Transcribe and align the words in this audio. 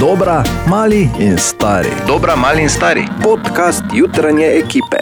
Dobra, 0.00 0.44
mali 0.68 1.10
in 1.18 1.38
stari. 1.38 1.88
Dobra, 2.06 2.36
mali 2.36 2.62
in 2.62 2.68
stari. 2.68 3.06
Podcast 3.22 3.82
jutranje 3.94 4.46
ekipe. 4.46 4.96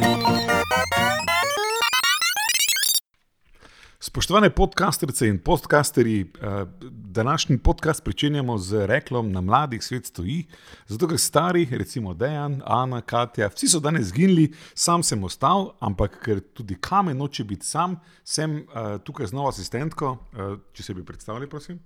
Spoštovane 4.01 4.51
podcasterce 4.51 5.29
in 5.29 5.39
podcasterji, 5.39 6.21
eh, 6.21 6.67
današnji 6.91 7.59
podcast 7.59 8.05
pričenjamo 8.05 8.59
z 8.59 8.87
reklom 8.87 9.33
na 9.33 9.41
mladih 9.41 9.85
svet 9.85 10.07
stoji. 10.07 10.47
Zato, 10.87 11.09
ker 11.09 11.19
stari, 11.19 11.69
recimo 11.71 12.15
Dejan, 12.15 12.63
Ana, 12.65 13.01
Katja, 13.01 13.49
vsi 13.49 13.69
so 13.69 13.81
danes 13.81 14.07
zginili, 14.07 14.53
sam 14.75 15.03
sem 15.03 15.25
ostal, 15.25 15.75
ampak 15.81 16.25
ker 16.25 16.41
tudi 16.41 16.75
kamen 16.81 17.17
noče 17.17 17.45
biti 17.45 17.67
sam, 17.67 18.01
sem 18.25 18.57
uh, 18.57 19.01
tukaj 19.05 19.27
z 19.27 19.33
novo 19.33 19.49
asistentko. 19.49 20.17
Uh, 20.33 20.59
če 20.73 20.83
se 20.83 20.95
bi 20.95 21.05
predstavili, 21.05 21.49
prosim. 21.49 21.81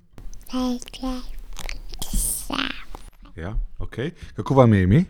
Ja, 3.37 3.55
okay. 3.79 4.11
Kako 4.37 4.55
vam 4.55 4.75
je 4.75 4.83
ime? 4.83 5.05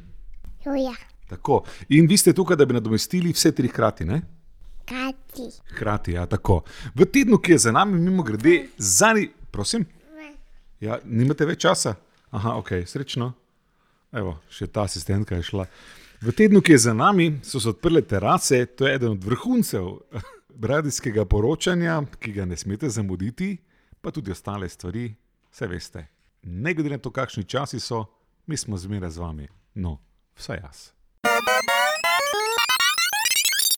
Juja, 0.64 0.94
Tako. 1.30 1.62
In 1.88 2.06
vi 2.06 2.16
ste 2.16 2.32
tukaj, 2.32 2.56
da 2.56 2.64
bi 2.64 2.74
nadomestili 2.74 3.32
vse 3.32 3.52
tri 3.54 3.68
hkrati, 3.68 4.04
ne? 4.04 4.22
kati, 4.90 5.50
Hkrati, 5.70 6.12
ja, 6.12 6.26
tako. 6.26 6.62
V 6.94 7.06
tednu, 7.06 7.38
ki 7.38 7.52
je 7.52 7.58
za 7.58 7.72
nami, 7.72 7.98
mimo 7.98 8.22
grede, 8.22 8.66
zadnji, 8.78 9.28
prosim. 9.50 9.84
Ja, 10.80 10.98
nimate 11.04 11.46
več 11.46 11.60
časa? 11.62 11.94
Aha, 12.34 12.56
ok, 12.58 12.72
srečno. 12.86 13.30
Evo, 14.12 14.40
še 14.50 14.66
ta 14.66 14.88
asistentka 14.88 15.38
je 15.38 15.46
šla. 15.46 15.66
V 16.24 16.34
tednu, 16.34 16.62
ki 16.64 16.74
je 16.74 16.82
za 16.88 16.94
nami, 16.96 17.28
so 17.46 17.60
se 17.62 17.70
odprle 17.70 18.02
terase, 18.02 18.64
to 18.66 18.88
je 18.88 18.96
eden 18.98 19.14
od 19.14 19.24
vrhuncev 19.24 19.86
radijskega 20.72 21.24
poročanja, 21.30 22.00
ki 22.18 22.34
ga 22.40 22.48
ne 22.48 22.58
smete 22.58 22.90
zamuditi, 22.90 23.52
pa 24.00 24.10
tudi 24.10 24.34
ostale 24.34 24.68
stvari, 24.68 25.06
vse 25.52 25.70
veste. 25.70 26.06
Ne 26.50 26.74
glede 26.74 26.96
na 26.96 26.98
to, 26.98 27.12
kakšni 27.14 27.46
časi 27.46 27.78
so, 27.78 28.02
mi 28.46 28.56
smo 28.56 28.76
zmeraj 28.76 29.10
z 29.10 29.18
vami. 29.18 29.48
No, 29.74 29.98
vsaj 30.36 30.58
jaz. 30.62 30.90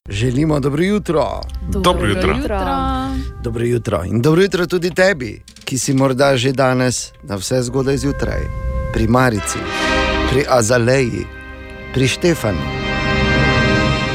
Želimo 0.09 0.59
dobro 0.59 0.83
jutro. 0.83 1.41
Dobro 1.69 2.07
jutro. 2.07 2.35
Dobro 3.43 3.65
jutro. 3.65 4.03
In 4.05 4.21
dobro 4.21 4.41
jutro 4.41 4.65
tudi 4.65 4.89
tebi, 4.89 5.41
ki 5.65 5.77
si 5.77 5.93
morda 5.93 6.37
že 6.37 6.51
danes 6.51 7.11
na 7.23 7.35
vse 7.35 7.61
zgodaj 7.61 7.97
zjutraj, 7.97 8.41
pri 8.93 9.07
Marici, 9.07 9.59
pri 10.31 10.45
Azaleji, 10.49 11.25
pri 11.93 12.07
Štefanu, 12.07 12.67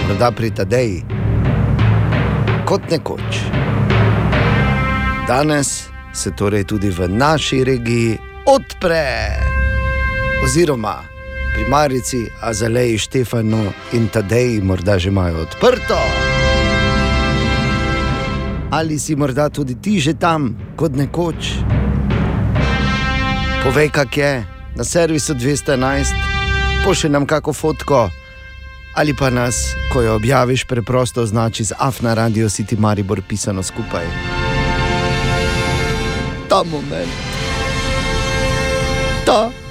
morda 0.09 0.31
pri 0.31 0.51
Tadeji, 0.51 1.03
kot 2.67 2.91
nekoč. 2.91 3.41
Danes 5.29 5.89
se 6.15 6.31
torej 6.31 6.65
tudi 6.65 6.91
v 6.91 7.09
naši 7.09 7.65
regiji 7.65 8.19
odpre, 8.47 9.37
oziroma 10.45 11.05
pri 11.55 11.65
Marici, 11.69 12.27
Azaleji, 12.41 12.99
Štefanu 12.99 13.73
in 13.93 14.09
Tadeji 14.09 14.61
morda 14.61 14.99
že 14.99 15.09
imajo 15.09 15.43
odprto. 15.43 15.99
Ali 18.71 18.99
si 18.99 19.17
morda 19.17 19.49
tudi 19.49 19.75
ti 19.75 20.01
že 20.01 20.15
tam, 20.15 20.57
kot 20.77 20.93
nekoč? 20.97 21.59
Povej, 23.65 23.91
kak 23.91 24.17
je, 24.17 24.45
na 24.77 24.85
servisu 24.85 25.35
211, 25.35 26.15
pošlji 26.85 27.11
nam 27.11 27.27
kako 27.27 27.53
fotko, 27.53 28.11
ali 28.95 29.15
pa 29.17 29.31
nas, 29.31 29.75
ko 29.93 30.03
jo 30.03 30.15
objaviš, 30.15 30.65
preprosto 30.65 31.23
označi 31.23 31.65
z 31.65 31.73
Afna 31.79 32.15
Radio 32.15 32.49
City 32.49 32.79
Maribor 32.79 33.23
pisano 33.29 33.63
skupaj. 33.63 34.07
Ta 36.49 36.63
moment, 36.65 37.13
ta 39.27 39.43
moment, 39.43 39.68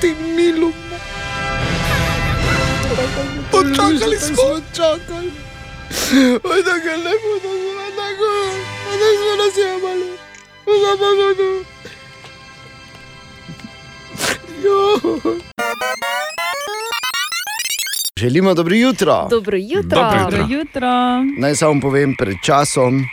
ti 0.00 0.14
milo. 0.36 0.72
Počakali 3.50 4.16
smo, 4.18 4.60
čakali. 4.76 5.32
Oj, 6.44 6.62
da 6.62 6.78
ga 6.84 6.96
ne 6.96 7.14
bodo 7.22 7.50
zelo 7.58 7.86
tako, 7.96 8.30
da 9.00 9.08
smo 9.18 9.32
nas 9.44 9.56
jemali. 9.58 10.08
Zabagodu. 10.66 11.64
Želimo 18.16 18.54
dobro 18.54 18.74
jutro. 18.74 19.26
Dobro 19.30 19.56
jutro. 19.56 19.80
Dobro 19.82 20.16
jutro. 20.18 20.38
Dobro 20.38 20.46
jutro. 20.48 20.88
Naj 21.38 21.54
samo 21.54 21.80
povem 21.80 22.14
pred 22.18 22.36
časom, 22.42 23.04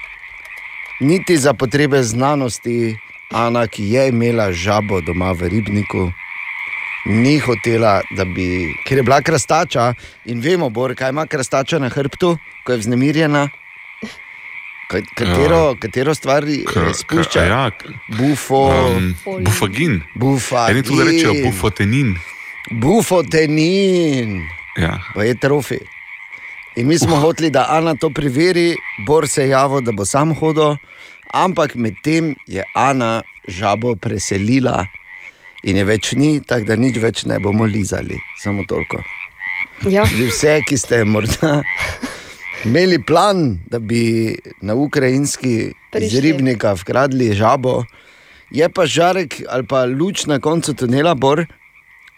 niti 1.00 1.38
za 1.38 1.54
potrebe 1.54 2.04
znanosti, 2.04 2.98
Ana, 3.32 3.68
ki 3.68 3.84
je 3.90 4.08
imela 4.10 4.52
žabo 4.54 5.02
doma 5.02 5.32
v 5.32 5.48
ribniku, 5.50 6.12
ni 7.06 7.40
hotela, 7.40 8.02
da 8.12 8.26
bi, 8.26 8.46
ker 8.86 8.98
je 8.98 9.04
bila 9.04 9.22
krastača 9.22 9.94
in 10.26 10.40
vemo, 10.40 10.70
Bor, 10.70 10.96
kaj 10.96 11.10
ima 11.10 11.26
krastača 11.28 11.80
na 11.80 11.90
hrbtu, 11.90 12.36
ko 12.64 12.72
je 12.72 12.78
vznemirjena. 12.78 13.50
Ka- 14.88 15.02
Katero, 15.16 15.74
Ja. 15.74 15.76
katero 15.76 16.14
stvar 16.16 16.44
spušča? 16.94 17.44
Ja, 17.44 17.72
Bufo, 18.10 18.70
um, 18.70 19.16
bufagin. 19.42 20.02
bufa. 20.16 20.68
Eni 20.70 20.84
tudi 20.84 21.04
rečejo 21.04 21.34
bufotenin. 21.44 22.16
Bufotenin, 22.72 24.42
Ja. 24.78 25.00
pa 25.14 25.24
je 25.24 25.36
trofi. 25.36 25.80
In 26.76 26.88
mi 26.88 26.98
smo 26.98 27.16
hoteli, 27.16 27.50
da 27.50 27.66
Ana 27.70 27.96
to 27.96 28.10
preveri, 28.10 28.76
Bor 29.00 29.28
se 29.28 29.42
je 29.42 29.50
javil, 29.50 29.82
da 29.82 29.92
bo 29.92 30.06
sam 30.06 30.34
hodil, 30.34 30.78
ampak 31.36 31.76
medtem 31.76 32.36
je 32.48 32.64
Ana 32.74 33.20
žabo 33.46 33.96
preselila 33.96 34.86
in 35.64 35.78
je 35.78 35.84
več 35.84 36.14
ni, 36.14 36.40
tako 36.40 36.66
da 36.66 36.76
nič 36.76 36.98
več 36.98 37.26
ne 37.26 37.40
bomo 37.40 37.66
lizali, 37.66 38.16
samo 38.38 38.64
toliko. 38.64 39.02
Ja. 39.84 40.06
Vse, 40.06 40.62
ki 40.62 40.78
ste 40.78 41.04
morda 41.04 41.60
imeli 42.64 42.98
plan, 43.00 43.42
da 43.66 43.80
bi 43.80 44.32
na 44.62 44.74
ukrajinski 44.76 45.54
iz 45.58 45.74
Prišli. 45.92 46.22
ribnika 46.22 46.74
vkradli 46.74 47.34
žabo, 47.34 47.84
je 48.52 48.70
pa 48.70 48.86
žarek 48.86 49.42
ali 49.48 49.66
pa 49.66 49.84
luč 49.86 50.26
na 50.26 50.40
koncu 50.40 50.74
tunela, 50.74 51.14
bor, 51.16 51.44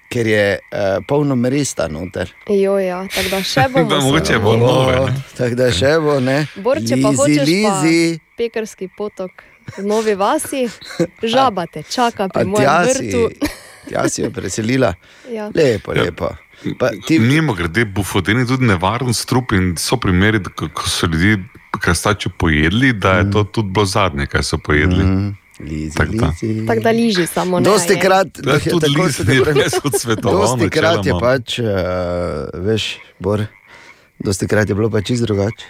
ker 0.07 0.27
je 0.27 0.45
uh, 0.55 0.99
polno 1.03 1.35
mresta 1.35 1.87
noter. 1.87 2.29
Jo, 2.47 2.77
ja, 2.79 3.01
tako 3.07 3.29
da 3.29 3.41
še 3.43 3.65
bomo. 3.73 3.89
Da, 3.89 3.99
mogoče 3.99 4.39
bo 4.39 4.53
nove. 4.55 5.01
Tako 5.35 5.55
da 5.55 5.71
še 5.71 5.97
bo 5.99 6.19
ne. 6.21 6.37
Bor, 6.57 6.79
če 6.79 6.95
pa 6.97 7.09
lizi, 7.09 7.17
hočeš 7.17 7.37
pa- 7.39 7.49
lizi. 7.49 8.19
Pekarski 8.37 8.87
potok 8.89 9.31
v 9.73 9.83
Novi 9.83 10.13
vasi, 10.13 10.67
žaba 11.23 11.65
te 11.65 11.83
čaka 11.83 12.29
pri 12.29 12.45
mojem 12.45 12.69
vrtu. 12.85 13.21
tja 13.85 14.05
si 14.05 14.21
jo 14.21 14.29
preselila. 14.29 14.93
Ja. 15.27 15.49
Lepo, 15.49 15.91
Ja. 15.91 16.03
lepo. 16.03 16.29
Pa, 16.75 16.89
ti, 16.99 17.19
Mimo 17.19 17.53
grede, 17.53 17.85
bufoten 17.87 18.39
je 18.39 18.45
tudi 18.47 18.65
nevaren 18.65 19.13
strup 19.13 19.51
in 19.51 19.75
so 19.75 19.97
primeri, 19.97 20.39
da 20.39 20.49
ko 20.51 20.69
ko 20.69 20.87
so 20.87 21.05
ljudje 21.05 21.43
krastače 21.71 22.29
pojedli, 22.31 22.93
da 22.93 23.11
je 23.13 23.31
to 23.31 23.43
tudi 23.45 23.69
bilo 23.69 23.85
zadnje, 23.87 24.25
kaj 24.25 24.43
so 24.43 24.57
pojedli. 24.59 25.03
Mm, 25.03 25.35
lizi, 25.59 25.95
Tako 25.95 26.13
da. 26.13 26.27
lizi. 26.41 26.65
Tako 26.65 26.81
da 26.81 26.91
liži 26.91 27.25
samo 27.27 27.59
ne. 27.59 27.63
Dosti 27.63 27.93
je. 27.93 27.99
krat, 27.99 28.27
Da 28.39 28.53
je 28.53 28.59
tudi 28.61 28.85
tako 28.87 29.05
ni 29.05 29.13
pravi- 29.37 29.53
res 29.55 29.73
odsvetoval. 29.83 30.39
Dosti 30.39 30.69
krat 30.71 31.05
je 31.05 31.13
pač, 31.15 31.59
uh, 31.59 31.65
veš, 32.55 32.83
Bor, 33.19 33.45
dosti 34.19 34.47
krat 34.47 34.65
je 34.65 34.75
bilo 34.75 34.89
pač 34.89 35.05
čisto 35.07 35.25
drugače. 35.25 35.65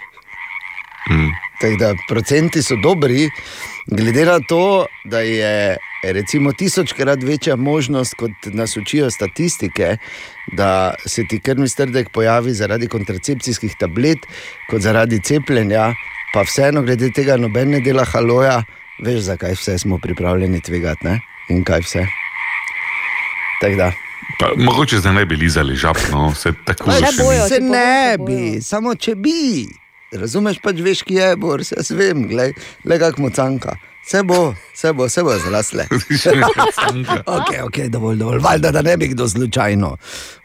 Mm. 1.10 1.30
Tako 1.60 1.76
da 1.76 1.94
procenti 2.08 2.62
so 2.62 2.76
dobri, 2.82 3.30
glede 3.86 4.24
na 4.24 4.40
to, 4.40 4.86
da 5.04 5.20
je 5.20 5.76
recimo 6.02 6.52
tisočkrat 6.52 7.22
večja 7.22 7.56
možnost, 7.56 8.14
kot 8.14 8.30
nas 8.44 8.76
učijo 8.76 9.10
statistike, 9.10 9.96
da 10.52 10.94
se 11.06 11.24
ti 11.28 11.40
krvni 11.40 11.68
strdek 11.68 12.08
pojavi 12.08 12.52
zaradi 12.52 12.88
kontracepcijskih 12.88 13.74
tablet, 13.80 14.18
kot 14.70 14.80
zaradi 14.80 15.20
cepljenja, 15.22 15.94
pa 16.34 16.42
vseeno 16.42 16.82
glede 16.82 17.10
tega 17.10 17.36
nobene 17.36 17.80
dela 17.80 18.04
haloja, 18.04 18.62
veš, 19.02 19.20
zakaj 19.20 19.52
vse 19.52 19.78
smo 19.78 19.98
pripravljeni 19.98 20.60
tvegati 20.60 21.06
ne? 21.06 21.20
in 21.48 21.64
kaj 21.64 21.80
vse. 21.80 22.06
Tako 23.60 23.76
da. 23.76 23.92
Pa, 24.38 24.52
mogoče 24.56 24.98
zdaj 24.98 25.12
ne 25.12 25.26
bi 25.26 25.36
lizali 25.36 25.76
žab, 25.76 25.96
no, 26.12 26.28
vse 26.30 26.52
tako 26.64 26.92
še 26.92 27.12
bojo. 27.22 27.48
Se 27.48 27.60
ne 27.60 28.16
bi, 28.26 28.60
samo 28.62 28.94
če 28.94 29.14
bi. 29.14 29.66
Razumeš 30.12 30.62
pač, 30.64 30.80
veš, 30.80 31.04
ki 31.04 31.20
je 31.20 31.36
bor, 31.36 31.64
se 31.64 31.76
jaz 31.76 31.90
vem, 31.92 32.24
glej, 32.30 32.54
le 32.88 32.98
kak 32.98 33.18
mu 33.20 33.30
canka. 33.30 33.76
Se 34.08 34.22
bo, 34.24 34.54
se 34.72 34.92
bo, 34.96 35.04
se 35.12 35.20
bo 35.22 35.34
zrasle. 35.36 35.84
Ok, 37.38 37.50
ok, 37.64 37.78
dovolj, 37.92 38.16
dovolj. 38.16 38.38
Valjda, 38.40 38.70
da 38.72 38.82
ne 38.82 38.96
bi 38.96 39.10
kdo 39.12 39.28
slučajno 39.28 39.96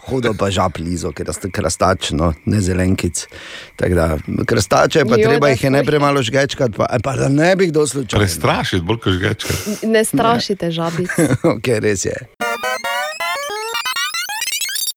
hodil 0.10 0.36
pa 0.38 0.50
žab 0.52 0.78
lizo, 0.84 1.12
ker 1.16 1.32
ste 1.36 1.50
krastačno, 1.54 2.34
ne 2.46 2.62
zelenkic. 2.62 3.26
Tako 3.80 3.96
da, 3.96 4.08
krastače 4.46 5.06
pa 5.08 5.18
Joj, 5.18 5.28
treba 5.30 5.52
jih 5.54 5.64
je 5.64 5.74
najprej 5.78 6.04
malo 6.04 6.24
žgečkati, 6.24 6.78
pa, 6.78 6.90
pa 7.04 7.16
da 7.20 7.30
ne 7.30 7.56
bi 7.56 7.70
kdo 7.72 7.88
slučajno. 7.88 8.24
Prestrašiti, 8.26 8.84
bolj 8.86 9.00
kot 9.06 9.14
žgečka. 9.14 9.54
Ne 9.88 10.06
strašite 10.06 10.72
žabic. 10.72 11.10
ok, 11.56 11.72
res 11.84 12.06
je. 12.06 12.18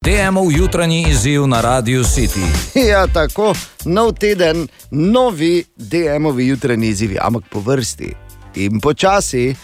DM-ov 0.06 0.52
jutranji 0.52 1.06
izziv 1.08 1.46
na 1.46 1.60
Radio 1.60 2.02
City. 2.02 2.46
Ja, 2.90 3.06
tako, 3.06 3.54
nov 3.84 4.12
teden, 4.12 4.68
novi 4.90 5.64
DM-ovi 5.76 6.46
jutranji 6.46 6.88
izzivi, 6.88 7.16
ampak 7.20 7.42
po 7.50 7.60
vrsti. 7.60 8.14
In 8.54 8.80
počasi, 8.80 9.54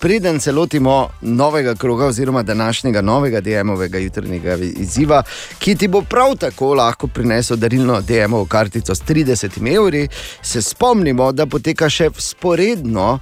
preden 0.00 0.40
se 0.40 0.52
lotimo 0.52 1.08
novega 1.20 1.74
kroga, 1.74 2.06
oziroma 2.06 2.42
današnjega 2.42 3.00
novega 3.00 3.40
DM-ovega 3.40 3.98
jutranjega 3.98 4.56
izziva, 4.56 5.22
ki 5.58 5.76
ti 5.76 5.88
bo 5.88 6.02
prav 6.02 6.36
tako 6.36 6.74
lahko 6.74 7.06
prinesel 7.06 7.56
darilno 7.56 8.00
DM-ovo 8.00 8.46
kartico 8.46 8.94
s 8.94 9.02
30 9.02 9.76
evri, 9.76 10.08
se 10.42 10.62
spomnimo, 10.62 11.32
da 11.32 11.46
poteka 11.46 11.90
še 11.90 12.10
sporedno. 12.18 13.20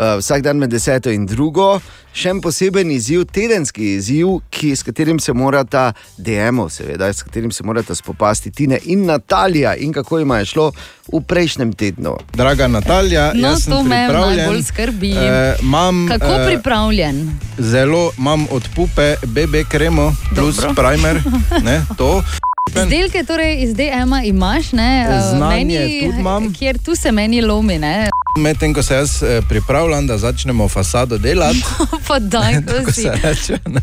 Uh, 0.00 0.16
vsak 0.16 0.40
dan 0.40 0.56
med 0.56 0.70
deseto 0.70 1.10
in 1.10 1.26
drugo, 1.26 1.74
še 2.12 2.30
en 2.30 2.38
poseben 2.40 2.88
izziv, 2.90 3.26
tedenski 3.26 3.98
izziv, 3.98 4.38
ki, 4.50 4.70
s 4.72 4.82
katerim 4.82 5.18
se 5.20 5.32
morata 5.32 5.90
DM, 6.16 6.62
seveda, 6.68 7.12
s 7.12 7.22
katerim 7.22 7.52
se 7.52 7.64
morata 7.64 7.92
spopasti 7.94 8.50
Tina 8.50 8.78
in 8.84 9.04
Natalija, 9.04 9.74
in 9.76 9.92
kako 9.92 10.18
jim 10.18 10.30
je 10.30 10.44
šlo 10.46 10.70
v 11.12 11.20
prejšnjem 11.20 11.72
tednu. 11.72 12.16
Draga 12.32 12.64
Natalja, 12.68 13.32
No, 13.34 13.48
jaz 13.48 13.64
sem 13.64 13.72
to 13.72 13.82
me 13.82 14.06
pripravljen. 14.06 14.36
najbolj 14.38 14.62
skrbi. 14.62 15.12
Eh, 15.12 15.56
imam, 15.62 16.08
Kako 16.08 16.26
eh, 16.26 16.46
pripravljen? 16.46 17.20
Zelo 17.58 18.12
imam 18.18 18.46
od 18.50 18.68
pupe 18.74 19.14
BB 19.22 19.68
kremo 19.68 20.14
plus 20.34 20.56
Dobro. 20.56 20.74
primer. 20.74 21.20
Ne, 21.62 21.82
to. 21.98 22.22
Izdelke 22.70 23.24
torej 23.24 23.62
iz 23.62 23.74
DM-a 23.74 24.22
imaš, 24.24 24.72
ne? 24.72 24.90
eh, 25.02 25.20
Znanje 25.28 25.64
meni, 25.64 26.00
tudi 26.00 26.20
imam. 26.20 26.52
Kjer 26.54 26.78
tu 26.78 26.94
se 26.94 27.12
meni 27.12 27.42
lomi, 27.42 27.78
ne? 27.78 28.08
Medtem 28.38 28.74
ko 28.74 28.82
se 28.82 28.94
jaz 28.94 29.22
eh, 29.22 29.42
pripravljam, 29.48 30.06
da 30.06 30.18
začnemo 30.18 30.68
fasado 30.68 31.18
delati, 31.18 31.62
Pa 32.08 32.18
daj, 32.18 32.54
to 32.66 32.84
ko 32.84 32.92
si. 32.92 33.02
se 33.02 33.12
reče. 33.22 33.58
ne. 33.66 33.80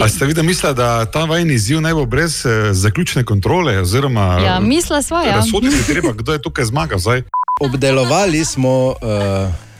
A 0.00 0.08
ste 0.08 0.26
videli, 0.26 0.46
misla, 0.46 0.72
da 0.72 1.04
ta 1.04 1.24
vajen 1.24 1.50
izziv 1.50 1.80
ne 1.80 1.94
bo 1.94 2.04
brez 2.06 2.46
eh, 2.46 2.72
zaključne 2.72 3.24
kontrole? 3.24 3.80
Oziroma, 3.80 4.40
Ja, 4.40 4.60
misla 4.60 5.02
sva, 5.02 5.22
ja. 5.22 5.36
Razsoditi 5.36 5.76
je 5.76 5.82
treba, 5.84 6.12
kdo 6.12 6.32
je 6.32 6.42
tukaj 6.42 6.64
zmagal. 6.64 6.98
Zdaj. 6.98 7.22
Obdelovali 7.60 8.44
smo 8.44 8.88
uh, 8.88 8.96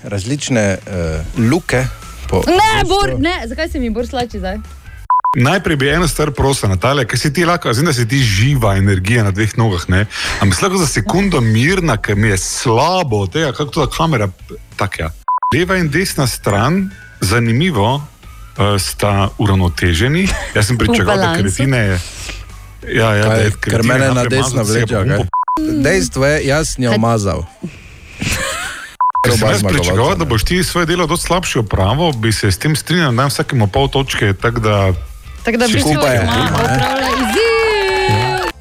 različne 0.02 0.78
uh, 0.78 1.50
luke. 1.50 1.84
Po, 2.28 2.42
Ne, 2.46 2.84
Bor, 2.84 3.14
ne, 3.18 3.42
zakaj 3.46 3.68
se 3.68 3.78
mi 3.78 3.90
Bor 3.90 4.06
slači 4.06 4.38
zdaj? 4.38 4.56
Najprej 5.34 5.76
bi 5.76 5.88
eno 5.88 6.08
stvar 6.08 6.30
prosil, 6.30 6.68
Natalija, 6.68 7.08
ker 7.10 7.18
si 7.18 7.32
ti 7.32 7.44
lahko, 7.44 7.72
zdaj 7.72 7.84
da 7.84 7.92
si 7.92 8.08
ti 8.08 8.18
živa 8.22 8.76
energija 8.76 9.24
na 9.24 9.30
dveh 9.30 9.56
nogah. 9.58 9.88
Ne? 9.88 10.06
Ampak 10.40 10.62
lahko 10.62 10.78
za 10.78 10.86
sekundo 10.86 11.40
mirna, 11.40 11.96
ker 11.96 12.16
mi 12.16 12.28
je 12.28 12.38
slabo 12.38 13.24
od 13.26 13.32
tega, 13.32 13.52
kako 13.52 13.70
ta 13.70 13.86
kamera. 13.96 14.28
Tak, 14.76 14.98
ja. 14.98 15.10
Leva 15.54 15.76
in 15.76 15.90
desna 15.90 16.26
stran, 16.26 16.90
zanimivo, 17.20 17.94
uh, 17.96 18.78
sta 18.78 19.28
uravnoteženi. 19.38 20.28
Jaz 20.54 20.66
sem 20.66 20.78
pričakoval, 20.78 21.18
da 21.18 21.34
kretine. 21.38 21.98
Ja, 22.88 23.14
ja, 23.14 23.24
da 23.24 23.30
Kaj, 23.34 23.44
je 23.44 23.52
ker 23.60 23.82
mene 23.82 24.10
na 24.14 24.24
desno 24.24 24.62
je 24.62 24.64
vleče. 24.64 25.24
Dejstvo 25.82 26.26
je, 26.26 26.46
jaz 26.46 26.74
sem 26.74 26.84
jo 26.84 26.94
umazal. 26.94 27.46
Ker 29.24 29.32
sem 29.32 29.42
Oba 29.42 29.52
jaz 29.52 29.60
zmagovalca, 29.60 29.68
pričakoval, 29.68 30.16
da 30.18 30.24
boš 30.24 30.44
ti 30.44 30.64
svoje 30.64 30.86
delo 30.86 31.06
dosti 31.06 31.26
slabše 31.26 31.58
opravil, 31.58 32.12
bi 32.12 32.32
se 32.32 32.52
s 32.52 32.58
tem 32.58 32.76
strinjal, 32.76 33.14
da 33.16 33.26
vsakemu 33.26 33.66
pol 33.66 33.88
točke, 33.88 34.32
tako 34.32 34.60
da 34.60 34.92
Tako 35.44 35.58
da 35.60 35.66
v 35.66 35.68
Še 35.68 35.76
bistvu 35.76 35.92
skupaj 35.94 36.14
je, 36.16 36.22
ima 36.22 36.32
ne? 36.32 36.76
opravlja 36.76 37.10
izziv. 37.24 37.50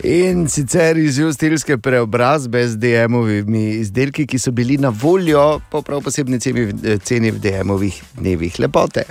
In 0.04 0.48
sicer 0.52 0.98
izziv 1.00 1.32
stilske 1.32 1.78
preobrazbe 1.80 2.66
z 2.68 2.76
DM-ovimi 2.76 3.80
izdelki, 3.80 4.26
ki 4.28 4.40
so 4.40 4.52
bili 4.52 4.76
na 4.78 4.92
voljo 4.92 5.62
po 5.72 5.82
prav 5.82 6.04
posebni 6.04 6.40
ceni, 6.44 6.68
ceni 7.08 7.32
v 7.32 7.40
DM-ovih 7.40 8.02
dnevih 8.20 8.60
lepote. 8.60 9.08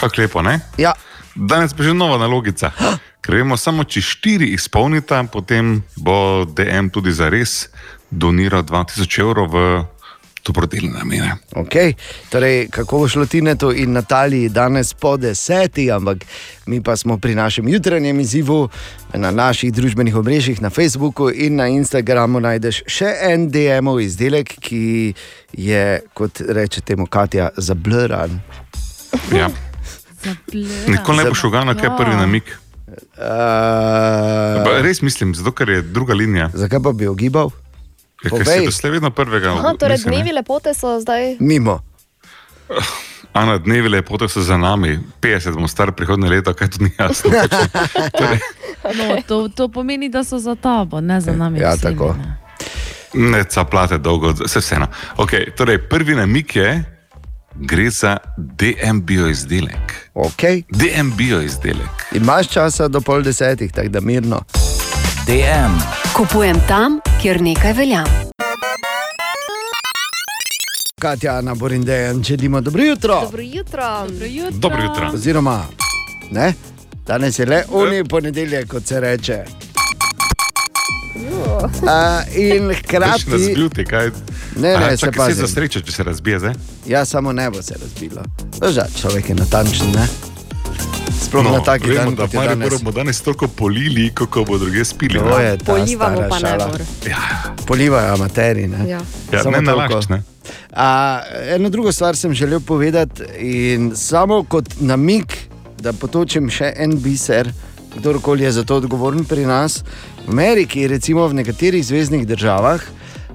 kako 0.00 0.20
lepo, 0.20 0.42
ne? 0.42 0.60
Ja, 0.76 0.92
Danes 1.34 1.74
pa 1.74 1.82
že 1.82 1.94
nova 1.94 2.18
nalogica. 2.18 2.70
Ker 3.24 3.40
vemo, 3.40 3.56
samo 3.56 3.82
če 3.84 4.00
štiri 4.04 4.52
izpolnita, 4.54 5.24
potem 5.32 5.82
bo 5.96 6.44
DM 6.44 6.92
tudi 6.94 7.10
za 7.10 7.26
res 7.32 7.72
doniral 8.10 8.62
2000 8.62 9.24
evrov 9.24 9.48
v 9.50 9.64
dobrodelne 10.44 10.98
namene. 10.98 11.36
Okay. 11.56 11.94
Torej, 12.28 12.68
kako 12.70 12.98
bo 12.98 13.08
šlo 13.08 13.26
Tinetu 13.26 13.72
in 13.72 13.92
Nataliji 13.92 14.48
danes 14.48 14.94
po 14.94 15.16
deseti, 15.16 15.90
ampak 15.90 16.24
mi 16.66 16.82
pa 16.82 16.96
smo 16.96 17.18
pri 17.18 17.34
našem 17.34 17.68
jutranjem 17.68 18.20
izzivu 18.20 18.68
na 19.14 19.30
naših 19.30 19.72
družbenih 19.72 20.16
omrežjih, 20.16 20.62
na 20.62 20.70
Facebooku 20.70 21.30
in 21.30 21.56
na 21.56 21.68
Instagramu 21.68 22.40
najdeš 22.40 22.82
še 22.86 23.14
en 23.30 23.48
DM-ov 23.50 24.00
izdelek, 24.04 24.56
ki 24.60 25.14
je, 25.52 26.00
kot 26.14 26.40
reče 26.48 26.80
temu 26.80 27.06
Katja, 27.06 27.50
zablran. 27.56 28.40
Ja. 29.32 29.48
Nikoli 30.88 31.24
ne 31.24 31.30
boš 31.30 31.44
uganil, 31.44 31.74
kaj 31.74 31.88
je 31.88 31.96
prvi 31.96 32.16
namik. 32.16 32.56
Uh, 33.14 34.64
Pa 34.64 34.80
Res 34.82 35.02
mislim, 35.02 35.34
zato 35.34 35.52
ker 35.52 35.68
je 35.68 35.82
druga 35.82 36.14
linija. 36.14 36.50
zakaj 36.54 36.80
pa 36.82 36.92
bi 36.92 37.06
ogibal? 37.06 37.50
Ja, 38.24 38.30
Povej. 38.30 38.64
doslej 38.66 38.92
vedno 38.92 39.10
prvega. 39.10 39.52
Aha, 39.52 39.74
torej 39.78 39.98
misli, 40.00 40.10
ne? 40.10 40.16
dnevi 40.16 40.32
lepote 40.32 40.74
so 40.74 41.00
zdaj. 41.00 41.36
Mimo. 41.40 41.80
Ana, 43.32 43.58
dnevi 43.58 43.88
lepote 43.88 44.28
so 44.28 44.42
za 44.42 44.56
nami, 44.56 44.98
50 45.20 45.54
bom 45.54 45.68
star 45.68 45.92
prihodne 45.92 46.28
leto, 46.30 46.54
kaj 46.54 46.70
to 46.70 46.84
ni 46.84 46.90
jasno. 46.98 47.30
torej, 48.18 48.38
No, 48.84 49.22
to, 49.28 49.48
to 49.48 49.68
pomeni, 49.68 50.08
da 50.08 50.24
so 50.24 50.38
za 50.38 50.54
tabo, 50.54 51.00
ne 51.00 51.20
za 51.20 51.32
nami. 51.32 51.58
Ja, 51.60 51.74
vsemi, 51.74 51.94
tako. 51.96 52.14
ne. 52.18 52.36
ne 53.30 53.44
caplate 53.44 53.98
dolgo, 53.98 54.32
vse 54.44 54.60
vseeno. 54.60 54.86
Okay, 55.16 55.54
torej, 55.56 55.78
prvi 55.88 56.14
namik 56.14 56.56
je, 56.56 56.84
gre 57.54 57.90
za 57.90 58.16
DM 58.36 59.00
bio 59.00 59.28
izdelek. 59.28 60.10
Okay. 60.14 60.62
DM 60.68 61.16
bio 61.16 61.40
izdelek. 61.42 61.88
Imaš 62.12 62.48
časa 62.48 62.88
do 62.88 63.00
pol 63.00 63.22
desetih, 63.22 63.72
tako 63.72 63.88
da 63.88 64.00
mirno. 64.00 64.40
DM. 65.26 65.72
Kupujem 66.12 66.56
tam, 66.68 67.00
kjer 67.22 67.40
nekaj 67.42 67.72
velja. 67.72 68.04
Katja, 71.00 71.42
Borindejan, 71.54 72.22
želimo 72.22 72.60
dobro 72.60 72.82
jutro. 72.82 73.20
Dobro 73.20 73.42
jutro. 73.42 74.06
Dobro 74.08 74.26
jutro. 74.26 74.58
Dobro 74.58 74.82
jutro. 74.82 75.10
Oziroma, 75.14 75.66
ne? 76.30 76.52
danes 77.06 77.38
je 77.38 77.46
le 77.46 77.64
oni 77.72 78.04
ponedeljek, 78.04 78.68
kot 78.68 78.86
se 78.86 79.00
reče. 79.00 79.44
Uh, 81.16 82.36
in 82.36 82.74
hkrati, 82.74 83.30
razbiti, 83.30 83.84
kaj? 83.84 84.06
ne, 84.06 84.68
ne, 84.68 84.74
Aha, 84.74 84.90
se 84.90 84.96
čakaj, 84.96 85.28
pa 85.28 85.34
se 85.34 85.48
srečo, 85.48 85.80
če 85.80 85.92
se 85.92 86.02
razbije 86.02 86.38
zdaj. 86.38 86.54
Ja, 86.86 87.04
samo 87.04 87.32
nebo 87.32 87.62
se 87.62 87.74
je 87.74 87.78
razbilo. 87.82 88.22
Drža, 88.60 88.86
človek 89.00 89.28
je 89.28 89.34
natančen, 89.34 89.92
ne? 89.94 90.33
Sploh 91.20 91.44
no, 91.44 91.50
na 91.50 91.60
taki 91.60 91.88
vemo, 91.88 92.04
dan, 92.04 92.14
da 92.14 92.22
kot 92.22 92.32
je 92.32 92.38
Mariboru 92.38 92.58
danes. 92.60 92.82
bomo 92.82 92.92
danes 92.92 93.20
toliko 93.20 93.48
polili, 93.48 94.10
kako 94.14 94.44
bo 94.44 94.58
druge 94.58 94.84
spili. 94.84 95.18
To 95.18 95.38
je 95.38 95.58
ta 95.58 95.64
Polivamo 95.64 96.16
stara 96.16 96.28
pa 96.28 96.38
ne 96.38 96.40
šala. 96.40 96.66
mor. 96.66 96.82
Polivajo 97.66 98.14
amateri, 98.14 98.66
ne? 98.66 98.88
Ja. 98.88 99.00
Ja, 99.32 99.42
Samo 99.42 99.56
ne 99.56 99.62
nalašč, 99.62 100.08
ne. 100.08 100.22
A, 100.72 101.20
eno 101.48 101.70
drugo 101.70 101.92
stvar 101.92 102.16
sem 102.16 102.34
želel 102.34 102.60
povedati, 102.60 103.22
in 103.38 103.92
samo 103.96 104.44
kot 104.44 104.68
namik, 104.80 105.36
da 105.78 105.92
potočim 105.92 106.50
še 106.50 106.72
en 106.76 106.98
biser, 106.98 107.50
kdorkoli 107.96 108.44
je 108.44 108.52
za 108.52 108.64
to 108.64 108.76
odgovoren 108.76 109.24
pri 109.24 109.46
nas. 109.46 109.82
V 110.26 110.30
Ameriki, 110.30 110.86
recimo 110.88 111.26
v 111.28 111.34
nekaterih 111.34 111.86
zvezdnih 111.86 112.26
državah, 112.26 112.80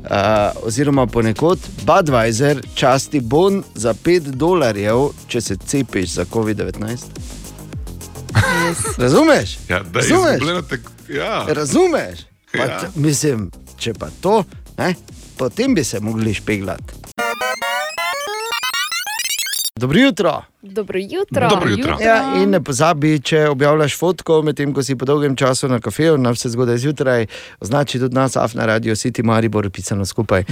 a, 0.04 0.22
oziroma 0.64 1.06
ponekod, 1.08 1.60
Budweiser 1.86 2.62
časti 2.76 3.20
bon 3.20 3.64
za 3.76 3.94
5 3.94 4.20
dolarjev, 4.20 5.10
če 5.28 5.42
se 5.42 5.56
cepiš 5.58 6.10
za 6.20 6.26
COVID-19. 6.26 7.39
Razumeš? 8.98 9.58
Ja, 9.70 9.84
da 9.84 10.00
je 10.00 10.10
Razumeš? 10.10 10.68
tek... 10.70 10.82
Ja. 11.10 11.46
Razumeš? 11.48 12.20
Pa, 12.52 12.58
Ja. 12.58 12.82
mislim, 12.96 13.52
če 13.78 13.94
pa 13.94 14.08
to, 14.22 14.44
ne, 14.78 14.96
potem 15.38 15.76
bi 15.76 15.84
se 15.84 16.00
mogli 16.00 16.34
špeglati. 16.34 16.94
Dobro 19.80 20.00
jutro. 20.00 20.42
Dobro 20.62 21.00
jutro. 21.00 21.50
Dobro 21.50 21.70
jutro. 21.70 21.98
Ja, 22.02 22.34
in 22.42 22.50
ne 22.50 22.60
pozabi, 22.64 23.20
če 23.20 23.46
objavljaš 23.48 23.96
fotko, 23.98 24.42
medtem 24.44 24.74
ko 24.76 24.84
si 24.84 24.96
po 25.00 25.08
dolgem 25.08 25.36
času 25.40 25.70
na 25.72 25.80
kafeju, 25.80 26.18
na 26.20 26.34
vse 26.36 26.52
zgodaj 26.52 26.78
zjutraj, 26.84 27.28
označi 27.64 28.00
tudi 28.00 28.16
nas, 28.16 28.36
af 28.36 28.58
na 28.60 28.66
radio, 28.68 28.96
City 28.96 29.24
Maribor, 29.24 29.70
pisano 29.72 30.06
skupaj. 30.06 30.44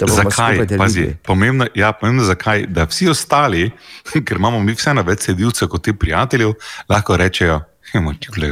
Zakaj? 0.00 0.30
skupaj 0.30 0.66
delili. 0.66 0.78
Pazi, 0.78 1.06
pomembno, 1.24 1.66
ja, 1.74 1.92
pomembno 1.92 2.24
zakaj, 2.28 2.66
da 2.68 2.84
vsi 2.84 3.08
ostali, 3.08 3.70
ker 4.26 4.36
imamo 4.36 4.60
mi 4.60 4.76
vseeno 4.76 5.02
več 5.02 5.30
sedilcev 5.30 5.72
kot 5.72 5.84
ti 5.88 5.96
prijateljev, 5.96 6.52
lahko 6.88 7.16
rečejo: 7.16 7.62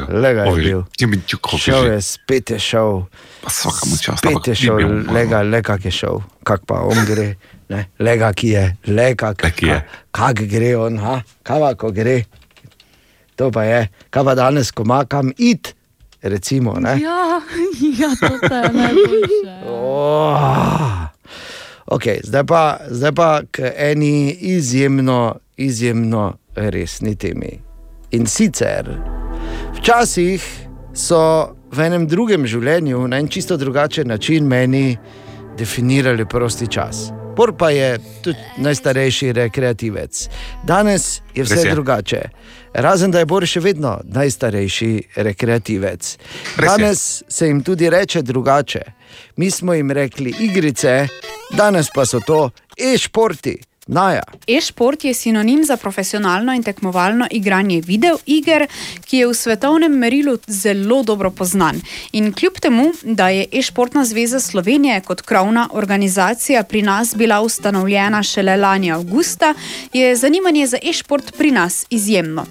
Lega 0.08 0.44
je 0.44 0.56
bil. 0.56 0.82
Šel 1.58 1.92
je, 1.92 2.02
spet 2.02 2.50
je 2.50 2.58
šel. 2.58 3.02
Vsaka 3.46 3.86
mu 3.90 3.96
čast. 4.00 4.24
Spet 4.24 4.48
je 4.48 4.54
šel, 4.54 4.80
lega, 5.12 5.42
lega 5.42 5.76
je 5.84 5.90
šel, 5.90 6.22
kak 6.44 6.64
pa 6.66 6.80
on 6.80 7.04
gre. 7.08 7.34
Ne? 7.72 7.86
Lega, 7.98 8.32
ki 8.36 8.52
je, 8.52 8.64
lega, 8.92 9.32
ki 9.34 9.66
je. 9.66 9.80
Kak 10.12 10.44
gre 10.50 10.74
on, 10.76 10.98
ha? 11.00 11.20
kava, 11.46 11.72
ko 11.78 11.92
gre. 11.94 12.20
To 13.40 13.48
pa 13.54 13.64
je, 13.64 13.86
kaj 14.12 14.26
pa 14.28 14.34
danes, 14.36 14.72
ko 14.76 14.84
ima 14.84 15.04
kam 15.08 15.32
id, 15.38 15.72
recimo. 16.22 16.76
Ne? 16.80 16.98
Ja, 17.00 17.40
ja, 18.00 18.10
to 18.20 18.54
je 18.56 18.72
najboljše. 18.76 19.56
Oh. 19.66 21.08
Okay, 21.96 22.20
zdaj, 22.24 22.44
pa, 22.48 22.62
zdaj 22.88 23.12
pa 23.16 23.30
k 23.50 23.72
eni 23.76 24.30
izjemno, 24.52 25.34
izjemno 25.56 26.36
resni 26.56 27.16
temi. 27.16 27.56
In 28.12 28.26
sicer, 28.26 28.88
včasih 29.80 30.44
so 30.92 31.56
v 31.72 31.88
enem 31.88 32.04
drugem 32.08 32.44
življenju 32.44 33.08
na 33.08 33.20
en 33.20 33.28
čisto 33.32 33.56
drugačen 33.56 34.08
način 34.12 34.48
meni 34.48 34.96
definirali 35.56 36.28
prosti 36.28 36.68
čas. 36.68 37.10
Bor 37.36 37.52
pa 37.56 37.70
je 37.70 37.98
tudi 38.22 38.38
najstarejši 38.56 39.32
rekreativec. 39.32 40.28
Danes 40.64 41.20
je 41.34 41.44
vse 41.44 41.54
je. 41.64 41.70
drugače. 41.70 42.22
Razen 42.74 43.10
da 43.10 43.18
je 43.18 43.26
Bor 43.26 43.46
še 43.46 43.60
vedno 43.60 43.98
najstarejši 44.04 45.02
rekreativec. 45.16 46.16
Danes 46.56 47.22
se 47.28 47.46
jim 47.46 47.62
tudi 47.62 47.90
reče 47.90 48.22
drugače. 48.22 48.82
Mi 49.36 49.50
smo 49.50 49.74
jim 49.74 49.90
rekli 49.90 50.34
igrice, 50.40 51.08
danes 51.56 51.90
pa 51.94 52.06
so 52.06 52.20
to 52.20 52.50
e-športi. 52.78 53.71
Naja. 53.92 54.22
E-šport 54.46 55.04
je 55.04 55.14
sinonim 55.14 55.64
za 55.64 55.76
profesionalno 55.76 56.54
in 56.54 56.62
tekmovalno 56.62 57.26
igranje 57.30 57.82
videoiger, 57.86 58.66
ki 59.04 59.18
je 59.18 59.26
v 59.26 59.34
svetovnem 59.34 59.92
merilu 59.92 60.38
zelo 60.46 61.02
dobro 61.02 61.30
poznan. 61.30 61.80
In 62.12 62.32
kljub 62.32 62.60
temu, 62.60 62.92
da 63.02 63.28
je 63.28 63.46
E-športna 63.52 64.04
zveza 64.04 64.40
Slovenije 64.40 65.00
kot 65.00 65.20
krovna 65.20 65.68
organizacija 65.72 66.62
pri 66.62 66.82
nas 66.82 67.14
bila 67.16 67.40
ustanovljena 67.40 68.22
šele 68.22 68.56
lani 68.56 68.92
avgusta, 68.92 69.54
je 69.92 70.16
zanimanje 70.16 70.66
za 70.66 70.78
e-šport 70.82 71.32
pri 71.38 71.50
nas 71.50 71.86
izjemno. 71.90 72.46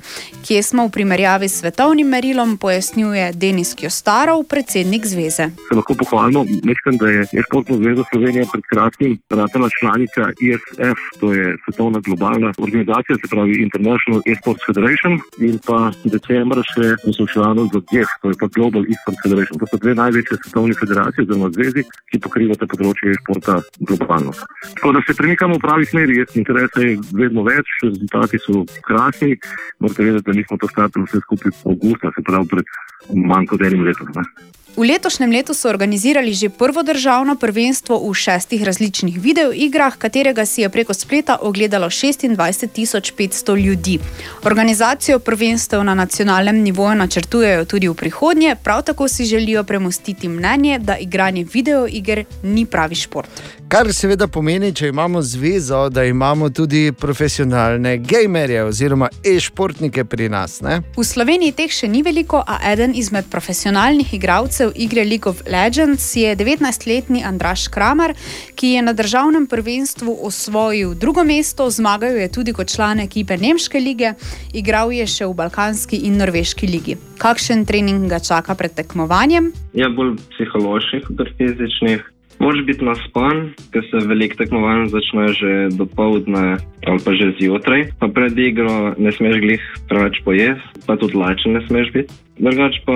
Kje 0.47 0.63
smo 0.63 0.85
v 0.85 0.89
primerjavi 0.89 1.49
s 1.49 1.59
svetovnim 1.59 2.07
merilom, 2.07 2.57
pojasnjuje 2.57 3.31
Denis 3.33 3.73
Kjostarov, 3.73 4.43
predsednik 4.43 5.05
zveze. 5.05 5.49
se 5.69 5.75
lahko 5.75 5.93
pohvalimo. 5.93 6.43
Mislim, 6.43 6.97
da 6.99 7.07
je 7.07 7.25
Športna 7.47 7.75
zveza 7.75 8.03
Slovenije 8.11 8.45
pred 8.51 8.63
kratkim 8.69 9.19
ratala 9.29 9.69
članica 9.79 10.21
ISF, 10.41 10.99
to 11.31 11.35
je 11.35 11.57
svetovna 11.63 11.99
globalna 11.99 12.51
organizacija, 12.57 13.15
se 13.15 13.27
pravi 13.31 13.63
International 13.67 14.21
Esports 14.31 14.63
Federation, 14.67 15.13
in 15.47 15.55
pa 15.67 15.79
decembra 16.03 16.63
še 16.71 16.85
članov 17.33 17.65
za 17.73 17.79
GEF, 17.91 18.09
to 18.21 18.31
je 18.31 18.35
pa 18.41 18.47
Global 18.55 18.83
Esports 18.91 19.21
Federation. 19.23 19.55
To 19.59 19.65
so 19.71 19.79
dve 19.83 19.95
največje 19.95 20.37
svetovne 20.43 20.75
federacije 20.81 21.23
oziroma 21.23 21.49
zvezi, 21.55 21.85
ki 22.11 22.19
pokrivate 22.27 22.67
področje 22.67 23.15
športa 23.21 23.61
globalno. 23.79 24.35
Tako 24.75 24.95
da 24.97 25.05
se 25.07 25.15
premikamo 25.19 25.55
v 25.55 25.63
pravi 25.67 25.87
smeri, 25.87 26.19
interesa 26.43 26.83
je 26.83 26.99
vedno 27.15 27.47
več, 27.47 27.75
rezultati 27.87 28.43
so 28.43 28.65
krasni. 28.87 29.37
Morate 29.79 30.03
vedeti, 30.03 30.27
da 30.27 30.35
nismo 30.35 30.59
to 30.59 30.67
startali 30.67 31.07
vse 31.07 31.23
skupaj 31.23 31.55
avgusta, 31.63 32.11
se 32.11 32.27
pravi 32.27 32.55
pred 32.55 32.75
manj 33.15 33.53
kot 33.53 33.63
enim 33.69 33.87
letom. 33.87 34.11
Ne. 34.19 34.27
V 34.75 34.87
letošnjem 34.87 35.31
letu 35.31 35.53
so 35.53 35.69
organizirali 35.69 36.33
že 36.33 36.49
prvo 36.49 36.83
državno 36.83 37.35
prvenstvo 37.35 37.99
v 37.99 38.13
šestih 38.15 38.63
različnih 38.63 39.19
videoigrah, 39.19 39.97
katerega 39.97 40.45
si 40.45 40.61
je 40.61 40.69
preko 40.69 40.93
spleta 40.93 41.37
ogledalo 41.41 41.87
26.500 41.87 43.65
ljudi. 43.65 43.99
Organizacijo 44.43 45.19
prvenstev 45.19 45.83
na 45.83 45.93
nacionalnem 45.93 46.63
nivoju 46.63 46.95
načrtujejo 46.95 47.65
tudi 47.65 47.87
v 47.87 47.93
prihodnje, 47.93 48.55
prav 48.63 48.83
tako 48.83 49.07
si 49.07 49.25
želijo 49.25 49.63
premostiti 49.63 50.29
mnenje, 50.29 50.79
da 50.79 50.97
igranje 50.97 51.45
videoiger 51.53 52.25
ni 52.43 52.65
pravi 52.65 52.95
šport. 52.95 53.60
Kar 53.71 53.87
seveda 53.95 54.25
pomeni, 54.27 54.73
če 54.75 54.89
imamo 54.91 55.21
zvezo, 55.23 55.85
da 55.95 56.03
imamo 56.03 56.49
tudi 56.51 56.89
profesionalne 56.91 57.93
gamerje 58.03 58.65
oziroma 58.67 59.07
e-športnike 59.23 60.03
pri 60.11 60.27
nas. 60.33 60.57
Ne? 60.59 60.81
V 60.97 61.05
Sloveniji 61.07 61.53
teh 61.55 61.71
še 61.71 61.87
ni 61.87 62.01
veliko, 62.03 62.41
a 62.43 62.57
eden 62.73 62.91
izmed 62.99 63.31
profesionalnih 63.31 64.11
igralcev 64.19 64.75
igre 64.75 65.07
League 65.07 65.31
of 65.31 65.39
Legends 65.47 66.09
je 66.19 66.35
19-letni 66.35 67.23
Andraš 67.23 67.69
Kramer, 67.71 68.11
ki 68.59 68.75
je 68.75 68.83
na 68.83 68.91
državnem 68.91 69.47
prvenstvu 69.47 70.19
osvojil 70.19 70.91
drugo 70.99 71.23
mesto, 71.23 71.71
zmagal 71.71 72.19
je 72.25 72.27
tudi 72.27 72.51
kot 72.51 72.75
član 72.75 72.99
ekipe 73.07 73.39
Nemške 73.39 73.79
lige, 73.79 74.17
igral 74.51 74.91
je 74.91 75.07
še 75.07 75.31
v 75.31 75.37
Balkanski 75.45 76.03
in 76.11 76.19
Norveški 76.19 76.67
ligi. 76.67 76.99
Kakšen 77.23 77.63
trening 77.63 78.11
ga 78.11 78.19
čaka 78.19 78.51
pred 78.51 78.75
tekmovanjem? 78.75 79.53
Je 79.71 79.87
bolj 79.95 80.17
psiholoških 80.35 81.13
kot 81.15 81.37
fizičnih. 81.39 82.11
Moraš 82.41 82.63
biti 82.65 82.85
naspan, 82.85 83.51
ker 83.69 83.83
se 83.85 84.01
veliko 84.09 84.39
tekmovanj 84.39 84.87
začne 84.89 85.25
že 85.37 85.51
do 85.77 85.85
povdne 85.85 86.57
ali 86.89 86.99
pa 87.05 87.13
že 87.13 87.35
zjutraj. 87.37 87.93
Pa 88.01 88.09
pred 88.09 88.33
igro 88.33 88.97
ne 88.97 89.11
smeš 89.13 89.37
glih 89.43 89.63
preveč 89.85 90.17
pojesti, 90.25 90.81
pa 90.87 90.97
tudi 90.97 91.21
lačen 91.21 91.53
ne 91.53 91.61
smeš 91.69 91.93
biti. 91.93 92.17
Drugač 92.41 92.81
pa 92.85 92.95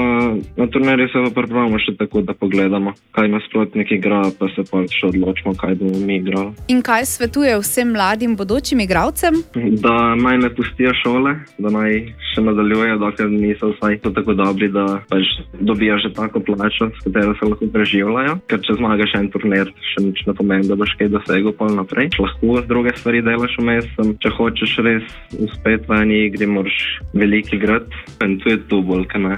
na 0.58 0.66
turnirju 0.68 1.08
se 1.14 1.22
pa 1.22 1.30
pripravimo 1.42 1.78
še 1.78 1.94
tako, 2.00 2.24
da 2.26 2.34
pogledamo, 2.34 2.96
kaj 3.14 3.30
nasprotnik 3.30 3.92
igra, 3.94 4.24
pa 4.40 4.50
se 4.56 4.66
pa 4.66 4.82
še 4.90 5.12
odločimo, 5.12 5.54
kaj 5.54 5.78
bomo 5.78 6.02
mi 6.02 6.18
igrali. 6.18 6.56
In 6.74 6.82
kaj 6.86 7.06
svetuje 7.14 7.54
vsem 7.62 7.94
mladim 7.94 8.34
bodočim 8.40 8.82
igralcem? 8.82 9.38
Da 9.54 10.16
naj 10.18 10.42
ne 10.42 10.50
pustijo 10.50 10.96
šole, 11.04 11.36
da 11.62 11.70
naj 11.70 12.00
še 12.34 12.42
nadaljujejo, 12.42 12.98
dokler 13.04 13.30
niso 13.30 13.70
vsaj 13.76 14.00
tako 14.08 14.34
dobri, 14.34 14.72
da 14.74 14.86
pač 15.12 15.30
dobijo 15.62 16.00
že 16.02 16.12
tako 16.18 16.42
plačo, 16.42 16.90
s 16.90 17.06
katero 17.06 17.38
se 17.38 17.46
lahko 17.46 17.70
preživljajo. 17.72 18.40
Ker 18.50 18.66
če 18.66 18.78
zmagaš 18.82 19.16
en 19.20 19.30
turnir, 19.34 19.72
še 19.94 20.08
nič 20.08 20.26
ne 20.26 20.36
pomeni, 20.38 20.68
da 20.68 20.80
boš 20.80 20.98
kaj 20.98 21.14
dosegel 21.14 21.54
pol 21.54 21.70
naprej. 21.78 22.10
Lahko 22.18 22.66
druge 22.66 22.96
stvari 22.98 23.22
delaš 23.26 23.60
vmes, 23.62 23.88
če 24.26 24.34
hočeš 24.40 24.76
res 24.86 25.16
uspeti 25.38 25.86
v 25.86 26.02
eni 26.02 26.20
igri, 26.32 26.50
moraš 26.50 26.82
veliko 27.14 27.60
igrati. 27.60 28.06
In 28.26 28.40
tu 28.42 28.50
je 28.50 28.60
tu 28.70 28.82
bolj, 28.82 29.06
kaj 29.12 29.22
ne. 29.22 29.35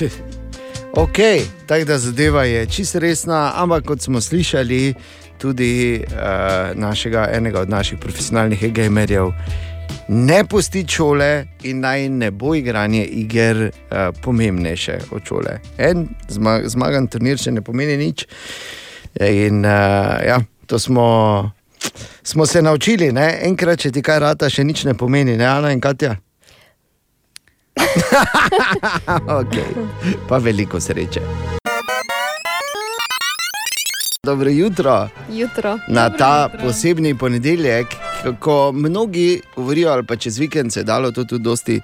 Ok, 0.96 1.18
tako 1.66 1.84
da 1.84 1.98
zadeva 1.98 2.44
je 2.44 2.66
čisto 2.66 2.98
resna, 2.98 3.52
ampak 3.54 3.84
kot 3.84 4.00
smo 4.00 4.20
slišali, 4.20 4.94
tudi 5.38 6.00
uh, 6.06 6.72
našega, 6.74 7.28
enega 7.32 7.60
od 7.60 7.68
naših 7.70 7.98
profesionalnih 7.98 8.72
gamerjev, 8.72 9.32
ne 10.08 10.44
pusti 10.44 10.86
šole 10.88 11.46
in 11.62 11.80
naj 11.80 12.08
ne 12.08 12.30
bo 12.30 12.54
igranje 12.54 13.04
iger 13.04 13.56
uh, 13.56 13.98
pomembnejše 14.22 14.98
od 15.10 15.22
šole. 15.28 15.58
En 15.78 16.08
zma, 16.28 16.60
zmagan 16.64 17.06
turnir 17.06 17.38
še 17.38 17.52
ne 17.52 17.60
pomeni 17.60 17.96
nič. 17.96 18.26
In 19.20 19.64
uh, 19.64 20.16
ja, 20.26 20.40
to 20.66 20.78
smo, 20.78 21.50
smo 22.22 22.46
se 22.46 22.62
naučili, 22.62 23.12
ne? 23.12 23.34
enkrat, 23.42 23.84
če 23.84 23.92
ti 23.92 24.02
kaj 24.02 24.20
rata, 24.20 24.48
še 24.48 24.64
nič 24.64 24.84
ne 24.84 24.94
pomeni, 24.94 25.36
ne 25.36 25.44
Ana 25.44 25.76
in 25.76 25.80
Katja. 25.80 26.16
okay. 29.40 29.70
Pa 30.28 30.38
veliko 30.38 30.80
sreče. 30.80 31.20
Dobro 34.26 34.50
jutro. 34.50 35.08
Jutro. 35.30 35.78
Na 35.88 36.10
ta 36.10 36.48
posebni 36.62 37.14
ponedeljek, 37.18 37.86
ko 38.40 38.72
mnogi 38.72 39.40
govorijo, 39.56 39.90
ali 39.90 40.06
pa 40.06 40.16
čez 40.16 40.38
vikend 40.38 40.72
se 40.72 40.80
je 40.80 40.84
dalo 40.84 41.12
to 41.12 41.24
tudi 41.24 41.44
dosti, 41.44 41.80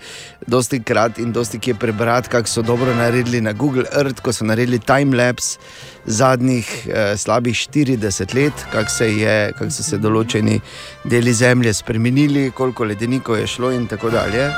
dosti 0.46 0.82
krat 0.82 1.18
in 1.18 1.32
dosti 1.32 1.58
kje 1.58 1.75
prebrati, 1.75 2.28
kako 2.28 2.49
so 2.49 2.62
dobro 2.62 2.94
naredili 2.94 3.40
na 3.40 3.52
Google 3.52 3.84
Earth, 3.96 4.20
ko 4.20 4.32
so 4.32 4.44
naredili 4.44 4.78
timelapse 4.78 5.58
zadnjih 6.04 6.88
eh, 6.88 7.16
slabih 7.16 7.54
40 7.54 8.34
let, 8.34 8.52
kako 8.72 8.90
kako 9.58 9.70
so 9.70 9.82
se 9.82 9.99
določeni 9.99 10.61
deli 11.04 11.32
zemlje 11.32 11.72
spremenili, 11.72 12.50
koliko 12.50 12.84
ledenikov 12.84 13.38
je 13.38 13.46
šlo 13.46 13.70
in 13.70 13.87
tako 13.87 14.11
dalje. 14.11 14.50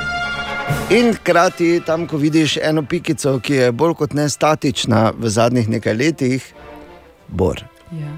In 0.90 1.14
hkrati 1.14 1.80
tam, 1.86 2.06
ko 2.06 2.16
vidiš 2.16 2.56
eno 2.62 2.82
pikico, 2.86 3.38
ki 3.40 3.54
je 3.54 3.72
bolj 3.72 3.94
kot 3.98 4.12
ne 4.14 4.28
statična 4.28 5.12
v 5.18 5.30
zadnjih 5.32 5.68
nekaj 5.68 5.94
letih, 5.94 6.44
bor. 7.28 7.64
Ja. 7.92 8.12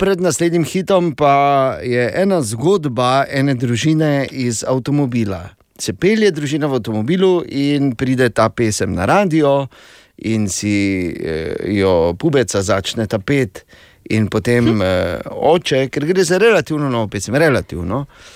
Pred 0.00 0.20
naslednjim 0.20 0.64
hitom 0.64 1.14
pa 1.16 1.78
je 1.82 2.10
ena 2.14 2.42
zgodba 2.42 3.24
ene 3.30 3.54
družine 3.54 4.26
iz 4.30 4.64
avtomobila. 4.68 5.40
Se 5.78 5.94
pelje 5.94 6.30
družina 6.36 6.66
v 6.66 6.80
avtomobilu 6.80 7.44
in 7.48 7.94
pride 7.96 8.28
ta 8.28 8.48
pesem 8.48 8.92
na 8.92 9.06
radio, 9.06 9.68
in 10.16 10.48
si 10.48 10.76
eh, 11.16 11.54
jo 11.78 12.14
pubeca 12.18 12.62
začne 12.62 13.06
tapet, 13.06 13.64
in 14.10 14.28
potem 14.28 14.82
eh, 14.82 15.20
oče, 15.30 15.86
ker 15.88 16.04
gre 16.04 16.24
za 16.24 16.38
relativno 16.38 16.90
novo 16.90 17.08
pesem, 17.08 17.34
relativno. 17.34 18.04
Uh, 18.04 18.35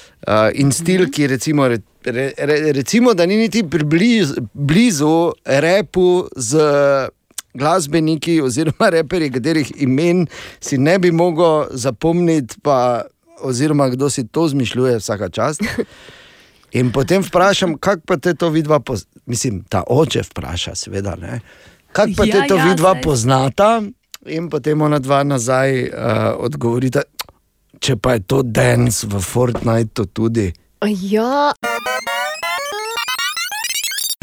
in 0.54 0.72
stil, 0.72 1.08
ki 1.10 1.26
recimo, 1.26 1.68
re, 1.68 1.78
re, 2.04 2.32
re, 2.36 2.72
recimo, 2.72 3.14
da 3.14 3.26
ni 3.26 3.36
niti 3.36 3.62
priblizu, 3.62 4.34
blizu 4.52 5.32
repu 5.44 6.28
z 6.36 6.58
glasbeniki 7.54 8.40
oziroma 8.42 8.90
reperji, 8.96 9.30
katerih 9.30 9.72
imen 9.76 10.26
si 10.60 10.78
ne 10.78 10.98
bi 10.98 11.10
mogel 11.10 11.66
zapomniti, 11.70 12.60
pa, 12.62 13.02
oziroma 13.42 13.88
kdo 13.88 14.10
si 14.10 14.26
to 14.28 14.48
zmišljuje 14.48 14.98
vsaka 14.98 15.28
čas. 15.28 15.58
In 16.72 16.92
potem 16.92 17.22
vprašam, 17.22 17.74
kako 17.78 18.02
pa 18.06 18.16
te 18.16 18.34
to 18.34 18.48
vidva, 18.48 18.80
poz... 18.80 19.06
mislim, 19.26 19.64
ta 19.68 19.82
oče 19.86 20.22
vpraša, 20.22 20.74
seveda. 20.74 21.16
Kako 21.92 22.12
pa 22.16 22.24
te 22.24 22.38
Ja, 22.38 22.46
to 22.46 22.56
ja, 22.56 22.64
vidva 22.64 22.92
saj. 22.94 23.02
poznata? 23.02 23.82
In 24.26 24.50
potem 24.50 24.82
ona 24.82 24.98
dva 24.98 25.22
nazaj 25.24 25.82
uh, 25.82 25.90
odgovorita, 26.38 27.02
če 27.80 27.96
pa 27.96 28.12
je 28.12 28.20
to 28.20 28.42
dance 28.42 29.06
v 29.06 29.20
Fortniteu 29.20 30.04
tudi. 30.06 30.52
Ja, 30.86 31.52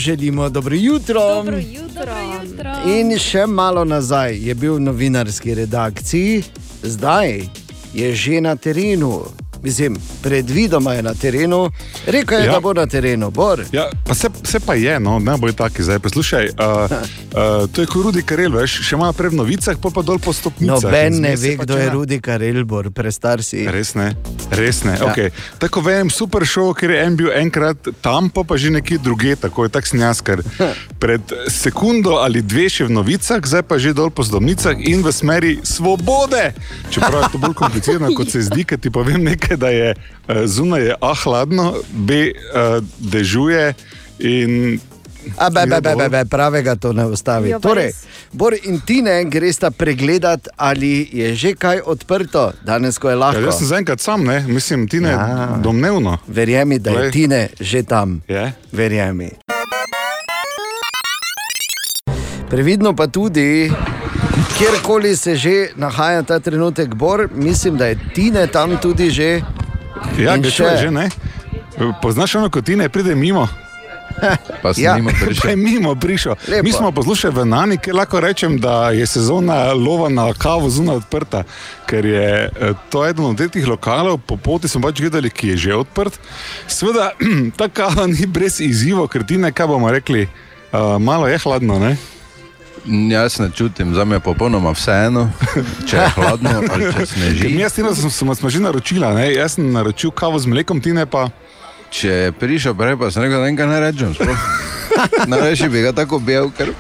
Želimo 0.02 0.50
dobro 0.50 0.76
jutro. 0.76 1.20
dobro 1.20 1.58
jutro. 1.58 2.14
jutro. 2.42 2.72
In 2.88 3.18
še 3.20 3.46
malo 3.46 3.86
nazaj 3.86 4.38
je 4.40 4.56
bil 4.56 4.76
v 4.76 4.80
novinarski 4.80 5.56
redakciji, 5.56 6.44
zdaj 6.84 7.42
je 7.94 8.16
že 8.16 8.42
na 8.42 8.56
terenu, 8.56 9.24
Mislim, 9.64 9.98
predvidoma 10.24 10.94
je 10.94 11.04
na 11.04 11.14
terenu, 11.14 11.72
rekel 12.06 12.40
je, 12.40 12.46
ja. 12.46 12.52
Da 12.52 12.60
bo 12.60 12.74
na 12.74 12.86
terenu, 12.86 13.32
bor. 13.32 13.64
Ja, 13.72 13.90
pa 14.06 14.16
se, 14.16 14.30
se 14.44 14.60
pa 14.60 14.74
je, 14.74 15.00
no, 15.00 15.20
ne 15.20 15.38
bo 15.38 15.52
taki 15.52 15.84
zdaj. 15.84 16.00
Poslušaj, 16.00 16.46
uh, 16.46 16.92
uh, 16.92 17.70
to 17.72 17.82
je 17.82 17.88
kot 17.88 18.04
Rudi 18.04 18.22
Karel, 18.22 18.52
veš, 18.52 18.80
še 18.88 18.98
malo 18.98 19.14
prej 19.14 19.34
v 19.34 19.40
novicah, 19.42 19.78
pa 19.82 19.90
pa 19.94 20.02
dol 20.02 20.20
po 20.20 20.34
stopnicah. 20.34 20.84
Noben 20.84 21.22
ne 21.22 21.36
ve, 21.36 21.56
pa 21.58 21.66
kdo 21.66 21.78
je. 21.78 21.90
Rudi 21.94 22.20
Karelbor, 22.22 22.92
prestar 22.92 23.44
si. 23.44 23.66
Res 23.72 23.96
ne, 23.98 24.12
res 24.52 24.84
ne. 24.84 24.98
Ja. 24.98 25.12
Okay. 25.12 25.32
Tako 25.62 25.82
vem, 25.86 26.12
super 26.14 26.46
šov, 26.46 26.74
ker 26.78 26.94
je 26.94 27.02
en 27.06 27.18
bil 27.20 27.32
enkrat 27.34 27.90
tam, 28.02 28.30
pa, 28.34 28.44
pa 28.48 28.58
že 28.60 28.74
nekje 28.74 29.00
druge, 29.02 29.36
tako 29.40 29.68
je 29.68 29.74
tak 29.74 29.88
snjas, 29.90 30.22
ker 30.22 30.44
pred 31.02 31.22
sekundo 31.54 32.18
ali 32.22 32.44
dve 32.44 32.68
še 32.72 32.90
v 32.90 32.96
novicah, 33.00 33.40
zdaj 33.42 33.64
pa 33.64 33.80
že 33.82 33.96
dol 33.96 34.12
po 34.12 34.26
zdomnicah 34.28 34.76
in 34.78 35.06
v 35.06 35.14
smeri 35.16 35.54
svobode. 35.64 36.52
Čeprav 36.92 37.28
je 37.28 37.32
to 37.34 37.42
bolj 37.42 37.56
komplicirano, 37.58 38.12
kot 38.18 38.32
se 38.34 38.44
zdi, 38.44 38.68
ker 38.68 38.82
ti 38.82 38.92
povem 38.94 39.24
nekaj, 39.24 39.47
da 39.56 39.70
je 39.70 39.96
eh, 40.28 40.48
zunaj 40.48 40.82
je 40.82 40.96
A 41.02 41.14
hladno, 41.24 41.76
B 41.92 42.12
uh, 42.14 42.84
dežuje 43.00 43.74
in. 44.20 44.80
A, 45.38 45.50
be, 45.50 45.66
be, 45.68 45.82
be, 45.82 45.96
be, 45.96 46.10
be, 46.10 46.26
pravega 46.26 46.76
to 46.76 46.94
ne 46.94 47.06
ustavi. 47.06 47.52
Pa 47.52 47.60
Torej. 47.60 47.92
Bor 48.32 48.56
in 48.64 48.80
Tine 48.80 49.24
gresta 49.24 49.72
pregledat, 49.72 50.48
ali 50.56 51.10
je 51.12 51.36
že 51.36 51.54
kaj 51.56 51.82
odprto, 51.86 52.52
danes, 52.64 52.98
ko 52.98 53.10
je 53.10 53.16
lahko. 53.16 53.40
Ja, 53.40 53.46
jaz 53.46 53.58
sem 53.60 53.68
zaenkrat 53.68 54.00
sam, 54.00 54.24
ne? 54.24 54.44
mislim, 54.48 54.88
ti 54.88 55.00
ne 55.00 55.10
Ja. 55.10 55.60
domnevno. 55.64 56.18
Verjemi, 56.28 56.80
da 56.80 56.90
je 56.92 56.98
Glej. 56.98 57.12
Tine 57.12 57.50
že 57.60 57.84
tam. 57.84 58.22
Je? 58.28 58.54
Verjemi. 58.72 59.30
Previdno 62.50 62.96
pa 62.96 63.08
tudi, 63.08 63.72
kjerkoli 64.58 65.16
se 65.16 65.36
že 65.36 65.68
nahaja 65.76 66.24
ta 66.24 66.40
trenutek, 66.40 66.96
Bor, 66.96 67.30
mislim, 67.36 67.78
da 67.78 67.86
je 67.86 68.00
Tine 68.14 68.48
tam 68.48 68.78
tudi 68.78 69.10
že. 69.10 69.42
Ja, 70.18 70.36
In 70.36 70.42
ga 70.42 70.50
čuje 70.50 70.78
že 70.78 70.92
ne. 70.92 71.10
Poznaš 72.02 72.36
ono, 72.36 72.50
ko 72.50 72.62
ti 72.62 72.76
ne 72.76 72.90
pride 72.90 73.16
mimo? 73.16 73.48
Pa 74.64 74.74
si 74.74 74.82
Ja. 74.82 74.96
mimo 74.96 75.10
prišel. 75.14 75.50
je 75.50 75.56
mimo 75.56 75.96
prišel. 75.96 76.34
Lepo. 76.48 76.64
Mi 76.64 76.72
smo 76.72 76.92
poslušali 76.92 77.34
v 77.34 77.46
Nani, 77.46 77.78
ker 77.78 77.94
lahko 77.96 78.20
rečem, 78.20 78.58
da 78.58 78.90
je 78.90 79.06
sezona 79.06 79.74
lova 79.74 80.10
na 80.10 80.34
kavu 80.34 80.70
zunaj 80.70 80.96
odprta, 80.96 81.44
ker 81.86 82.06
je 82.06 82.50
eh, 82.50 82.74
to 82.90 83.06
eden 83.06 83.26
od 83.26 83.38
teh 83.38 83.68
lokalov, 83.68 84.18
po 84.18 84.38
poti 84.38 84.68
smo 84.68 84.82
pač 84.82 85.02
gledali, 85.02 85.30
ki 85.30 85.48
je 85.48 85.58
že 85.58 85.76
odprt. 85.76 86.18
Sveda, 86.68 87.12
ta 87.58 87.70
kava 87.70 88.08
ni 88.08 88.26
brez 88.26 88.58
izzivov, 88.62 89.08
ker 89.08 89.22
ti 89.22 89.38
ne, 89.38 89.52
kaj 89.54 89.68
bomo 89.68 89.92
rekli, 89.92 90.26
uh, 90.26 90.98
malo 90.98 91.28
je 91.30 91.38
hladno, 91.38 91.78
ne? 91.80 91.98
Jaz 92.88 93.40
ne 93.40 93.50
čutim, 93.52 93.94
za 93.96 94.06
me 94.06 94.16
je 94.16 94.20
popolnoma 94.20 94.72
vseeno, 94.72 95.28
če 95.90 95.98
je 95.98 96.10
hladno 96.16 96.50
ali 96.72 96.92
če 96.94 97.06
sneži. 97.06 97.50
mi 97.50 97.62
jaz 97.62 97.76
tino 97.76 97.96
smo, 97.96 98.10
smo, 98.10 98.36
smo 98.36 98.50
že 98.50 98.62
naročila, 98.64 99.14
ne? 99.14 99.34
jaz 99.34 99.58
sem 99.58 99.72
naročil 99.74 100.12
kavo 100.12 100.40
z 100.40 100.48
mlekom, 100.48 100.80
ti 100.82 100.94
ne 100.96 101.06
pa. 101.06 101.28
Če 101.92 102.08
je 102.08 102.32
prišel 102.32 102.76
prej, 102.80 102.96
pa 103.00 103.12
sem 103.12 103.24
rekel, 103.28 103.44
da 103.44 103.48
enega 103.48 103.68
ne 103.68 103.80
rečem. 103.84 104.16
Najrajši 105.32 105.70
bi 105.70 105.84
ga 105.84 105.92
tako 105.96 106.20
bil, 106.20 106.48
ker 106.56 106.72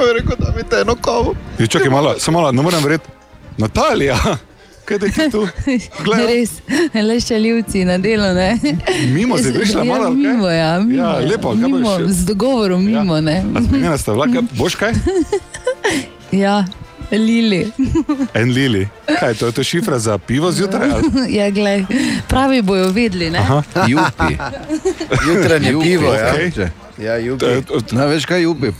je 0.00 0.14
rekel, 0.16 0.36
da 0.38 0.54
mi 0.56 0.64
te 0.64 0.80
eno 0.80 0.96
kavo. 0.96 1.34
Je, 1.58 1.66
čakaj 1.66 1.90
malo, 1.90 2.14
samo 2.18 2.40
malo, 2.40 2.52
ne 2.52 2.62
morem 2.62 2.82
verjeti. 2.84 3.12
Natalija, 3.58 4.16
kaj 4.98 5.12
ti 5.12 5.30
tu? 5.30 5.46
Glej. 6.04 6.26
Res, 6.26 6.50
le 6.94 7.20
šaljivci 7.20 7.84
na 7.84 7.98
delo. 7.98 8.32
Ne? 8.34 8.58
Mimo 9.14 9.38
si 9.38 9.52
prišla, 9.52 9.80
ja, 9.80 9.88
malo, 9.92 10.06
ali 10.06 10.24
kaj? 10.24 10.32
mimo, 10.32 10.48
ja, 10.48 10.80
mimo, 10.80 11.02
Ja, 11.02 11.18
lepo, 11.18 11.54
mimo, 11.54 11.98
z 12.08 12.24
dogovorom 12.24 12.84
mimo. 12.84 13.16
Ja. 13.16 13.42
Zmenjena 13.60 13.98
sta 13.98 14.12
vlaka, 14.12 14.42
boš 14.56 14.74
kaj? 14.74 14.92
Ja, 16.32 16.64
Lili. 17.12 17.72
En 18.40 18.52
lili. 18.52 18.88
Kaj, 19.20 19.34
to 19.34 19.46
je 19.46 19.52
to 19.52 19.64
šifra 19.64 19.98
za 19.98 20.18
pivo 20.18 20.52
zjutraj? 20.52 20.88
Ja, 21.28 21.50
glej, 21.50 21.84
pravi 22.28 22.62
bojo 22.62 22.88
vedeli. 22.90 23.30
Ne? 23.30 23.38
Aha. 23.38 23.62
Jupi. 23.88 24.36
Jutranje 25.28 25.74
pivo, 25.82 26.14
ja. 26.14 26.32
okej. 26.32 26.68
Ja, 26.98 27.16
jupi. 27.16 27.46
No, 27.90 28.06
veš 28.06 28.26
kaj, 28.26 28.42
jupi. 28.42 28.72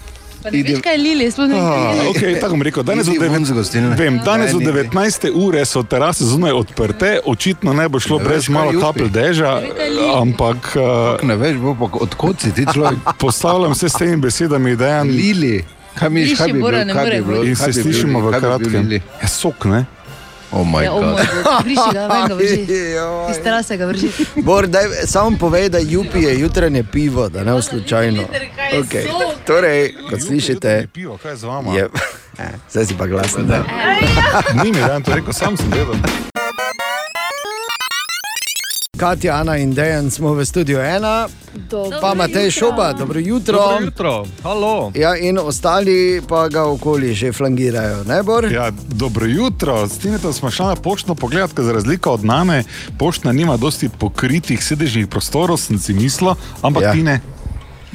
Ne 0.45 0.63
veš, 0.65 0.81
kaj 0.81 0.93
je 0.93 0.99
Lili, 0.99 1.31
sploh 1.31 1.47
ne 1.47 1.55
veš. 1.55 2.07
okay, 2.09 2.41
tako 2.41 2.51
bom 2.51 2.63
rekel, 2.63 2.83
danes 2.83 3.09
od, 3.09 3.15
ven 3.21 3.45
z 3.45 3.53
gostilne. 3.53 3.97
vem, 3.97 4.19
danes 4.19 4.51
Ne, 4.51 4.57
od 4.57 4.63
ni, 4.63 4.67
ni. 4.67 4.89
19. 4.89 5.31
ure 5.37 5.65
so 5.65 5.83
terase 5.83 6.25
zunaj 6.25 6.52
odprte, 6.52 7.21
očitno 7.25 7.73
ne 7.73 7.89
bo 7.89 8.00
šlo 8.00 8.19
Ne 8.19 8.25
brez 8.25 8.39
veš, 8.39 8.49
malo 8.49 8.73
kapelj 8.75 9.09
deža, 9.11 9.61
ampak 10.15 10.76
uh, 10.76 11.23
Ne 11.23 11.37
veš, 11.37 11.57
bo 11.57 11.75
pa 11.75 11.99
odkot 11.99 12.41
si 12.41 12.52
ti 12.52 12.67
človek. 12.67 12.99
postavljam 13.19 13.75
se 13.75 13.89
s 13.89 13.93
temi 13.93 14.17
besedami, 14.17 14.76
da 14.76 14.87
je 14.89 15.02
Lili. 15.05 15.65
Kaj 15.95 16.11
mi 16.11 16.35
kaj 16.35 16.49
bi 16.49 16.61
Bora 16.61 16.78
bilo? 16.78 16.85
ne 16.85 16.93
Kaj 16.93 17.05
more 17.05 17.17
bi 17.17 17.25
bilo? 17.25 17.45
in 17.45 17.55
Kaj 17.55 17.65
se 17.65 17.71
bi 17.73 17.83
bil 17.83 17.83
slišimo 17.85 18.19
Lili? 18.19 18.28
v 18.28 18.33
bi 18.33 18.41
kratkem. 18.41 18.91
Je 19.23 19.28
sok, 19.28 19.65
ne? 19.65 19.85
Oh 20.52 20.67
moj 20.67 20.84
Ja, 20.84 20.93
o 20.93 21.02
moj 21.02 21.12
bog. 21.12 21.62
briši 21.65 21.88
ga, 21.93 22.06
ven 22.06 22.28
ga 22.28 22.34
vrži. 22.34 22.60
Iz 23.30 23.38
terase 23.43 23.76
ga 23.76 23.86
vrži. 23.86 24.08
Bor, 24.47 24.67
daj, 24.67 24.84
samo 25.06 25.36
povej, 25.38 25.69
da 25.69 25.78
jupi 25.78 26.19
je 26.19 26.41
jutranje 26.41 26.84
pivo, 26.84 27.28
da 27.28 27.45
ne 27.45 27.62
slučajno. 27.62 28.23
Okay. 28.75 29.04
Torej, 29.47 29.95
kot 30.10 30.21
slišite, 30.21 30.86
Pivo, 30.93 31.17
kaj 31.17 31.32
je 31.32 31.36
z 31.36 31.45
vama? 31.45 31.75
je. 31.75 31.88
Eh, 32.38 32.49
Zdaj 32.71 32.86
si 32.86 32.95
pa 32.99 33.06
glasen. 33.06 33.47
Da. 33.47 33.65
Ni 34.65 34.73
mi 34.73 34.78
dan 34.78 35.02
to 35.02 35.15
rekel, 35.15 35.32
sam 35.32 35.56
sem 35.56 35.69
vedel. 35.69 36.31
Katja, 39.02 39.34
Ana 39.34 39.56
in 39.56 39.75
Dejan 39.75 40.10
smo 40.10 40.30
v 40.30 40.47
studiu 40.47 40.78
ena, 40.78 41.26
pa 42.00 42.15
Matej 42.15 42.50
Šoba, 42.52 42.93
dobro 42.93 43.19
jutro. 43.19 43.58
Dobro 43.58 43.84
jutro, 43.84 44.12
halo. 44.43 44.93
Ja, 44.95 45.17
in 45.17 45.38
ostali 45.38 46.23
pa 46.23 46.47
ga 46.47 46.62
okoli 46.65 47.10
že 47.10 47.32
flangirajo, 47.32 48.04
ne 48.04 48.23
bor? 48.23 48.47
Ja, 48.47 48.71
dobro 48.71 49.26
jutro, 49.26 49.88
s 49.88 49.99
tem 49.99 50.15
smo 50.23 50.50
šli 50.50 50.67
na 50.67 50.76
poštno 50.76 51.15
pogled, 51.15 51.50
ker 51.50 51.65
za 51.65 51.73
razliko 51.73 52.12
od 52.12 52.25
name, 52.25 52.62
poštna 52.95 53.32
nima 53.32 53.56
dosti 53.56 53.91
pokritih 53.91 54.62
sedežnih 54.62 55.06
prostorov, 55.06 55.58
sem 55.58 55.78
si 55.78 55.91
mislil, 55.93 56.34
ampak 56.62 56.82
Ja. 56.82 56.88
ja. 56.88 56.93
ti 56.93 57.02
ne. 57.02 57.19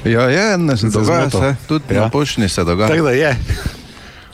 Ja, 0.04 0.22
je, 0.24 0.58
ne 0.58 0.76
sem 0.78 0.92
se 0.92 1.00
Dogaja 1.00 1.30
se. 1.30 1.56
Tudi 1.68 1.84
Ja. 1.90 2.02
na 2.02 2.10
poštni 2.10 2.50
se 2.50 2.64
dogaja. 2.64 2.90
Tako 2.90 3.04
da 3.04 3.12
je. 3.12 3.32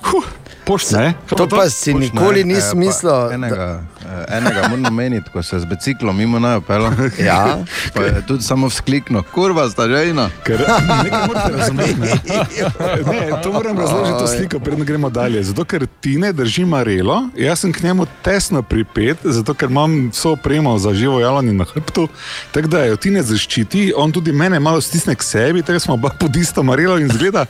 Huh, 0.03 0.25
poštna 0.65 1.01
je. 1.01 1.13
To 1.29 1.45
pa 1.47 1.69
si 1.69 1.93
nikoli 1.93 2.43
Ne, 2.43 2.57
pa 2.61 2.75
mislil. 2.75 3.11
da- 3.11 3.29
Enega, 3.31 3.55
eh, 3.79 3.92
enega 4.27 4.67
moram 4.69 4.85
omeniti, 4.85 5.29
ko 5.33 5.43
se 5.43 5.59
z 5.59 5.65
biciklom 5.65 6.17
mimo 6.17 6.39
najpelo. 6.39 6.91
Ja. 7.23 7.57
Pa 7.93 8.01
je 8.01 8.21
tudi 8.27 8.43
samo 8.43 8.67
vzkliknil, 8.67 9.23
kurva, 9.33 9.69
sta 9.69 9.87
žejna. 9.87 10.29
Ker 10.43 10.59
nekaj 11.03 11.27
morate 11.27 11.57
razumeti. 11.57 11.99
Ne? 11.99 12.13
Ne, 13.13 13.29
to 13.43 13.51
moram 13.51 13.77
razložiti 13.79 14.19
to 14.19 14.27
sliko, 14.27 14.59
preden 14.59 14.85
gremo 14.85 15.09
dalje. 15.09 15.43
Zato, 15.43 15.65
ker 15.65 15.85
ti 16.01 16.17
ne 16.17 16.33
drži 16.33 16.65
marelo, 16.65 17.29
jaz 17.37 17.59
sem 17.59 17.73
k 17.73 17.83
njemu 17.83 18.05
tesno 18.23 18.61
pripet, 18.61 19.17
zato 19.23 19.53
ker 19.53 19.69
imam 19.69 20.09
vso 20.09 20.31
opremo 20.31 20.77
za 20.79 20.93
živo 20.93 21.19
javljanje 21.19 21.53
na 21.53 21.65
hrbtu. 21.65 22.07
Tako 22.51 22.67
da 22.67 22.85
jo 22.85 22.95
ti 22.95 23.11
ne 23.11 23.23
zaščiti, 23.23 23.93
on 23.97 24.11
tudi 24.11 24.31
mene 24.31 24.59
malo 24.59 24.81
stisne 24.81 25.15
k 25.15 25.23
sebi, 25.23 25.63
tako 25.63 25.79
smo 25.79 25.93
oba 25.93 26.09
pod 26.19 26.35
isto 26.35 26.63
marelo 26.63 26.97
in 26.99 27.09
zgleda. 27.09 27.45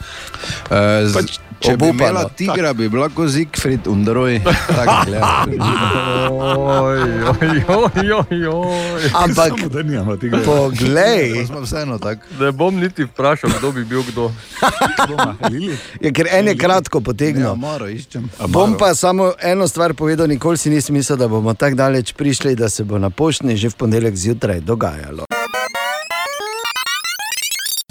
Uh, 0.69 1.08
z, 1.08 1.13
Pač 1.13 1.39
če 1.63 1.69
bi 1.69 1.73
obupano. 1.86 2.10
imela 2.10 2.30
tigra, 2.30 2.73
bi 2.73 2.89
bila 2.89 3.10
kot 3.10 3.30
Zigfrid 3.30 3.88
Undroj. 3.88 4.41
Tak. 4.67 5.08
Ampak 9.15 9.49
Samo 9.49 9.69
da 9.69 9.82
nimamo 9.82 10.17
tega. 10.17 10.39
poglej, 10.39 11.47
vseeno. 11.62 11.99
Ne 12.39 12.52
bom 12.52 12.76
niti 12.76 13.04
vprašal, 13.04 13.49
kdo 13.60 13.71
bi 13.71 13.86
bil 13.86 14.04
kdo. 14.04 14.32
Je, 16.02 16.12
ker 16.12 16.28
en 16.30 16.47
je 16.47 16.56
kratko 16.56 16.93
Ja, 16.93 17.02
potegnil. 17.02 17.56
moro 17.56 17.88
iščem. 17.88 18.30
Bom 18.47 18.76
pa 18.76 18.95
samo 18.95 19.34
eno 19.39 19.67
stvar 19.67 19.93
povedal, 19.93 20.28
nikoli 20.28 20.58
si 20.58 20.69
nisem 20.69 20.93
mislil, 20.93 21.17
da 21.17 21.28
bomo 21.28 21.54
tako 21.54 21.76
daleč 21.76 22.13
prišli, 22.13 22.56
da 22.56 22.69
se 22.69 22.84
bo 22.84 22.97
na 22.97 23.10
poštni 23.10 23.54
že 23.54 23.69
v 23.69 23.76
ponedeljek 23.76 24.15
zjutraj 24.15 24.60
dogajalo. 24.60 25.26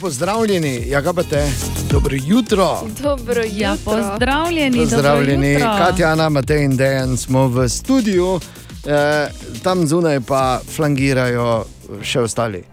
Pozdravljeni, 0.02 0.88
ja, 0.88 1.02
kaj 1.02 1.12
pa 1.12 1.22
te, 1.22 1.52
dobro 1.90 2.16
jutro. 2.26 2.80
Dobro 3.02 3.42
jutro. 3.42 3.42
Ja, 3.52 3.76
pozdravljeni. 3.84 4.78
Pozdravljeni, 4.78 5.52
jutro. 5.52 5.68
Katjana, 5.78 6.28
Matej 6.28 6.64
in 6.64 6.76
Dejan 6.76 7.16
smo 7.16 7.46
v 7.48 7.68
studiu, 7.68 8.40
eh, 8.86 9.28
tam 9.62 9.86
zunaj 9.86 10.20
pa 10.26 10.60
flangirajo 10.76 11.64
še 12.02 12.20
ostali. 12.20 12.64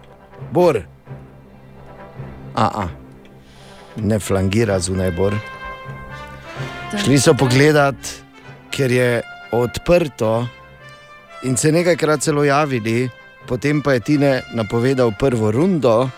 Bor. 0.50 0.82
A, 2.54 2.66
a. 2.82 2.88
Ne 3.96 4.18
flangira 4.18 4.80
zunaj 4.80 5.10
Bor. 5.10 5.36
Šli 7.04 7.18
so 7.20 7.34
pogledat, 7.38 7.94
ker 8.74 8.90
je 8.90 9.22
odprto 9.52 10.48
in 11.46 11.56
se 11.56 11.70
nekajkrat 11.72 12.26
celo 12.26 12.42
javili, 12.44 13.06
potem 13.46 13.82
pa 13.82 13.92
je 13.92 14.00
Tine 14.00 14.42
napovedal 14.52 15.14
prvo 15.18 15.50
rundo 15.50 16.10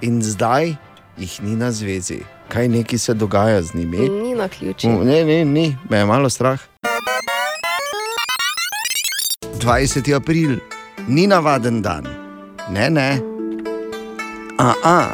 in 0.00 0.22
zdaj 0.22 0.74
jih 1.18 1.42
ni 1.42 1.56
na 1.56 1.72
zvezi. 1.72 2.20
Kaj 2.48 2.68
neki 2.68 2.98
se 2.98 3.14
dogaja 3.14 3.62
z 3.62 3.74
njimi? 3.74 4.08
Ni 4.08 4.34
na 4.34 4.48
ključi. 4.48 4.88
Mm, 4.88 5.04
Ne, 5.06 5.24
ne, 5.24 5.44
ni, 5.44 5.76
me 5.90 5.96
je 5.98 6.06
malo 6.06 6.30
strah. 6.30 6.60
20. 9.60 10.16
april, 10.16 10.56
ni 11.08 11.26
navaden 11.26 11.82
dan, 11.82 12.06
ne, 12.70 12.90
ne. 12.90 13.20
A, 14.58 14.72
a. 14.84 15.08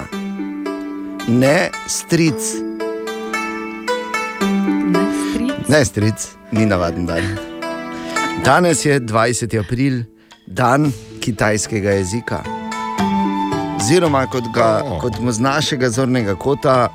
ne, 1.28 1.70
stric, 1.86 2.34
ne, 5.68 5.84
stric, 5.84 6.28
ni 6.52 6.66
navaden 6.66 7.06
dan. 7.06 7.22
Danes 8.44 8.84
je 8.86 9.00
20. 9.00 9.58
april, 9.60 10.02
dan, 10.46 10.92
kitajskega 11.20 11.90
jezika. 11.90 12.55
Oziroma, 13.86 14.24
kot, 14.26 14.48
ga, 14.50 14.82
oh. 14.82 14.96
kot 14.98 15.20
mu 15.22 15.30
z 15.30 15.38
našega 15.38 15.86
zornega 15.94 16.32
kota 16.34 16.88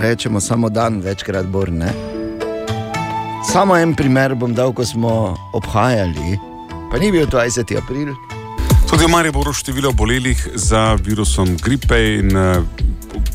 rečemo, 0.00 0.40
samo 0.40 0.70
dan, 0.72 1.02
večkrat 1.04 1.44
borne. 1.46 1.90
Samo 3.44 3.76
en 3.76 3.92
primer 3.92 4.32
bom 4.34 4.54
dal, 4.56 4.72
ko 4.72 4.80
smo 4.80 5.36
obhajali, 5.52 6.38
pa 6.88 6.96
ni 6.96 7.10
bil 7.12 7.28
20. 7.28 7.76
april. 7.76 8.14
Tudi 8.88 9.04
v 9.04 9.10
Mariboru 9.12 9.52
število 9.52 9.92
obolelih 9.92 10.40
za 10.56 10.96
virusom 11.04 11.52
gripe 11.60 11.98
in 12.00 12.32
eh, 12.32 12.64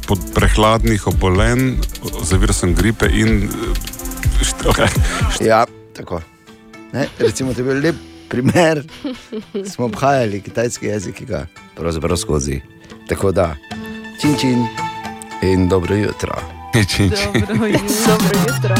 pod 0.09 0.23
prehladnih 0.33 1.05
obolenj 1.07 1.77
za 2.25 2.39
virusom 2.41 2.73
gripe 2.73 3.11
in 3.13 3.45
eh, 3.45 4.41
št- 4.41 4.71
okay. 4.73 4.89
Ja, 5.45 5.67
tako. 5.93 6.23
Ne, 6.97 7.05
recimo, 7.21 7.53
to 7.53 7.61
je 7.61 7.67
bil 7.69 7.77
lep 7.77 8.01
primer. 8.25 8.81
Smo 9.69 9.85
obhajali 9.85 10.41
kitajski 10.41 10.89
jezik, 10.89 11.21
ki 11.21 11.29
ga 11.29 11.43
pravzaprav 11.77 12.17
skozi. 12.17 12.57
Tako 13.07 13.31
da, 13.31 13.55
čin 14.21 14.35
čin 14.41 14.65
in 15.41 15.69
dobro 15.69 15.95
jutro. 15.95 16.33
Čin, 16.95 17.11
Dobro 17.47 17.67
jutro. 17.67 18.75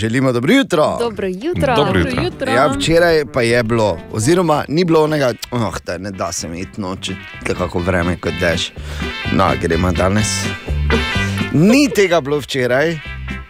Želimo 0.00 0.32
dobro 0.32 0.52
jutro. 0.52 0.96
Dobro 1.00 1.26
jutro. 1.26 1.76
Dobro 1.76 1.98
jutro. 1.98 2.22
jutro. 2.22 2.52
Ja, 2.52 2.66
včeraj 2.66 3.24
pa 3.32 3.42
je 3.42 3.62
bilo, 3.62 3.98
oziroma 4.12 4.64
ni 4.68 4.84
bilo 4.84 5.04
onega, 5.04 5.32
oh, 5.50 5.74
da 5.86 5.98
ne 5.98 6.10
da 6.10 6.32
se 6.32 6.48
mi 6.48 6.60
iti 6.60 6.80
noč, 6.80 7.10
tako 7.46 7.78
vreme 7.78 8.16
kot 8.16 8.32
dež. 8.40 8.70
No, 9.32 9.50
gremo 9.62 9.92
danes. 9.92 10.26
Ni 11.52 11.88
tega 11.94 12.20
bilo 12.20 12.38
včeraj. 12.38 12.98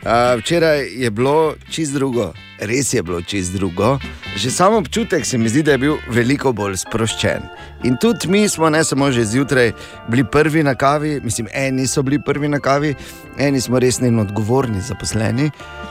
Uh, 0.03 0.38
včeraj 0.38 0.88
je 1.03 1.11
bilo 1.11 1.55
čist 1.71 1.95
drugo, 1.95 2.33
res 2.59 2.95
je 2.95 3.03
bilo 3.03 3.21
čist 3.23 3.53
drugo. 3.53 3.99
Že 4.37 4.51
samo 4.51 4.77
občutek 4.77 5.27
se 5.27 5.38
mi 5.38 5.49
zdi, 5.49 5.62
da 5.62 5.73
je 5.73 5.79
bil 5.79 5.95
veliko 6.11 6.53
bolj 6.53 6.77
sproščen. 6.77 7.47
In 7.87 7.97
tudi 8.03 8.29
mi 8.29 8.49
smo 8.49 8.71
ne 8.71 8.85
samo 8.85 9.12
že 9.12 9.25
zjutraj 9.25 9.73
bili 10.09 10.25
prvi 10.25 10.62
na 10.62 10.75
kavi, 10.75 11.21
mislim, 11.25 11.49
eni 11.55 11.87
so 11.87 12.03
bili 12.03 12.19
prvi 12.19 12.49
na 12.49 12.59
kavi, 12.59 12.95
eni 13.38 13.61
smo 13.61 13.79
resni 13.79 14.09
in 14.09 14.19
odgovorni 14.19 14.81
zaposleni. 14.81 15.51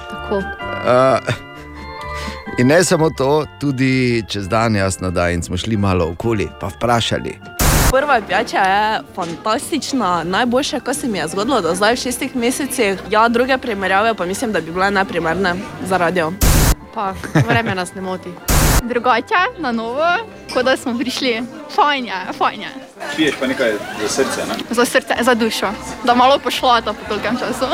Tako. 0.10 0.38
Uh, 0.38 1.36
in 2.60 2.67
ne 2.67 2.84
samo 2.84 3.10
to, 3.10 3.45
tudi 3.60 4.24
čez 4.28 4.47
dan, 4.47 4.76
jasno, 4.76 5.12
da 5.12 5.30
in 5.30 5.43
smo 5.43 5.58
šli 5.58 5.78
malo 5.78 6.12
okoli, 6.12 6.50
pa 6.60 6.67
vprašali. 6.67 7.61
Prva 7.91 8.21
pijača 8.27 8.58
je 8.58 8.99
fantastična, 9.15 10.23
najboljše, 10.23 10.80
kar 10.80 10.95
se 10.95 11.08
mi 11.08 11.17
je 11.17 11.27
zgodilo 11.27 11.62
do 11.62 11.75
zdaj 11.75 11.93
v 11.93 11.97
šestih 11.97 12.36
mesecih. 12.36 12.99
Ja, 13.10 13.27
druge 13.27 13.58
primerjave 13.58 14.13
pa 14.13 14.25
mislim, 14.25 14.51
da 14.51 14.62
bi 14.62 14.71
bile 14.71 14.91
neprimerne 14.91 15.56
za 15.84 15.97
radio. 15.97 16.32
Pa 16.93 17.13
vreme 17.47 17.75
nas 17.75 17.93
ne 17.95 18.01
moti. 18.01 18.30
Drugače, 18.84 19.43
na 19.58 19.71
novo, 19.71 20.08
kot 20.54 20.65
da 20.65 20.77
smo 20.77 20.97
prišli. 20.97 21.43
Fajn 21.75 22.06
je, 22.06 22.34
fajn 22.38 22.62
je. 22.62 22.69
Piješ 23.15 23.36
pa 23.39 23.47
nekaj 23.47 23.73
za 24.01 24.08
srce, 24.08 24.41
ne? 24.47 24.56
Za 24.69 24.86
srce, 24.86 25.13
za 25.21 25.34
dušo, 25.34 25.71
da 26.04 26.15
malo 26.15 26.39
pošlata 26.39 26.93
po 26.93 27.10
tolkem 27.10 27.38
času. 27.39 27.65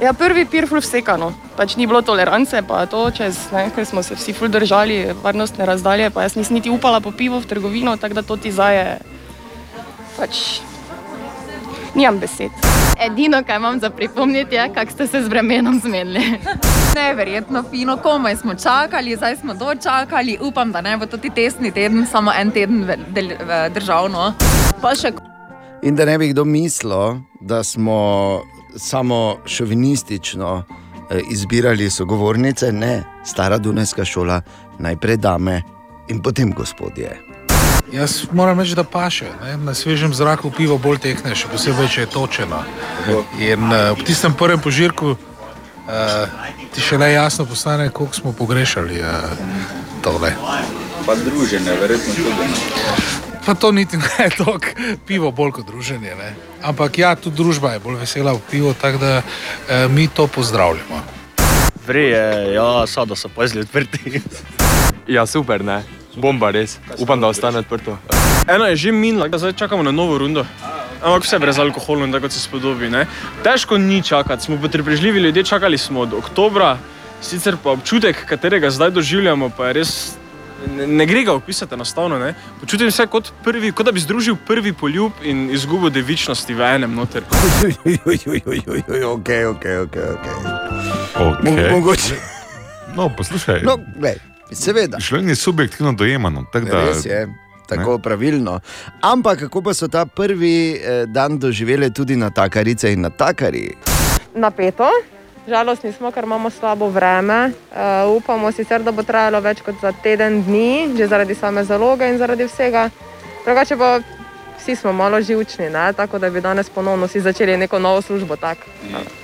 Ja, 0.00 0.12
prvi 0.12 0.44
pir 0.44 0.68
ful 0.68 0.84
vsekano. 0.84 1.32
Pač 1.56 1.76
ni 1.76 1.86
bilo 1.86 2.02
tolerance, 2.02 2.62
pa 2.68 2.86
to 2.86 3.10
čez, 3.10 3.38
ne, 3.52 3.70
ker 3.74 3.86
smo 3.86 4.02
se 4.02 4.14
vsi 4.14 4.32
ful 4.32 4.48
držali 4.48 5.14
varnostne 5.22 5.66
razdalje, 5.66 6.10
pa 6.10 6.22
jaz 6.22 6.36
nisem 6.36 6.54
niti 6.54 6.70
upala 6.70 7.00
po 7.00 7.10
pivo 7.10 7.40
v 7.40 7.46
trgovino, 7.46 7.96
tako 7.96 8.14
da 8.14 8.22
to 8.22 8.36
ti 8.36 8.52
zaje. 8.52 8.98
Pač 10.16 10.60
nimam 11.94 12.18
besed. 12.20 12.50
Edino, 13.00 13.42
kar 13.44 13.56
imam 13.56 13.80
za 13.80 13.90
pripomniti, 13.90 14.54
je, 14.54 14.70
kako 14.74 14.92
ste 14.92 15.06
se 15.06 15.22
z 15.22 15.28
vremenom 15.28 15.80
zmenili. 15.80 16.20
Neverjetno 16.96 17.64
fino, 17.70 17.96
komaj 17.96 18.36
smo 18.36 18.54
čakali, 18.54 19.16
zdaj 19.16 19.36
smo 19.36 19.54
dočakali. 19.54 20.38
Upam, 20.40 20.72
da 20.72 20.80
ne 20.80 20.96
bo 20.96 21.06
to 21.06 21.16
ti 21.16 21.30
testni 21.30 21.70
teden, 21.70 22.06
samo 22.06 22.32
en 22.40 22.50
teden 22.50 22.86
državno. 23.74 24.32
Pa 24.80 24.94
še 24.94 25.12
In 25.82 25.96
da 25.96 26.04
ne 26.04 26.18
bi 26.18 26.28
kdo 26.32 26.44
mislil, 26.44 27.20
da 27.40 27.62
smo 27.64 28.40
samo 28.76 29.36
šovinistično 29.46 30.62
eh, 31.10 31.20
izbirali 31.30 31.90
sogovornice, 31.90 32.72
ne, 32.72 33.02
stara 33.24 33.58
Dunajska 33.58 34.04
šola, 34.04 34.40
najprej 34.78 35.16
dame 35.16 35.62
in 36.08 36.22
potem 36.22 36.52
gospodje. 36.52 37.35
Jaz 37.92 38.26
moram 38.32 38.60
reči, 38.60 38.74
da 38.74 38.84
paše. 38.84 39.26
Ne? 39.42 39.56
Na 39.56 39.74
svežem 39.74 40.14
zraku 40.14 40.50
pivo 40.50 40.78
bolj 40.78 40.98
tekne, 40.98 41.34
še 41.38 41.46
posebej, 41.52 41.88
če 41.88 42.00
je 42.00 42.06
točeno. 42.10 42.62
In 43.38 43.70
uh, 43.70 43.92
ob 43.94 44.02
tistem 44.02 44.34
prvem 44.34 44.58
požirku 44.58 45.14
uh, 45.14 45.18
ti 46.74 46.82
še 46.82 46.98
le 46.98 47.12
jasno 47.12 47.46
postane, 47.46 47.90
koliko 47.94 48.18
smo 48.18 48.32
pogrešali 48.34 48.98
uh, 48.98 49.30
tole. 50.02 50.34
Pa 51.06 51.14
druženje, 51.14 51.76
verjetno 51.78 52.14
tudi. 52.16 52.48
Ne? 52.50 52.96
Pa 53.46 53.54
to 53.54 53.70
niti 53.70 53.96
ne 53.96 54.10
je 54.26 54.30
toliko 54.34 54.98
pivo, 55.06 55.30
bolj 55.30 55.60
kot 55.60 55.70
druženje. 55.70 56.16
Ne? 56.18 56.34
Ampak 56.66 56.98
ja, 56.98 57.14
tudi 57.14 57.38
družba 57.38 57.76
je 57.76 57.84
bolj 57.86 58.00
vesela 58.02 58.34
v 58.34 58.42
pivo, 58.50 58.74
tako 58.74 58.98
da 58.98 59.12
uh, 59.22 59.86
mi 59.94 60.08
to 60.10 60.26
pozdravljamo. 60.26 61.04
Vrije, 61.86 62.50
ja, 62.58 62.82
sada 62.90 63.14
so 63.14 63.30
pazili 63.30 63.62
odprti. 63.62 64.20
Ja, 65.06 65.22
super, 65.22 65.62
ne. 65.62 65.84
Bomba 66.16 66.50
res. 66.50 66.78
Upam, 66.98 67.20
da 67.20 67.28
ostane 67.28 67.58
odprto. 67.58 67.98
Eno 68.48 68.64
je 68.66 68.76
že 68.76 68.92
minilo, 68.92 69.28
zdaj 69.38 69.52
čakamo 69.52 69.82
na 69.82 69.90
novo 69.90 70.18
rundo. 70.18 70.46
Ampak 71.02 71.24
vse 71.24 71.38
brez 71.38 71.58
alkohola, 71.58 72.06
tako 72.06 72.20
kot 72.26 72.32
se 72.32 72.40
spodobi. 72.40 72.88
Ne? 72.90 73.06
Težko 73.44 73.78
ni 73.78 74.02
čakati, 74.02 74.44
smo 74.44 74.56
potrpežljivi 74.56 75.20
ljudje, 75.20 75.44
čakali 75.44 75.78
smo 75.78 76.00
od 76.00 76.14
oktobra, 76.14 76.78
sicer 77.20 77.56
pa 77.62 77.70
občutek, 77.70 78.24
katerega 78.26 78.70
zdaj 78.70 78.90
doživljamo, 78.90 79.50
pa 79.56 79.66
je 79.66 79.72
res. 79.72 79.92
Ne, 80.76 80.86
ne 80.86 81.06
gre 81.06 81.22
ga 81.24 81.32
opisati 81.32 81.74
enostavno. 81.74 82.18
Ne? 82.18 82.34
Počutim 82.60 82.90
se 82.90 83.06
kot, 83.06 83.28
prvi, 83.44 83.72
kot 83.72 83.86
da 83.86 83.92
bi 83.92 84.00
združil 84.00 84.36
prvi 84.46 84.72
poljub 84.72 85.12
in 85.22 85.50
izgubo 85.50 85.90
devičnosti 85.90 86.54
v 86.54 86.60
enem 86.74 86.94
noter. 86.94 87.22
Ok, 89.04 89.28
ok, 89.50 89.64
ok. 89.84 89.96
Okay. 91.16 91.44
Mo- 91.44 91.70
mogoče. 91.70 92.16
No, 92.96 93.08
poslušaj. 93.16 93.60
No, 93.62 93.76
glej, 93.98 94.16
seveda. 94.52 94.98
Življenje 95.00 95.34
je 95.34 95.36
subjektivno 95.36 95.92
dojemano. 95.92 96.44
tako 96.52 96.66
Da, 96.66 96.84
Res 96.84 97.04
je. 97.04 97.26
Tako 97.66 97.96
ne? 97.96 98.02
pravilno. 98.02 98.60
Ampak 99.02 99.38
kako 99.38 99.62
pa 99.62 99.74
so 99.74 99.88
ta 99.88 100.06
prvi 100.06 100.78
eh, 100.78 101.06
dan 101.06 101.38
doživeli 101.38 101.90
tudi 101.90 102.16
na 102.16 102.30
takarice 102.30 102.92
in 102.92 103.00
na 103.00 103.10
takari? 103.10 103.74
Napeto, 104.34 104.86
žalostni 105.48 105.92
smo, 105.92 106.10
ker 106.10 106.24
imamo 106.24 106.50
slabo 106.50 106.88
vreme. 106.90 107.52
Uh, 107.72 108.16
upamo 108.16 108.52
sicer, 108.52 108.82
da 108.82 108.92
bo 108.92 109.02
trajalo 109.02 109.40
več 109.40 109.62
kot 109.64 109.80
za 109.82 109.92
teden 110.02 110.42
dni, 110.44 110.94
že 110.98 111.08
zaradi 111.08 111.34
same 111.34 111.64
zaloge 111.64 112.08
in 112.10 112.18
zaradi 112.18 112.44
vsega. 112.44 112.90
Drugače 113.46 113.76
pa 113.76 113.98
vsi 114.66 114.76
smo 114.76 114.92
malo 114.92 115.22
živčni, 115.22 115.70
ne? 115.70 115.92
tako 115.92 116.18
da 116.18 116.30
bi 116.30 116.40
danes 116.40 116.70
ponovno 116.70 117.08
si 117.08 117.20
začeli 117.20 117.56
neko 117.56 117.78
novo 117.78 118.02
službo. 118.02 118.36
Tak. 118.36 118.58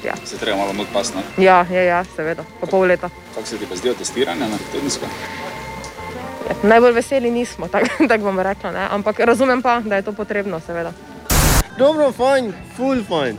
Ja. 0.04 0.14
Se 0.24 0.38
treba 0.38 0.56
malo 0.58 0.72
mod 0.72 0.86
pas, 0.92 1.14
ne? 1.14 1.44
Ja, 1.44 1.66
ja, 1.70 1.82
ja, 1.82 2.04
seveda, 2.16 2.44
po 2.60 2.66
pol 2.66 2.86
leta. 2.86 3.10
Kako 3.34 3.46
se 3.46 3.58
ti 3.58 3.66
pa 3.66 3.76
zdijo 3.76 3.94
testiranja 3.94 4.48
na 4.48 4.58
tedensko? 4.72 5.06
Ja, 6.48 6.54
najbolj 6.62 6.92
veseli 6.92 7.30
nismo, 7.30 7.68
tako 7.72 8.06
tak 8.08 8.20
bom 8.20 8.38
rekla, 8.40 8.70
ne? 8.70 8.86
ampak 8.90 9.20
razumem 9.20 9.62
pa, 9.62 9.80
da 9.80 9.96
je 9.96 10.02
to 10.02 10.12
potrebno, 10.12 10.60
seveda. 10.60 10.92
Dobro, 11.78 12.12
fajn, 12.12 12.52
full 12.76 13.02
fajn. 13.08 13.38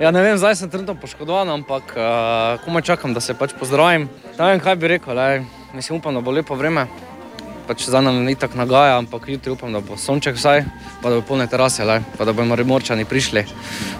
Ja, 0.00 0.10
ne 0.10 0.22
vem, 0.22 0.38
zdaj 0.38 0.56
sem 0.56 0.70
trenutno 0.70 0.94
poškodovan, 0.94 1.50
ampak 1.50 1.92
uh, 1.92 2.64
komaj 2.64 2.82
čakam, 2.82 3.14
da 3.14 3.20
se 3.20 3.34
pač 3.34 3.52
pozdravim. 3.58 4.08
Ne 4.38 4.50
vem, 4.50 4.60
kaj 4.60 4.76
bi 4.76 4.88
rekel, 4.88 5.16
le, 5.16 5.44
mislim, 5.74 5.98
upam, 5.98 6.14
da 6.14 6.20
bo 6.20 6.30
lepo 6.30 6.54
vreme. 6.54 6.86
Pač 7.68 7.84
zdaj 7.84 8.00
nam 8.00 8.22
ni 8.24 8.32
tako 8.32 8.62
nagaja, 8.62 8.96
ampak 8.96 9.26
jutri 9.28 9.52
upam, 9.52 9.68
da 9.76 9.82
bo 9.84 9.98
sonček 10.00 10.38
vsaj, 10.38 10.62
pa 11.02 11.10
da 11.12 11.18
bo 11.20 11.24
polne 11.28 11.44
terase, 11.52 11.84
le, 11.84 11.98
pa 12.16 12.24
da 12.24 12.32
bomo 12.32 12.56
remorčani 12.56 13.04
prišli, 13.04 13.44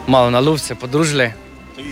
malo 0.08 0.30
na 0.32 0.40
luft 0.40 0.64
se 0.64 0.74
podružili. 0.74 1.28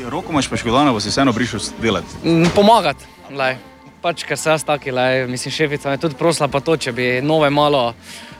Roko 0.08 0.32
imaš 0.32 0.48
poškodovano, 0.48 0.94
bo 0.96 1.02
si 1.04 1.12
vseeno 1.12 1.36
prišel 1.36 1.60
delati. 1.82 2.16
Mm, 2.24 2.48
Pomagati, 2.56 3.04
le. 3.28 3.58
Pač, 4.00 4.24
ker 4.24 4.40
se 4.40 4.48
jaz 4.54 4.64
taki, 4.64 4.88
le, 4.88 5.26
mislim, 5.28 5.52
šefica 5.52 5.92
me 5.92 6.00
tudi 6.00 6.16
prosila, 6.16 6.48
pa 6.48 6.64
to, 6.64 6.78
če 6.80 6.96
bi 6.96 7.10
nove 7.20 7.52
malo, 7.52 7.92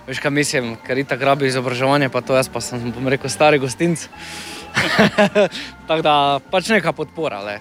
veš 0.09 0.25
kaj 0.25 0.33
mislim, 0.33 0.72
ker 0.87 1.05
itak 1.05 1.20
rabi 1.20 1.53
izobraževanje, 1.53 2.09
pa 2.09 2.25
to 2.25 2.40
jaz 2.40 2.49
pa 2.49 2.64
sem, 2.64 2.88
bom 2.88 3.12
rekel, 3.12 3.29
stari 3.29 3.61
gostinc. 3.61 4.09
Tako 5.88 6.03
da 6.03 6.16
pač 6.51 6.72
neka 6.72 6.96
podpora, 6.96 7.44
le. 7.44 7.61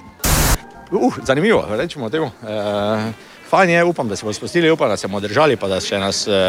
Uh, 0.91 1.19
zanimivo, 1.25 1.65
rečemo 1.75 2.09
temu. 2.13 2.31
E, 2.45 3.34
fajn 3.55 3.69
je, 3.69 3.83
upam, 3.83 4.07
da 4.07 4.15
se 4.15 4.25
bomo 4.25 4.33
spustili, 4.33 4.71
upam, 4.71 4.89
da 4.89 4.97
se 4.97 5.07
bomo 5.07 5.19
držali, 5.19 5.55
pa 5.55 5.67
da 5.71 5.79
še 5.81 5.99
nas 5.99 6.25
e, 6.27 6.39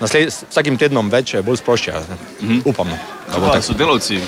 nasled, 0.00 0.30
vsakim 0.50 0.76
tednom 0.78 1.10
več 1.10 1.34
eh, 1.34 1.42
bolj 1.42 1.58
sproščajo. 1.62 2.02
Mm 2.40 2.48
-hmm. 2.48 2.60
Upam. 2.64 2.88
No, 2.88 2.98
da 3.32 3.40
bo 3.40 3.46
Pa 3.46 3.52
tako. 3.52 3.72
sodelavci. 3.72 4.20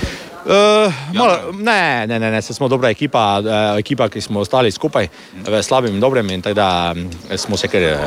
Uh, 0.48 0.92
malo, 1.14 1.52
ne, 1.52 2.06
ne, 2.06 2.18
ne, 2.18 2.30
ne, 2.30 2.42
smo 2.42 2.68
dobra 2.68 2.90
ekipa, 2.90 3.40
uh, 3.40 3.78
ekipa, 3.78 4.08
ki 4.08 4.20
smo 4.20 4.40
ostali 4.40 4.70
skupaj 4.70 5.08
v 5.46 5.62
slabem 5.62 5.94
in 5.94 6.00
dobrem, 6.00 6.30
in 6.30 6.42
tako 6.42 6.54
da 6.54 6.94
smo 7.36 7.56
se 7.56 7.68
kar 7.68 7.82
uh, 7.82 7.98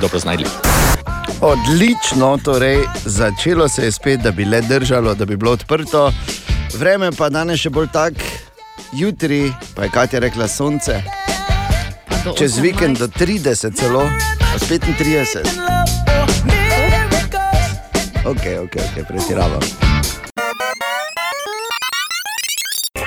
dobro 0.00 0.18
znašli. 0.18 0.46
Odlično, 1.40 2.38
torej 2.44 2.78
začelo 3.04 3.68
se 3.68 3.84
je 3.84 3.92
spet, 3.92 4.20
da 4.20 4.30
bi 4.30 4.44
le 4.44 4.60
držalo, 4.60 5.14
da 5.14 5.24
bi 5.24 5.36
bilo 5.36 5.52
odprto. 5.52 6.12
Vreme 6.74 7.10
pa 7.12 7.28
danes 7.28 7.60
še 7.60 7.70
bolj 7.70 7.88
tak, 7.92 8.14
jutri 8.92 9.52
pa 9.74 9.82
je 9.82 9.90
Katja 9.90 10.20
rekla 10.20 10.48
sonce. 10.48 11.21
Do 12.24 12.32
Čez 12.38 12.58
vikend 12.58 12.98
do 12.98 13.08
30 13.08 13.74
celo. 13.74 14.06
S 14.56 14.62
35. 14.70 15.42
Ok, 18.24 18.44
ok, 18.62 18.74
ok, 18.76 19.06
pretiravam. 19.08 19.62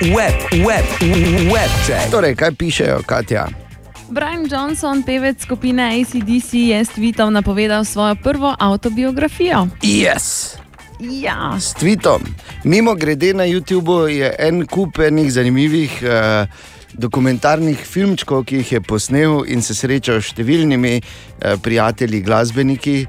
Web, 0.00 0.36
web, 0.52 0.86
web 1.52 1.70
check. 1.86 2.10
Torej, 2.10 2.36
kaj 2.36 2.52
pišejo, 2.52 3.00
Katja? 3.06 3.48
Brian 4.08 4.44
Johnson, 4.44 5.02
pevec 5.02 5.40
skupine 5.40 5.82
ACDC, 5.82 6.52
je 6.52 6.84
s 6.84 6.92
tweetom 6.92 7.32
napovedal 7.32 7.84
svojo 7.84 8.14
prvo 8.20 8.54
avtobiografijo. 8.58 9.68
Yes. 9.82 10.56
Ja. 11.00 11.56
S 11.60 11.74
tweetom. 11.74 12.20
Mimo 12.64 12.94
grede 12.94 13.32
na 13.34 13.44
YouTubu 13.44 14.08
je 14.08 14.34
en 14.38 14.66
kup 14.66 14.98
enih 14.98 15.32
zanimivih 15.32 15.90
uh, 16.04 16.48
dokumentarnih 16.98 17.78
filmčkov, 17.78 18.44
ki 18.44 18.56
jih 18.62 18.72
je 18.72 18.80
posnel 18.80 19.44
in 19.46 19.62
se 19.62 19.74
srečal 19.74 20.20
s 20.20 20.32
številnimi 20.32 21.00
uh, 21.00 21.56
prijatelji, 21.62 22.22
glasbeniki. 22.22 23.06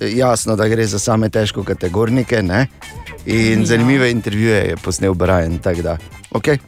Eh, 0.00 0.16
Jasno, 0.18 0.56
da 0.56 0.68
gre 0.68 0.86
za 0.86 0.98
same 0.98 1.30
težko 1.30 1.64
kategornike. 1.64 2.42
Ne? 2.42 2.66
In 3.26 3.60
Ja. 3.60 3.66
zanimive 3.66 4.10
intervjuje 4.10 4.68
je 4.68 4.76
posnel 4.76 5.14
Brian. 5.14 5.58
okay. 6.30 6.58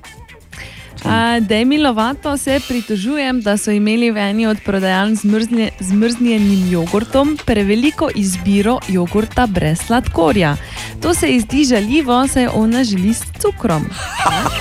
A, 1.05 1.41
Demi 1.41 1.79
Lovato 1.79 2.37
se 2.37 2.61
pritožujem, 2.69 3.41
da 3.41 3.57
so 3.57 3.71
imeli 3.71 4.11
v 4.11 4.17
eni 4.19 4.47
od 4.47 4.59
prodajaln 4.65 5.17
z 5.17 5.25
mrznje- 5.25 5.71
z 5.81 5.93
mrznjenim 5.93 6.71
jogurtom 6.71 7.39
preveliko 7.47 8.09
izbiro 8.15 8.79
jogurta 8.89 9.47
brez 9.47 9.79
sladkorja. 9.87 10.57
To 11.03 11.15
se 11.15 11.29
ji 11.29 11.41
zdi 11.41 11.65
žaljivo, 11.65 12.29
saj 12.29 12.47
ona 12.47 12.85
želi 12.85 13.15
s 13.15 13.23
cukrom. 13.41 13.87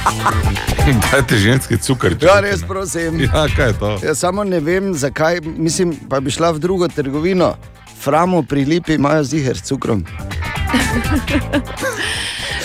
Dajte 1.11 1.37
ženski 1.37 1.77
cukor. 1.77 2.15
Ja, 2.21 2.39
res 2.39 2.63
prosim. 2.67 3.19
Ja, 3.19 3.47
kaj 3.55 3.67
je 3.67 3.73
to? 3.79 3.99
Jaz 4.03 4.19
samo 4.19 4.43
ne 4.43 4.59
vem, 4.59 4.93
zakaj, 4.93 5.41
mislim, 5.41 5.95
pa 6.09 6.19
bi 6.19 6.31
šla 6.31 6.51
v 6.51 6.59
drugo 6.59 6.87
trgovino. 6.87 7.55
Framo 8.01 8.43
pri 8.43 8.65
lipi 8.65 8.93
imajo 8.93 9.23
ziger 9.23 9.57
s 9.57 9.61
cukrom. 9.61 10.05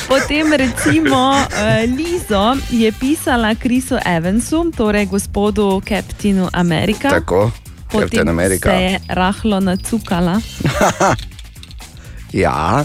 Potem 0.08 0.52
recimo 0.52 1.30
uh, 1.30 1.96
Lizo 1.96 2.56
je 2.70 2.92
pisala 2.92 3.54
Krisu 3.54 3.96
Evansu, 4.06 4.70
torej 4.76 5.06
gospodu 5.06 5.80
Captainu 5.80 6.48
Amerika. 6.52 7.08
Tako, 7.10 7.50
Captain 7.92 8.28
America. 8.28 8.70
se 8.70 8.76
je 8.76 9.00
rahlo 9.08 9.60
nacukala 9.60 10.40
Ja, 12.32 12.84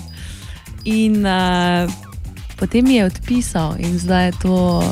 in 0.84 1.26
uh, 1.26 1.92
potem 2.56 2.86
je 2.88 3.06
odpisal, 3.06 3.76
in 3.80 4.00
zdaj 4.00 4.26
je 4.26 4.32
to 4.42 4.56
uh, 4.78 4.84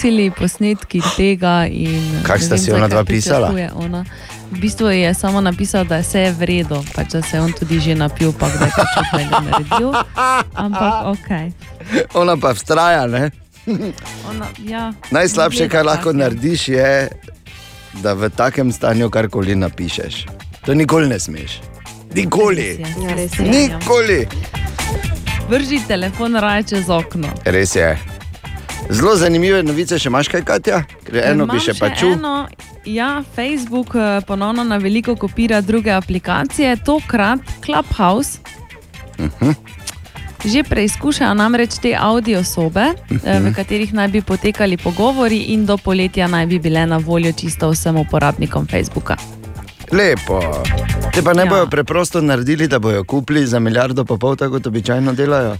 celi 0.00 0.30
posnetki 0.30 1.00
tega. 1.16 1.66
in, 1.70 2.02
Kaj 2.26 2.40
sta 2.40 2.54
vem, 2.54 2.64
si 2.64 2.72
ona 2.72 2.88
dva 2.88 3.04
pisala? 3.04 3.54
Ona. 3.74 4.04
V 4.50 4.58
bistvu 4.58 4.88
je 4.90 5.14
samo 5.14 5.40
napisal, 5.40 5.84
da 5.84 5.96
je 5.96 6.02
vse 6.02 6.34
v 6.38 6.42
redu, 6.42 6.80
pač, 6.94 7.12
da 7.12 7.22
se 7.22 7.36
je 7.36 7.40
on 7.40 7.52
tudi 7.52 7.80
že 7.80 7.94
napil, 7.94 8.32
pa 8.32 8.48
da 8.50 8.66
je 8.66 8.72
pač 8.76 8.94
nekaj 8.98 9.42
naredil. 9.46 9.90
Ampak 10.54 10.94
ok. 11.06 11.28
ona 12.14 12.36
pa 12.36 12.54
vztraja. 12.54 13.06
Ne? 13.06 13.30
Ona, 14.30 14.46
ja, 14.66 14.92
Najslabše, 15.10 15.68
kar 15.68 15.86
lahko 15.86 16.10
take. 16.10 16.18
narediš, 16.18 16.68
je, 16.68 17.08
da 18.02 18.14
v 18.14 18.30
takem 18.30 18.72
stanju 18.72 19.10
karkoli 19.10 19.54
napišeš. 19.54 20.26
To 20.66 20.74
nikoli 20.74 21.08
ne 21.08 21.18
smeš. 21.18 21.60
Nikoli. 22.14 22.82
Ja, 22.82 23.14
res 23.14 23.38
je. 23.38 23.46
Nikoli. 23.46 24.26
Vrži 25.48 25.80
telefon 25.88 26.36
raje 26.36 26.62
čez 26.62 26.90
okno. 26.90 27.28
Res 27.44 27.76
je. 27.76 27.98
Zelo 28.90 29.14
zanimive 29.16 29.62
novice, 29.62 29.98
še 29.98 30.10
imaš 30.10 30.28
kaj, 30.28 30.42
Katja? 30.42 30.82
Ker 31.06 31.20
eno 31.22 31.46
bi 31.46 31.58
Imam 31.58 31.64
še 31.64 31.74
pa 31.78 31.92
čul. 31.94 32.16
Eno, 32.18 32.48
ja, 32.84 33.22
Facebook 33.34 33.94
eh, 33.94 34.20
ponovno 34.26 34.64
na 34.64 34.76
veliko 34.76 35.16
kopira 35.16 35.60
druge 35.60 35.90
aplikacije, 35.90 36.76
tokrat 36.76 37.40
Clubhouse. 37.64 38.38
Mhm. 39.18 39.50
Že 40.44 40.62
preizkušajo 40.62 41.34
namreč 41.34 41.78
te 41.78 41.96
audio 42.00 42.44
sobe, 42.44 42.80
eh, 42.80 42.94
v 43.10 43.40
Mhm. 43.40 43.52
katerih 43.52 43.92
naj 43.94 44.08
bi 44.08 44.22
potekali 44.22 44.76
pogovori, 44.76 45.36
in 45.38 45.66
do 45.66 45.76
poletja 45.76 46.26
naj 46.28 46.46
bi 46.46 46.58
bile 46.58 46.86
na 46.86 46.96
voljo 46.96 47.32
čisto 47.32 47.70
vsem 47.70 47.96
uporabnikom 47.96 48.66
Facebooka. 48.66 49.16
Lepo. 49.92 50.40
Te 51.12 51.22
pa 51.22 51.32
ne 51.34 51.42
ja. 51.42 51.46
bojo 51.46 51.66
preprosto 51.66 52.20
naredili, 52.20 52.68
da 52.68 52.78
bojo 52.78 53.04
kupili 53.04 53.46
za 53.46 53.58
milijardo 53.58 54.04
pa 54.04 54.16
pol, 54.16 54.36
tako 54.36 54.52
kot 54.52 54.66
običajno 54.66 55.12
delajo. 55.12 55.56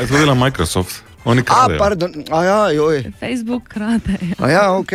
Je 0.00 0.06
to 0.06 0.18
dela 0.18 0.34
Microsoft. 0.34 1.02
Oni 1.24 1.40
A, 1.40 1.44
kradejo. 1.44 1.78
pardon, 1.78 2.12
a 2.30 2.44
ja, 2.44 2.70
joj. 2.70 3.04
Facebook 3.20 3.62
krade. 3.64 4.18
A 4.38 4.48
ja, 4.48 4.72
ok. 4.72 4.92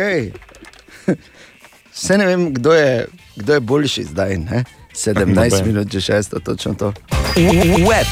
Vse 1.98 2.18
ne 2.18 2.26
vem, 2.26 2.52
kdo 2.54 2.72
je, 2.72 3.06
kdo 3.36 3.54
je 3.54 3.60
boljši 3.60 4.04
zdaj. 4.04 4.36
Ne? 4.38 4.64
17 4.94 5.34
Noben. 5.34 5.66
minut, 5.66 5.92
že 5.92 6.00
6, 6.00 6.34
točno 6.42 6.74
to. 6.74 6.92
Web 7.88 8.06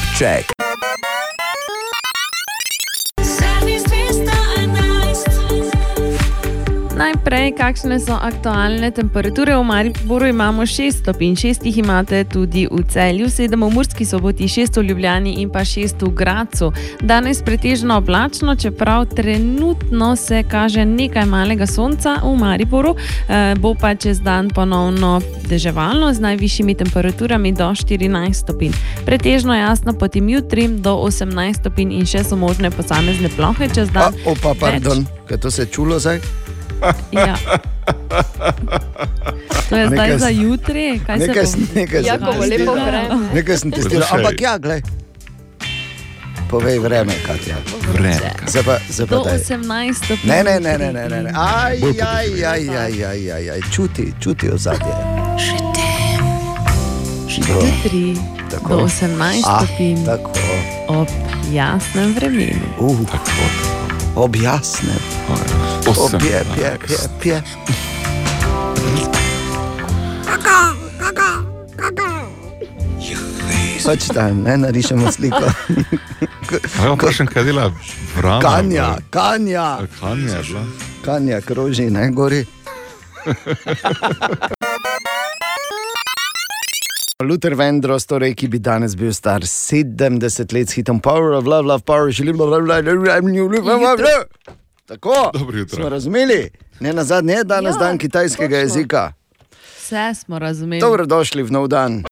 check. 7.29 7.37
Najprej, 7.37 7.59
kakšne 7.59 7.99
so 7.99 8.15
aktualne 8.15 8.87
temperature 8.91 9.51
v 9.51 9.63
Mariboru? 9.63 10.31
Imamo 10.31 10.63
6 10.63 11.03
stopinj, 11.03 11.35
6 11.35 11.65
jih 11.65 11.77
imate 11.77 12.23
tudi 12.23 12.67
v 12.71 12.79
celju, 12.87 13.27
7 13.27 13.51
v 13.51 13.67
Murski 13.67 14.05
soboti, 14.05 14.47
6 14.47 14.79
v 14.79 14.87
Ljubljani 14.87 15.33
in 15.43 15.49
pa 15.51 15.59
6 15.59 16.07
v 16.07 16.13
Gracu. 16.15 16.71
Danes 17.01 17.41
pretežno 17.43 17.97
oblačno, 17.97 18.55
čeprav 18.55 19.05
trenutno 19.11 20.15
se 20.15 20.43
kaže 20.43 20.85
nekaj 20.85 21.25
malega 21.25 21.67
sonca 21.67 22.15
v 22.23 22.31
Mariboru, 22.39 22.95
eh, 22.95 23.55
bo 23.59 23.75
pa 23.75 23.95
čez 23.95 24.23
dan 24.23 24.49
ponovno 24.49 25.21
deževalno 25.49 26.13
z 26.13 26.19
najvišjimi 26.19 26.75
temperaturami 26.75 27.51
do 27.51 27.67
14 27.75 28.33
stopinj. 28.33 28.71
Pretežno 29.05 29.55
jasno 29.55 29.93
potem 29.93 30.29
jutri 30.29 30.67
do 30.67 30.95
18 30.95 31.59
stopinj 31.59 31.91
in 31.91 32.05
še 32.05 32.23
so 32.23 32.39
možne 32.39 32.71
posamezne 32.71 33.27
plohe 33.35 33.67
čez 33.67 33.91
A, 33.91 33.91
dan. 33.91 34.13
opa, 34.25 34.55
Več 34.55 34.59
pardon, 34.59 35.05
kaj 35.27 35.37
to 35.37 35.51
se 35.51 35.67
je 35.67 35.71
čulo 35.75 35.99
zdaj? 35.99 36.46
Ja. 37.11 37.35
To 39.63 39.73
je 39.73 39.85
zdaj 39.85 40.07
Nekaj- 40.09 40.17
za 40.17 40.29
jutri, 40.29 40.99
kaj 40.99 41.17
nekaj 41.19 41.45
se 41.45 41.57
bo 41.57 41.65
nekaj 41.75 42.01
Jakovo, 42.01 42.31
lepo 42.41 42.47
testiral. 42.49 42.75
vreme. 42.77 43.29
Nekaj 43.33 43.57
sem 43.57 43.71
testiral, 43.71 44.07
ampak 44.11 44.41
ja, 44.41 44.57
glej. 44.57 44.81
Povej 46.47 46.79
vreme, 46.79 47.11
Katja. 47.21 47.55
Vreme. 47.89 48.31
Zdaj 48.45 48.63
pa, 48.63 48.75
zdaj 48.87 49.05
pa 49.05 49.11
Do 49.11 49.21
daj. 49.21 49.35
18 49.37 49.93
stopinj. 49.95 50.27
Ne, 50.27 50.39
ne, 50.41 50.55
ne, 50.57 50.73
ne, 50.77 50.89
ne, 50.93 51.19
ne. 51.21 51.31
Aj, 51.33 51.75
aj, 51.75 52.27
aj, 52.45 52.63
aj, 52.71 52.95
aj, 53.03 53.23
aj, 53.29 53.45
aj. 53.49 53.61
čuti, 53.69 54.13
čuti 54.17 54.47
ozadje. 54.47 54.93
Do- 57.37 57.59
Jutri 57.59 58.15
Tako. 58.49 58.69
do 58.69 58.77
18 58.81 59.43
Ah, 59.43 59.59
stopinj 59.59 60.05
tako. 60.05 60.31
ob 60.87 61.07
jasnem 61.51 62.13
vremenu. 62.13 62.63
Uh, 62.79 62.95
objasne 64.15 64.95
osem. 65.89 66.19
Pije, 66.19 66.43
pije, 66.55 66.77
pije, 66.87 66.97
pije. 67.21 67.43
Kaka, 70.25 70.73
kaka, 70.99 71.31
kaka. 71.75 72.27
Pač 73.85 74.07
tam, 74.13 74.43
ne 74.43 74.57
narišemo 74.57 75.11
sliko. 75.11 75.41
Kaj 76.49 76.87
vam 76.87 76.97
vprašam, 76.97 77.27
kaj 77.27 77.43
dela 77.43 77.71
vrana? 78.17 78.41
Kanja, 78.41 78.87
boj. 78.87 79.03
kanja. 79.09 79.77
Kanja, 79.99 80.41
bila. 80.47 80.63
kanja 81.05 81.41
kroži, 81.41 81.89
ne 81.89 82.11
gori. 82.11 82.45
Luther 87.23 87.55
Vendros, 87.55 88.05
torej, 88.05 88.35
ki 88.37 88.47
bi 88.47 88.59
danes 88.59 88.93
bil 88.95 89.13
star 89.13 89.41
70 89.41 90.53
let 90.53 90.69
s 90.69 90.77
hitom 90.77 90.99
Power 90.99 91.33
of 91.33 91.45
Love, 91.45 91.67
Love 91.67 91.83
Power, 91.83 92.11
želim, 92.11 92.37
da 92.37 92.45
bi 92.45 92.51
bil 92.51 92.67
star 92.67 92.83
70 92.83 93.99
let. 94.03 94.27
Tako, 94.87 95.31
smo 95.69 95.89
razumeli. 95.89 96.49
Ne 96.79 96.93
na 96.93 97.03
zadnje 97.03 97.33
je 97.33 97.43
danes 97.43 97.75
Ja, 97.75 97.79
dan 97.79 97.97
kitajskega 97.97 98.47
točno. 98.47 98.57
jezika. 98.57 99.13
Vse 99.77 100.13
smo 100.15 100.39
razumeli. 100.39 100.79
Dobrodošli 100.81 101.43
v 101.43 101.51
nov 101.51 101.67
dan. 101.67 102.03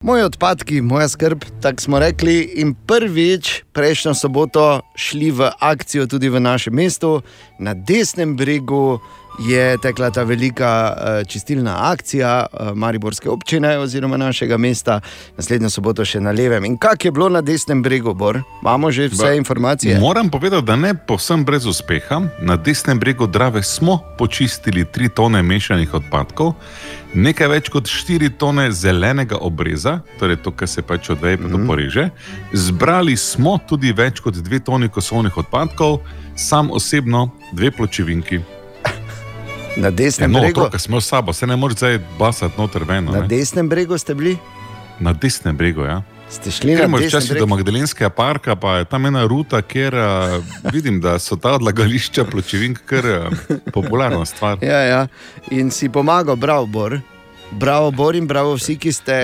Moji 0.00 0.22
odpadki, 0.22 0.80
moja 0.80 1.08
skrb, 1.08 1.44
tako 1.60 1.80
smo 1.80 1.98
rekli. 1.98 2.40
In 2.54 2.74
prvič, 2.76 3.62
prejšnjo 3.72 4.14
soboto, 4.14 4.80
šli 4.96 5.30
v 5.30 5.50
akcijo 5.58 6.06
tudi 6.06 6.28
v 6.28 6.40
našem 6.40 6.74
mestu, 6.74 7.22
na 7.58 7.74
desnem 7.74 8.36
bregu. 8.36 8.98
Je 9.38 9.78
tekla 9.78 10.10
ta 10.10 10.22
velika 10.22 10.96
eh, 10.96 11.24
čistilna 11.24 11.76
akcija 11.92 12.46
eh, 12.52 12.74
Mariborske 12.74 13.30
občine 13.30 13.78
oziroma 13.78 14.16
našega 14.16 14.56
mesta, 14.56 15.00
naslednjo 15.36 15.70
soboto 15.70 16.04
še 16.04 16.20
na 16.20 16.32
levem. 16.32 16.64
In 16.64 16.78
kak 16.78 17.04
je 17.04 17.12
bilo 17.12 17.28
na 17.28 17.40
desnem 17.40 17.82
bregu, 17.82 18.14
Bor? 18.14 18.40
Imamo 18.62 18.90
že 18.90 19.08
vse 19.08 19.24
Ba, 19.24 19.34
informacije. 19.34 19.98
Moram 20.00 20.30
povedati, 20.30 20.64
da 20.66 20.76
ne 20.76 20.94
povsem 20.96 21.44
brez 21.44 21.66
uspeha. 21.66 22.22
Na 22.40 22.56
desnem 22.56 22.98
bregu 22.98 23.26
Drave 23.26 23.62
smo 23.62 23.98
počistili 24.18 24.84
3 24.84 25.08
tone 25.08 25.42
mešanih 25.42 25.94
odpadkov, 25.94 26.54
nekaj 27.14 27.48
več 27.48 27.68
kot 27.68 27.84
4 27.84 28.30
tone 28.38 28.72
zelenega 28.72 29.36
obreza, 29.36 30.00
torej 30.18 30.36
to, 30.36 30.50
kar 30.50 30.68
se 30.68 30.82
pač 30.82 31.10
odveje 31.10 31.36
in 31.36 31.52
Mhm. 31.52 31.66
poreže. 31.66 32.08
Zbrali 32.52 33.16
smo 33.16 33.58
tudi 33.68 33.92
več 33.92 34.20
kot 34.20 34.34
2 34.34 34.64
toni 34.64 34.88
kosovnih 34.88 35.36
odpadkov, 35.36 36.00
sam 36.36 36.70
osebno 36.70 37.30
dve 37.52 37.70
pločevinki. 37.70 38.55
Na 39.76 39.90
desnem 39.90 40.32
no, 40.32 40.40
bregu? 40.40 40.60
otroka 40.60 40.78
smo 40.78 41.00
s 41.00 41.08
sabo, 41.08 41.32
se 41.32 41.46
ne 41.46 41.56
moreš 41.56 41.76
zdaj 41.76 41.98
basati 42.18 42.54
noter 42.58 42.84
ven. 42.84 43.04
Na 43.04 43.26
desnem 43.26 43.68
bregu 43.68 43.98
ste 43.98 44.14
bili? 44.14 44.36
Na 45.00 45.12
desnem 45.12 45.56
bregu, 45.56 45.84
ja. 45.84 46.02
Ste 46.30 46.50
šli 46.50 46.72
na 46.72 46.78
Gremo 46.80 46.98
desni 46.98 47.08
včasih 47.08 47.30
breg? 47.30 47.40
do 47.40 47.46
Magdalenskega 47.46 48.10
parka, 48.10 48.56
pa 48.56 48.78
je 48.78 48.84
tam 48.84 49.06
ena 49.06 49.26
ruta, 49.26 49.62
kjer 49.62 49.94
a, 49.94 50.40
vidim, 50.72 51.00
da 51.00 51.18
so 51.18 51.36
ta 51.36 51.54
odlagališča 51.54 52.24
pločevink 52.24 52.80
kar 52.88 53.06
a, 53.06 53.20
popularna 53.74 54.24
stvar. 54.26 54.58
Ja, 54.64 54.80
ja. 54.82 55.06
In 55.50 55.70
si 55.70 55.88
pomagal, 55.88 56.36
bravo, 56.36 56.66
Bor. 56.66 56.98
Bravo, 57.50 57.90
Bor 57.90 58.16
in 58.16 58.26
bravo 58.26 58.56
vsi, 58.56 58.74
ki 58.80 58.92
ste 58.92 59.16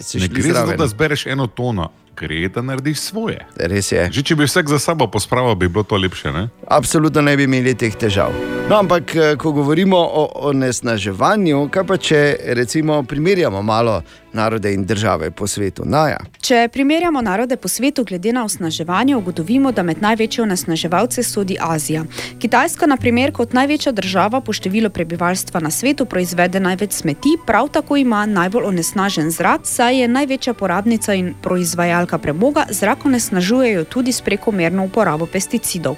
se 0.00 0.18
Ne 0.18 0.26
šli 0.26 0.42
gre 0.42 0.52
za 0.52 0.66
to, 0.66 0.76
da 0.76 0.86
zbereš 0.86 1.26
eno 1.26 1.46
tono, 1.46 1.88
gre 2.16 2.48
da 2.48 2.62
narediš 2.62 2.98
svoje. 2.98 3.46
Res 3.56 3.92
je. 3.92 4.08
Že 4.12 4.22
če 4.22 4.36
bi 4.36 4.46
vsak 4.46 4.68
za 4.68 4.78
sabo 4.78 5.06
pospravil, 5.06 5.54
bi 5.54 5.68
bilo 5.68 5.84
to 5.84 5.96
lepše. 5.96 6.32
Ne? 6.32 6.48
Absolutno 6.66 7.22
ne 7.22 7.36
bi 7.36 7.44
imeli 7.44 7.74
teh 7.74 7.94
težav. 7.94 8.32
No, 8.68 8.78
ampak, 8.78 9.16
eh, 9.16 9.36
ko 9.36 9.52
govorimo 9.52 9.98
o 9.98 10.28
onesnaževanju, 10.48 11.68
kaj 11.68 11.86
pa 11.86 11.96
če 11.96 12.36
recimo 12.58 13.02
primerjamo 13.02 13.62
malo 13.62 14.02
narode 14.32 14.74
in 14.74 14.84
države 14.86 15.30
po 15.30 15.46
svetu? 15.46 15.82
Naja. 15.86 16.18
Če 16.40 16.68
primerjamo 16.72 17.20
narode 17.22 17.56
po 17.56 17.68
svetu 17.68 18.04
glede 18.04 18.32
na 18.32 18.44
osnaževanje, 18.44 19.16
ugotovimo, 19.16 19.72
da 19.72 19.82
med 19.82 20.02
največje 20.02 20.42
onesnaževalce 20.42 21.22
sodi 21.22 21.56
Azija. 21.60 22.04
Kitajska, 22.38 22.86
na 22.86 22.96
primer, 22.96 23.32
kot 23.32 23.52
največja 23.52 23.92
država 23.92 24.40
po 24.40 24.52
številu 24.52 24.90
prebivalstva 24.90 25.60
na 25.60 25.70
svetu, 25.70 26.06
proizvede 26.06 26.60
največ 26.60 26.92
smeti, 26.92 27.36
prav 27.46 27.68
tako 27.72 27.96
ima 27.96 28.24
najbolj 28.26 28.68
onesnažen 28.72 29.30
zrak, 29.30 29.66
saj 29.66 30.00
je 30.00 30.08
največja 30.08 30.54
porabnica 30.54 31.14
in 31.14 31.34
proizvajalka 31.42 32.18
premoga, 32.18 32.66
zrak 32.70 33.06
onesnažujejo 33.06 33.84
tudi 33.84 34.12
s 34.12 34.20
prekomerno 34.22 34.84
uporabo 34.84 35.26
pesticidov. 35.26 35.96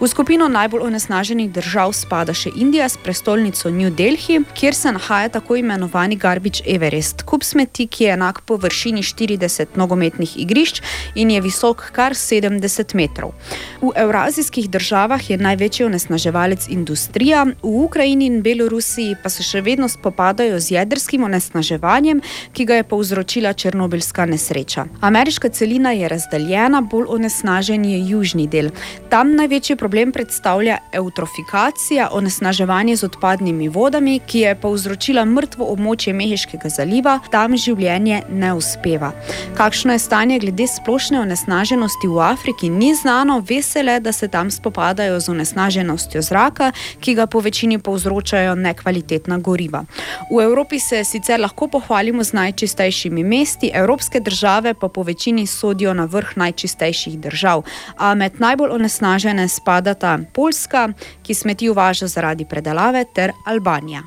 V 0.00 0.08
skupino 0.08 0.48
najbolj 0.48 0.86
onesnaženih 0.90 1.52
držav 1.52 1.92
spada 1.92 2.34
še 2.34 2.50
Indija 2.56 2.88
s 2.88 2.96
prestolnico 2.96 3.70
New 3.70 3.90
Delhi, 3.90 4.40
kjer 4.54 4.74
se 4.74 4.92
nahaja 4.92 5.28
tako 5.28 5.56
imenovani 5.56 6.16
Garbage 6.16 6.64
Everest, 6.66 7.22
kup 7.22 7.44
smeti, 7.44 7.75
ki 7.84 8.04
je 8.04 8.14
enak 8.16 8.40
površini 8.48 9.04
40 9.04 9.76
nogometnih 9.76 10.38
igrišč 10.40 10.80
in 11.14 11.30
je 11.30 11.44
visok 11.44 11.84
kar 11.92 12.16
70 12.16 12.96
metrov. 12.96 13.36
V 13.84 13.92
evrazijskih 13.92 14.70
državah 14.72 15.30
je 15.30 15.36
največji 15.36 15.84
onesnaževalec 15.86 16.68
industrija, 16.72 17.44
v 17.62 17.84
Ukrajini 17.84 18.26
in 18.26 18.40
Belorusiji 18.42 19.16
pa 19.22 19.28
se 19.28 19.44
še 19.44 19.60
vedno 19.60 19.88
spopadajo 19.88 20.56
z 20.60 20.78
jedrskim 20.78 21.24
onesnaževanjem, 21.28 22.22
ki 22.56 22.64
ga 22.64 22.80
je 22.80 22.88
povzročila 22.88 23.52
černobilska 23.52 24.26
nesreča. 24.26 24.86
Ameriška 25.00 25.48
celina 25.48 25.92
je 25.92 26.08
razdeljena, 26.08 26.80
bolj 26.80 27.06
onesnažen 27.18 27.84
je 27.84 28.00
južni 28.08 28.46
del. 28.46 28.70
Tam 29.10 29.34
največji 29.36 29.76
problem 29.76 30.12
predstavlja 30.12 30.78
eutrofikacija, 30.92 32.08
onesnaževanje 32.12 32.96
z 32.96 33.04
odpadnimi 33.10 33.68
vodami, 33.68 34.18
ki 34.26 34.40
je 34.46 34.54
povzročila 34.60 35.24
mrtvo 35.24 35.66
območje 35.72 36.14
Mehiškega 36.14 36.70
zaliva, 36.70 37.18
tam 37.30 37.56
življenje 37.66 38.22
ne 38.30 38.52
uspeva. 38.54 39.12
Kakšno 39.56 39.96
je 39.96 40.02
stanje 40.02 40.38
glede 40.42 40.66
splošne 40.70 41.20
onesnaženosti 41.20 42.08
v 42.08 42.20
Afriki, 42.22 42.70
ni 42.70 42.92
znano, 42.94 43.40
vesele, 43.40 43.98
da 44.00 44.12
se 44.12 44.28
tam 44.28 44.50
spopadajo 44.50 45.18
z 45.20 45.32
onesnaženostjo 45.34 46.22
zraka, 46.22 46.72
ki 47.00 47.14
ga 47.18 47.26
po 47.26 47.40
večini 47.44 47.78
povzročajo 47.78 48.54
nekvalitetna 48.54 49.38
goriva. 49.38 49.84
V 50.30 50.42
Evropi 50.42 50.80
se 50.80 51.04
sicer 51.04 51.40
lahko 51.40 51.68
pohvalimo 51.68 52.24
z 52.24 52.32
najčistejšimi 52.32 53.24
mesti, 53.24 53.70
evropske 53.74 54.20
države 54.20 54.74
pa 54.74 54.88
po 54.88 55.02
večini 55.02 55.46
sodijo 55.46 55.94
na 55.94 56.04
vrh 56.04 56.36
najčistejših 56.36 57.18
držav. 57.20 57.64
A 57.96 58.14
med 58.14 58.40
najbolj 58.40 58.76
onesnažene 58.78 59.48
spadata 59.48 60.18
Poljska, 60.34 60.88
ki 61.22 61.34
smeti 61.34 61.70
uvaža 61.70 62.06
zaradi 62.06 62.44
predelave, 62.44 63.04
ter 63.14 63.32
Albanija. 63.46 64.02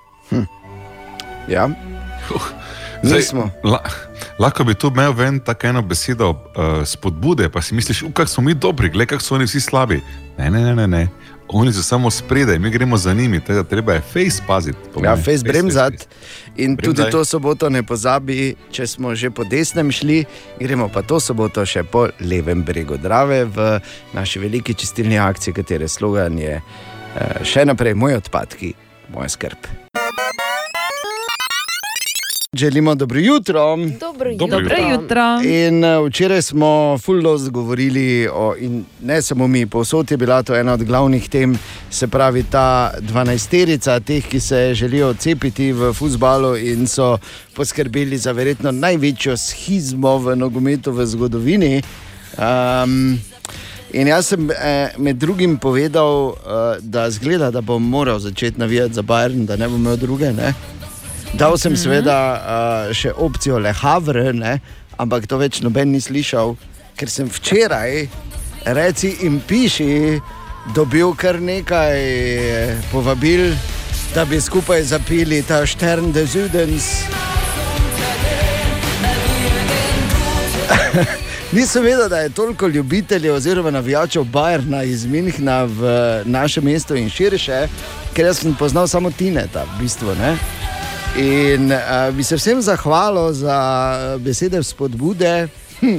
Ja. 1.50 1.70
Zdaj, 3.04 3.20
Nismo. 3.20 3.50
La, 3.64 3.80
lahko 4.40 4.64
bi 4.64 4.74
tu 4.76 4.88
imel 4.88 5.14
ven 5.16 5.40
tako 5.40 5.68
eno 5.68 5.82
besedo 5.82 6.30
uh, 6.30 6.86
spodbude, 6.86 7.50
pa 7.50 7.62
si 7.62 7.76
misliš, 7.76 8.04
kako 8.14 8.28
smo 8.28 8.44
mi 8.44 8.54
dobri, 8.54 8.90
gledaj, 8.90 9.06
kako 9.08 9.24
so 9.24 9.36
oni 9.36 9.46
vsi 9.46 9.60
slabi. 9.60 10.02
Ne, 10.38 10.52
ne, 10.52 10.62
ne, 10.62 10.76
ne. 10.76 10.88
ne. 10.88 11.08
Oni 11.52 11.74
so 11.74 11.84
samo 11.84 12.12
spredaj, 12.12 12.60
mi 12.60 12.70
gremo 12.70 12.98
za 12.98 13.14
njimi, 13.14 13.40
teda 13.40 13.64
treba 13.64 13.94
je 13.94 14.02
face 14.02 14.44
paziti. 14.48 14.78
Ja, 15.04 15.16
face 15.16 15.44
bremzat. 15.44 15.94
In 16.56 16.78
tudi 16.78 16.96
Bremzaj. 16.96 17.12
to 17.12 17.26
soboto 17.26 17.70
ne 17.70 17.84
pozabi, 17.84 18.56
če 18.72 18.88
smo 18.88 19.16
že 19.16 19.32
po 19.32 19.44
desnem 19.44 19.92
šli, 19.92 20.26
gremo 20.60 20.90
pa 20.94 21.02
to 21.02 21.20
soboto 21.20 21.66
še 21.66 21.84
po 21.84 22.08
levem 22.20 22.64
bregu 22.64 22.98
Drave 22.98 23.46
v 23.46 23.80
naši 24.14 24.40
veliki 24.40 24.74
čistilni 24.74 25.18
akciji, 25.20 25.54
katere 25.54 25.88
slogan 25.88 26.38
je 26.38 26.62
eh, 26.62 27.44
še 27.44 27.66
naprej 27.66 27.98
moji 27.98 28.22
odpadki, 28.22 28.74
moja 29.10 29.30
skrb. 29.30 29.90
Želimo 32.56 32.96
dobro 32.96 33.20
jutro. 33.20 33.78
Dobro 34.00 34.30
jutro. 34.30 34.48
Dobro 34.48 34.76
jutro. 34.92 35.42
In 35.44 35.84
uh, 35.84 36.08
včeraj 36.08 36.42
smo 36.42 36.98
fullos 36.98 37.50
govorili 37.50 38.28
o, 38.34 38.56
in 38.60 38.86
ne 39.04 39.22
samo 39.22 39.48
mi, 39.48 39.66
povsod 39.66 40.12
je 40.12 40.18
bila 40.18 40.44
to 40.44 40.56
ena 40.56 40.74
od 40.74 40.84
glavnih 40.84 41.30
tem, 41.30 41.60
se 41.92 42.08
pravi 42.08 42.44
ta 42.44 42.92
dvanajsterica 43.00 44.00
teh, 44.00 44.26
ki 44.26 44.40
se 44.40 44.74
želijo 44.74 45.14
cepiti 45.14 45.72
v 45.74 45.94
futbalu 45.94 46.58
in 46.58 46.88
so 46.88 47.18
poskrbeli 47.54 48.18
za 48.18 48.32
verjetno 48.32 48.72
največjo 48.72 49.38
schizmo 49.38 50.18
v 50.18 50.36
nogometu 50.36 50.92
v 50.92 51.06
zgodovini. 51.06 51.82
Um, 52.38 53.20
In 53.94 54.08
jaz 54.08 54.28
sem 54.28 54.52
eh, 54.52 54.90
med 54.98 55.18
drugim 55.18 55.58
povedal, 55.58 56.30
eh, 56.30 56.78
da 56.82 57.10
zgleda, 57.10 57.52
da 57.52 57.62
bom 57.62 57.90
moral 57.90 58.20
začeti 58.20 58.60
navijati 58.60 58.94
za 58.94 59.02
Bayern, 59.02 59.46
da 59.46 59.56
ne 59.56 59.68
bom 59.68 59.80
imel 59.82 59.98
druge. 59.98 60.32
Ne? 60.34 60.54
Dal 61.34 61.58
sem 61.58 61.72
Mhm. 61.72 61.80
seveda 61.82 62.18
uh, 62.34 62.94
še 62.94 63.12
opcijo 63.16 63.60
Le 63.60 63.72
Havre, 63.72 64.34
ne? 64.34 64.60
ampak 64.98 65.28
to 65.28 65.38
več 65.38 65.62
noben 65.64 65.92
ni 65.92 66.02
slišal, 66.02 66.56
ker 67.00 67.08
sem 67.10 67.30
včeraj, 67.32 68.10
reci 68.66 69.14
in 69.24 69.40
piši, 69.40 70.20
dobil 70.76 71.14
kar 71.16 71.40
nekaj 71.40 71.96
povabil, 72.92 73.54
da 74.14 74.26
bi 74.26 74.42
skupaj 74.42 74.84
zapili 74.84 75.40
ta 75.48 75.62
Štern 75.66 76.12
de 76.12 76.26
Zudens. 76.28 76.90
Nisem 81.56 81.84
vedel, 81.84 82.10
da 82.10 82.20
je 82.20 82.30
toliko 82.30 82.68
ljubiteljev 82.68 83.36
oziroma 83.36 83.72
navijačev 83.72 84.24
Bajerna 84.24 84.84
iz 84.84 85.06
Minhna 85.06 85.64
v 85.64 85.82
našem 86.26 86.64
mestu 86.64 86.96
in 86.96 87.10
širše, 87.10 87.68
ker 88.14 88.26
jaz 88.26 88.40
sem 88.44 88.54
poznal 88.56 88.88
samo 88.88 89.12
Tineta, 89.12 89.64
v 89.64 89.80
bistvu. 89.82 90.12
Ne? 90.20 90.36
In 91.18 91.72
uh, 91.72 92.16
bi 92.16 92.24
se 92.24 92.36
vsem 92.36 92.62
zahvalil 92.62 93.34
za 93.34 93.58
eh, 94.16 94.20
besede 94.20 94.64
spodbude, 94.64 95.48
hm, 95.80 95.98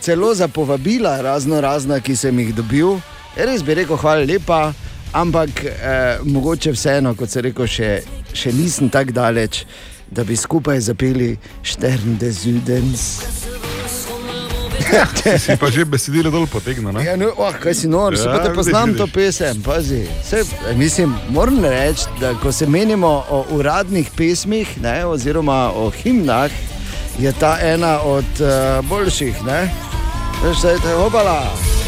celo 0.00 0.34
za 0.34 0.48
povabila, 0.48 1.20
razno 1.20 1.60
razna, 1.60 2.00
ki 2.00 2.16
sem 2.16 2.38
jih 2.38 2.54
dobil. 2.54 3.00
Res 3.36 3.62
bi 3.62 3.74
rekel, 3.74 3.96
hvala 3.96 4.26
lepa, 4.28 4.72
ampak 5.12 5.64
eh, 5.64 6.18
mogoče 6.24 6.74
vseeno, 6.76 7.14
kot 7.14 7.30
se 7.30 7.42
rekel, 7.46 7.66
še, 7.66 7.90
še 8.34 8.52
nisem 8.52 8.90
tako 8.92 9.16
daleč, 9.16 9.64
da 10.10 10.24
bi 10.24 10.36
skupaj 10.36 10.80
zapeli 10.90 11.36
Štern 11.62 12.18
de 12.20 12.32
Zudens. 12.34 13.69
Si 15.42 15.56
pa 15.60 15.70
že 15.70 15.84
besedilo 15.84 16.30
dol 16.30 16.46
potegnil. 16.46 16.94
Ja, 17.04 17.16
no, 17.16 17.32
oh, 17.36 17.52
kaj 17.54 17.74
si 17.74 17.88
nor, 17.88 18.14
ja, 18.14 18.34
Ja, 18.34 18.42
te 18.44 18.54
poznam 18.54 18.92
vidiš, 18.92 19.00
to 19.00 19.06
pesem, 19.14 19.62
pazi. 19.62 20.04
Se, 20.24 20.44
mislim, 20.76 21.14
moram 21.28 21.64
reči, 21.64 22.08
da 22.20 22.34
ko 22.34 22.52
se 22.52 22.66
menimo 22.66 23.24
o 23.30 23.44
uradnih 23.50 24.10
pesmih, 24.16 24.76
ne, 24.82 25.04
oziroma 25.06 25.72
o 25.74 25.90
himnah, 25.90 26.50
je 27.18 27.32
ta 27.32 27.58
ena 27.62 28.00
od 28.00 28.40
uh, 28.40 28.88
boljših. 28.88 29.44
Ne? 29.46 29.70
Veš, 30.44 30.62
da 30.62 30.70
je 30.70 30.80
to 30.80 31.04
obala. 31.06 31.79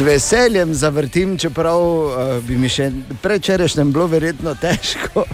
Z 0.00 0.04
veseljem 0.04 0.74
zavrtim, 0.74 1.38
čeprav 1.38 1.80
uh, 1.82 2.12
bi 2.48 2.56
mi 2.56 2.70
še 2.72 2.86
prečerajšnjem 3.20 3.90
bilo 3.92 4.06
verjetno 4.08 4.54
težko. 4.56 5.26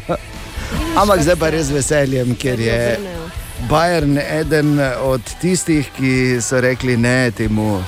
Ampak 0.98 1.22
zdaj 1.22 1.36
pa 1.38 1.50
res 1.54 1.70
veseljem, 1.70 2.32
ker 2.34 2.58
je 2.58 2.80
Bayern 3.70 4.18
eden 4.18 4.74
od 5.06 5.22
tistih, 5.38 5.86
ki 5.94 6.42
so 6.42 6.58
rekli 6.58 6.96
ne 6.98 7.30
temu, 7.30 7.78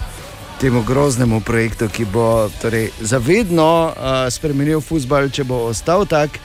temu 0.63 0.85
groznemu 0.87 1.41
projektu, 1.43 1.91
ki 1.91 2.07
bo 2.15 2.47
torej, 2.63 2.93
zavedno 3.03 3.67
uh, 3.91 4.31
spremenil 4.31 4.79
futbol, 4.79 5.27
če 5.35 5.49
bo 5.51 5.65
ostal 5.73 6.07
tak. 6.07 6.39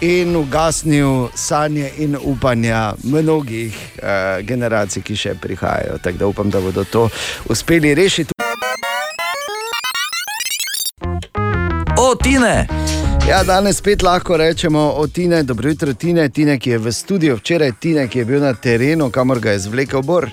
In 0.00 0.32
ugasnil 0.36 1.28
sanje 1.36 1.92
in 2.00 2.16
upanja 2.16 2.94
mnogih 3.04 3.76
uh, 4.00 4.40
generacij, 4.48 5.04
ki 5.04 5.20
še 5.26 5.36
prihajajo. 5.36 6.00
Tako 6.00 6.24
da 6.24 6.32
upam, 6.32 6.48
da 6.48 6.64
bodo 6.64 6.88
to 6.88 7.10
uspeli 7.52 7.92
rešiti. 7.92 8.33
Tine! 12.24 12.66
Ja, 13.28 13.42
danes 13.42 13.76
spet 13.76 14.02
lahko 14.02 14.36
rečemo 14.36 14.92
o 14.92 15.06
Tine, 15.06 15.42
dobro 15.42 15.68
jutro, 15.68 15.94
Tine, 15.94 16.28
Tine, 16.28 16.58
ki 16.58 16.70
je 16.70 16.78
v 16.78 16.92
studiu, 16.92 17.36
včeraj 17.36 17.72
Tine, 17.74 18.08
ki 18.08 18.18
je 18.18 18.24
bil 18.24 18.40
na 18.40 18.54
terenu, 18.54 19.10
kamor 19.10 19.40
ga 19.40 19.50
je 19.50 19.58
zvlekel 19.60 20.02
Bor. 20.02 20.30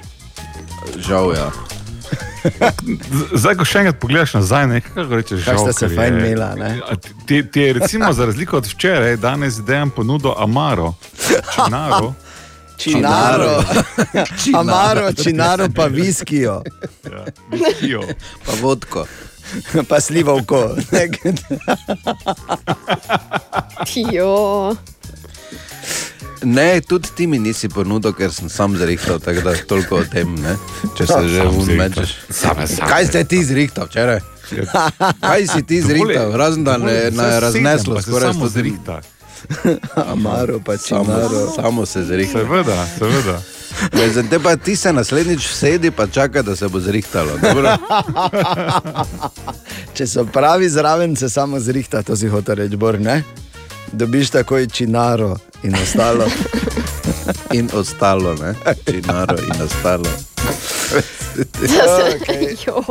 Žal, 0.98 1.34
ja. 1.34 1.52
Z- 3.12 3.30
Zdaj, 3.42 3.56
ko 3.56 3.66
še 3.66 3.80
enkrat 3.80 4.00
pogledaš 4.00 4.34
nazaj, 4.34 4.68
ne, 4.68 4.80
kako 4.82 5.12
rečeš, 5.14 5.44
Kaj 5.46 5.56
sta 5.56 5.66
žal, 5.66 5.74
se 5.74 5.90
fajn 5.90 6.14
je- 6.14 6.20
imela, 6.22 6.50
ne? 6.56 6.72
A 6.82 6.96
ti- 7.28 7.44
Ti 7.46 7.60
je 7.62 7.74
recimo 7.74 8.14
za 8.14 8.26
razliko 8.26 8.58
od 8.58 8.66
včeraj, 8.66 9.18
danes 9.18 9.60
dejem 9.62 9.90
ponudil 9.90 10.34
Amaro, 10.38 10.94
Činaro. 11.52 12.14
Činaro. 12.78 13.62
Amaro, 14.56 15.14
činaro 15.14 15.68
pa 15.70 15.86
viskijo. 15.86 16.64
Ja, 17.06 17.26
viskijo. 17.50 18.02
Pa 18.46 18.52
vodko. 18.58 19.06
Pa 19.90 20.00
slivovko. 20.02 20.76
Jo. 24.12 24.76
Ne, 26.44 26.82
tudi 26.82 27.08
ti 27.16 27.28
mi 27.28 27.40
nisi 27.40 27.70
ponudil, 27.70 28.14
ker 28.14 28.34
sem 28.34 28.50
sam 28.50 28.74
zrihtal, 28.78 29.20
tako 29.20 29.42
da 29.42 29.54
toliko 29.68 29.96
o 29.96 30.06
tem, 30.06 30.36
ne? 30.36 30.56
če 30.98 31.06
se 31.06 31.20
že 31.28 31.38
Sam 31.38 31.52
vun 31.54 31.66
zrihtal. 31.66 31.90
mečeš. 31.90 32.16
Same, 32.30 32.68
same. 32.68 32.90
Kaj 32.90 33.06
ste 33.06 33.24
ti 33.24 33.44
zrihtal 33.46 33.86
včeraj? 33.86 34.20
Kaj 35.22 35.48
si 35.48 35.62
ti 35.64 35.82
zrihtal, 35.82 36.34
razen 36.34 36.64
da 36.64 36.78
ne, 36.78 37.12
ne 37.12 37.40
razneslo 37.40 38.02
skoraj 38.02 38.34
samo 38.34 38.50
sto 38.50 38.50
zrih. 38.50 38.74
zrihta. 38.74 39.02
Amaro 40.08 40.60
pa 40.60 40.78
Samo, 40.78 41.06
činaro. 41.06 41.52
samo 41.56 41.86
se 41.86 42.04
zrihtal. 42.04 42.42
Seveda, 42.42 42.86
seveda. 43.00 43.42
Za 44.14 44.24
te 44.24 44.40
pa 44.40 44.56
ti 44.56 44.76
se 44.76 44.94
naslednjič 44.94 45.48
sedi 45.48 45.92
pa 45.92 46.08
čaka, 46.08 46.42
da 46.42 46.56
se 46.56 46.68
bo 46.68 46.80
zrihtalo. 46.80 47.32
dobro? 47.44 47.78
Če 49.94 50.08
so 50.08 50.26
pravi 50.26 50.70
zraven, 50.70 51.16
se 51.16 51.30
samo 51.30 51.60
zrihta, 51.60 52.04
to 52.04 52.16
si 52.16 52.28
hotel 52.28 52.56
reči, 52.56 52.76
Bor, 52.76 53.00
ne? 53.00 53.24
Dobiš 53.92 54.30
takoj 54.30 54.68
činaro 54.68 55.36
in 55.64 55.76
ostalo. 55.76 56.26
In 57.52 57.70
ostalo, 57.74 58.34
ne? 58.34 58.54
Činaro 58.86 59.38
in 59.38 59.62
ostalo. 59.62 60.10
Jo. 62.68 62.84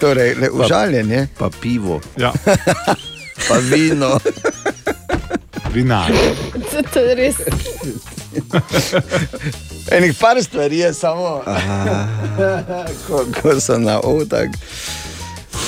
Torej, 0.00 0.34
le, 0.34 0.50
užaljen 0.50 1.10
je. 1.10 1.28
Pa 1.38 1.50
pivo. 1.52 2.00
Ja. 2.16 2.32
Pa 3.48 3.54
vino. 3.58 4.18
Vinar. 5.74 6.12
To, 6.70 6.82
to 6.92 7.00
je 7.00 7.14
res. 7.14 7.36
Enih 9.94 10.14
par 10.20 10.42
stvari 10.42 10.78
je 10.78 10.94
samo, 10.94 11.40
ko, 13.06 13.24
ko 13.42 13.60
so 13.60 13.78
na 13.78 14.00
otak. 14.00 14.48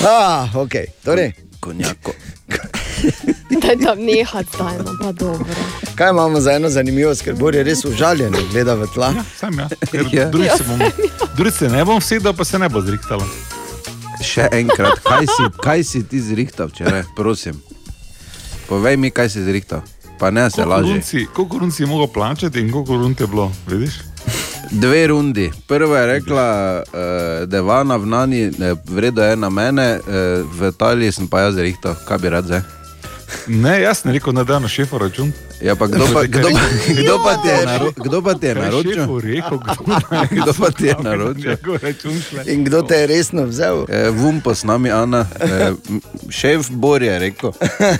Ah, 0.07 0.47
ok, 0.55 0.71
torej. 1.03 1.31
Konjako. 1.59 2.11
Daj 3.61 3.75
tam 3.85 3.99
nehati 3.99 4.49
zdaj, 4.55 4.77
no 4.77 4.91
pa 5.01 5.11
dobro. 5.11 5.45
Kaj 5.95 6.09
imamo 6.09 6.39
za 6.41 6.51
eno 6.53 6.69
zanimivost, 6.69 7.21
ker 7.23 7.33
Bor 7.35 7.55
je 7.55 7.63
res 7.63 7.85
užaljen, 7.85 8.35
gleda 8.51 8.73
v 8.75 8.87
tla. 8.93 9.13
Sam 9.39 9.59
ja, 9.59 9.67
ker 9.91 10.05
Ja. 10.11 10.29
drugi 10.29 10.47
Ja, 10.47 10.57
se 10.57 10.63
bom, 10.63 10.79
drugi 11.35 11.51
se 11.51 11.69
ne 11.69 11.85
bom 11.85 12.01
sedel, 12.01 12.33
pa 12.33 12.45
se 12.45 12.59
ne 12.59 12.69
bo 12.69 12.81
zrihtalo. 12.81 13.25
Še 14.23 14.47
enkrat, 14.55 15.01
kaj 15.03 15.27
si, 15.27 15.47
kaj 15.63 15.83
si 15.83 16.01
ti 16.07 16.21
zrihtal 16.23 16.71
včeraj, 16.71 17.03
prosim? 17.17 17.59
Povej 18.69 18.95
mi, 18.97 19.11
kaj 19.11 19.29
si 19.29 19.43
zrihtal. 19.43 19.83
Pa 20.19 20.31
ne 20.31 20.47
se 20.49 20.65
laži. 20.65 21.01
Koliko 21.35 21.59
run 21.59 21.71
si 21.71 21.85
mogel 21.85 22.07
plačati 22.07 22.59
in 22.59 22.71
koliko 22.71 22.95
run 22.95 23.15
je 23.19 23.27
bilo, 23.27 23.51
vidiš? 23.67 23.99
Dve 24.71 25.07
rundi. 25.07 25.51
Prva 25.67 25.99
je 25.99 26.07
rekla, 26.07 26.47
uh, 26.87 27.47
da 27.49 27.57
je 27.57 27.61
vana 27.61 27.95
v 27.95 28.05
Nani, 28.05 28.41
eh, 28.41 28.75
vredo 28.85 29.23
je 29.23 29.35
na 29.35 29.49
mene, 29.49 29.99
uh, 29.99 30.47
v 30.59 30.71
Italiji 30.71 31.11
sem 31.11 31.27
pa 31.27 31.43
jaz 31.43 31.59
zrihtal, 31.59 31.95
kaj 32.07 32.17
bi 32.17 32.29
rad 32.29 32.45
zdaj. 32.45 32.82
Ne, 33.47 33.81
jaz 33.81 34.03
ne 34.03 34.11
rekel, 34.11 34.33
da 34.33 34.43
da 34.43 34.59
na 34.59 34.67
šefu 34.67 34.97
račun. 34.97 35.31
Ja, 35.61 35.75
pa 35.75 35.87
kdo 35.87 36.05
pa, 36.13 36.23
kdo, 36.23 36.41
pa- 36.43 36.59
kdo 36.89 37.17
pa 37.19 37.31
je, 37.43 37.65
kdo 37.97 38.21
pa 38.21 38.33
ti 38.33 38.45
je 38.45 38.49
je 38.49 38.55
naročil? 38.55 38.93
šefu 38.93 39.19
rekel, 39.19 39.57
kdo, 39.59 39.73
Kdo 40.35 40.53
pa 40.53 40.71
ti 40.71 40.85
je 40.85 40.95
naročil? 41.03 41.55
In 42.45 42.63
kdo 42.63 42.81
te 42.81 42.95
je 42.95 43.07
resno 43.07 43.43
vzel? 43.43 43.85
Eh, 43.85 44.09
Vumpo 44.09 44.51
s 44.51 44.63
nami, 44.63 44.91
Ana. 44.91 45.25
M- 45.87 46.01
šef 46.29 46.69
Bor 46.69 47.03
je 47.03 47.19
rekel. 47.19 47.51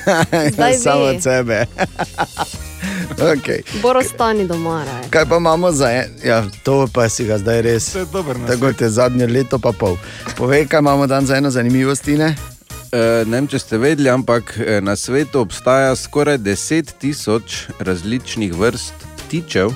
Zdaj 0.54 0.74
Samo 0.76 1.04
od 1.06 1.24
sebe. 1.24 1.66
okay. 3.14 3.62
Bor 3.82 3.98
ostani 3.98 4.48
doma, 4.48 4.84
raj. 4.84 5.10
Kaj 5.10 5.26
pa 5.26 5.38
imamo 5.38 5.72
za 5.72 5.92
en? 5.92 6.06
Ja, 6.24 6.44
to 6.64 6.88
pa 6.88 7.10
si 7.10 7.26
ga 7.26 7.38
zdaj 7.38 7.62
res. 7.62 7.96
Je. 7.96 8.06
Tako 8.48 8.74
te 8.74 8.90
zadnje 8.90 9.28
leto 9.28 9.60
pa 9.60 9.72
pol. 9.72 9.96
Povej, 10.36 10.68
kaj 10.68 10.80
imamo 10.80 11.08
dan 11.08 11.26
za 11.26 11.36
eno 11.36 11.50
zanimivost, 11.50 12.08
ne? 12.08 12.36
Eh, 12.94 13.26
Ne 13.26 13.40
vem, 13.40 13.48
če 13.50 13.58
ste 13.58 13.78
vedeli, 13.82 14.10
ampak 14.14 14.54
eh, 14.62 14.78
na 14.78 14.94
svetu 14.94 15.42
obstaja 15.42 15.96
skoraj 15.98 16.38
10 16.46 16.92
tisoč 17.02 17.64
različnih 17.82 18.54
vrst 18.54 18.94
ptičev 19.18 19.74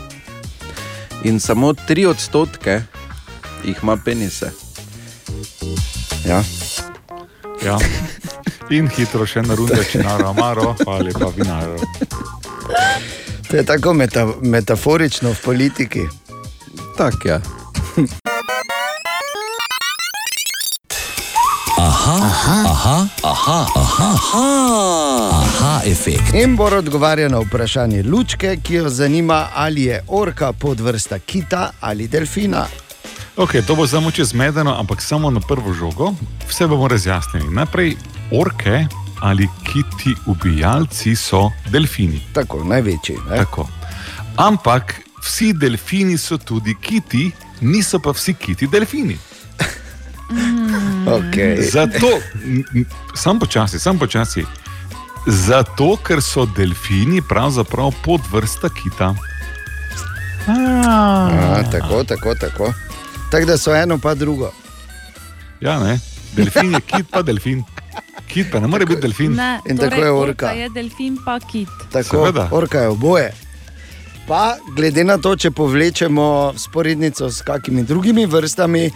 in 1.25 1.39
samo 1.41 1.73
3 1.73 2.05
odstotke 2.11 2.81
jih 3.65 3.79
ima 3.81 3.97
penise. 3.97 4.51
Ja. 6.27 6.43
Ja. 7.65 7.79
In 8.77 8.89
hitro 8.91 9.25
še 9.25 9.41
na 9.47 9.55
runde, 9.55 9.79
če 9.89 10.03
naro, 10.03 10.29
amaro, 10.29 10.75
ali 10.85 11.13
pa 11.15 11.31
vinaro. 11.33 11.79
To 13.47 13.55
je 13.55 13.63
tako 13.65 13.93
meta, 13.95 14.27
metaforično 14.43 15.31
v 15.31 15.41
politiki. 15.41 16.03
Tak, 16.99 17.25
ja. 17.25 17.39
Aha, 21.97 22.13
aha, 22.13 22.65
aha, 22.65 23.07
aha, 23.23 23.65
aha, 23.75 24.09
aha, 24.13 24.45
aha 25.41 25.81
efekt. 25.85 26.33
In 26.33 26.55
Bor 26.55 26.73
odgovarja 26.73 27.29
na 27.29 27.39
vprašanje 27.41 28.03
Lučke, 28.03 28.57
ki 28.63 28.73
jo 28.73 28.89
zanima, 28.89 29.47
ali 29.55 29.83
je 29.83 30.03
orka 30.07 30.51
podvrsta 30.53 31.19
kita 31.19 31.71
ali 31.79 32.07
delfina. 32.07 32.67
Ok, 33.37 33.51
to 33.67 33.75
bo 33.75 33.87
samo 33.87 34.11
čez 34.11 34.33
medeno, 34.33 34.75
ampak 34.79 35.01
samo 35.01 35.31
na 35.31 35.39
prvo 35.39 35.73
žogo. 35.73 36.13
Vse 36.49 36.67
bomo 36.67 36.87
razjasnili. 36.87 37.49
Najprej 37.49 37.95
orke 38.31 38.85
ali 39.21 39.49
kiti 39.65 40.13
ubijalci 40.25 41.15
so 41.15 41.49
delfini. 41.71 42.21
Tako, 42.33 42.63
največji. 42.63 43.15
Ne? 43.29 43.37
Tako. 43.37 43.67
Ampak 44.35 45.01
vsi 45.23 45.53
delfini 45.53 46.17
so 46.17 46.37
tudi 46.37 46.75
kiti, 46.81 47.31
niso 47.61 47.99
pa 47.99 48.13
vsi 48.13 48.33
kiti 48.33 48.67
delfini. 48.67 49.17
Okay. 51.07 51.61
Zato, 51.71 52.07
sam 53.15 53.39
počasi, 53.39 53.79
sam 53.79 53.99
počasi. 53.99 54.43
Zato, 55.27 55.95
ker 56.03 56.21
so 56.21 56.45
delfini 56.45 57.21
pravzaprav 57.21 57.91
podvrsta 58.03 58.69
kita. 58.69 59.15
A, 60.47 61.63
tako, 61.71 62.03
tako, 62.03 62.35
tako. 62.35 62.73
Tako 63.31 63.45
da 63.45 63.57
so 63.57 63.75
eno 63.75 63.97
pa 63.97 64.13
drugo. 64.15 64.51
Ja, 65.61 65.79
ne. 65.79 65.99
Delfin 66.35 66.73
je 66.73 66.81
kit, 66.81 67.05
pa 67.11 67.21
delfin. 67.21 67.63
Kit 68.27 68.51
pa 68.51 68.59
ne 68.59 68.67
more 68.67 68.85
biti 68.85 69.01
delfin. 69.01 69.33
Ne, 69.35 69.59
In 69.69 69.77
tako 69.77 69.89
torej, 69.89 70.05
je 70.05 70.11
orka. 70.11 70.47
je 70.51 70.69
delfin 70.69 71.17
pa 71.25 71.39
kit. 71.39 71.69
Tako, 71.91 72.09
Seveda. 72.25 72.49
orka 72.51 72.79
je 72.79 72.87
oboje. 72.87 73.33
Pa, 74.27 74.57
glede 74.75 75.03
na 75.03 75.17
to, 75.17 75.35
če 75.35 75.51
povlečemo 75.51 76.53
sporednico 76.57 77.29
s 77.31 77.41
kakimi 77.41 77.83
drugimi 77.83 78.25
vrstami, 78.25 78.91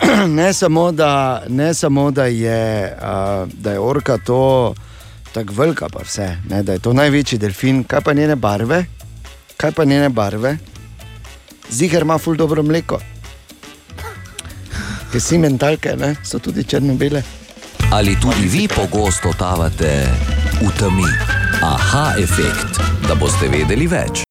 ne 0.38 0.52
samo, 0.52 0.92
da, 0.92 1.42
ne 1.48 1.74
samo, 1.74 2.10
da, 2.10 2.24
je, 2.24 2.96
uh, 3.02 3.48
da 3.52 3.72
je 3.72 3.80
orka 3.80 4.18
to 4.18 4.74
tako 5.32 5.52
velika, 5.52 5.88
pa 5.92 6.02
vse, 6.02 6.36
ne, 6.48 6.62
da 6.62 6.72
je 6.72 6.78
to 6.78 6.92
največji 6.92 7.38
delfin, 7.38 7.84
kaj 7.84 8.00
pa 8.00 8.12
njene 8.12 8.36
barve, 8.36 8.84
kaj 9.56 9.72
pa 9.72 9.84
njene 9.84 10.08
barve, 10.08 10.56
ziger 11.70 12.02
ima 12.02 12.18
ful 12.18 12.36
dobro 12.36 12.62
mleko. 12.62 13.00
Ker 15.12 15.20
si 15.20 15.38
mentalke, 15.38 15.92
ne, 15.96 16.14
so 16.24 16.38
tudi 16.38 16.64
črno-bele. 16.64 17.22
Ali 17.92 18.16
tudi 18.20 18.48
vi 18.48 18.68
pogosto 18.68 19.28
totavate 19.28 19.92
v 20.60 20.70
temi? 20.78 21.10
Aha 21.62 22.14
efekt, 22.18 22.80
da 23.08 23.14
boste 23.14 23.48
vedeli 23.48 23.86
več. 23.86 24.24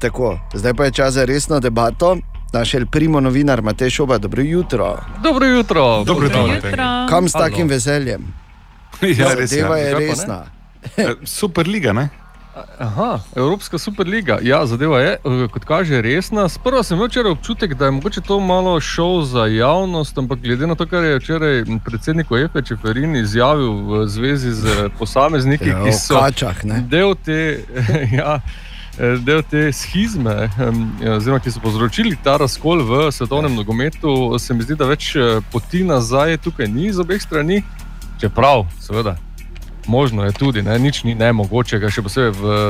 Tako, 0.00 0.38
zdaj 0.54 0.74
pa 0.74 0.84
je 0.84 0.92
čas 1.00 1.14
za 1.14 1.24
resno 1.24 1.60
debato. 1.60 2.16
Naš 2.54 2.74
el 2.74 2.86
primo 2.86 3.20
novinar 3.20 3.62
Matej 3.62 3.90
Šoba, 3.90 4.18
dobro 4.18 4.42
jutro. 4.42 4.96
Dobro 5.22 5.46
jutro. 5.46 6.04
Dobro 6.04 6.26
jutro. 6.26 6.46
Matej. 6.46 6.72
Kam 7.08 7.28
s 7.28 7.34
Halo. 7.34 7.44
takim 7.44 7.68
veseljem? 7.68 8.22
Ja, 9.02 9.34
res 9.34 9.52
je. 9.52 9.58
Zadeva 9.58 9.76
je 9.76 9.92
pa 9.92 9.98
ne? 9.98 10.06
resna. 10.06 10.44
Eh, 10.96 11.14
Superliga, 11.24 11.92
ne? 11.92 12.08
Aha, 12.78 13.20
Evropska 13.36 13.78
superliga. 13.78 14.38
Ja, 14.42 14.66
zadeva 14.66 15.00
je, 15.00 15.12
eh, 15.12 15.48
kot 15.50 15.64
kaže, 15.64 16.02
resna. 16.02 16.48
Sprva 16.48 16.82
sem 16.82 16.94
imel 16.96 17.08
včeraj 17.08 17.32
občutek, 17.32 17.74
da 17.74 17.84
je 17.84 17.90
mogoče 17.90 18.20
to 18.20 18.40
malo 18.40 18.80
šov 18.80 19.22
za 19.24 19.46
javnost, 19.46 20.18
ampak 20.18 20.38
glede 20.38 20.66
na 20.66 20.74
to, 20.74 20.86
kar 20.86 21.04
je 21.04 21.18
včeraj 21.18 21.64
predsednik 21.84 22.30
UEFA 22.30 22.62
Čeferin 22.62 23.16
izjavil 23.16 23.72
v 23.72 24.06
zvezi 24.06 24.52
z 24.52 24.88
posamezniki, 24.98 25.68
Ja, 25.68 25.82
ki 25.84 25.92
so 25.92 26.20
kačah, 26.20 26.64
ne? 26.64 26.84
del 26.88 27.14
te. 27.14 27.64
ja, 28.20 28.38
Del 28.96 29.42
te 29.42 29.72
schizme, 29.72 30.50
em, 30.58 30.76
oziroma 31.16 31.40
ki 31.42 31.50
so 31.50 31.58
povzročili 31.58 32.14
ta 32.22 32.36
razkol 32.38 32.84
v 32.86 33.10
svetovnem 33.10 33.56
nogometu, 33.58 34.38
se 34.38 34.54
mi 34.54 34.62
zdi, 34.62 34.76
da 34.78 34.86
več 34.86 35.16
eh, 35.18 35.40
poti 35.50 35.82
nazaj 35.82 36.38
tukaj 36.44 36.70
ni 36.70 36.92
z 36.94 37.02
obeh 37.02 37.18
strani, 37.22 37.64
čeprav, 38.22 38.68
seveda, 38.78 39.16
Možno 39.86 40.24
je 40.24 40.32
tudi, 40.32 40.62
ne? 40.62 40.78
nič 40.78 41.04
ni 41.04 41.14
nemogočega, 41.14 41.90
še 41.92 42.02
posebej 42.02 42.32
v 42.32 42.44
eh, 42.44 42.62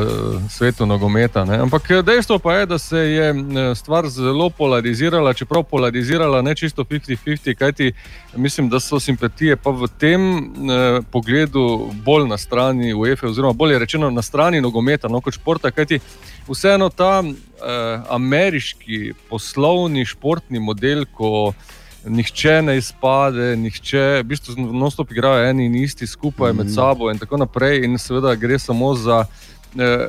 svetu 0.50 0.86
nogometa. 0.86 1.44
Ne? 1.46 1.60
Ampak 1.62 1.90
eh, 1.90 2.02
dejstvo 2.02 2.38
pa 2.42 2.58
je, 2.58 2.66
da 2.66 2.78
se 2.78 2.98
je 2.98 3.28
eh, 3.30 3.74
stvar 3.74 4.08
zelo 4.10 4.50
polarizirala, 4.50 5.34
čeprav 5.34 5.62
polarizirala 5.70 6.42
ne 6.42 6.54
čisto 6.58 6.84
50-50, 6.84 7.54
kajti 7.54 7.92
mislim, 8.36 8.68
da 8.68 8.80
so 8.80 9.00
simpatije 9.00 9.56
pa 9.56 9.70
v 9.70 9.86
tem 9.98 10.20
eh, 10.38 11.00
pogledu 11.10 11.90
bolj 12.04 12.28
na 12.28 12.38
strani 12.38 12.94
UEFA, 12.94 13.30
oziroma 13.30 13.52
bolje 13.52 13.78
rečeno 13.78 14.10
na 14.10 14.22
strani 14.22 14.60
nogometa, 14.60 15.08
no 15.08 15.20
kot 15.20 15.34
športa, 15.34 15.70
kajti 15.70 16.00
vseeno 16.48 16.88
ta 16.88 17.22
eh, 17.22 18.00
ameriški 18.10 19.14
poslovni 19.30 20.04
športni 20.04 20.58
model, 20.58 21.06
ko 21.06 21.52
nihče 22.06 22.62
ne 22.62 22.76
izpade, 22.76 23.56
nihče, 23.56 24.02
v 24.22 24.26
bistvu 24.28 24.56
non-stop 24.58 25.12
igrajo 25.12 25.48
eni 25.48 25.66
in 25.66 25.74
isti 25.74 26.06
skupaj 26.06 26.52
mm. 26.52 26.56
med 26.56 26.74
sabo 26.74 27.10
in 27.10 27.18
tako 27.18 27.36
naprej. 27.36 27.84
In 27.84 27.98
seveda 27.98 28.34
gre 28.34 28.58
samo 28.58 28.94
za 28.94 29.24
eh, 29.78 30.08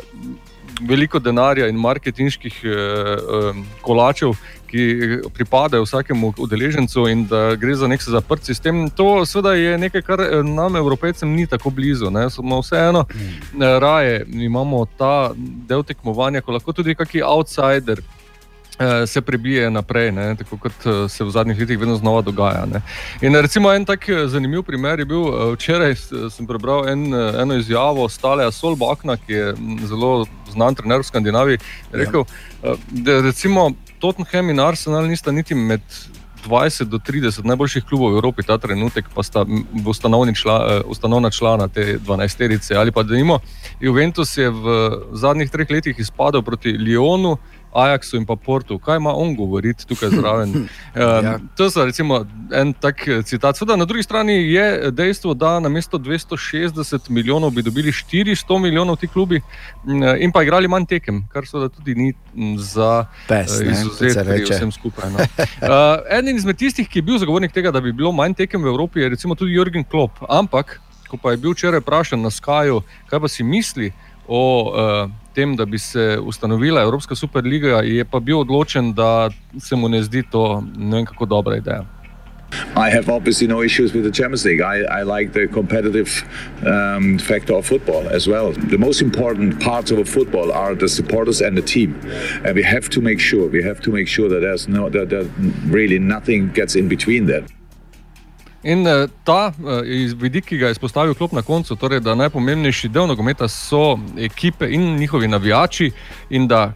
veliko 0.82 1.20
denarja 1.20 1.68
in 1.68 1.80
marketinških 1.80 2.62
eh, 2.64 2.70
eh, 2.70 3.64
kolačev, 3.82 4.36
ki 4.68 5.20
pripadajo 5.34 5.86
vsakemu 5.86 6.34
udeležencu, 6.38 7.08
in 7.08 7.24
da 7.28 7.56
gre 7.56 7.76
za 7.76 7.88
nek 7.88 8.04
zaprt 8.04 8.44
sistem. 8.44 8.90
To 8.90 9.26
seveda 9.26 9.54
je 9.54 9.78
nekaj, 9.78 10.02
kar 10.02 10.22
eh, 10.22 10.44
nam, 10.44 10.76
evropejcem, 10.76 11.30
ni 11.30 11.48
tako 11.48 11.70
blizu. 11.70 12.10
Ne? 12.12 12.30
Smo 12.30 12.60
vseeno 12.60 13.06
mm. 13.14 13.62
raje 13.80 14.26
imamo 14.28 14.86
ta 14.98 15.32
del 15.68 15.84
tekmovanja, 15.84 16.42
ko 16.42 16.52
lahko 16.52 16.74
tudi 16.74 16.96
kakšen 16.96 17.24
outsider 17.24 18.00
eh, 18.00 18.15
se 19.08 19.22
prebije 19.22 19.72
naprej, 19.72 20.12
ne, 20.12 20.36
tako 20.36 20.58
kot 20.58 20.86
eh, 20.86 21.10
se 21.10 21.24
v 21.24 21.30
zadnjih 21.30 21.60
letih 21.60 21.80
vedno 21.80 21.96
znova 21.96 22.22
dogaja. 22.22 22.66
Ne. 22.66 22.82
In 23.22 23.36
recimo 23.36 23.72
en 23.74 23.86
tak 23.86 24.10
eh, 24.10 24.28
zanimiv 24.28 24.64
primer 24.64 25.00
je 25.00 25.06
bil 25.06 25.28
eh, 25.28 25.54
včeraj, 25.56 25.96
sem 26.30 26.48
prebral 26.48 26.90
en, 26.90 27.14
eno 27.14 27.56
izjavo 27.56 28.10
Staleja 28.10 28.52
Solbakna, 28.52 29.18
ki 29.18 29.34
je 29.34 29.54
zelo 29.88 30.26
znan 30.52 30.76
trener 30.76 31.00
v 31.00 31.08
Skandinaviji, 31.08 31.58
rekel, 31.92 32.26
ja. 32.64 32.76
da 32.90 33.22
recimo 33.22 33.72
Tottenham 34.00 34.50
in 34.50 34.60
Arsenal 34.60 35.08
nista 35.08 35.32
niti 35.32 35.56
med 35.56 35.82
20 36.46 36.84
do 36.84 36.98
30 36.98 37.46
najboljših 37.46 37.84
klubov 37.90 38.14
v 38.14 38.20
Evropi 38.20 38.44
ta 38.44 38.58
trenutek, 38.58 39.06
pa 39.16 39.24
sta 39.24 39.46
čla, 40.36 40.82
ustanovna 40.86 41.30
člana 41.30 41.68
te 41.68 41.98
12-terice. 41.98 42.76
Ali 42.78 42.92
pa 42.92 43.04
da 43.04 43.16
imamo, 43.16 43.40
Juventus 43.80 44.38
je 44.38 44.50
v 44.50 44.92
zadnjih 45.14 45.50
treh 45.50 45.70
letih 45.70 46.00
izpadel 46.00 46.42
proti 46.42 46.78
Lyonu, 46.78 47.38
Ajaxu 47.76 48.18
in 48.18 48.26
pa 48.26 48.36
Portu, 48.36 48.80
kaj 48.80 48.98
ima 48.98 49.14
on 49.16 49.36
govoriti 49.36 49.88
tukaj 49.88 50.10
zraven. 50.10 50.56
Um, 50.96 51.26
ja. 51.26 51.40
To 51.58 51.64
je 51.64 51.86
recimo 51.86 52.26
en 52.52 52.74
tak 52.74 53.08
eh, 53.08 53.24
citat. 53.24 53.58
Sveda, 53.58 53.76
na 53.76 53.86
drugi 53.86 54.04
strani 54.04 54.34
je 54.52 54.92
dejstvo, 54.92 55.34
da 55.34 55.60
na 55.60 55.70
mesto 55.70 55.98
260 55.98 57.10
milijonov 57.10 57.50
bi 57.52 57.62
dobili 57.62 57.92
400 57.92 58.60
milijonov 58.62 58.96
ti 58.96 59.08
klubi 59.08 59.42
in 60.20 60.32
pa 60.32 60.44
igrali 60.44 60.68
manj 60.68 60.86
tekem, 60.86 61.28
kar 61.34 61.48
seveda 61.48 61.70
tudi 61.70 61.96
ni 61.96 62.14
za 62.58 63.06
eh, 63.30 63.46
izuzetje 63.72 64.44
vsem 64.44 64.72
skupaj. 64.72 65.12
No. 65.12 65.20
Uh, 65.66 66.00
en 66.10 66.28
izmed 66.36 66.58
tistih, 66.58 66.88
ki 66.90 67.00
je 67.00 67.04
bil 67.04 67.18
zagovornik 67.18 67.52
tega, 67.52 67.72
da 67.72 67.82
bi 67.82 67.92
bilo 67.94 68.12
manj 68.12 68.34
tekem 68.38 68.64
v 68.64 68.68
Evropi, 68.68 69.00
je 69.00 69.10
recimo 69.10 69.36
tudi 69.36 69.56
Jürgen 69.58 69.84
Klopp. 69.84 70.24
Ampak, 70.30 70.80
ko 71.10 71.18
pa 71.18 71.32
je 71.32 71.38
bil 71.38 71.52
včeraj 71.52 71.80
vprašan 71.80 72.22
na 72.22 72.32
Skaju, 72.32 72.82
kaj 73.10 73.20
pa 73.20 73.28
si 73.28 73.44
misli 73.44 73.92
o 74.28 74.42
uh, 74.70 75.12
tem, 75.36 75.56
da 75.56 75.66
bi 75.66 75.80
se 75.80 76.18
ustanovila 76.22 76.82
Evropska 76.82 77.16
superliga, 77.16 77.82
je 77.84 78.06
pa 78.06 78.20
bil 78.20 78.40
odločen, 78.40 78.94
da 78.94 79.30
se 79.60 79.76
mu 79.76 79.90
ne 79.90 80.04
zdi 80.04 80.24
to 80.32 80.64
ne 80.78 80.96
vem 80.96 81.06
kako 81.06 81.26
dobra 81.26 81.58
ideja. 81.58 81.84
I 82.76 82.90
have 82.90 83.10
obviously 83.10 83.48
no 83.48 83.62
issues 83.64 83.94
with 83.94 84.04
the 84.04 84.12
Champions 84.12 84.46
League. 84.46 84.62
I, 84.62 84.84
I 85.00 85.04
like 85.04 85.34
the 85.34 85.48
competitive 85.48 86.24
um, 86.66 87.18
factor 87.20 87.54
of 87.54 87.66
football 87.66 88.08
as 88.08 88.28
well. 88.28 88.52
The 88.52 88.78
most 88.78 89.02
important 89.02 89.60
parts 89.60 89.92
of 89.92 90.00
a 90.00 90.06
football 90.06 90.52
are 90.52 90.76
the 90.76 90.88
supporters 90.88 91.42
and 91.42 91.58
the 91.58 91.62
team, 91.62 92.00
and 92.46 92.56
we 92.56 92.64
have 92.64 92.90
to 92.90 93.02
make 93.02 93.20
sure 93.20 93.48
we 93.48 93.64
have 93.64 93.82
to 93.82 93.92
make 93.92 94.08
sure 94.08 94.30
that 94.30 94.42
there's 94.42 94.68
no 94.68 94.90
that, 94.90 95.10
that 95.10 95.28
really 95.68 96.00
nothing 96.00 96.50
gets 96.54 96.76
in 96.76 96.88
between 96.88 97.26
that. 97.28 97.44
In 98.66 98.82
uh, 98.82 99.06
ta 99.24 99.54
uh, 99.54 99.84
vidik, 100.18 100.48
ki 100.50 100.58
ga 100.58 100.72
je 100.72 100.78
izpostavil 100.78 101.14
Klop 101.14 101.36
na 101.38 101.44
koncu, 101.46 101.76
torej, 101.78 102.00
da 102.02 102.16
najpomembnejši 102.18 102.90
del 102.90 103.06
nogometa 103.08 103.48
so 103.48 104.00
ekipe 104.18 104.66
in 104.74 104.96
njihovi 104.98 105.28
navijači, 105.30 105.92
in 106.30 106.48
da 106.50 106.72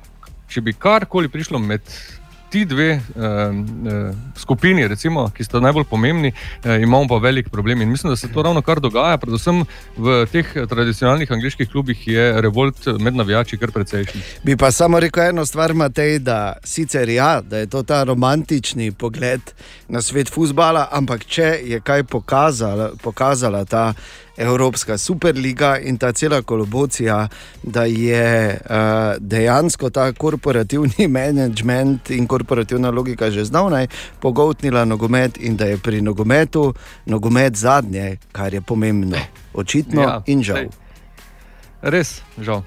če 0.49 0.61
bi 0.61 0.73
karkoli 0.73 1.29
prišlo 1.33 1.59
med 1.59 1.81
ti 2.49 2.65
dve 2.65 2.95
uh, 2.95 3.01
uh, 3.21 4.15
skupini, 4.37 4.87
recimo, 4.87 5.29
ki 5.35 5.43
sta 5.43 5.59
najbolj 5.59 5.85
pomembni, 5.89 6.31
uh, 6.33 6.75
imamo 6.81 7.07
pa 7.07 7.17
velik 7.17 7.49
problem. 7.49 7.81
In 7.81 7.89
mislim, 7.89 8.11
da 8.11 8.17
se 8.17 8.31
to 8.31 8.41
ravno 8.41 8.61
kar 8.61 8.79
dogaja, 8.79 9.17
predvsem 9.17 9.63
v 9.97 10.25
teh 10.31 10.53
tradicionalnih 10.69 11.31
angliških 11.31 11.69
klubih 11.69 12.07
je 12.07 12.41
revolt 12.41 12.87
med 12.99 13.15
navijači 13.15 13.57
kar 13.57 13.71
precejšen. 13.71 14.21
Bi 14.43 14.57
pa 14.57 14.71
samo 14.71 14.99
rekel 14.99 15.29
eno 15.29 15.45
stvar, 15.45 15.73
Matej, 15.73 16.19
da 16.19 16.57
sicer 16.63 17.09
ja, 17.09 17.41
da 17.41 17.57
je 17.57 17.67
to 17.67 17.83
ta 17.83 18.03
romantični 18.03 18.91
pogled 18.91 19.41
na 19.87 20.01
svet 20.01 20.29
futbola, 20.29 20.87
ampak 20.91 21.25
če 21.25 21.59
je 21.63 21.81
kaj 21.81 22.03
pokazala, 22.03 22.91
pokazala 23.03 23.65
ta. 23.65 23.93
Evropska 24.39 24.97
superliga 24.97 25.77
in 25.77 25.97
ta 25.97 26.11
cela 26.11 26.41
kolobocija, 26.41 27.27
da 27.63 27.83
je 27.83 28.59
uh, 28.69 28.75
dejansko 29.19 29.89
ta 29.89 30.13
korporativni 30.13 31.07
management 31.19 32.09
in 32.09 32.27
korporativna 32.27 32.89
logika 32.89 33.31
že 33.31 33.45
zdavnaj 33.45 33.87
pogotnila 34.19 34.85
nogomet 34.85 35.37
in 35.37 35.57
da 35.57 35.65
je 35.65 35.77
pri 35.77 36.01
nogometu 36.01 36.73
nogomet 37.05 37.55
zadnje, 37.55 38.17
kar 38.31 38.53
je 38.53 38.61
pomembno. 38.61 39.17
Očitno 39.53 40.01
ja, 40.01 40.23
in 40.25 40.43
žal. 40.43 40.71
Res, 41.81 42.21
žal. 42.37 42.63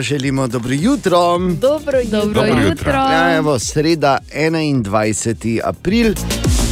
Želimo 0.00 0.46
dobro 0.46 0.72
jutro. 0.72 1.38
Dobro 1.38 1.98
jutro. 1.98 2.24
Dobro 2.24 2.68
jutro. 2.68 2.92
Ja, 2.92 3.36
evo, 3.36 3.58
sreda 3.58 4.18
21. 4.34 5.60
april. 5.64 6.14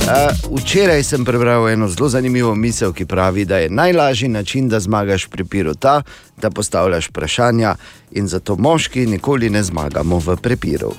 Uh, 0.07 0.13
včeraj 0.59 1.03
sem 1.03 1.25
prebral 1.25 1.69
eno 1.69 1.89
zelo 1.89 2.09
zanimivo 2.09 2.55
misel, 2.55 2.93
ki 2.93 3.07
pravi, 3.07 3.45
da 3.45 3.59
je 3.59 3.71
najlažji 3.71 4.29
način, 4.29 4.69
da 4.69 4.81
zmagaš 4.81 5.27
pri 5.27 5.45
piru 5.45 5.75
ta, 5.75 6.03
da 6.37 6.51
postavljaš 6.51 7.09
vprašanja 7.09 7.75
in 8.11 8.29
zato 8.29 8.57
moški 8.57 9.07
nikoli 9.07 9.51
ne 9.51 9.63
zmagamo 9.63 10.19
v 10.19 10.37
prepiru. 10.37 10.93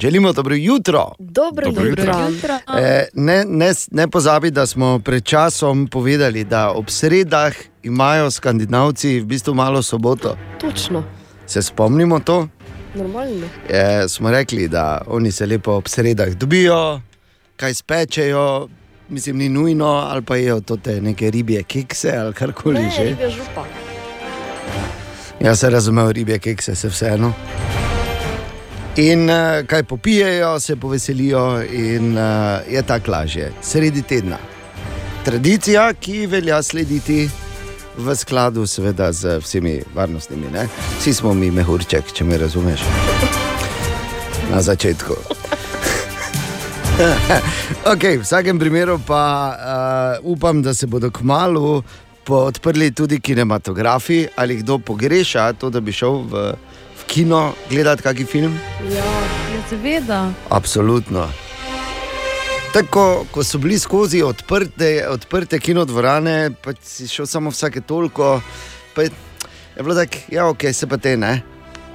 Želimo 0.00 0.32
dobro 0.32 0.54
jutro. 0.54 1.12
Dobro, 1.18 1.66
dobro 1.66 1.86
jutro. 1.86 2.14
jutro. 2.30 2.54
E, 2.78 3.08
ne, 3.14 3.44
ne, 3.48 3.72
ne 3.90 4.08
pozabi, 4.08 4.50
da 4.50 4.66
smo 4.66 4.98
pred 4.98 5.24
časom 5.24 5.88
povedali, 5.88 6.44
da 6.44 6.70
ob 6.70 6.88
sredah 6.88 7.54
imajo 7.82 8.30
skandinavci 8.30 9.20
v 9.20 9.24
bistvu 9.24 9.54
malo 9.54 9.82
soboto. 9.82 10.36
Točno. 10.60 11.04
Se 11.46 11.62
spomnimo 11.62 12.20
to? 12.20 12.48
Normalno. 12.94 13.46
Je, 13.70 14.08
smo 14.08 14.30
rekli, 14.30 14.68
da 14.68 15.02
oni 15.06 15.32
se 15.32 15.46
lepo 15.46 15.72
ob 15.72 15.88
sredah 15.88 16.28
dobijo, 16.28 17.00
kaj 17.56 17.74
spečejo, 17.74 18.68
mislim, 19.08 19.36
ni 19.36 19.48
nujno, 19.48 19.86
ali 19.86 20.22
pa 20.22 20.36
jedo 20.36 20.76
te 20.76 21.00
neke 21.00 21.30
ribje 21.30 21.62
kekse 21.62 22.16
ali 22.16 22.32
karkoli 22.32 22.82
Ne, 22.82 22.90
že. 22.96 23.04
ribja 23.04 23.30
župa. 23.30 23.64
Jaz 25.40 25.60
se 25.60 25.70
razumem, 25.70 26.10
ribje 26.10 26.38
kekse 26.38 26.74
se 26.74 26.88
vseeno. 26.88 27.32
In 28.96 29.30
uh, 29.30 29.66
kaj 29.66 29.82
popijejo, 29.82 30.60
se 30.60 30.76
poveselijo, 30.76 31.62
in 31.72 32.18
uh, 32.18 32.22
je 32.70 32.82
tako 32.82 33.10
lažje, 33.10 33.52
sredi 33.62 34.02
tedna. 34.02 34.38
Tradicija, 35.24 35.92
ki 35.94 36.26
velja 36.26 36.62
slediti 36.62 37.28
v 37.96 38.14
skladu, 38.16 38.66
seveda, 38.66 39.12
z 39.12 39.38
vsemi 39.40 39.82
varnostnimi. 39.94 40.50
Ne? 40.52 40.68
Vsi 40.98 41.14
smo 41.14 41.34
mi 41.34 41.50
mehurček, 41.50 42.12
če 42.12 42.24
me 42.24 42.38
razumeš. 42.38 42.82
Na 44.50 44.62
začetku. 44.62 45.14
okay, 47.92 48.18
v 48.18 48.22
vsakem 48.22 48.58
primeru 48.58 49.00
pa 49.06 49.24
uh, 50.22 50.32
upam, 50.32 50.62
da 50.62 50.74
se 50.74 50.86
bodo 50.86 51.10
kmalo 51.10 51.82
odprli 52.24 52.90
tudi 52.90 53.20
kinematografi 53.20 54.26
ali 54.36 54.56
kdo 54.56 54.78
pogreša 54.78 55.52
to, 55.52 55.70
da 55.70 55.80
bi 55.80 55.92
šel 55.92 56.22
v, 56.30 56.54
v 56.96 57.02
kino 57.06 57.52
gledati 57.70 58.02
kakšen 58.02 58.26
film. 58.26 58.58
Ja, 58.94 59.04
Ja, 59.54 59.60
seveda. 59.70 60.32
Absolutno. 60.50 61.28
Tako, 62.74 63.26
ko 63.30 63.44
so 63.44 63.58
bili 63.58 63.78
skozi 63.78 64.22
odprte, 64.22 65.06
odprte 65.08 65.60
kinodvorane, 65.62 66.50
pa 66.62 66.72
si 66.82 67.06
šel 67.08 67.26
samo 67.26 67.50
vsake 67.50 67.80
toliko, 67.80 68.40
pa 68.94 69.02
je, 69.02 69.10
je 69.76 69.82
bilo 69.82 69.94
tako, 69.94 70.18
ja, 70.28 70.48
ok, 70.48 70.64
se 70.72 70.86
pa 70.86 70.96
te 70.96 71.16
ne. 71.16 71.42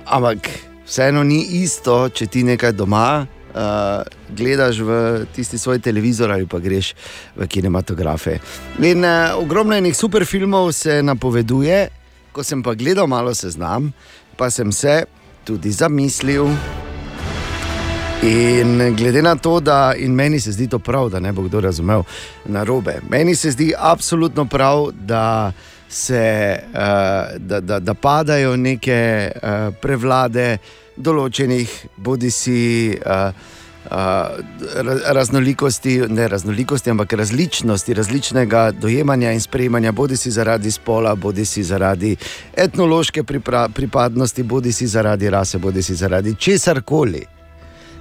Ampak 0.05 0.47
vseeno 0.87 1.23
ni 1.23 1.41
isto, 1.59 2.07
če 2.09 2.27
ti 2.31 2.45
nekaj 2.47 2.71
doma 2.79 3.25
uh, 3.27 4.07
gledaš 4.31 4.79
v 4.79 4.91
tisti 5.35 5.59
svoj 5.59 5.83
televizor 5.83 6.31
ali 6.31 6.47
pa 6.47 6.63
greš 6.63 6.93
v 7.35 7.47
kinematografe. 7.47 8.39
In 8.79 9.03
uh, 9.03 9.35
ogromno 9.35 9.75
enih 9.75 9.97
super 9.97 10.25
filmov 10.25 10.71
se 10.71 11.01
napoveduje, 11.03 11.89
ko 12.31 12.43
sem 12.43 12.63
pa 12.63 12.71
gledal 12.73 13.07
malo 13.07 13.35
seznam, 13.35 13.91
pa 14.37 14.47
sem 14.47 14.71
se 14.71 15.03
tudi 15.43 15.75
zamislil. 15.75 16.47
In 18.21 18.95
glede 18.95 19.21
na 19.21 19.35
to, 19.35 19.59
da 19.59 19.93
in 19.95 20.11
meni 20.11 20.39
se 20.39 20.51
zdi 20.51 20.67
to 20.67 20.79
prav, 20.79 21.09
da 21.09 21.19
ne 21.19 21.31
bo 21.31 21.41
kdo 21.41 21.59
razumel 21.59 22.03
na 22.45 22.63
robe. 22.63 22.99
Meni 23.09 23.35
se 23.35 23.51
zdi 23.51 23.73
absolutno 23.77 24.45
prav, 24.45 24.89
da 24.91 25.51
se 25.89 26.59
uh, 26.67 26.79
da, 27.37 27.59
da, 27.59 27.79
da 27.79 27.93
padajo 27.93 28.55
neke 28.57 29.31
uh, 29.31 29.73
prevlade 29.81 30.57
določenih, 30.97 31.85
bodi 31.97 32.31
si. 32.31 32.59
Uh, 33.05 33.55
Uh, 33.89 33.95
raznolikosti, 35.15 35.95
ne 36.13 36.27
raznolikosti, 36.27 36.91
ampak 36.91 37.13
različnosti, 37.17 37.93
različnega 37.93 38.71
dojemanja 38.71 39.31
in 39.31 39.41
sprejemanja, 39.41 39.91
bodi 39.91 40.17
si 40.17 40.29
zaradi 40.31 40.71
spola, 40.71 41.15
bodi 41.15 41.45
si 41.45 41.63
zaradi 41.63 42.11
etnološke 42.53 43.23
pripadnosti, 43.73 44.43
bodi 44.43 44.71
si 44.75 44.87
zaradi 44.87 45.29
rase, 45.29 45.57
bodi 45.57 45.81
si 45.81 45.95
zaradi 45.95 46.35
česar 46.35 46.83
koli, 46.85 47.23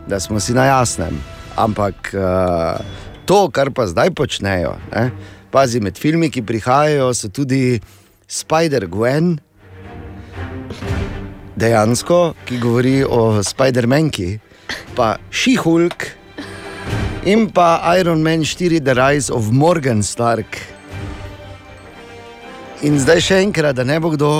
da 0.08 0.20
smo 0.20 0.40
si 0.40 0.52
na 0.52 0.64
jasnem. 0.64 1.20
Ampak 1.56 2.14
uh, 2.14 2.80
to, 3.26 3.48
kar 3.52 3.70
pa 3.70 3.86
zdaj 3.86 4.10
počnejo, 4.16 4.76
ne, 4.92 5.10
pazi 5.52 5.80
med 5.84 5.98
filmi, 5.98 6.30
ki 6.32 6.42
prihajajo, 6.42 7.12
so 7.14 7.28
tudi 7.28 7.80
Spider-Gwen, 8.28 9.36
dejansko, 11.58 12.20
ki 12.48 12.60
govori 12.62 13.02
o 13.04 13.42
Spider-Manki 13.44 14.38
pa 14.96 15.16
She-Hulk 15.30 16.06
in 17.28 17.48
pa 17.50 17.80
Iron 17.98 18.22
Man 18.22 18.44
4, 18.44 18.80
The 18.80 18.94
Rise 18.94 19.32
of 19.32 19.50
Morgan 19.52 20.02
Stark. 20.02 20.60
In 22.86 23.00
zdaj 23.02 23.24
še 23.26 23.42
enkrat, 23.42 23.76
da 23.76 23.84
ne 23.84 23.98
bo 24.00 24.12
kdo 24.14 24.30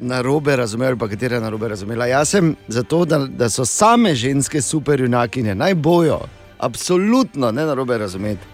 na 0.00 0.20
robe 0.20 0.56
razumel, 0.56 0.96
pa 0.96 1.08
katera 1.08 1.40
na 1.40 1.48
robe 1.48 1.68
razumela. 1.68 2.06
Jaz 2.06 2.28
sem 2.28 2.54
zato, 2.68 3.04
da, 3.04 3.18
da 3.18 3.50
so 3.50 3.64
same 3.64 4.14
ženske 4.14 4.62
superjunakine, 4.62 5.54
naj 5.54 5.74
bojo, 5.74 6.20
absolutno 6.58 7.50
ne 7.50 7.66
na 7.66 7.74
robe 7.74 7.98
razumeti. 7.98 8.46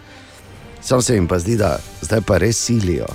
Sam 0.82 1.02
se 1.02 1.14
jim 1.14 1.28
pa 1.28 1.38
zdi, 1.38 1.56
da 1.56 1.78
zdaj 2.02 2.20
pa 2.26 2.38
res 2.38 2.58
silijo. 2.58 3.06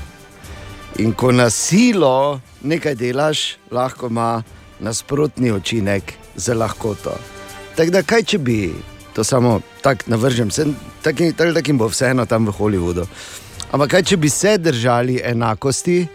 In 1.00 1.14
ko 1.14 1.32
na 1.32 1.50
silo 1.50 2.40
nekaj 2.62 2.96
delaš, 2.96 3.58
lahko 3.72 4.08
ima 4.08 4.44
nasprotni 4.80 5.52
učinek 5.52 6.14
za 6.36 6.54
lahkoto. 6.54 7.14
Tako 7.76 7.92
da, 7.92 8.04
kaj 8.04 8.24
če 8.24 8.38
bi 8.38 8.74
to 9.14 9.24
samo 9.24 9.60
tako 9.82 10.04
navržem, 10.08 10.50
tako 11.04 11.32
tak, 11.38 11.54
tak 11.54 11.72
bo 11.74 11.88
vseeno 11.88 12.26
tam 12.26 12.48
v 12.48 12.56
Hollywoodu. 12.58 13.06
Ampak 13.72 13.90
kaj 13.90 14.04
če 14.04 14.18
bi 14.18 14.30
se 14.30 14.58
držali 14.58 15.22
enakosti, 15.24 16.08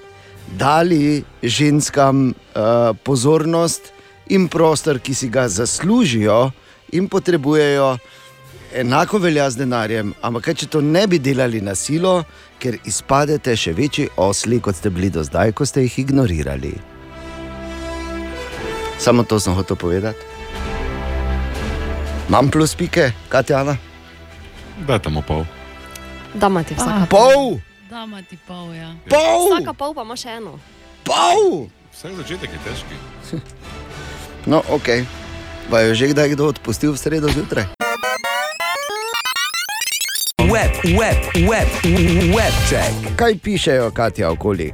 dali 0.59 1.24
ženskam 1.42 2.28
uh, 2.30 2.97
pozornost 3.05 3.92
in 4.28 4.49
prostor, 4.49 4.99
ki 4.99 5.14
si 5.14 5.28
ga 5.28 5.49
zaslužijo 5.49 6.51
in 6.92 7.09
potrebujejo, 7.09 7.99
enako 8.74 9.18
velja 9.18 9.51
z 9.51 9.57
denarjem. 9.57 10.14
Ampak 10.22 10.44
kaj 10.51 10.55
če 10.55 10.66
to 10.66 10.80
ne 10.80 11.07
bi 11.07 11.18
delali 11.18 11.61
na 11.61 11.74
silo, 11.74 12.22
ker 12.59 12.78
izpadete 12.84 13.57
še 13.57 13.74
večji 13.76 14.09
osli, 14.16 14.61
kot 14.61 14.76
ste 14.76 14.90
bili 14.90 15.11
do 15.11 15.24
zdaj, 15.24 15.53
ko 15.53 15.66
ste 15.66 15.86
jih 15.86 15.99
ignorirali. 16.07 16.74
Samo 18.99 19.22
to 19.22 19.40
sem 19.40 19.55
hotel 19.55 19.76
povedati. 19.76 20.18
Imam 22.28 22.51
plus 22.51 22.74
pike, 22.74 23.12
Katjana? 23.28 23.76
Da, 24.86 24.99
tam 24.99 25.20
pol. 25.26 25.44
Da, 26.34 26.47
ima 26.47 26.62
ti 26.62 26.74
vsaka 26.74 27.07
pol. 27.11 27.61
Da, 27.91 28.03
ima 28.05 28.22
ti 28.22 28.39
pol, 28.47 28.74
ja. 28.74 28.95
Pol! 29.11 29.47
Vsaka 29.53 29.72
pol 29.72 29.95
pa 29.95 30.03
ima 30.03 30.16
še 30.18 30.30
eno. 30.43 30.59
Pol! 31.07 31.68
Vsak 31.95 32.18
začetek 32.18 32.51
je 32.51 32.61
težki. 32.66 32.97
No, 34.47 34.62
ok. 34.70 35.03
Pa 35.66 35.82
je 35.82 35.99
že 35.99 36.14
kdaj 36.14 36.39
kdo 36.39 36.55
odpustil 36.55 36.95
v 36.95 36.99
sredo 37.03 37.26
zjutraj? 37.26 37.66
Web, 40.47 40.70
web, 40.95 41.18
web, 41.51 41.70
web 42.30 42.55
check. 42.70 42.95
Kaj 43.18 43.34
pišejo, 43.43 43.91
Katja, 43.91 44.30
okoli? 44.30 44.70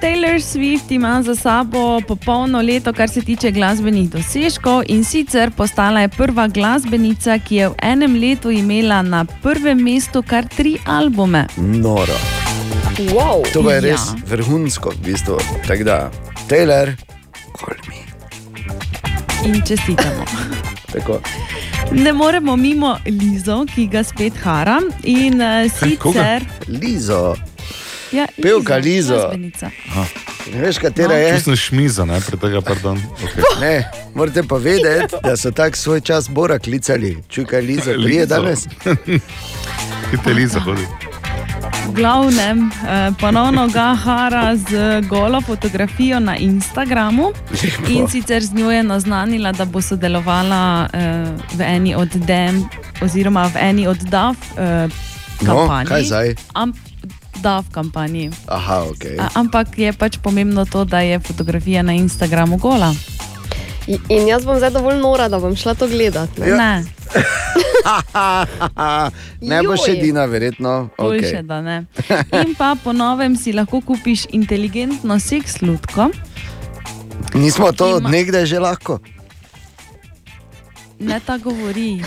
Taylor 0.00 0.40
Swift 0.40 0.90
ima 0.90 1.22
za 1.22 1.34
sabo 1.34 2.00
popolno 2.08 2.62
leto, 2.62 2.92
kar 2.92 3.10
se 3.10 3.22
tiče 3.22 3.50
glasbenih 3.50 4.10
dosežkov, 4.10 4.82
in 4.86 5.04
sicer 5.04 5.50
postala 5.50 6.00
je 6.00 6.08
prva 6.08 6.48
glasbenica, 6.48 7.38
ki 7.38 7.56
je 7.56 7.68
v 7.68 7.74
enem 7.82 8.14
letu 8.14 8.50
imela 8.50 9.02
na 9.02 9.24
prvem 9.42 9.82
mestu 9.82 10.22
kar 10.22 10.48
tri 10.56 10.76
albume. 10.86 11.46
Noro. 11.56 12.14
Wow. 12.98 13.42
To 13.52 13.70
je 13.70 13.80
res 13.80 13.90
Ja. 13.90 14.14
ja. 14.14 14.22
vrhunsko, 14.26 14.90
v 14.90 15.04
bistvu. 15.04 15.38
Tako 15.66 15.84
da, 15.84 16.10
Taylor, 16.48 16.92
kolmi. 17.52 17.98
In 19.44 19.62
čestitamo. 19.66 20.24
Tako. 20.92 21.20
Ne 21.92 22.12
moremo 22.12 22.56
mimo 22.56 22.96
Lizo, 23.06 23.64
ki 23.74 23.86
ga 23.86 24.04
spet 24.04 24.32
hara. 24.42 24.80
In 25.02 25.40
uh, 25.40 25.72
sicer. 25.72 26.44
Lizo. 26.68 27.34
Ja, 28.12 28.26
Pevka 28.42 28.80
glasbenica. 28.80 29.70
Ne 30.48 30.60
veš, 30.60 30.78
katera 30.78 31.08
No. 31.08 31.14
je? 31.14 31.34
Tu 31.34 31.42
sem 31.42 31.56
šmiza, 31.56 32.04
ne, 32.04 32.20
pred 32.20 32.40
tega, 32.40 32.60
pardon. 32.62 32.96
Okay. 33.18 33.42
Ne, 33.60 33.84
morate 34.14 34.42
pa 34.42 34.56
vedeti, 34.56 35.14
da 35.22 35.36
so 35.36 35.50
tako 35.50 35.76
svoj 35.76 36.00
čas 36.00 36.28
Bora 36.28 36.58
klicali. 36.58 37.18
Čuj, 37.28 37.44
kaj 37.44 37.60
Liza, 37.62 37.92
prije 37.94 37.98
Lizo. 38.20 38.26
danes. 38.26 38.64
Kite 40.10 40.30
Liza 40.30 40.60
hodi. 40.60 40.86
V 41.84 41.92
glavnem, 41.92 42.70
eh, 42.80 43.10
ponovno 43.14 43.68
ga 43.68 43.94
hara 43.94 44.56
z 44.56 44.68
golo 45.02 45.40
fotografijo 45.40 46.20
na 46.20 46.36
Instagramu. 46.36 47.32
In 47.88 48.08
sicer 48.08 48.42
z 48.42 48.52
njo 48.52 48.70
je 48.70 48.82
naznanila, 48.82 49.52
da 49.52 49.64
bo 49.64 49.80
sodelovala 49.80 50.88
eh, 50.88 51.24
v 51.54 51.60
eni 51.62 51.94
od 51.94 52.08
DEM, 52.08 52.64
oziroma 53.00 53.46
v 53.46 53.56
eni 53.58 53.86
od 53.86 53.98
DAF 53.98 54.36
eh, 54.56 54.88
No, 55.40 55.54
kampanj. 55.56 55.86
kaj 55.86 56.02
zdaj? 56.02 56.34
Am, 57.38 57.40
DAF 57.40 57.70
kampanji. 57.70 58.30
Aha, 58.46 58.84
ok. 58.84 59.16
A, 59.16 59.28
ampak 59.34 59.74
je 59.74 59.92
pač 59.92 60.18
pomembno 60.18 60.64
to, 60.64 60.84
da 60.84 61.00
je 61.00 61.18
fotografija 61.18 61.82
na 61.82 61.92
Instagramu 61.92 62.56
gola. 62.56 62.94
I- 63.86 63.98
In 64.10 64.26
jaz 64.26 64.44
bom 64.44 64.56
zdaj 64.56 64.70
dovolj 64.70 64.96
nora, 64.96 65.28
da 65.28 65.38
bom 65.38 65.56
šla 65.56 65.74
to 65.74 65.88
gledati. 65.88 66.42
Ja. 66.42 66.56
Ne, 66.56 66.84
ne 69.40 69.62
bo 69.62 69.76
še. 69.76 69.94
Dina, 69.94 70.24
verjetno. 70.24 70.90
boljše, 70.98 71.28
Okay. 71.28 71.42
da 71.42 71.60
ne. 71.60 71.84
In 72.38 72.54
pa 72.54 72.74
po 72.74 72.92
novem 72.92 73.34
si 73.34 73.52
lahko 73.52 73.80
kupiš 73.80 74.26
inteligentno 74.30 75.18
seks 75.18 75.62
lutko. 75.62 76.10
Nismo 77.34 77.72
to 77.72 77.86
Ima- 77.86 77.96
od 77.96 78.02
nekdaj 78.04 78.46
že 78.46 78.58
lahko. 78.58 78.98
Ne 80.98 81.20
ta 81.20 81.38
govori. 81.38 82.02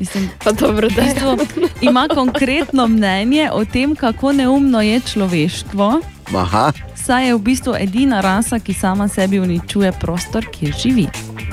Mislim, 0.00 0.30
Pa 0.38 0.52
dobro, 0.52 0.88
da 0.88 1.02
je. 1.02 1.08
bistvu 1.08 1.38
ima 1.80 2.08
konkretno 2.08 2.86
mnenje 2.86 3.50
o 3.52 3.64
tem, 3.64 3.94
kako 3.94 4.32
neumno 4.32 4.80
je 4.80 5.00
človeštvo, 5.02 6.00
Aha, 6.36 6.72
saj 6.96 7.26
je 7.26 7.34
v 7.34 7.38
bistvu 7.38 7.74
edina 7.76 8.20
rasa, 8.20 8.58
ki 8.58 8.74
sama 8.74 9.08
sebi 9.08 9.40
uničuje 9.40 9.92
prostor, 9.92 10.46
kjer 10.50 10.74
živi. 10.74 11.06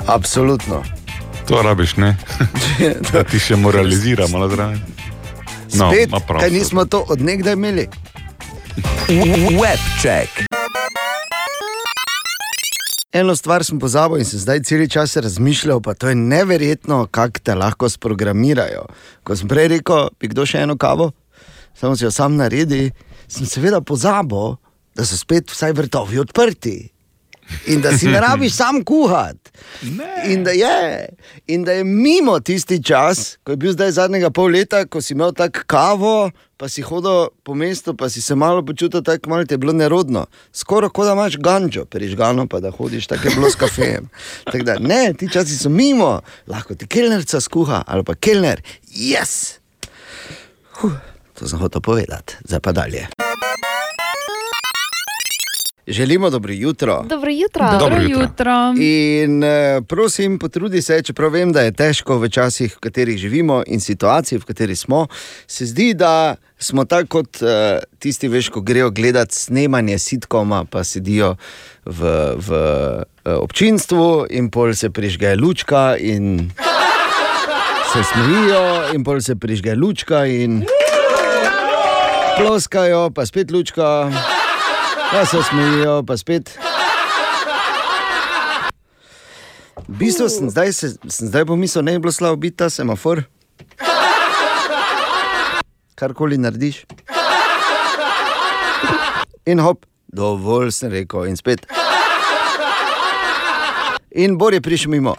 absolutno. 0.06 0.82
To 1.48 1.62
rabiš, 1.62 1.96
ne? 1.96 2.16
da 3.12 3.24
ti 3.24 3.38
še 3.38 3.56
moralizira 3.56 4.26
malo 4.28 4.48
zraven. 4.48 4.80
No, 5.74 5.90
Spet, 5.90 6.10
kaj 6.30 6.50
nismo 6.50 6.84
to 6.84 7.04
od 7.08 7.20
nekdaj 7.20 7.52
imeli. 7.52 7.88
Web 9.52 9.80
check. 10.00 10.47
Eno 13.12 13.36
stvar 13.36 13.64
sem 13.64 13.78
pozabil 13.80 14.20
in 14.20 14.26
se 14.28 14.38
zdaj 14.38 14.60
cel 14.68 14.82
čas 14.88 15.16
razmišljal, 15.16 15.80
pa 15.80 15.94
to 15.94 16.08
je 16.08 16.14
neverjetno, 16.14 17.06
kako 17.10 17.40
te 17.40 17.54
lahko 17.54 17.88
sprogramirajo. 17.88 18.84
Ko 19.24 19.36
sem 19.36 19.48
prej 19.48 19.68
rekel, 19.72 20.10
bi 20.20 20.28
kdo 20.28 20.44
še 20.44 20.60
eno 20.66 20.76
kavo, 20.76 21.12
samo 21.72 21.96
si 21.96 22.04
jo 22.04 22.10
sam 22.12 22.36
naredi, 22.36 22.90
sem 23.28 23.48
seveda 23.48 23.80
pozabil, 23.80 24.58
da 24.92 25.06
so 25.08 25.16
spet 25.16 25.48
vsaj 25.48 25.72
vrtovi 25.72 26.20
odprti. 26.20 26.76
In 27.66 27.80
da 27.80 27.98
si 27.98 28.06
ne 28.06 28.20
rabiš 28.20 28.52
sam 28.54 28.84
kuhati. 28.84 29.50
In 30.28 30.44
da, 30.44 30.50
je, 30.50 31.08
in 31.46 31.64
da 31.64 31.72
je 31.72 31.84
mimo 31.84 32.40
tisti 32.40 32.82
čas, 32.84 33.38
ko 33.44 33.52
je 33.52 33.56
bil 33.56 33.72
zdaj 33.72 33.90
zadnjega 33.90 34.30
pol 34.30 34.50
leta, 34.52 34.84
ko 34.86 35.00
si 35.00 35.14
imel 35.14 35.32
tako 35.32 35.64
kavo, 35.66 36.30
pa 36.56 36.68
si 36.68 36.82
hodil 36.82 37.28
po 37.42 37.54
mestu, 37.54 37.94
pa 37.96 38.08
si 38.08 38.22
se 38.22 38.34
malo 38.34 38.64
počutil 38.66 39.02
tako, 39.02 39.30
malo 39.30 39.44
ti 39.44 39.54
je 39.54 39.58
bilo 39.58 39.72
nerodno. 39.72 40.26
Skoraj 40.52 40.90
kot 40.90 41.06
da 41.06 41.12
imaš 41.12 41.36
gančo, 41.36 41.84
prižgano, 41.84 42.48
pa 42.48 42.60
da 42.60 42.70
hodiš 42.70 43.06
tako 43.06 43.28
je 43.28 43.34
bilo 43.34 43.50
s 43.50 43.56
kafejem. 43.56 44.08
Tako 44.44 44.64
da, 44.64 44.78
ne, 44.78 45.14
ti 45.18 45.30
časi 45.32 45.56
so 45.56 45.68
mimo, 45.68 46.20
lahko 46.46 46.74
ti 46.74 46.86
kelnerca 46.86 47.40
skuha 47.40 47.82
ali 47.86 48.04
pa 48.04 48.14
kelner, 48.14 48.62
jaz. 48.88 49.60
Huh, 50.80 50.98
to 51.34 51.48
sem 51.48 51.58
hotel 51.58 51.80
povedati, 51.80 52.36
zdaj 52.44 52.60
pa 52.60 52.72
dalje. 52.72 53.08
Želimo 55.88 56.30
dobro 56.30 56.52
jutro. 56.52 57.04
Dobro 57.08 57.30
jutro. 57.30 57.68
Dobro 57.70 57.78
Dobro 57.78 58.02
jutro. 58.02 58.22
jutro. 58.22 58.74
In 58.80 59.44
eh, 59.44 59.80
prosim, 59.88 60.38
potrudi 60.38 60.82
se, 60.82 61.02
čeprav 61.02 61.30
vem, 61.30 61.52
da 61.52 61.60
je 61.60 61.72
težko 61.72 62.18
v 62.18 62.28
časih, 62.28 62.76
v 62.76 62.80
katerih 62.80 63.18
živimo 63.18 63.62
in 63.66 63.80
situaciji, 63.80 64.38
v 64.38 64.44
kateri 64.44 64.76
smo. 64.76 65.06
Se 65.46 65.66
zdi, 65.66 65.94
da 65.94 66.36
smo 66.58 66.84
tako 66.84 67.08
kot 67.08 67.42
uh, 67.42 67.48
tisti, 67.98 68.28
veš, 68.28 68.48
ko 68.48 68.60
grejo 68.60 68.90
gledati 68.90 69.34
snemanje 69.34 69.98
sitkoma, 69.98 70.64
pa 70.64 70.84
sedijo 70.84 71.36
v, 71.84 72.34
v 72.36 72.50
uh, 72.52 73.38
občinstvu 73.38 74.26
in 74.30 74.50
pol 74.50 74.74
se 74.74 74.90
prižge 74.90 75.36
lučka 75.36 75.96
in 75.96 76.50
se 77.92 78.02
smejijo, 78.12 78.94
in 78.94 79.04
pol 79.04 79.20
se 79.20 79.36
prižge 79.36 79.74
lučka 79.74 80.26
in 80.26 80.64
ploskajo, 82.38 83.10
pa 83.10 83.26
spet 83.26 83.50
lučka, 83.50 84.10
pa 85.10 85.24
se 85.24 85.42
smejijo, 85.42 86.02
pa 86.02 86.16
spet. 86.16 86.58
V 89.78 89.96
bistvu 89.96 90.28
sem 90.28 90.50
zdaj, 90.50 90.72
se, 90.72 90.88
sem 91.08 91.28
zdaj 91.28 91.44
pomislil, 91.44 91.82
da 91.82 91.86
ne 91.86 91.92
bi 91.92 92.02
bilo 92.02 92.12
slabo 92.12 92.36
biti 92.36 92.56
ta 92.56 92.70
semafor. 92.70 93.22
Karkoli 95.94 96.38
narediš. 96.38 96.84
In 99.46 99.58
hop, 99.58 99.86
dovolj 100.06 100.70
sem 100.72 100.92
rekel, 100.92 101.24
in 101.24 101.36
spet. 101.36 101.64
In 104.12 104.36
Bor 104.36 104.54
je 104.54 104.60
prišel 104.60 104.90
mimo. 104.90 105.16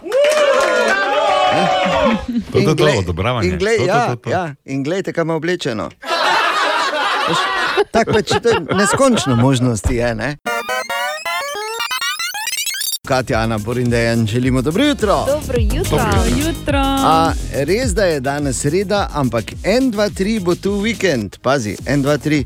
To 2.52 2.58
je 2.58 2.66
glej- 2.68 2.98
odobravanje. 2.98 3.48
In 3.48 3.58
glej, 3.58 3.86
ja, 3.86 4.06
to, 4.06 4.16
to. 4.16 4.30
ja, 4.30 4.54
in 4.64 4.82
glejte, 4.82 5.12
kam 5.12 5.28
je 5.28 5.34
oblečeno. 5.34 5.90
Veš, 7.28 7.38
Tako 7.90 8.12
pač 8.12 8.28
to 8.42 8.48
je 8.48 8.60
neskončno 8.76 9.36
možnosti 9.36 9.96
je. 9.96 10.14
Ne? 10.14 10.36
Katja, 13.06 13.38
Ana, 13.38 13.58
Borin, 13.58 13.90
Dejan, 13.90 14.26
želimo 14.26 14.62
dobro 14.62 14.84
jutro. 14.84 15.24
Dobro 15.26 15.58
jutro. 15.58 15.98
Dobro 15.98 16.22
jutro. 16.36 16.78
A, 16.98 17.32
res 17.54 17.94
da 17.94 18.04
je 18.04 18.20
danes 18.20 18.60
sreda, 18.60 19.08
ampak 19.14 19.44
1, 19.44 19.90
2, 19.90 20.10
3 20.10 20.40
bo 20.40 20.54
tu 20.54 20.72
vikend. 20.80 21.36
Pazi, 21.42 21.76
1, 21.86 22.02
2, 22.02 22.18
3. 22.18 22.44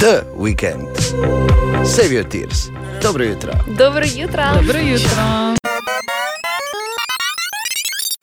The 0.00 0.22
weekend. 0.36 0.86
Save 1.86 2.08
your 2.08 2.28
tears. 2.28 2.68
Dobro 3.02 3.24
jutro. 3.24 3.52
Dobro 3.78 4.04
jutro. 4.16 4.42
Dobro 4.54 4.78
jutro. 4.78 5.57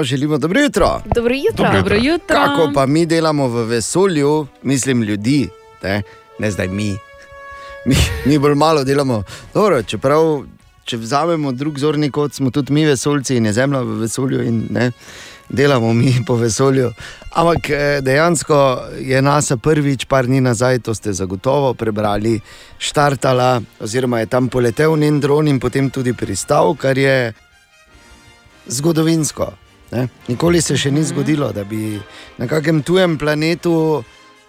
Želimo 0.04 0.38
dobro 0.38 0.62
jutro. 0.62 1.02
Dobro 1.16 1.34
jutro. 1.34 1.72
Dobro 1.74 1.96
jutro. 1.96 2.36
Kako 2.36 2.72
pa 2.74 2.86
mi 2.86 3.06
delamo 3.06 3.48
v 3.48 3.64
vesolju, 3.64 4.48
mislim 4.64 5.04
ljudi, 5.04 5.50
ne, 5.84 6.02
ne 6.40 6.52
zdaj 6.52 6.68
mi. 6.68 6.98
mi. 7.86 7.96
Mi 8.26 8.40
bolj 8.40 8.56
malo 8.56 8.84
delamo. 8.84 9.24
Dobro, 9.54 9.84
čeprav, 9.84 10.44
če 10.84 10.98
vzamemo 10.98 11.52
drug 11.52 11.80
zorni 11.80 12.12
kot 12.12 12.34
smo 12.34 12.52
tudi 12.52 12.74
mi 12.74 12.86
vesoljci 12.86 13.38
in 13.38 13.46
je 13.46 13.54
zemlja 13.54 13.80
v 13.80 14.00
vesolju 14.00 14.44
in 14.44 14.68
ne, 14.70 14.92
delamo 15.50 15.94
mi 15.94 16.14
po 16.28 16.36
vesolju. 16.36 16.92
Ampak 17.32 17.70
eh, 17.70 18.02
dejansko 18.02 18.82
je 19.00 19.22
NASA 19.22 19.58
prvič, 19.58 20.06
par 20.06 20.26
dni 20.26 20.42
nazaj, 20.42 20.80
to 20.80 20.94
ste 20.94 21.14
zagotovo 21.14 21.74
prebrali, 21.74 22.42
štartala, 22.78 23.62
oziroma 23.80 24.20
je 24.20 24.26
tam 24.26 24.50
poletel 24.50 24.98
njen 24.98 25.20
dron 25.20 25.48
in 25.48 25.60
potem 25.60 25.90
tudi 25.90 26.14
pristal, 26.14 26.76
kar 26.76 26.98
je 26.98 27.34
zgodovinsko. 28.68 29.65
Ne? 29.96 30.08
Nikoli 30.28 30.60
se 30.62 30.76
še 30.78 30.92
ni 30.92 31.04
zgodilo, 31.04 31.52
da 31.56 31.64
bi 31.64 31.96
na 32.38 32.48
kakem 32.48 32.84
tujem 32.84 33.18
planetu 33.18 34.04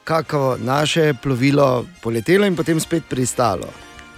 kako 0.06 0.56
naše 0.58 1.14
plovilo 1.22 1.84
poletelo 2.02 2.46
in 2.46 2.56
potem 2.56 2.80
spet 2.80 3.02
pristalo. 3.08 3.66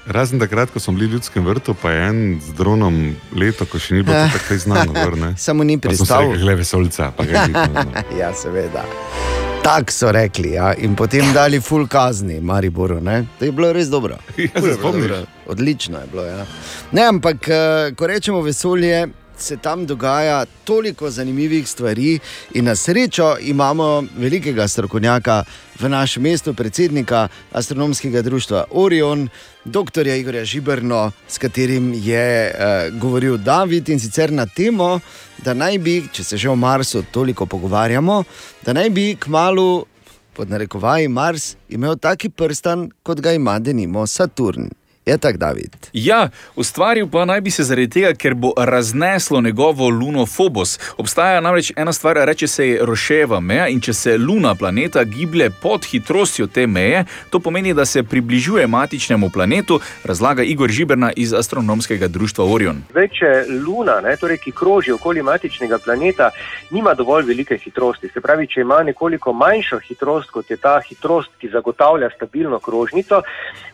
Razen 0.06 0.40
takrat, 0.40 0.70
ko 0.72 0.80
smo 0.80 0.94
bili 0.96 1.06
v 1.06 1.18
ljudskem 1.18 1.44
vrtu, 1.46 1.74
pa 1.76 1.90
je 1.92 2.08
en 2.08 2.20
z 2.40 2.52
dronom 2.56 2.96
leto, 3.36 3.66
ko 3.68 3.76
še 3.78 3.94
ni 3.94 4.02
bilo 4.02 4.16
Eh. 4.16 4.30
tako 4.32 4.56
znano. 4.56 4.92
Gor. 4.92 5.16
Samo 5.46 5.64
ni 5.64 5.76
pristal. 5.78 6.32
glej, 6.32 6.56
vesolca. 6.56 7.10
pa 7.16 7.24
ga 7.24 7.44
vidno, 7.44 7.66
no. 7.74 8.04
ja, 8.20 8.32
seveda. 8.34 8.84
Tako 9.62 9.92
so 9.92 10.12
rekli, 10.12 10.52
ja. 10.56 10.72
in 10.74 10.96
potem 10.96 11.32
dali 11.32 11.60
full 11.60 11.86
kazni, 11.88 12.40
Mariboru. 12.40 13.00
Ne? 13.00 13.26
To 13.38 13.44
je 13.44 13.52
bilo 13.52 13.72
res 13.72 13.88
dobro. 13.88 14.16
Ja, 14.36 14.48
se 14.48 14.76
Ful 14.80 14.92
bilo 14.92 14.92
dobro. 14.92 15.22
Odlično 15.46 15.98
je 15.98 16.06
bilo. 16.12 16.24
Ja. 16.24 16.46
Ne, 16.92 17.02
ampak, 17.04 17.48
eh, 17.48 17.92
ko 17.96 18.06
rečemo 18.06 18.40
vesolje, 18.40 19.08
se 19.38 19.56
tam 19.56 19.86
dogaja 19.86 20.44
toliko 20.64 21.10
zanimivih 21.10 21.68
stvari, 21.68 22.18
in 22.54 22.64
na 22.64 22.76
srečo 22.76 23.36
imamo 23.40 24.04
velikega 24.16 24.68
strokovnjaka 24.68 25.44
v 25.80 25.88
našem 25.88 26.22
mestu, 26.22 26.54
predsednika 26.54 27.28
astronomskega 27.52 28.22
društva 28.22 28.64
Orion, 28.70 29.28
dr. 29.64 30.06
Igorja 30.06 30.44
Žibrno, 30.44 31.12
s 31.28 31.38
katerim 31.38 31.92
je 31.94 32.48
eh, 32.48 32.90
govoril 32.90 33.36
David 33.36 33.88
in 33.88 34.00
sicer 34.00 34.32
na 34.32 34.46
temo, 34.46 35.00
da 35.44 35.54
naj 35.54 35.78
bi, 35.78 36.02
če 36.12 36.24
se 36.24 36.36
že 36.36 36.48
o 36.48 36.56
Marsu 36.56 37.02
toliko 37.10 37.46
pogovarjamo, 37.46 38.24
da 38.66 38.72
naj 38.72 38.90
bi 38.90 39.16
kmalo, 39.20 39.84
pod 40.32 40.50
narekovaji, 40.50 41.08
Mars 41.08 41.56
imel 41.68 41.96
taki 41.96 42.28
prstan, 42.28 42.90
kot 43.02 43.20
ga 43.20 43.32
ima 43.32 43.58
denimo 43.58 44.06
Saturn. 44.06 44.70
Je 45.08 45.18
tako, 45.18 45.38
David? 45.38 45.76
Ja, 45.92 46.28
ustvaril 46.56 47.08
pa 47.08 47.24
naj 47.24 47.40
bi 47.40 47.50
se 47.50 47.64
zaradi 47.64 47.88
tega, 47.90 48.10
ker 48.14 48.34
bo 48.34 48.52
razneslo 48.56 49.40
njegovo 49.40 49.88
luno 49.88 50.26
Phobos. 50.26 50.78
Obstaja 50.96 51.40
namreč 51.40 51.72
ena 51.76 51.92
stvar, 51.92 52.16
reče 52.16 52.46
se 52.46 52.68
je 52.68 52.80
Roševa 52.84 53.40
meja 53.40 53.68
in 53.68 53.80
če 53.80 53.92
se 53.92 54.18
luna 54.18 54.54
planeta 54.54 55.04
giblje 55.04 55.50
pod 55.62 55.84
hitrostjo 55.84 56.46
te 56.46 56.66
meje, 56.66 57.04
to 57.30 57.40
pomeni, 57.40 57.72
da 57.74 57.84
se 57.84 58.02
približuje 58.02 58.66
matičnemu 58.66 59.30
planetu, 59.30 59.80
razlaga 60.04 60.42
Igor 60.42 60.70
Žiberna 60.70 61.12
iz 61.16 61.32
astronomskega 61.32 62.08
društva 62.08 62.44
Orion. 62.44 62.82
Zdaj, 62.90 63.08
če 63.08 63.32
Luna, 63.64 64.00
ne, 64.04 64.16
torej, 64.16 64.42
ki 64.44 64.52
kroži 64.52 64.92
okoli 64.92 65.22
matičnega 65.22 65.78
planeta, 65.78 66.30
nima 66.70 66.94
dovolj 66.94 67.24
velike 67.32 67.56
hitrosti, 67.64 68.12
se 68.12 68.20
pravi, 68.20 68.46
če 68.46 68.60
ima 68.60 68.82
nekoliko 68.82 69.32
manjšo 69.32 69.80
hitrost, 69.88 70.30
kot 70.30 70.50
je 70.50 70.60
ta 70.60 70.76
hitrost, 70.88 71.32
ki 71.40 71.48
zagotavlja 71.48 72.10
stabilno 72.16 72.58
krožnico, 72.58 73.22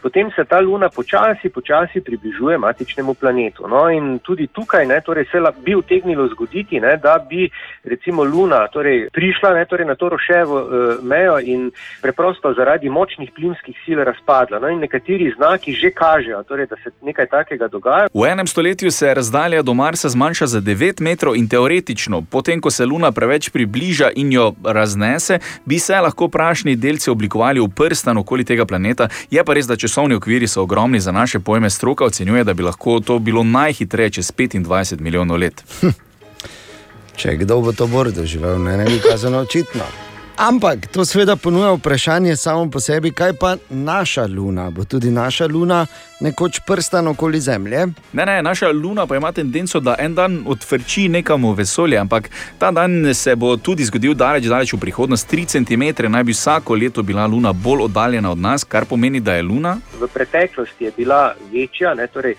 potem 0.02 0.30
se 0.36 0.44
ta 0.44 0.60
Luna 0.60 0.88
počasi, 0.88 1.23
počasi 1.54 2.00
približuje 2.00 2.58
matičnemu 2.58 3.14
planetu. 3.14 3.68
No, 3.68 3.90
in 3.90 4.18
tudi 4.18 4.46
tukaj 4.46 4.86
ne, 4.86 5.00
torej, 5.00 5.24
se 5.32 5.38
bi 5.64 5.74
utegnilo 5.74 6.28
zgoditi, 6.28 6.80
ne, 6.80 6.96
da 6.96 7.18
bi 7.28 7.48
recimo 7.84 8.24
Luna 8.24 8.66
torej, 8.68 9.08
prišla 9.12 9.54
ne, 9.54 9.64
torej, 9.64 9.86
na 9.86 9.94
to 9.94 10.08
roševo 10.08 10.60
eh, 10.60 10.96
mejo 11.02 11.38
in 11.40 11.70
preprosto 12.02 12.54
zaradi 12.56 12.90
močnih 12.90 13.30
plimskih 13.36 13.76
sil 13.84 13.98
razpadla. 14.04 14.58
No, 14.58 14.68
in 14.68 14.78
nekateri 14.78 15.32
znaki 15.36 15.72
že 15.72 15.90
kažejo, 15.90 16.42
torej, 16.42 16.66
da 16.66 16.76
se 16.76 16.90
nekaj 17.02 17.26
takega 17.26 17.68
dogaja. 17.68 18.08
V 18.14 18.26
enem 18.26 18.46
stoletju 18.46 18.90
se 18.90 19.14
razdalja 19.14 19.62
do 19.62 19.74
Marsa 19.74 20.08
zmanjša 20.08 20.46
za 20.46 20.60
9 20.60 21.00
metrov 21.00 21.36
in 21.36 21.48
teoretično, 21.48 22.22
potem 22.30 22.60
ko 22.60 22.70
se 22.70 22.86
Luna 22.86 23.12
preveč 23.12 23.48
približa 23.48 24.10
in 24.16 24.32
jo 24.32 24.52
raznese, 24.64 25.38
bi 25.64 25.78
se 25.78 26.00
lahko 26.00 26.28
prašni 26.28 26.76
delci 26.76 27.10
oblikovali 27.10 27.60
v 27.60 27.68
prstan 27.76 28.18
okoli 28.18 28.44
tega 28.44 28.64
planeta. 28.64 29.08
Je 29.30 29.44
pa 29.44 29.54
res, 29.54 29.66
da 29.66 29.76
časovni 29.76 30.14
okviri 30.14 30.48
so 30.48 30.62
ogromni 30.62 31.00
za 31.00 31.12
naše 31.14 31.40
pojme. 31.40 31.70
Stroka 31.70 32.04
ocenjuje, 32.04 32.44
da 32.44 32.54
bi 32.54 32.62
lahko 32.62 33.00
to 33.00 33.18
bilo 33.18 33.42
najhitreje 33.42 34.10
čez 34.10 34.32
25 34.32 35.00
milijonov 35.00 35.38
let. 35.38 35.64
Če 37.16 37.36
kdo 37.36 37.60
bo 37.60 37.72
to 37.72 37.86
bolj 37.86 38.12
doživel, 38.12 38.58
ne, 38.62 38.76
ne 38.76 38.84
bi 38.84 38.98
kazano 38.98 39.46
očitno. 39.46 39.86
Ampak 40.36 40.86
to 40.86 41.04
seveda 41.04 41.36
ponuja 41.36 41.72
vprašanje 41.72 42.36
samo 42.36 42.70
po 42.70 42.80
sebi, 42.80 43.12
kaj 43.12 43.32
pa 43.40 43.56
naša 43.70 44.26
luna. 44.26 44.70
Bo 44.70 44.84
tudi 44.84 45.10
naša 45.10 45.46
luna 45.46 45.86
nekoč 46.20 46.60
prstan 46.66 47.08
okoli 47.08 47.40
Zemlje? 47.40 47.86
Ne, 48.12 48.26
ne, 48.26 48.42
naša 48.42 48.72
Luna 48.72 49.06
pa 49.06 49.16
ima 49.16 49.32
tendenco, 49.32 49.80
da 49.80 49.96
en 49.98 50.14
dan 50.14 50.42
odvrči 50.46 51.08
nekam 51.08 51.44
v 51.44 51.54
vesolje, 51.54 51.98
ampak 51.98 52.30
ta 52.58 52.70
dan 52.70 53.14
se 53.14 53.36
bo 53.36 53.56
tudi 53.56 53.84
zgodil 53.84 54.14
daleč, 54.14 54.48
daleč 54.48 54.72
v 54.72 54.80
prihodnost. 54.80 55.30
3 55.30 55.46
cm 55.46 56.10
naj 56.10 56.24
bi 56.24 56.32
vsako 56.32 56.74
leto 56.74 57.02
bila 57.02 57.26
Luna 57.26 57.52
bolj 57.52 57.84
oddaljena 57.88 58.30
od 58.30 58.38
nas, 58.38 58.64
kar 58.64 58.84
pomeni, 58.84 59.20
da 59.20 59.34
je 59.34 59.42
Luna 59.42 59.76
V 60.00 60.08
preteklosti 60.08 60.84
je 60.84 60.92
bila 60.96 61.34
večja, 61.52 61.94
ne, 61.94 62.06
torej 62.06 62.34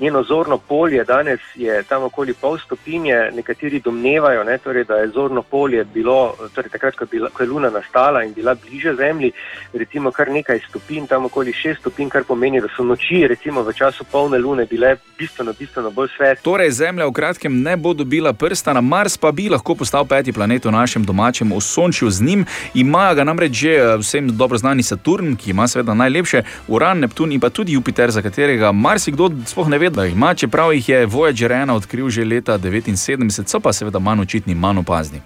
njeno 0.00 0.22
zorno 0.22 0.58
polje 0.58 1.04
danes 1.04 1.40
je 1.54 1.82
tam 1.82 2.02
okoli 2.02 2.34
pol 2.34 2.58
stopinje. 2.58 3.30
Nekateri 3.36 3.80
domnevajo, 3.80 4.44
ne, 4.44 4.58
torej, 4.58 4.84
da 4.84 4.94
je 4.94 5.08
zorno 5.08 5.42
polje 5.42 5.84
bilo 5.84 6.34
torej 6.54 6.70
takrat, 6.70 6.96
ko 6.96 7.04
je, 7.04 7.08
bila, 7.10 7.28
ko 7.40 7.44
je 7.44 7.48
Luna 7.48 7.70
nastala 7.70 8.24
in 8.24 8.34
bila 8.34 8.54
bliže 8.54 8.94
Zemlji, 8.94 9.32
recimo 9.72 10.10
kar 10.10 10.28
nekaj 10.28 10.60
stopinj, 10.68 11.06
tam 11.06 11.24
okoli 11.24 11.52
6 11.52 11.80
stopinj, 11.80 12.08
kar 12.08 12.24
pomeni, 12.24 12.60
da 12.60 12.68
so 12.76 12.84
noči 12.84 13.26
recimo 13.26 13.62
v 13.62 13.72
času 13.72 14.04
polne 14.04 14.38
Lune 14.38 14.66
bile 14.66 14.96
bistveno, 15.18 15.52
bistveno 15.58 15.90
bolj 15.90 16.08
svetle. 16.16 16.42
Torej, 16.44 16.70
Zemlja 16.70 17.06
v 17.06 17.12
kratkem 17.12 17.62
ne 17.62 17.76
bo 17.76 17.94
dobila 17.94 18.32
prsta, 18.32 18.76
Mars 18.80 19.16
pa 19.16 19.32
bi 19.32 19.48
lahko 19.48 19.74
postal 19.74 20.04
peti 20.04 20.32
planet 20.32 20.64
v 20.64 20.72
našem 20.72 21.04
domačem 21.04 21.52
osončju 21.52 22.10
z 22.10 22.22
njim. 22.22 22.44
Imajo 22.74 23.14
ga 23.14 23.24
namreč 23.24 23.52
že 23.52 23.72
eh, 23.72 23.96
vsem 23.96 24.28
dobro 24.36 24.58
znani 24.58 24.82
Saturn, 24.82 25.36
ki 25.36 25.50
ima 25.50 25.68
seveda 25.68 25.94
najlepše, 25.94 26.42
Uran, 26.68 27.00
Neptun 27.00 27.32
in 27.32 27.40
pa 27.40 27.48
tudi 27.48 27.72
Jupiter, 27.72 28.10
za 28.10 28.22
katerega 28.22 28.72
marsikdo 28.72 29.30
sploh 29.46 29.68
ne 29.68 29.78
ve, 29.78 29.90
da 29.90 30.04
jih 30.04 30.12
ima, 30.12 30.34
čeprav 30.34 30.72
jih 30.72 30.88
je 30.88 31.06
Voyager 31.06 31.50
1 31.50 31.72
odkril 31.72 32.10
že 32.10 32.24
leta 32.24 32.58
79, 32.58 33.48
so 33.48 33.60
pa 33.60 33.72
seveda 33.72 33.98
manj 33.98 34.28
očitni, 34.28 34.54
manj 34.54 34.84
opazni. 34.84 35.20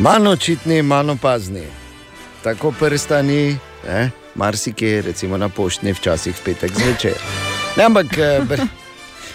Manj 0.00 0.28
očitni, 0.28 0.82
manj 0.82 1.10
opazni. 1.10 1.62
Tako 2.44 2.72
prstani 2.72 3.56
ne, 3.86 4.10
marsikje, 4.34 5.02
recimo 5.02 5.36
na 5.36 5.48
poštni, 5.48 5.92
včasih 5.92 6.36
v 6.36 6.44
petek 6.44 6.72
zvečer. 6.72 7.18
Ne, 7.76 7.84
ampak 7.84 8.18
eh, 8.18 8.40
bre- 8.48 8.66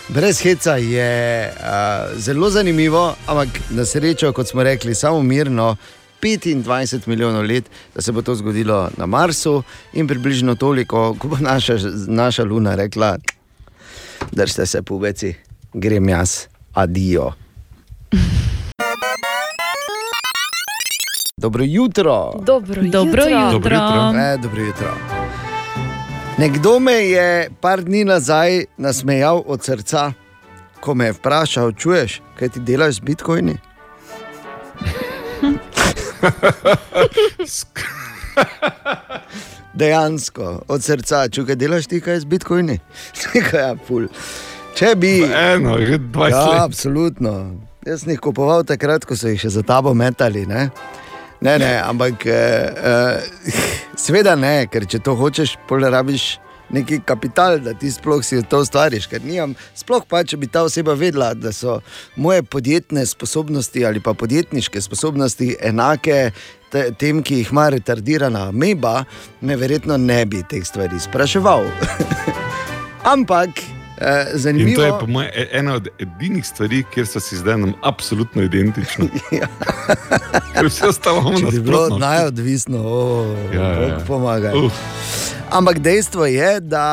brez 0.10 0.42
heca 0.42 0.76
je 0.82 1.52
uh, 1.54 2.18
zelo 2.18 2.50
zanimivo, 2.50 3.14
ampak 3.28 3.62
na 3.70 3.86
srečo, 3.86 4.34
kot 4.34 4.48
smo 4.48 4.64
rekli, 4.64 4.96
samo 4.96 5.22
mirno. 5.22 5.76
25 6.22 7.08
milijonov 7.08 7.44
let, 7.46 7.70
da 7.96 8.02
se 8.02 8.12
bo 8.12 8.22
to 8.22 8.36
zgodilo 8.36 8.90
na 8.98 9.06
Marsu, 9.06 9.64
in 9.94 10.08
približno 10.08 10.56
toliko, 10.56 11.14
ko 11.20 11.28
bo 11.28 11.38
naša, 11.38 11.78
naša 12.08 12.44
Luna 12.44 12.76
rekla: 12.76 13.18
Držite 14.32 14.66
se, 14.66 14.82
pubeci, 14.82 15.36
grem 15.74 16.10
jaz, 16.10 16.48
adijo. 16.74 17.34
Dobro 21.46 21.64
jutro. 21.64 22.34
Dobro 22.42 22.82
Dobro 22.84 23.24
jutro. 23.24 23.30
jutro. 23.30 23.52
Dobro 23.52 23.76
jutro. 23.76 24.20
E, 24.20 24.38
dobro 24.38 24.62
jutro. 24.62 24.88
Nekdo 26.38 26.80
me 26.80 26.94
je 26.94 27.50
par 27.62 27.84
dni 27.84 28.04
nazaj 28.04 28.66
nasmejal 28.78 29.44
od 29.46 29.64
srca, 29.64 30.14
ko 30.80 30.94
me 30.94 31.06
je 31.06 31.14
vprašal, 31.14 31.72
čuješ, 31.72 32.22
kaj 32.40 32.50
ti 32.50 32.60
delaš 32.60 32.96
z 32.96 33.00
bitcoini? 33.00 33.58
Dejansko, 39.74 40.62
od 40.68 40.84
srca, 40.84 41.30
čuj, 41.30 41.46
kaj 41.46 41.56
delaš 41.56 41.86
ti, 41.86 42.02
kaj 42.02 42.20
z 42.20 42.26
bitcoini? 42.26 42.80
Nekaj 43.34 43.70
je 43.70 43.76
pul. 43.88 44.08
Če 44.76 44.96
bi. 44.98 45.24
Eno, 45.30 45.78
že 45.78 46.00
20 46.00 46.30
ja, 46.32 46.46
let. 46.46 46.62
Absolutno. 46.62 47.52
Jaz 47.86 48.02
sem 48.02 48.10
jih 48.16 48.20
kupoval 48.20 48.64
takrat, 48.66 49.06
ko 49.06 49.14
so 49.14 49.28
jih 49.30 49.38
še 49.46 49.50
za 49.50 49.62
tabo 49.62 49.94
metali. 49.94 50.46
Ne, 50.50 50.70
ne, 51.42 51.58
ne 51.60 51.74
ampak 51.82 52.26
eh, 52.26 53.22
seveda 54.06 54.36
ne, 54.36 54.68
ker 54.72 54.88
če 54.88 55.04
to 55.04 55.16
hočeš, 55.20 55.58
pol 55.68 55.88
rabiš 55.90 56.36
neki 56.70 57.00
kapital, 57.06 57.60
da 57.60 57.74
ti 57.74 57.92
sploh 57.92 58.24
si 58.26 58.42
to 58.50 58.62
ustvariš. 58.64 59.08
Ker 59.12 59.24
nimam, 59.26 59.56
sploh 59.78 60.06
pa, 60.10 60.24
če 60.26 60.40
bi 60.42 60.50
ta 60.52 60.66
oseba 60.66 60.96
vedela, 60.98 61.34
da 61.34 61.54
so 61.54 61.80
moje 62.16 62.44
podjetne 62.44 63.06
sposobnosti 63.06 63.86
ali 63.86 64.02
pa 64.04 64.14
podjetniške 64.14 64.82
sposobnosti 64.82 65.56
enake 65.62 66.32
te, 66.72 66.90
tem, 67.00 67.22
ki 67.24 67.42
jih 67.44 67.54
ima 67.54 67.70
retardirana 67.76 68.50
meba, 68.52 69.04
me 69.42 69.56
verjetno 69.60 69.98
ne 70.02 70.24
bi 70.26 70.44
teh 70.50 70.66
stvari 70.66 71.00
spraševal. 71.00 71.70
Ampak. 73.16 73.75
Eh, 73.98 74.26
In 74.34 74.40
zanimivo 74.40 74.76
to 74.76 74.86
je 74.86 74.94
po 75.00 75.08
mojem 75.08 75.32
e- 75.34 75.50
ena 75.52 75.74
od 75.74 75.88
edinih 76.00 76.46
stvari, 76.48 76.84
kjer 76.94 77.08
so 77.08 77.20
si 77.20 77.38
zdaj 77.38 77.58
nam 77.58 77.74
absolutno 77.84 78.42
identični. 78.44 79.10
Ker 80.54 80.66
vse 80.66 80.88
ostalo 80.88 81.20
imamo 81.20 81.40
na 81.40 81.46
nasprotno. 81.46 81.98
najodvisno, 81.98 82.78
oh, 82.80 83.26
Ja, 83.54 83.62
ja, 83.62 83.70
ja. 83.72 83.88
Bog 83.90 84.08
pomagaj. 84.08 84.54
Uf. 84.56 84.74
Ampak 85.50 85.80
dejstvo 85.80 86.26
je, 86.26 86.60
da 86.60 86.86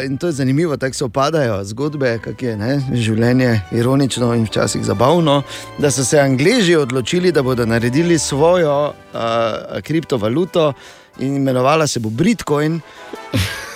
uh, 0.00 0.06
in 0.06 0.18
to 0.18 0.26
je 0.26 0.32
zanimivo, 0.32 0.76
tako 0.76 0.94
se 0.94 1.04
opadajo 1.04 1.64
zgodbe, 1.64 2.18
kako 2.18 2.44
je 2.44 2.56
ne, 2.56 2.80
življenje 2.92 3.60
ironično 3.72 4.34
in 4.34 4.44
včasih 4.44 4.84
zabavno, 4.84 5.42
da 5.78 5.90
so 5.90 6.04
se 6.04 6.18
Angleži 6.18 6.76
odločili, 6.76 7.32
da 7.32 7.42
bodo 7.42 7.66
naredili 7.66 8.18
svojo 8.18 8.86
uh, 8.88 9.20
kriptovaluto 9.82 10.72
in 11.18 11.36
imenovala 11.36 11.86
se 11.86 12.00
bo 12.00 12.10
Bitcoin. 12.10 12.80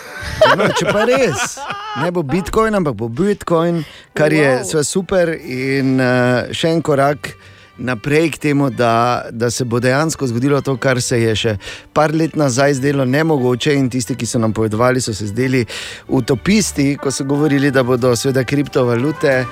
No, 0.57 0.68
če 0.79 0.87
pa 0.93 1.05
res, 1.09 1.59
ne 2.03 2.11
bo 2.14 2.22
Bitcoin, 2.22 2.74
ampak 2.79 2.95
bo 2.95 3.09
Bitcoin, 3.09 3.83
kar 4.14 4.33
je 4.33 4.62
Wow. 4.62 4.85
super 4.85 5.35
in 5.41 6.01
uh, 6.01 6.49
še 6.53 6.72
en 6.77 6.83
korak. 6.83 7.35
Naprej 7.77 8.31
k 8.33 8.39
temu, 8.41 8.70
da, 8.72 9.27
da 9.29 9.51
se 9.53 9.64
bo 9.68 9.77
dejansko 9.85 10.24
zgodilo 10.27 10.62
to, 10.64 10.79
kar 10.81 10.97
se 11.05 11.18
je 11.20 11.35
še 11.37 11.53
par 11.93 12.14
let 12.16 12.33
nazaj 12.33 12.79
zdelo 12.79 13.05
nemogoče, 13.05 13.74
in 13.77 13.91
tisti, 13.93 14.16
ki 14.16 14.24
so 14.27 14.41
nam 14.41 14.55
povedali, 14.57 15.01
so 15.01 15.12
se 15.12 15.27
zdeli 15.29 15.61
utopisti, 16.09 16.95
ko 16.97 17.12
so 17.12 17.24
govorili, 17.29 17.68
da 17.70 17.83
bodo 17.85 18.14
seveda 18.16 18.47
kriptovalute 18.49 19.45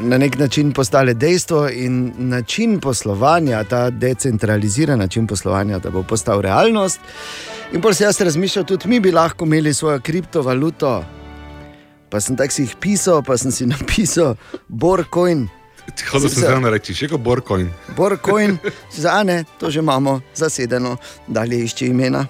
na 0.00 0.18
nek 0.18 0.38
način 0.38 0.72
postale 0.72 1.14
dejstvo 1.14 1.68
in 1.68 2.12
način 2.18 2.80
poslovanja, 2.80 3.64
ta 3.64 3.90
decentraliziran 3.90 4.98
način 4.98 5.26
poslovanja, 5.26 5.78
da 5.78 5.90
bo 5.90 6.02
postal 6.02 6.40
realnost. 6.40 7.00
In 7.72 7.80
pol 7.80 7.94
se 7.94 8.04
jaz 8.04 8.20
razmišljal, 8.20 8.64
tudi 8.64 8.88
mi 8.88 9.00
bi 9.00 9.12
lahko 9.12 9.44
imeli 9.44 9.74
svojo 9.74 10.00
kriptovaluto. 10.00 11.04
Pa 12.10 12.20
sem 12.20 12.36
tako 12.36 12.52
si 12.52 12.62
jih 12.62 12.76
pisal, 12.80 13.22
pa 13.22 13.36
sem 13.36 13.52
si 13.52 13.66
napisal 13.74 14.34
Borcoin. 14.68 15.48
Hodil 16.12 16.28
sem 16.28 16.42
zdaj 16.42 16.70
reči, 16.70 16.94
še 16.94 17.08
kot 17.08 17.20
Borcoin. 17.20 17.70
Borcoin, 17.96 18.58
za 18.92 19.22
ne, 19.22 19.44
to 19.60 19.70
že 19.70 19.80
imamo 19.80 20.20
zasedeno, 20.36 20.96
dalje 21.26 21.64
išče 21.64 21.86
imena. 21.86 22.26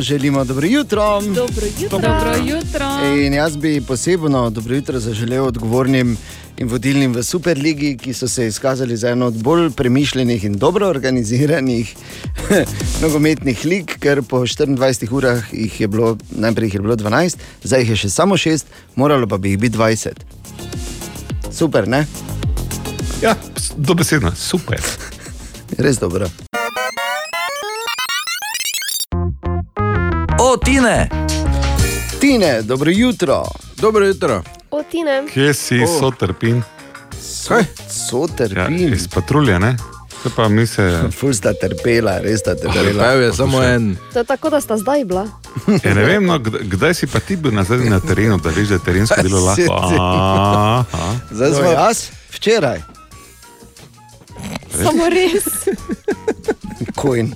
Želimo 0.00 0.44
dobro 0.44 0.66
jutro. 0.66 1.20
Dobro 1.20 1.66
jutro. 1.80 1.98
Dobro 1.98 2.36
jutro. 2.46 2.86
In 3.26 3.34
jaz 3.34 3.56
bi 3.56 3.80
posebno 3.80 4.50
dobro 4.50 4.74
jutro 4.74 5.00
zaželel 5.00 5.44
odgovornim 5.44 6.16
in 6.58 6.68
vodilnim 6.68 7.14
v 7.14 7.22
Superligi, 7.22 7.96
ki 7.96 8.12
so 8.14 8.28
se 8.28 8.46
izkazali 8.46 8.96
za 8.96 9.08
eno 9.08 9.26
od 9.26 9.34
bolj 9.34 9.70
premišljenih 9.70 10.44
in 10.44 10.58
dobro 10.58 10.88
organiziranih 10.88 11.96
nogometnih 13.02 13.64
lig, 13.64 13.98
ker 13.98 14.22
po 14.22 14.40
24 14.40 15.12
urah 15.12 15.44
jih 15.52 15.80
je 15.80 15.88
bilo, 15.88 16.18
najprej 16.30 16.66
jih 16.66 16.74
je 16.74 16.80
bilo 16.80 16.96
12, 16.96 17.36
zdaj 17.62 17.80
jih 17.80 17.90
je 17.90 17.96
še 17.96 18.10
samo 18.10 18.36
6, 18.36 18.64
moralo 18.96 19.26
pa 19.26 19.38
bi 19.38 19.50
jih 19.50 19.58
biti 19.58 19.78
20. 19.78 20.12
Super, 21.52 21.88
ne? 21.88 22.06
Ja, 23.22 23.36
dobesedno, 23.76 24.34
super. 24.36 24.80
Res 25.78 25.98
dobro. 25.98 26.28
O, 30.56 30.58
Tine! 30.58 31.08
Tine, 32.20 32.62
dobro 32.62 32.90
jutro. 32.90 33.44
Dobro 33.76 34.06
jutro. 34.06 34.42
O, 34.70 34.82
Tine. 34.82 35.26
Kje 35.34 35.54
si, 35.54 35.82
oh. 35.82 36.00
so 36.00 36.10
trpin? 36.10 36.62
Kaj? 37.48 37.64
So 37.90 38.26
Ja, 38.56 38.68
iz 38.68 39.08
patrulje, 39.08 39.58
ne? 39.58 39.76
Kaj 40.22 40.32
pa 40.36 40.48
mi 40.48 40.66
se. 40.66 41.02
Ful 41.18 41.34
sta 41.34 41.52
trpela, 41.52 42.18
res 42.24 42.40
sta 42.40 42.54
trpela. 42.54 42.88
Trpel 42.88 43.22
je 43.22 43.32
samo 43.32 43.62
en. 43.62 43.96
To 44.12 44.18
je 44.18 44.24
tako, 44.24 44.50
da 44.50 44.60
sta 44.60 44.78
zdaj 44.78 45.04
bila. 45.04 45.28
Ja, 45.84 45.94
ne 45.94 46.04
vem, 46.04 46.24
no, 46.24 46.38
kdaj, 46.40 46.94
si 46.94 47.06
pa 47.06 47.20
ti 47.20 47.36
bil 47.36 47.52
nazaj 47.52 47.84
na 47.90 48.00
terenu, 48.00 48.38
da 48.38 48.48
veš, 48.48 48.68
da 48.68 48.80
je 48.80 48.84
terensko 48.84 49.22
bilo 49.22 49.44
lahko. 49.48 49.76
Aha. 50.00 50.84
Zdaj 51.30 51.52
smo 51.52 51.70
jaz, 51.70 52.08
včeraj. 52.32 52.80
Samo 54.72 55.08
res. 55.12 55.44
Coin. 56.96 57.34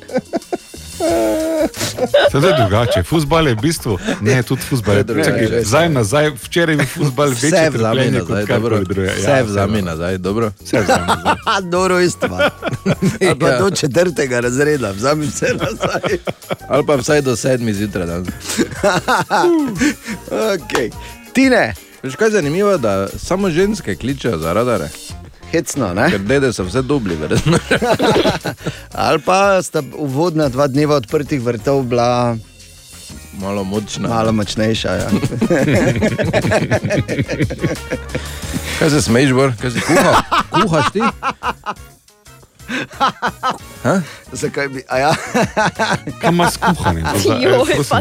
Sedaj 2.30 2.51
je 2.51 2.57
drugače, 2.59 3.03
futbal 3.03 3.48
je 3.48 3.55
v 3.55 3.59
bistvu, 3.59 3.98
ne, 4.20 4.42
tudi 4.42 4.62
futbal 4.62 4.96
je 4.96 5.03
drugače. 5.05 5.62
Zdaj 5.64 5.88
nazaj, 5.88 6.30
včeraj 6.36 6.76
je 6.76 6.86
futbal 6.86 7.28
Vse 7.28 7.46
večji 7.46 7.68
vzami 7.68 7.78
trpljenje 7.78 8.18
nazaj, 8.18 8.26
kot 8.40 8.48
dobro. 8.48 8.70
karkoli 8.70 8.84
drugega. 8.84 9.12
Vse 9.12 9.42
vzami 9.42 9.82
nazaj, 9.82 10.18
dobro. 10.18 10.53
Vse 10.61 10.80
vzami 10.80 11.07
nazaj. 11.16 11.62
Dobro 11.62 12.01
isto. 12.01 12.28
Pa 13.40 13.48
Ja. 13.48 13.59
do 13.59 13.70
četrtega 13.70 14.40
razreda, 14.40 14.90
vzami 14.90 15.26
vse 15.26 15.46
nazaj. 15.55 16.18
Ali 16.68 16.86
pa 16.86 16.96
vsaj 16.96 17.22
do 17.22 17.36
sedmi 17.36 17.74
zjutraj. 17.74 18.07
danes. 18.07 18.28
okay. 20.30 20.90
Tine, 21.32 21.74
Veš 22.03 22.16
kaj 22.16 22.26
je 22.26 22.32
zanimivo, 22.32 22.78
da 22.78 23.09
samo 23.18 23.51
ženske 23.51 23.96
kličejo 23.96 24.38
za 24.38 24.53
radare. 24.53 24.88
Hecno, 25.53 25.94
ne? 25.94 26.07
Ker 26.09 26.20
dede 26.20 26.53
so 26.53 26.64
vse 26.64 26.82
dubli, 26.82 27.16
verjetno. 27.16 27.59
Ali 28.96 29.18
pa 29.20 29.62
sta 29.62 29.82
uvodna 29.94 30.48
dva 30.48 30.66
dneva 30.66 30.94
odprtih 30.96 31.40
vrtov 31.40 31.82
bila 31.84 32.36
Malo 33.34 33.64
močna. 33.64 34.09
malo 34.09 34.32
močnejša. 34.32 34.90
Ja. 34.90 35.09
Kaj 38.78 38.90
se 38.90 39.03
smeješ, 39.03 39.32
Bor? 39.32 39.53
Kaj 39.57 39.70
si 39.70 39.80
kuhal? 39.80 40.14
Kuhaš 40.51 40.86
ti? 40.92 41.01
Ha? 43.82 43.94
Zakaj 44.32 44.68
bi? 44.68 44.82
a 44.88 44.98
Ja. 44.98 45.12
Kam 46.20 46.34
imaš 46.34 46.55
kuhanje? 46.57 47.03
Joj, 47.42 47.80
pa. 47.88 48.01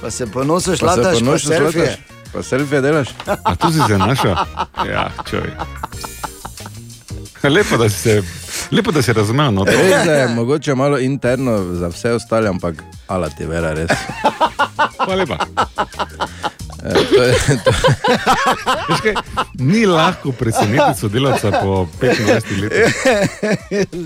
Pa 0.00 0.10
se 0.10 0.26
ponoseš, 0.26 0.80
Pa 0.80 0.94
se 0.94 1.00
lataš, 1.00 1.18
pa 1.20 1.38
selfije. 1.38 1.84
lataš? 1.84 1.98
Pa 2.32 2.42
selfije 2.42 2.80
delaš? 2.80 3.08
A 3.44 3.56
tu 3.56 3.72
si 3.72 3.78
se 3.80 3.98
našel? 3.98 4.34
Ja, 4.84 5.10
čoj. 5.24 5.50
Lepo, 7.46 7.76
da 7.76 7.88
si 7.88 7.98
se, 7.98 8.22
lepo, 8.70 8.92
da 8.92 9.02
si 9.02 9.12
razumel. 9.12 9.50
No, 9.50 9.64
to. 9.64 9.70
Res 9.72 10.06
je, 10.06 10.28
mogoče 10.28 10.74
malo 10.74 10.98
interno 10.98 11.74
za 11.74 11.88
vse 11.88 12.12
ostale, 12.12 12.48
ampak 12.48 12.74
ala 13.06 13.28
ti 13.28 13.46
vera, 13.46 13.72
res. 13.72 13.90
Hvala 14.98 15.14
lepa. 15.16 15.38
E, 16.80 16.92
to 17.06 17.22
je, 17.22 17.34
to, 17.64 17.70
Veš 18.88 19.00
kaj, 19.00 19.14
Ni 19.54 19.86
lahko 19.86 20.32
presenetiti 20.32 21.00
sodelavca 21.00 21.50
po 21.52 21.86
25 22.00 22.20
letih. 22.60 22.94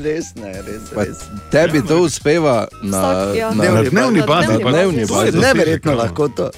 res 0.02 0.34
ne, 0.34 0.52
res, 0.60 0.82
pa 0.90 1.02
res. 1.02 1.18
tebi 1.50 1.82
to 1.82 2.00
uspeva 2.00 2.66
na, 2.82 2.98
Vsak, 3.00 3.36
ja. 3.36 3.50
na, 3.50 3.64
Na 3.72 3.82
dnevni 3.84 4.20
Na 4.20 4.26
bazi. 4.26 4.46
dnevni 4.48 4.64
pa- 4.64 4.70
bazi. 4.72 5.06
to 5.06 5.22
je 5.22 5.30
dosežek, 5.30 5.42
Neverjetno 5.46 5.92
no. 5.92 5.98
lahko 5.98 6.28
to. 6.28 6.50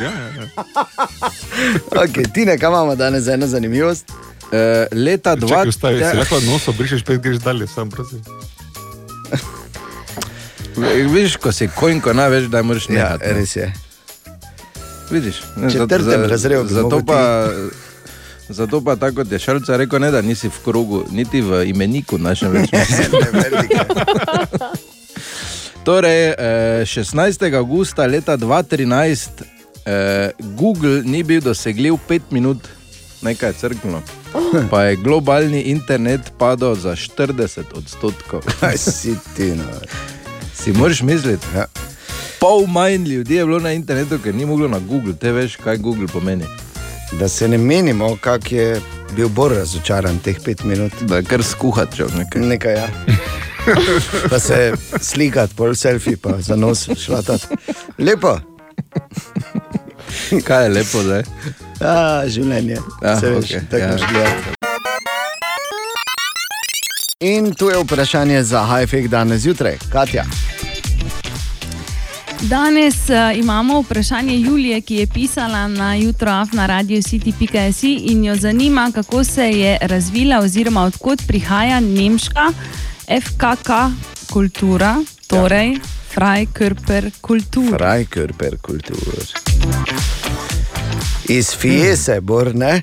Ja, 0.00 0.10
ja, 0.10 0.26
ja. 0.36 0.46
Okay, 2.02 2.26
Tine, 2.26 2.58
kaj 2.58 2.68
imamo 2.68 2.96
danes 2.96 3.22
za 3.22 3.32
eno 3.32 3.46
zanimivost? 3.46 4.10
E, 4.52 4.86
leta 4.92 5.34
dva, 5.34 5.48
Čakaj, 5.48 5.68
ustavi, 5.68 5.98
te- 5.98 6.10
si 6.10 6.16
lahko 6.16 6.40
nos 6.40 6.68
obrišeš, 6.68 7.02
pet 7.02 7.20
greš 7.20 7.38
dalje, 7.38 7.66
sam 7.66 7.90
prosim. 7.90 8.20
Viš, 11.12 11.36
ko 11.36 11.52
si 11.52 11.68
konjko 11.68 12.12
največ, 12.12 12.44
da 12.44 12.62
moraš 12.62 12.88
Ja, 12.88 12.94
nehati. 12.94 13.26
ne. 13.26 13.32
res 13.32 13.56
je. 13.56 13.72
Vidiš, 15.10 15.42
ne, 15.56 15.70
četrtem 15.70 16.24
razredu 16.24 16.64
bi 16.64 16.74
Zato 16.74 17.00
pa, 17.06 17.48
zato 18.48 18.80
pa 18.80 18.96
tako 18.96 19.16
kot 19.16 19.32
je 19.32 19.38
Šalca 19.38 19.76
rekel, 19.76 20.00
ne, 20.00 20.10
da 20.10 20.22
nisi 20.22 20.48
v 20.48 20.58
krogu, 20.64 21.04
niti 21.10 21.40
v 21.40 21.64
imeniku 21.66 22.18
našem 22.18 22.52
več. 22.52 22.70
torej, 25.84 26.28
eh, 26.28 26.34
16. 26.84 27.54
augusta 27.54 28.06
leta 28.06 28.36
2013 28.36 29.28
eh, 29.84 30.30
Google 30.38 31.02
ni 31.04 31.22
bil 31.22 31.40
dosegljiv 31.40 31.94
5 32.08 32.20
minut, 32.30 32.58
nekaj 33.22 33.50
je 33.50 33.54
crkveno. 33.54 34.02
Pa 34.70 34.82
je 34.82 34.96
globalni 34.96 35.60
internet 35.60 36.32
padel 36.38 36.74
za 36.74 36.96
40 36.96 37.60
odstotkov. 37.74 38.40
Kaj 38.60 38.78
si 38.78 39.16
ti, 39.36 39.52
no? 39.56 39.64
Si 40.54 40.72
moraš 40.72 41.02
misliti. 41.02 41.46
Ja. 41.54 41.66
Pol 42.40 42.66
manj 42.66 43.04
ljudi 43.04 43.34
je 43.34 43.44
bilo 43.44 43.58
na 43.60 43.72
internetu, 43.72 44.18
ker 44.18 44.34
ni 44.34 44.46
moglo 44.46 44.68
na 44.68 44.78
Google. 44.78 45.14
Te 45.14 45.32
veš, 45.32 45.56
kaj 45.56 45.76
Google 45.76 46.06
pomeni. 46.06 46.44
Da 47.20 47.28
se 47.28 47.48
ne 47.48 47.58
menimo, 47.58 48.16
kak 48.16 48.52
je 48.52 48.80
bil 49.16 49.28
bolj 49.28 49.54
razočaran 49.58 50.18
teh 50.18 50.40
pet 50.44 50.64
minut. 50.64 50.92
Da 51.00 51.16
je 51.16 51.24
kar 51.24 51.42
skuhat, 51.42 51.94
če 51.96 52.08
nekaj. 52.16 52.42
Nekaj, 52.42 52.74
ja. 52.74 52.88
Pa 54.30 54.38
se 54.38 54.72
slikati, 55.00 55.54
pol 55.54 55.74
selfie, 55.74 56.16
pa 56.16 56.40
za 56.40 56.56
nos 56.56 56.88
šlatati. 56.98 57.46
Lepo. 57.98 58.38
Kaj 60.44 60.64
je 60.64 60.68
lepo 60.68 61.02
zdaj? 61.02 61.22
A, 61.92 62.22
življenje. 62.28 62.78
Ah, 63.02 63.20
Se 63.20 63.30
veš, 63.30 63.44
okej, 63.44 63.66
tako 63.70 63.82
ja. 63.82 64.08
gledati. 64.12 64.58
In 67.22 67.54
tu 67.54 67.68
je 67.70 67.78
vprašanje 67.78 68.42
za 68.42 68.64
Hajfek 68.66 69.08
danes 69.08 69.42
zjutraj, 69.42 69.78
Katja. 69.92 70.24
Danes 72.42 72.94
uh, 73.08 73.38
imamo 73.38 73.80
vprašanje 73.80 74.36
Julije, 74.36 74.80
ki 74.80 74.94
je 74.94 75.06
pisala 75.06 75.68
na 75.68 75.94
jutro 75.94 76.46
na 76.52 76.66
radio 76.66 77.02
city.js 77.02 77.82
in 77.82 78.24
jo 78.24 78.36
zanima, 78.36 78.90
kako 78.94 79.24
se 79.24 79.50
je 79.50 79.78
razvila 79.80 80.38
oziroma 80.38 80.82
odkot 80.82 81.22
prihaja 81.26 81.80
nemška 81.80 82.52
FKK 83.22 83.70
kultura, 84.32 84.96
torej 85.26 85.72
ja. 85.72 85.78
Freikörper 86.14 87.10
kultur. 87.20 87.78
Freikörper 87.78 88.56
kultur. 88.60 89.24
Iz 91.32 91.56
Fiese, 91.56 92.20
bor 92.20 92.54
ne. 92.54 92.82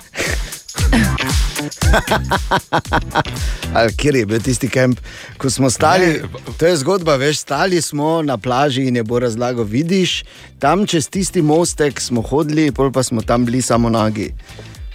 Ali 3.74 3.92
kjer 3.96 4.16
je 4.16 4.26
bil 4.26 4.40
tisti 4.42 4.68
kamp, 4.68 5.00
ko 5.38 5.50
smo 5.50 5.70
stali? 5.70 6.22
To 6.58 6.66
je 6.66 6.76
zgodba, 6.76 7.16
veš, 7.16 7.38
stali 7.38 7.82
smo 7.82 8.22
na 8.22 8.38
plaži 8.38 8.82
in 8.88 8.96
je 8.96 9.02
bo 9.02 9.18
razlagal, 9.18 9.64
vidiš, 9.64 10.24
tam 10.58 10.86
čez 10.86 11.08
tisti 11.08 11.42
mostek 11.42 12.00
smo 12.00 12.22
hodili, 12.22 12.72
pol 12.72 12.90
pa 12.92 13.02
smo 13.02 13.22
tam 13.22 13.44
bili 13.46 13.62
samo 13.62 13.90
nagi. 13.90 14.32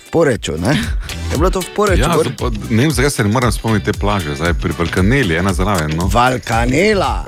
V 0.07 0.11
poreču, 0.11 0.57
ne? 0.57 0.75
Je 1.31 1.37
bilo 1.37 1.49
to 1.49 1.61
v 1.61 1.71
poreču? 1.75 2.01
Ja, 2.01 2.17
pa 2.39 2.49
ne 2.69 2.81
vem, 2.81 2.91
zakaj 2.91 3.09
se 3.09 3.23
ne 3.23 3.29
moram 3.31 3.51
spomniti 3.51 3.85
te 3.85 3.93
plaže, 3.99 4.35
zdaj 4.35 4.53
pri 4.59 4.73
Balkaneli, 4.77 5.35
ena 5.35 5.53
zraven. 5.53 5.95
No. 5.95 6.09
Valkanela. 6.11 7.25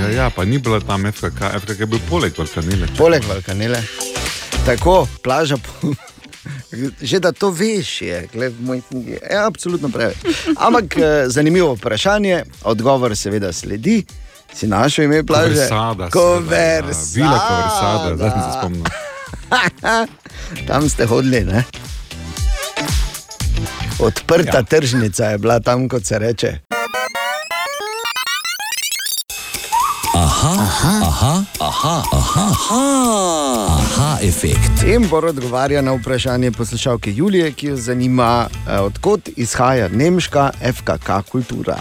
Ja, 0.00 0.08
ja, 0.08 0.30
pa 0.30 0.44
ni 0.44 0.58
bila 0.58 0.80
tam 0.80 1.12
FKK, 1.12 1.52
FKK 1.60 1.80
je 1.80 1.86
bil 1.86 2.00
poleg 2.08 2.32
Balkanele. 2.36 2.86
Poleg 2.96 3.28
Valkanele. 3.28 3.84
Tako, 4.66 5.08
plaža. 5.22 5.56
Že 7.00 7.18
da 7.20 7.32
to 7.32 7.50
veš, 7.50 8.02
je, 8.02 8.28
gled, 8.32 8.54
knjigi. 8.88 9.10
Je 9.10 9.36
absolutno 9.46 9.88
preveč. 9.88 10.16
Ampak 10.56 10.96
eh, 10.96 11.28
zanimivo 11.28 11.74
vprašanje, 11.74 12.44
odgovor 12.64 13.16
seveda 13.16 13.52
sledi. 13.52 14.04
Si 14.54 14.66
našel 14.66 15.04
ime 15.04 15.26
plaže? 15.26 15.54
Konversada, 15.54 16.10
Konversada. 16.10 17.20
ja. 17.20 17.26
Vila 17.26 17.38
Konversada, 17.48 18.16
zdaj 18.16 18.30
se 18.30 18.58
spomnil. 18.58 18.84
tam 20.68 20.88
ste 20.88 21.06
hodili, 21.06 21.44
ne? 21.44 21.64
Odprta 24.00 24.58
ja. 24.58 24.62
tržnica 24.62 25.24
je 25.24 25.38
bila 25.38 25.60
tam, 25.60 25.88
kot 25.88 26.06
se 26.06 26.18
reče. 26.18 26.58
Aha, 30.40 30.64
aha, 30.72 31.04
aha, 31.04 31.44
aha, 31.60 32.02
aha, 32.12 32.44
aha, 32.48 33.76
aha 33.76 34.18
efekt. 34.24 34.84
In 34.88 35.04
Bor 35.08 35.24
odgovarja 35.24 35.82
na 35.82 35.92
vprašanje 35.92 36.50
poslušalke 36.52 37.12
Julije, 37.12 37.52
ki 37.52 37.66
jo 37.66 37.76
zanima, 37.76 38.46
eh, 38.48 38.80
odkot 38.80 39.28
izhaja 39.36 39.88
nemška 39.88 40.50
FKK 40.72 41.22
kultura. 41.30 41.76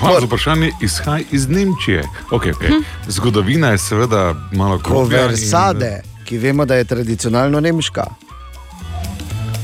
Hvala 0.00 0.20
za 0.20 0.26
vprašanje, 0.26 0.70
izhaja 0.80 1.24
iz 1.30 1.48
Nemčije. 1.48 2.04
Okay, 2.30 2.52
okay. 2.52 2.82
Zgodovina 3.08 3.68
je 3.68 3.78
seveda 3.78 4.34
malo 4.52 4.78
krogla. 4.78 5.02
Konversade, 5.02 6.02
ki 6.24 6.38
vemo, 6.38 6.64
da 6.64 6.74
je 6.74 6.84
tradicionalno 6.84 7.60
nemška. 7.60 8.04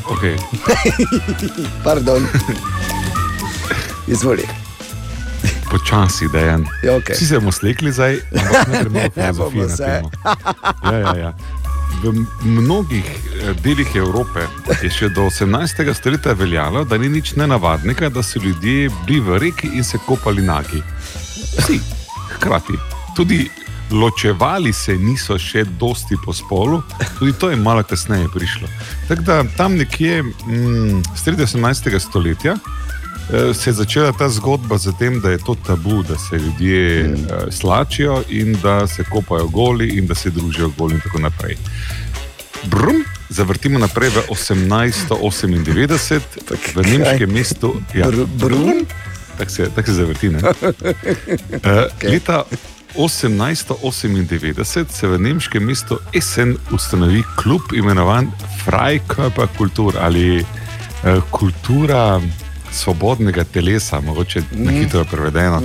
Okay. 0.08 0.36
Pardon. 1.84 2.26
Izvoli. 4.14 4.61
Počasi, 5.72 6.28
dejan. 6.28 6.66
Ja, 6.84 6.96
okej. 6.96 7.16
Vsi 7.16 7.26
se 7.26 7.38
bomo 7.40 7.52
slikli 7.52 7.92
zdaj, 7.92 8.18
ampak 8.36 9.16
ne 9.16 9.32
bomo 9.38 9.62
na 9.62 9.68
se. 9.68 9.84
temo. 9.84 10.10
Ja, 10.84 10.98
ja, 10.98 11.16
ja. 11.16 11.32
V 12.02 12.12
mnogih 12.44 13.04
eh, 13.06 13.54
delih 13.64 13.88
Evrope 13.96 14.44
je 14.82 14.90
še 14.90 15.08
do 15.16 15.24
18. 15.30 15.80
stoletja 15.94 16.34
veljalo, 16.36 16.84
da 16.84 16.98
ni 17.00 17.08
nič 17.08 17.34
nenavadnega, 17.40 18.10
da 18.12 18.22
so 18.22 18.42
ljudje 18.42 18.90
bili 19.06 19.20
v 19.20 19.38
reki 19.38 19.72
in 19.72 19.84
se 19.84 20.00
kopali 20.06 20.44
nagi. 20.44 20.82
Vsi, 21.56 21.80
hkrati. 22.36 22.76
Tudi 23.16 23.46
ločevali 23.92 24.72
se 24.72 24.96
niso 24.96 25.38
še 25.38 25.64
dosti 25.80 26.16
po 26.24 26.32
spolu, 26.32 26.82
tudi 27.18 27.32
to 27.32 27.50
je 27.50 27.56
malo 27.56 27.82
kasneje 27.84 28.28
prišlo. 28.34 28.68
Tako 29.08 29.22
da 29.22 29.42
tam 29.56 29.76
nekje 29.76 30.22
mm, 30.22 31.02
sredi 31.16 31.44
18. 31.44 31.98
stoletja 32.00 32.56
se 33.54 33.70
je 33.70 33.74
začela 33.74 34.12
ta 34.12 34.28
zgodba 34.28 34.78
z 34.78 34.92
tem, 34.98 35.20
da 35.20 35.30
je 35.30 35.38
to 35.38 35.54
tabu, 35.54 36.02
da 36.02 36.18
se 36.18 36.36
ljudje 36.36 37.04
mm. 37.04 37.26
slačijo 37.50 38.22
in 38.28 38.56
da 38.62 38.86
se 38.86 39.04
kopajo 39.04 39.48
goli 39.48 39.88
in 39.88 40.06
da 40.06 40.14
se 40.14 40.30
družijo 40.30 40.70
goli 40.78 40.94
in 40.94 41.00
tako 41.00 41.18
naprej. 41.18 41.56
Brum, 42.64 43.04
zavrtimo 43.28 43.78
naprej 43.78 44.10
v 44.10 44.22
1898 44.30 46.20
v 46.74 46.82
nemškem 46.86 47.32
mestu. 47.32 47.82
Ja, 47.94 48.06
Br- 48.06 48.26
brum? 48.26 48.86
Tako 49.38 49.50
se, 49.50 49.70
tak 49.74 49.86
se 49.86 49.92
zavrti. 49.92 50.28
ne? 50.28 50.40
Eh, 51.62 51.86
Leta 52.08 52.44
1898 52.94 54.86
se 54.90 55.06
v 55.08 55.18
nemškem 55.18 55.64
mestu 55.64 55.98
Essen 56.12 56.56
ustanovi 56.70 57.22
klub 57.36 57.62
imenovan 57.74 58.30
Freikörper 58.64 59.46
Kultur 59.56 59.94
ali 60.00 60.38
eh, 60.38 60.44
kultura 61.30 62.20
svobodnega 62.72 63.44
telesa, 63.44 64.00
mogoče 64.00 64.40
na 64.52 64.70
Mhm. 64.70 64.80
hitro 64.82 65.04
prevedeno. 65.04 65.62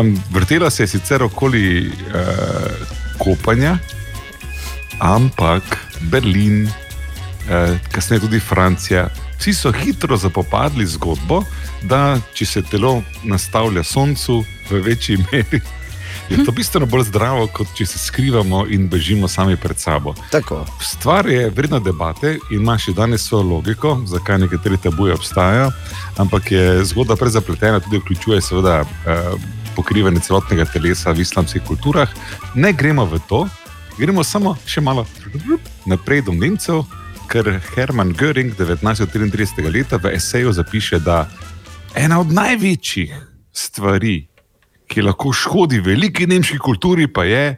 Um, 0.00 0.22
vrtela 0.30 0.70
se 0.70 0.82
je 0.82 0.86
sicer 0.86 1.22
okoli 1.22 1.88
uh, 1.88 1.92
kopanja, 3.18 3.78
ampak 4.98 5.62
Berlin, 6.00 6.68
eh, 7.48 7.78
kasneje 7.92 8.20
tudi 8.20 8.40
Francija, 8.40 9.08
vsi 9.38 9.54
so 9.54 9.72
hitro 9.72 10.16
zapopadli 10.16 10.86
zgodbo, 10.86 11.44
da 11.82 12.18
če 12.34 12.46
se 12.46 12.62
telo 12.62 13.02
nastavlja 13.24 13.82
soncu 13.82 14.44
v 14.70 14.80
večji 14.80 15.16
meri. 15.32 15.60
Je 16.30 16.44
to 16.44 16.52
bistveno 16.52 16.86
bolj 16.86 17.06
zdravo, 17.08 17.46
kot 17.52 17.70
če 17.74 17.86
se 17.86 17.98
skrivamo 17.98 18.66
in 18.68 18.88
bežimo 18.88 19.28
sami 19.28 19.56
pred 19.56 19.78
sabo. 19.80 20.14
Tako. 20.30 20.66
Stvar 20.80 21.28
je 21.28 21.50
vredna 21.50 21.80
debate 21.80 22.34
in 22.50 22.60
ima 22.60 22.76
še 22.78 22.92
danes 22.92 23.24
svojo 23.24 23.46
logiko, 23.54 23.94
zakaj 24.06 24.38
nekateri 24.44 24.76
tabuje 24.82 25.14
obstajajo, 25.14 25.70
ampak 26.20 26.52
je 26.52 26.84
zgodba 26.84 27.16
prezapletena, 27.16 27.80
tudi 27.80 28.02
vključuje 28.02 28.42
seveda 28.44 28.82
eh, 28.82 29.30
pokrivanje 29.76 30.20
celotnega 30.28 30.68
telesa 30.68 31.16
v 31.16 31.24
islamskih 31.24 31.64
kulturah. 31.64 32.12
Ne 32.54 32.72
gremo 32.72 33.06
v 33.08 33.22
to, 33.28 33.46
gremo 33.98 34.24
samo 34.24 34.56
še 34.66 34.84
malo 34.84 35.06
naprej 35.86 36.26
do 36.28 36.36
Nemcev, 36.36 36.84
ker 37.28 37.56
Hermann 37.72 38.12
Göring 38.16 38.52
1933. 38.56 39.64
leta 39.72 39.96
v 39.96 40.12
eseju 40.16 40.52
zapiše, 40.52 41.00
da 41.00 41.28
ena 41.94 42.20
od 42.20 42.32
največjih 42.32 43.14
stvari, 43.52 44.28
ki 44.88 45.04
lahko 45.04 45.32
škodi 45.32 45.80
veliki 45.84 46.26
nemški 46.26 46.58
kulturi, 46.58 47.06
pa 47.12 47.24
je 47.28 47.56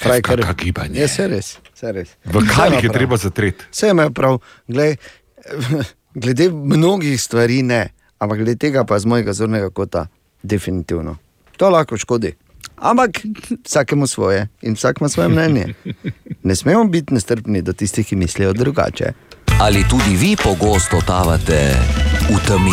Frajkar. 0.00 0.54
Gibanje. 0.56 1.00
Je 1.00 1.08
se 1.08 1.28
res, 1.28 1.48
se 1.76 1.92
res. 1.92 2.14
V 2.24 2.40
kaj 2.48 2.76
jih 2.76 2.86
je 2.88 2.92
treba 2.92 3.18
zatreti? 3.20 3.66
Vse 3.68 3.90
ima 3.92 4.08
prav. 4.10 4.38
Glej, 4.68 4.96
glede 6.22 6.48
mnogih 6.50 7.20
stvari 7.20 7.60
ne, 7.62 7.82
ampak 8.18 8.40
glede 8.40 8.56
tega 8.56 8.84
pa 8.88 8.98
z 8.98 9.10
mojega 9.10 9.36
zornega 9.36 9.68
kota 9.70 10.06
definitivno. 10.42 11.18
To 11.60 11.68
lahko 11.68 12.00
škodi. 12.00 12.32
Ampak 12.80 13.20
vsakemu 13.64 14.06
svoje 14.06 14.48
in 14.62 14.74
vsak 14.74 15.00
ima 15.00 15.08
svoje 15.08 15.28
mnenje. 15.28 15.66
Ne 16.42 16.56
smemo 16.56 16.84
biti 16.88 17.14
nestrpni 17.14 17.60
do 17.62 17.72
tistih, 17.76 18.06
ki 18.06 18.16
mislijo 18.16 18.52
drugače. 18.56 19.12
Ali 19.60 19.84
tudi 19.88 20.16
vi 20.16 20.36
pogosto 20.36 20.96
totavate 20.96 21.76
v 22.32 22.36
temi? 22.48 22.72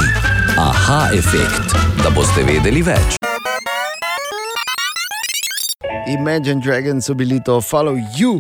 Aha, 0.58 1.10
efekt, 1.12 1.76
da 2.04 2.08
boste 2.16 2.46
vedeli 2.48 2.80
več. 2.80 3.18
Imagine 6.08 6.64
Dragons 6.64 7.06
so 7.06 7.14
bili 7.14 7.42
to 7.44 7.60
Follow 7.62 8.00
You. 8.16 8.40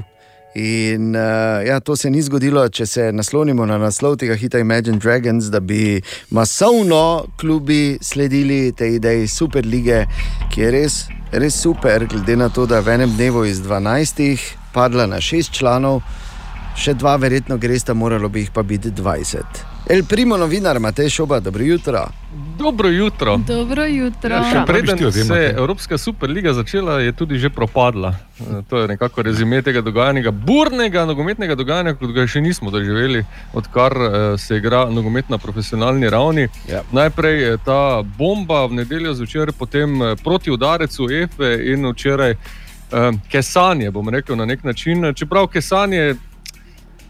In 0.55 1.11
uh, 1.11 1.59
ja, 1.67 1.81
to 1.83 1.95
se 1.99 2.07
ni 2.09 2.21
zgodilo, 2.23 2.63
če 2.69 2.85
se 2.87 3.09
naslonimo 3.11 3.65
na 3.67 3.75
naslov 3.81 4.15
tega 4.15 4.37
hita 4.39 4.63
Imagine 4.63 4.95
Dragons, 5.03 5.51
da 5.51 5.59
bi 5.59 5.99
masovno 6.31 7.27
klubi 7.35 7.97
sledili 8.01 8.71
tej 8.71 8.95
ideji 9.01 9.27
Superlige, 9.27 10.05
ki 10.53 10.63
je 10.63 10.71
res, 10.71 10.95
res 11.35 11.59
super, 11.59 12.07
glede 12.07 12.39
na 12.39 12.47
to, 12.47 12.63
da 12.63 12.79
v 12.79 12.95
enem 12.95 13.11
dnevu 13.19 13.43
iz 13.43 13.59
12 13.59 14.39
padla 14.71 15.03
na 15.05 15.19
6 15.19 15.51
članov, 15.51 15.99
še 16.77 16.93
dva 16.93 17.15
verjetno 17.17 17.57
gresta, 17.57 17.93
moralo 17.93 18.29
bi 18.29 18.45
jih 18.45 18.53
pa 18.53 18.63
biti 18.63 18.91
20. 18.91 19.65
El 19.89 20.03
primo 20.03 20.37
novinar, 20.37 20.79
Matej 20.79 21.09
Šoba, 21.09 21.39
dobro 21.39 21.63
jutro. 21.63 22.07
Dobro 22.57 22.89
jutro. 22.89 23.37
Dobro 23.37 23.85
jutro. 23.85 24.35
Ja, 24.35 24.43
še 24.51 24.63
preden 24.67 25.11
se 25.11 25.35
je 25.35 25.53
Evropska 25.57 25.97
superliga 25.97 26.53
začela, 26.53 26.99
je 26.99 27.13
tudi 27.15 27.39
že 27.39 27.49
propadla. 27.49 28.13
Eh, 28.39 28.61
To 28.69 28.81
je 28.81 28.87
nekako 28.87 29.21
rezime 29.21 29.61
tega 29.61 29.81
dogajanja, 29.81 30.31
burnega 30.31 31.05
nogometnega 31.05 31.55
dogajanja, 31.55 31.95
kot 31.95 32.11
ga 32.11 32.27
še 32.27 32.41
nismo 32.41 32.71
doživeli, 32.71 33.23
odkar 33.53 33.97
eh, 33.97 34.37
se 34.37 34.59
igra 34.59 34.85
nogomet 34.91 35.29
na 35.29 35.37
profesionalni 35.37 36.09
ravni. 36.09 36.47
Ja. 36.69 36.83
Najprej 36.91 37.57
ta 37.65 38.03
bomba 38.17 38.65
v 38.67 38.83
nedeljo 38.83 39.13
zvečer, 39.13 39.55
potem 39.55 40.01
eh, 40.01 40.15
proti 40.23 40.51
udarecu 40.51 41.09
EFE 41.23 41.57
in 41.73 41.89
včeraj 41.93 42.37
kesanje, 43.27 43.89
bom 43.91 44.07
rekel 44.09 44.37
na 44.39 44.45
nek 44.47 44.63
način. 44.63 45.11
Čeprav 45.11 45.49
kesanje 45.51 46.15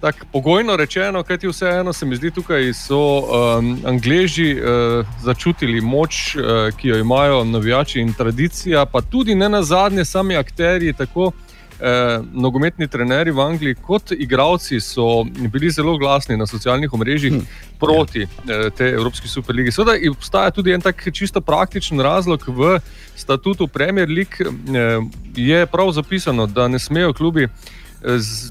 tako 0.01 0.25
pogojno 0.31 0.75
rečeno, 0.75 1.23
kajti 1.23 1.47
vseeno 1.47 1.93
se 1.93 2.05
mi 2.05 2.15
zdi, 2.15 2.31
tukaj 2.31 2.73
so 2.73 2.97
um, 2.97 3.79
Angleži 3.85 4.53
uh, 4.53 5.05
začutili 5.21 5.81
moč, 5.81 6.35
uh, 6.35 6.43
ki 6.77 6.87
jo 6.87 6.97
imajo 6.97 7.43
navijači 7.43 7.99
in 7.99 8.13
tradicija, 8.13 8.85
pa 8.85 9.01
tudi 9.01 9.35
ne 9.35 9.49
na 9.49 9.63
zadnje 9.63 10.05
sami 10.05 10.35
akteri, 10.35 10.93
tako 10.93 11.31
eh, 11.79 12.19
nogometni 12.33 12.87
trenerji 12.87 13.33
v 13.33 13.39
Angliji 13.39 13.75
kot 13.75 14.11
igravci 14.11 14.79
so 14.79 15.23
bili 15.23 15.69
zelo 15.71 15.97
glasni 15.97 16.37
na 16.37 16.47
socialnih 16.47 16.93
omrežjih 16.93 17.33
Hm. 17.33 17.45
proti 17.79 18.21
eh, 18.21 18.69
tej 18.77 18.93
Evropski 18.93 19.27
superligi. 19.27 19.71
Seveda 19.71 19.97
in 19.97 20.11
obstaja 20.11 20.51
tudi 20.51 20.71
en 20.71 20.81
tak 20.81 21.07
čisto 21.13 21.41
praktičen 21.41 21.99
razlog 21.99 22.43
v 22.47 22.79
statutu 23.15 23.67
Premier 23.67 24.09
League, 24.09 24.41
eh, 24.41 24.99
je 25.35 25.65
prav 25.65 25.91
zapisano, 25.91 26.47
da 26.47 26.67
ne 26.67 26.79
smejo 26.79 27.13
klubi 27.13 27.47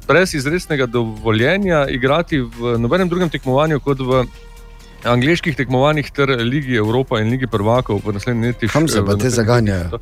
brez 0.07 0.35
izrednega 0.35 0.87
dovoljenja 0.87 1.87
igrati 1.89 2.41
v 2.41 2.79
nobenem 2.79 3.09
drugem 3.09 3.31
tekmovanju 3.31 3.81
kot 3.81 3.99
v 4.01 4.25
angliških 5.05 5.57
tekmovanjih 5.57 6.11
ter 6.11 6.29
Ligi 6.29 6.77
Evropa 6.77 7.21
in 7.21 7.31
Ligi 7.31 7.47
prvakov 7.47 8.01
v 8.05 8.13
naslednjih 8.17 8.55
letih. 8.55 8.73
Kam 8.73 8.89
se 8.89 8.99
eh, 8.99 9.05
pa 9.07 9.15
v 9.15 9.23
te 9.23 9.31
zaganjajo? 9.31 10.01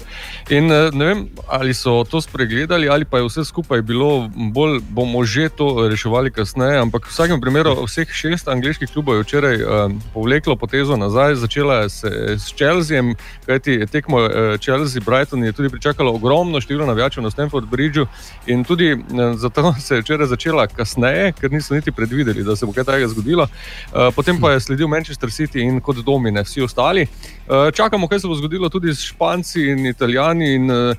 In 0.55 0.71
eh, 0.73 0.91
ne 0.93 1.05
vem, 1.05 1.21
ali 1.49 1.75
so 1.75 2.05
to 2.05 2.21
spregledali, 2.21 2.89
ali 2.89 3.05
pa 3.05 3.19
je 3.19 3.29
vse 3.29 3.45
skupaj 3.45 3.83
bilo 3.83 4.31
bolj, 4.35 4.81
bomo 4.91 5.25
že 5.25 5.49
to 5.49 5.89
reševali 5.89 6.31
kasneje. 6.31 6.79
Ampak 6.81 7.07
v 7.09 7.13
vsakem 7.13 7.41
primeru, 7.41 7.77
vseh 7.85 8.09
šest 8.09 8.49
angliških 8.49 8.91
klubov 8.93 9.19
je 9.19 9.27
včeraj 9.27 9.57
um, 9.63 9.99
povleklo 10.15 10.57
potezo 10.57 10.97
nazaj, 10.97 11.35
začela 11.43 11.85
je 11.85 11.89
se 11.89 12.11
s 12.39 12.55
Chelseaem, 12.55 13.15
kajti 13.47 13.87
tekmo 13.91 14.23
uh, 14.23 14.31
Chelsea-Brighton 14.61 15.45
je 15.45 15.53
tudi 15.53 15.69
pričakalo 15.69 16.15
ogromno 16.15 16.61
število 16.61 16.87
navijačev 16.87 17.23
na 17.23 17.31
Stanford 17.31 17.67
Bridgeu. 17.71 18.07
In 18.47 18.65
tudi 18.65 18.93
uh, 18.93 19.01
zato 19.37 19.75
se 19.85 19.95
je 19.95 20.01
včeraj 20.01 20.27
začela 20.27 20.67
kasneje, 20.67 21.33
ker 21.33 21.53
niso 21.53 21.75
niti 21.75 21.93
predvideli, 21.93 22.45
da 22.45 22.57
se 22.57 22.67
bo 22.67 22.73
kaj 22.73 22.85
takega 22.85 23.09
zgodilo. 23.09 23.49
Uh, 23.93 24.15
potem 24.15 24.41
pa 24.41 24.53
je 24.53 24.61
sledil 24.61 24.84
Manchester 24.89 25.31
City 25.31 25.63
in 25.63 25.81
kot 25.81 26.03
domine 26.05 26.43
vsi 26.43 26.63
ostali. 26.63 27.07
Uh, 27.49 27.71
čakamo, 27.75 28.09
kaj 28.09 28.21
se 28.21 28.29
bo 28.29 28.35
zgodilo 28.35 28.69
tudi 28.69 28.95
s 28.95 29.07
Španci 29.11 29.69
in 29.75 29.87
Italijani. 29.87 30.55
In, 30.55 30.71
uh, 30.71 30.97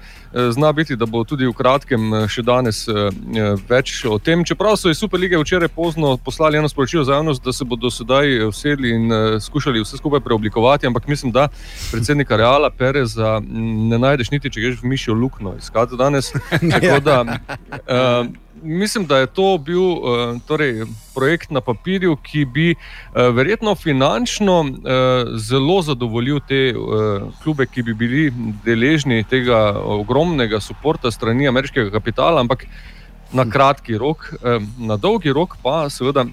Zna 0.51 0.71
biti, 0.71 0.95
da 0.95 1.05
bo 1.05 1.23
tudi 1.23 1.47
v 1.47 1.53
kratkem 1.55 2.13
eh, 2.13 2.25
še 2.27 2.43
danes 2.43 2.81
eh, 2.91 3.07
eh, 3.07 3.53
več 3.69 4.01
o 4.03 4.17
tem. 4.19 4.43
Čeprav 4.43 4.75
so 4.75 4.91
iz 4.91 4.99
Superlige 4.99 5.39
včeraj 5.39 5.71
pozno 5.71 6.17
poslali 6.17 6.59
eno 6.59 6.67
sporočilo 6.67 7.05
za 7.07 7.15
javnost, 7.15 7.43
da 7.43 7.53
se 7.55 7.63
bodo 7.63 7.87
sedaj 7.91 8.33
eh, 8.33 8.43
usedli 8.43 8.91
in 8.97 9.11
eh, 9.11 9.39
skušali 9.39 9.83
vse 9.85 10.01
skupaj 10.01 10.19
preoblikovati, 10.25 10.87
ampak 10.91 11.07
mislim, 11.07 11.31
da 11.31 11.47
predsednika 11.91 12.35
Reala 12.35 12.69
Pereza 12.69 13.37
m, 13.39 13.87
ne 13.89 13.99
najdeš 13.99 14.33
niti, 14.35 14.51
če 14.51 14.65
greš 14.65 14.81
v 14.83 14.91
mišjo 14.91 15.15
luknjo 15.15 15.55
iskati 15.55 15.95
danes. 15.95 16.33
Tako 16.73 16.99
da, 16.99 17.21
eh, 17.87 18.27
Mislim, 18.65 19.05
da 19.05 19.17
je 19.17 19.27
to 19.27 19.57
bil 19.57 19.81
uh, 19.81 20.41
torej, 20.47 20.85
projekt 21.13 21.51
na 21.51 21.61
papirju, 21.61 22.15
ki 22.15 22.45
bi 22.45 22.71
uh, 22.73 23.35
verjetno 23.35 23.75
finančno 23.75 24.59
uh, 24.59 24.69
zelo 25.37 25.81
zadovoljil 25.81 26.39
te 26.47 26.73
uh, 26.73 27.21
klube, 27.43 27.65
ki 27.65 27.83
bi 27.83 27.93
bili 27.93 28.33
deležni 28.65 29.23
tega 29.23 29.77
ogromnega 29.77 30.59
podpora 30.67 31.11
strani 31.11 31.47
ameriškega 31.47 31.91
kapitala, 31.91 32.41
ampak 32.41 32.65
na 33.33 33.45
kratki 33.45 33.97
rok, 33.97 34.33
uh, 34.41 34.57
na 34.79 34.97
dolgi 34.97 35.33
rok 35.33 35.57
pa 35.61 35.85
seveda. 35.89 36.25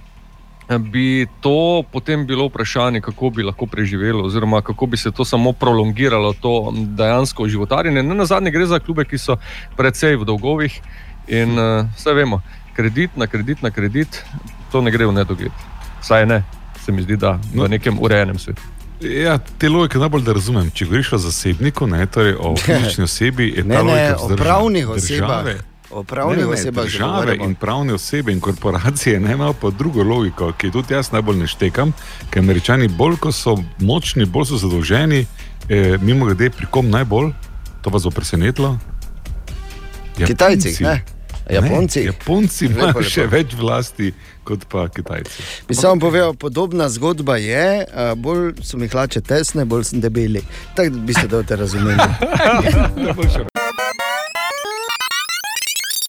Bi 0.79 1.27
to 1.43 1.83
potem 1.93 2.27
bilo 2.27 2.47
vprašanje, 2.49 3.01
kako 3.01 3.31
bi 3.31 3.43
lahko 3.43 3.67
preživelo, 3.67 4.25
oziroma 4.25 4.63
kako 4.63 4.87
bi 4.87 4.97
se 4.97 5.11
to 5.11 5.25
samo 5.25 5.53
prolongiralo, 5.53 6.33
to 6.33 6.73
dejansko 6.73 7.49
životarjenje. 7.49 8.03
Ne 8.03 8.15
na 8.15 8.25
zadnje 8.25 8.51
gre 8.51 8.67
za 8.67 8.79
klube, 8.79 9.05
ki 9.05 9.19
so 9.19 9.37
precej 9.77 10.17
v 10.17 10.25
dolgovih 10.25 10.81
in 11.33 11.57
uh, 11.57 11.87
vse 11.91 12.13
vemo, 12.13 12.41
kredit 12.73 13.17
na 13.17 13.27
kredit 13.27 13.63
na 13.63 13.71
kredit, 13.71 14.21
to 14.69 14.81
ne 14.81 14.91
gre 14.91 15.07
v 15.07 15.13
nedogled. 15.13 15.53
Saj 16.03 16.27
ne, 16.27 16.43
se 16.77 16.93
mi 16.93 17.03
zdi, 17.03 17.17
da 17.17 17.35
v 17.55 17.69
nekem 17.69 17.99
urejenem 17.99 18.39
svetu. 18.39 18.63
Ja, 19.03 19.35
te 19.59 19.69
logike 19.69 19.99
najbolj 19.99 20.23
da 20.23 20.33
razumem. 20.33 20.71
Če 20.71 20.85
govoriš 20.85 21.13
o 21.13 21.19
zasebniku, 21.21 21.87
ne, 21.89 22.05
torej 22.07 22.37
o 22.37 22.53
fizični 22.63 23.05
osebi, 23.05 23.49
je 23.51 23.65
Ne, 23.65 23.75
ta 23.75 23.83
logika 23.83 24.17
o 24.17 24.37
pravnih 24.37 24.89
osebah. 24.89 25.19
Države- 25.43 25.61
O 25.93 26.03
pravnih 26.03 26.39
Ne, 26.39 26.45
ne, 26.45 26.51
osebah 26.51 26.85
Države 26.85 27.13
govorimo. 27.17 27.45
in 27.45 27.55
pravne 27.55 27.95
osebe 27.95 28.33
in 28.33 28.41
korporacije 28.41 29.21
ne 29.21 29.33
imajo 29.33 29.53
pa 29.53 29.71
drugo 29.71 30.03
logiko, 30.03 30.53
ki 30.53 30.71
tudi 30.71 30.95
jaz 30.95 31.11
najbolj 31.13 31.37
ne 31.37 31.47
štekam, 31.47 31.93
ker 32.31 32.41
američani 32.41 32.89
bolj, 32.91 33.17
ko 33.19 33.33
so 33.33 33.53
močni, 33.79 34.25
bolj 34.27 34.47
so 34.47 34.57
zadolženi, 34.59 35.27
eh, 35.69 35.99
mimo 36.01 36.25
grede, 36.25 36.49
pri 36.51 36.67
kom 36.67 36.89
najbolj, 36.89 37.33
to 37.83 37.91
vas 37.91 38.03
bo 38.03 38.11
presenetilo. 38.11 38.79
Kitajci, 40.17 40.77
ne? 40.81 41.03
Japonci. 41.51 41.99
Ne, 41.99 42.05
Japonci 42.07 42.65
Lepo, 42.69 42.79
imajo 42.79 42.87
lepo. 42.87 43.03
še 43.03 43.27
več 43.27 43.55
vlasti 43.55 44.13
kot 44.45 44.65
pa 44.71 44.89
Kitajci. 44.89 45.43
Bi 45.69 45.75
samo 45.75 46.01
povedal, 46.01 46.35
podobna 46.35 46.89
zgodba 46.89 47.37
je, 47.37 47.87
bolj 48.17 48.53
so 48.63 48.79
mi 48.79 48.89
hlače 48.89 49.21
tesne, 49.21 49.65
bolj 49.65 49.85
sem 49.85 50.01
debeli. 50.01 50.43
Tako 50.77 50.91
da 50.91 50.99
bi 50.99 51.15
se 51.15 51.29
to 51.29 51.43
razumeli. 51.57 51.99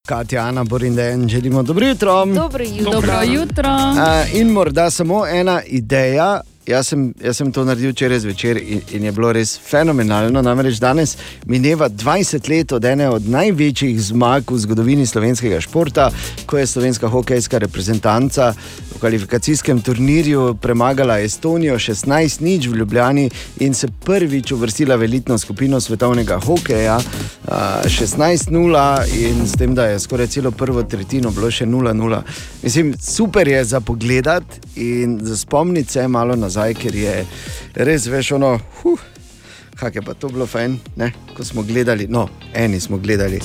Katja, 0.08 0.42
Ana, 0.42 0.64
Borinden, 0.64 1.30
želimo 1.30 1.64
dobro 1.64 1.88
jutro. 1.88 2.26
Dobro 2.26 2.64
jutro. 2.64 2.92
Dobro 2.92 3.22
jutro. 3.24 3.70
A, 4.00 4.24
in 4.34 4.48
morda 4.48 4.90
samo 4.90 5.28
ena 5.28 5.62
ideja. 5.64 6.42
Jaz 6.68 6.88
sem, 6.88 7.10
jaz 7.20 7.38
sem 7.38 7.52
to 7.52 7.66
naredil 7.68 7.92
včeraj 7.92 8.22
zvečer 8.24 8.58
in, 8.58 8.82
in 8.96 9.04
je 9.04 9.12
bilo 9.12 9.34
res 9.36 9.58
fenomenalno. 9.60 10.42
Namreč 10.42 10.80
danes 10.80 11.18
mineva 11.46 11.90
20 11.90 12.50
let 12.50 12.72
od 12.72 12.86
ene 12.86 13.10
od 13.12 13.28
največjih 13.28 14.00
zmag 14.02 14.52
v 14.52 14.60
zgodovini 14.64 15.08
slovenskega 15.08 15.60
športa, 15.62 16.08
ko 16.48 16.58
je 16.58 16.68
slovenska 16.68 17.12
hokejska 17.12 17.60
reprezentanca 17.60 18.54
kvalifikacijskem 19.04 19.82
turnirju 19.82 20.56
premagala 20.62 21.20
Estonijo 21.20 21.76
16-0 21.76 22.70
v 22.70 22.76
Ljubljani 22.76 23.30
in 23.60 23.74
se 23.74 23.88
prvič 24.06 24.52
uvrstila 24.52 24.96
v 24.96 25.04
elitno 25.04 25.38
skupino 25.38 25.82
svetovnega 25.82 26.40
hokeja. 26.40 27.00
a, 27.48 27.82
16-0 27.86 29.04
in 29.20 29.48
s 29.48 29.58
tem, 29.58 29.76
da 29.76 29.86
je 29.86 30.00
skoraj 30.00 30.28
celo 30.28 30.52
prvo 30.52 30.84
tretjino 30.84 31.32
bilo 31.32 31.52
še 31.52 31.66
0-0. 31.66 32.22
Mislim, 32.64 32.94
super 33.02 33.48
je 33.48 33.66
za 33.66 33.82
pogled 33.82 34.28
in 34.76 35.20
za 35.22 35.38
spomniti 35.38 35.92
se 35.92 36.08
malo 36.08 36.36
nazaj, 36.36 36.74
ker 36.74 36.96
je 36.96 37.26
res 37.76 38.08
veš 38.08 38.32
ono. 38.32 38.60
Huh, 38.82 39.00
Kak 39.76 39.96
je 39.96 40.02
pa 40.02 40.14
to 40.14 40.30
bilo 40.30 40.48
fajn, 40.48 40.80
ne? 40.96 41.12
ko 41.36 41.44
smo 41.44 41.64
gledali, 41.64 42.08
no, 42.08 42.30
eni 42.54 42.80
smo 42.80 42.98
gledali, 42.98 43.42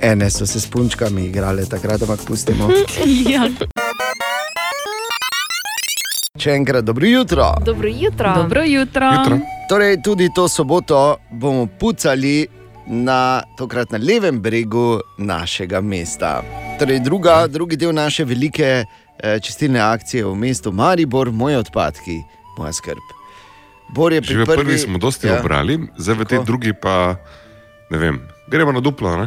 ene 0.00 0.30
so 0.30 0.46
se 0.46 0.60
s 0.60 0.66
punčkami 0.66 1.26
igrale, 1.30 1.66
takrat 1.66 2.02
ampak 2.02 2.26
pustimo. 2.26 2.66
ja. 3.34 3.46
Še 6.38 6.54
enkrat 6.54 6.84
dobro 6.84 7.06
jutro. 7.06 7.54
Dobro 7.66 7.88
jutro. 7.88 8.34
Dobro 8.34 8.62
jutro. 8.62 9.10
Torej, 9.68 10.02
tudi 10.02 10.28
to 10.34 10.48
soboto 10.48 11.16
bomo 11.30 11.66
pucali 11.66 12.46
na 12.86 13.42
tokrat 13.58 13.90
na 13.90 13.98
levem 13.98 14.40
bregu 14.40 15.00
našega 15.18 15.80
mesta. 15.80 16.42
Torej, 16.78 17.00
druga, 17.00 17.46
drugi 17.46 17.76
del 17.76 17.92
naše 17.92 18.24
velike 18.24 18.84
eh, 19.18 19.40
čistilne 19.40 19.80
akcije 19.80 20.24
v 20.24 20.34
mestu 20.34 20.72
Maribor, 20.72 21.32
moji 21.32 21.56
odpadki, 21.56 22.22
moja 22.58 22.72
skrb. 22.72 23.02
Bor 23.88 24.12
je 24.12 24.22
pri 24.22 24.46
prvi 24.46 24.78
smo 24.78 24.98
dosti 24.98 25.26
Ja. 25.26 25.40
obrali, 25.40 25.78
zdaj 25.98 26.14
v 26.14 26.24
tej 26.24 26.38
drugi 26.46 26.72
pa 26.72 27.16
ne 27.90 27.98
vem. 27.98 28.20
Gremo 28.46 28.72
na 28.72 28.80
duplo. 28.80 29.10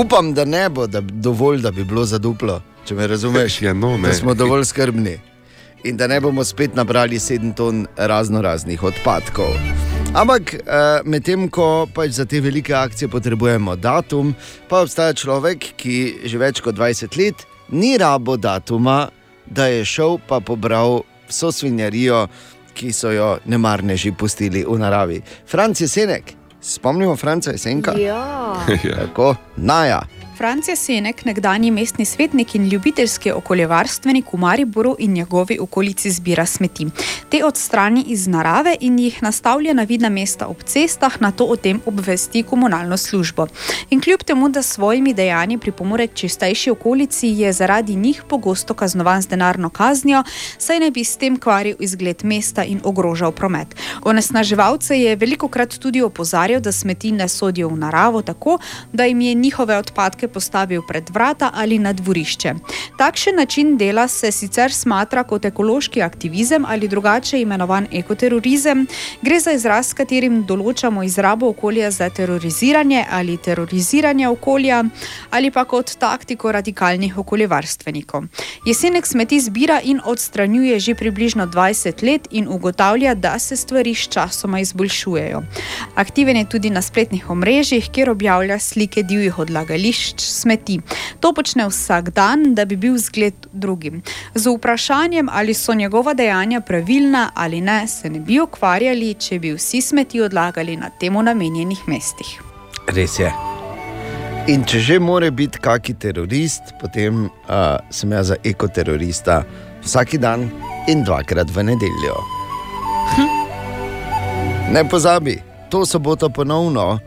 Upam, 0.00 0.34
da 0.34 0.44
ne 0.44 0.68
bo 0.68 0.86
da, 0.86 1.00
dovolj, 1.00 1.60
da 1.60 1.70
bi 1.70 1.84
bilo 1.84 2.04
za 2.04 2.18
duplo, 2.18 2.60
če 2.86 2.94
me 2.94 3.06
razumeš. 3.06 3.62
Ja, 3.62 3.72
no, 3.74 3.96
da 3.98 4.12
smo 4.14 4.34
dovolj 4.34 4.64
skrbni 4.64 5.18
in 5.84 5.96
da 5.96 6.06
ne 6.06 6.20
bomo 6.20 6.44
spet 6.44 6.74
nabrali 6.74 7.18
sedem 7.18 7.52
ton 7.54 7.86
razno 7.96 8.42
raznih 8.42 8.82
odpadkov. 8.82 9.54
Ampak 10.14 10.54
uh, 10.54 11.02
medtem 11.04 11.48
ko 11.52 11.86
pač 11.94 12.16
za 12.16 12.24
te 12.24 12.40
velike 12.40 12.74
akcije 12.74 13.08
potrebujemo 13.08 13.76
datum, 13.76 14.34
pa 14.68 14.80
obstaja 14.82 15.14
človek, 15.14 15.74
ki 15.76 15.96
že 16.24 16.40
več 16.40 16.62
kot 16.64 16.78
20 16.78 17.18
let 17.20 17.46
ni 17.68 17.96
rabo 17.98 18.36
datuma, 18.36 19.08
da 19.46 19.66
je 19.66 19.84
šel 19.84 20.18
pa 20.28 20.40
pobral 20.40 21.02
vso 21.28 21.52
svinjarijo, 21.52 22.26
ki 22.74 22.92
so 22.92 23.10
jo 23.10 23.36
nemarneži 23.44 24.12
pustili 24.12 24.64
v 24.66 24.78
naravi. 24.78 25.20
Franc 25.46 25.80
je 25.80 25.88
senek, 25.88 26.34
spomnimo 26.60 27.16
Franca 27.16 27.54
Jesenka. 27.54 27.94
Ja. 27.98 28.54
Tako, 29.00 29.34
naja. 29.56 30.02
Franc 30.36 30.68
je 30.68 30.76
Senek, 30.76 31.24
nekdani 31.24 31.70
mestni 31.70 32.04
svetnik 32.04 32.54
in 32.54 32.68
ljubiteljski 32.68 33.30
okoljevarstvenik 33.32 34.32
v 34.32 34.36
Mariboru 34.36 34.96
in 34.98 35.12
njegovi 35.12 35.58
okolici 35.60 36.10
zbira 36.10 36.46
smeti. 36.46 36.86
Te 37.30 37.44
odstrani 37.44 38.04
iz 38.06 38.26
narave 38.28 38.76
in 38.80 38.98
jih 38.98 39.22
nastavlja 39.22 39.72
na 39.74 39.82
vidna 39.82 40.08
mesta 40.08 40.46
ob 40.46 40.62
cestah, 40.62 41.20
na 41.20 41.30
to 41.30 41.44
o 41.44 41.56
tem 41.56 41.80
obvesti 41.86 42.42
komunalno 42.42 42.96
službo. 42.96 43.46
In 43.90 44.00
kljub 44.00 44.22
temu, 44.22 44.48
da 44.48 44.62
s 44.62 44.74
svojimi 44.74 45.14
dejanji 45.14 45.58
pripomore 45.58 46.06
k 46.06 46.14
čistejši 46.14 46.70
okolici, 46.70 47.28
je 47.28 47.52
zaradi 47.52 47.96
njih 47.96 48.22
pogosto 48.28 48.74
kaznovan 48.74 49.22
z 49.22 49.28
denarno 49.28 49.70
kaznijo, 49.70 50.22
saj 50.58 50.80
naj 50.80 50.90
bi 50.90 51.04
s 51.04 51.16
tem 51.16 51.36
kvaril 51.40 51.76
izgled 51.80 52.24
mesta 52.24 52.64
in 52.64 52.80
ogrožal 52.84 53.32
promet. 53.32 53.76
Onesnaževalce 54.02 55.00
je 55.00 55.16
veliko 55.16 55.48
krat 55.48 55.78
tudi 55.78 56.02
opozarjal, 56.02 56.60
da 56.60 56.72
smeti 56.72 57.12
ne 57.12 57.28
sodijo 57.28 57.68
v 57.68 57.78
naravo 57.78 58.22
tako, 58.22 58.58
da 58.92 59.04
jim 59.04 59.20
je 59.20 59.34
njihove 59.34 59.78
odpadke 59.78 60.25
postavil 60.28 60.82
pred 60.88 61.10
vrata 61.10 61.50
ali 61.54 61.78
na 61.78 61.92
dvorišče. 61.92 62.54
Takšen 62.98 63.36
način 63.36 63.76
dela 63.76 64.08
se 64.08 64.32
sicer 64.32 64.72
smatra 64.72 65.24
kot 65.24 65.44
ekološki 65.44 66.02
aktivizem 66.02 66.64
ali 66.68 66.88
drugače 66.88 67.40
imenovan 67.40 67.86
ekoterorizem. 67.92 68.86
Gre 69.22 69.40
za 69.40 69.52
izraz, 69.52 69.90
s 69.90 69.94
katerim 69.94 70.44
določamo 70.46 71.02
izrabo 71.02 71.48
okolja 71.48 71.90
za 71.90 72.10
teroriziranje 72.10 73.04
ali 73.10 73.36
teroriziranje 73.36 74.28
okolja 74.28 74.84
ali 75.30 75.50
pa 75.50 75.64
kot 75.64 75.94
taktiko 75.98 76.52
radikalnih 76.52 77.18
okoljevarstvenikov. 77.18 78.24
Jesenek 78.66 79.06
smeti 79.06 79.40
zbira 79.40 79.80
in 79.84 80.00
odstranjuje 80.04 80.80
že 80.80 80.94
približno 80.94 81.46
20 81.46 82.02
let 82.02 82.28
in 82.30 82.48
ugotavlja, 82.48 83.14
da 83.14 83.38
se 83.38 83.56
stvari 83.56 83.94
s 83.94 84.08
časoma 84.08 84.60
izboljšujejo. 84.60 85.42
Aktiven 85.94 86.36
je 86.36 86.48
tudi 86.48 86.70
na 86.70 86.82
spletnih 86.82 87.30
omrežjih, 87.30 87.90
kjer 87.92 88.10
objavlja 88.10 88.58
slike 88.58 89.02
divjih 89.02 89.38
odlagališč 89.38 90.15
smeti. 90.20 90.80
To 91.20 91.32
počne 91.32 91.66
vsak 91.68 92.10
dan, 92.10 92.54
da 92.54 92.64
bi 92.64 92.76
bil 92.76 92.98
zgled 92.98 93.46
drugim. 93.52 94.02
Z 94.34 94.50
vprašanjem, 94.56 95.28
ali 95.32 95.54
so 95.54 95.74
njegova 95.74 96.14
dejanja 96.14 96.60
pravilna 96.60 97.30
ali 97.34 97.60
ne, 97.60 97.86
se 97.86 98.10
ne 98.10 98.20
bi 98.20 98.40
ukvarjali, 98.40 99.14
če 99.14 99.38
bi 99.38 99.52
vsi 99.52 99.80
smeti 99.80 100.20
odlagali 100.20 100.76
na 100.76 100.90
temu 101.00 101.22
namenjenih 101.22 101.88
mestih. 101.88 102.40
Res 102.86 103.18
je. 103.18 103.32
In 104.46 104.62
če 104.64 104.78
že 104.78 104.98
more 105.02 105.30
biti 105.30 105.58
kaki 105.58 105.94
terorist, 105.94 106.62
potem 106.80 107.24
uh, 107.26 107.78
sem 107.90 108.12
jaz 108.12 108.30
za 108.30 108.36
ekoterorista 108.44 109.42
vsak 109.82 110.18
dan 110.22 110.46
in 110.86 111.02
dvakrat 111.04 111.50
v 111.50 111.66
nedeljo. 111.66 112.14
Ne 114.70 114.82
pozabi, 114.88 115.42
to 115.70 115.86
soboto 115.86 116.28
ponovno 116.28 116.98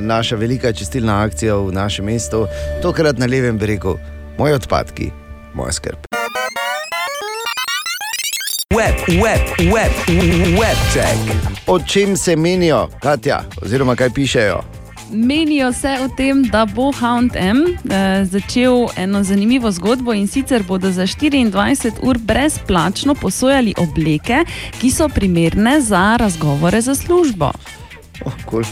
naša 0.00 0.36
velika 0.36 0.72
čistilna 0.72 1.22
akcija 1.24 1.56
v 1.56 1.72
našem 1.72 2.04
mestu, 2.04 2.46
tokrat 2.82 3.18
na 3.18 3.26
levem 3.26 3.58
bregu, 3.58 3.98
moji 4.38 4.54
odpadki, 4.54 5.10
moja 5.54 5.72
skrb. 5.72 6.10
Web, 8.76 8.94
web, 9.08 9.72
web, 9.74 9.92
web 10.60 10.78
check. 10.92 11.18
O 11.66 11.78
čem 11.78 12.16
se 12.16 12.36
menijo, 12.36 12.88
Katja, 13.00 13.42
oziroma 13.62 13.96
kaj 13.96 14.10
pišejo? 14.10 14.60
Menijo 15.12 15.72
se 15.72 15.96
o 16.04 16.08
tem, 16.16 16.42
da 16.42 16.66
bo 16.66 16.92
HM 16.92 17.90
eh, 17.92 18.24
začel 18.24 18.86
eno 18.96 19.22
zanimivo 19.22 19.70
zgodbo 19.70 20.12
in 20.12 20.28
sicer 20.28 20.62
bodo 20.62 20.90
za 20.90 21.02
24 21.02 21.92
ur 22.02 22.18
brezplačno 22.18 23.14
posojali 23.14 23.74
obleke, 23.78 24.44
ki 24.80 24.90
so 24.90 25.08
primerne 25.08 25.80
za 25.80 26.16
razgovore 26.16 26.80
za 26.80 26.94
službo. 26.94 27.50
Oh, 28.24 28.32
cool. 28.50 28.64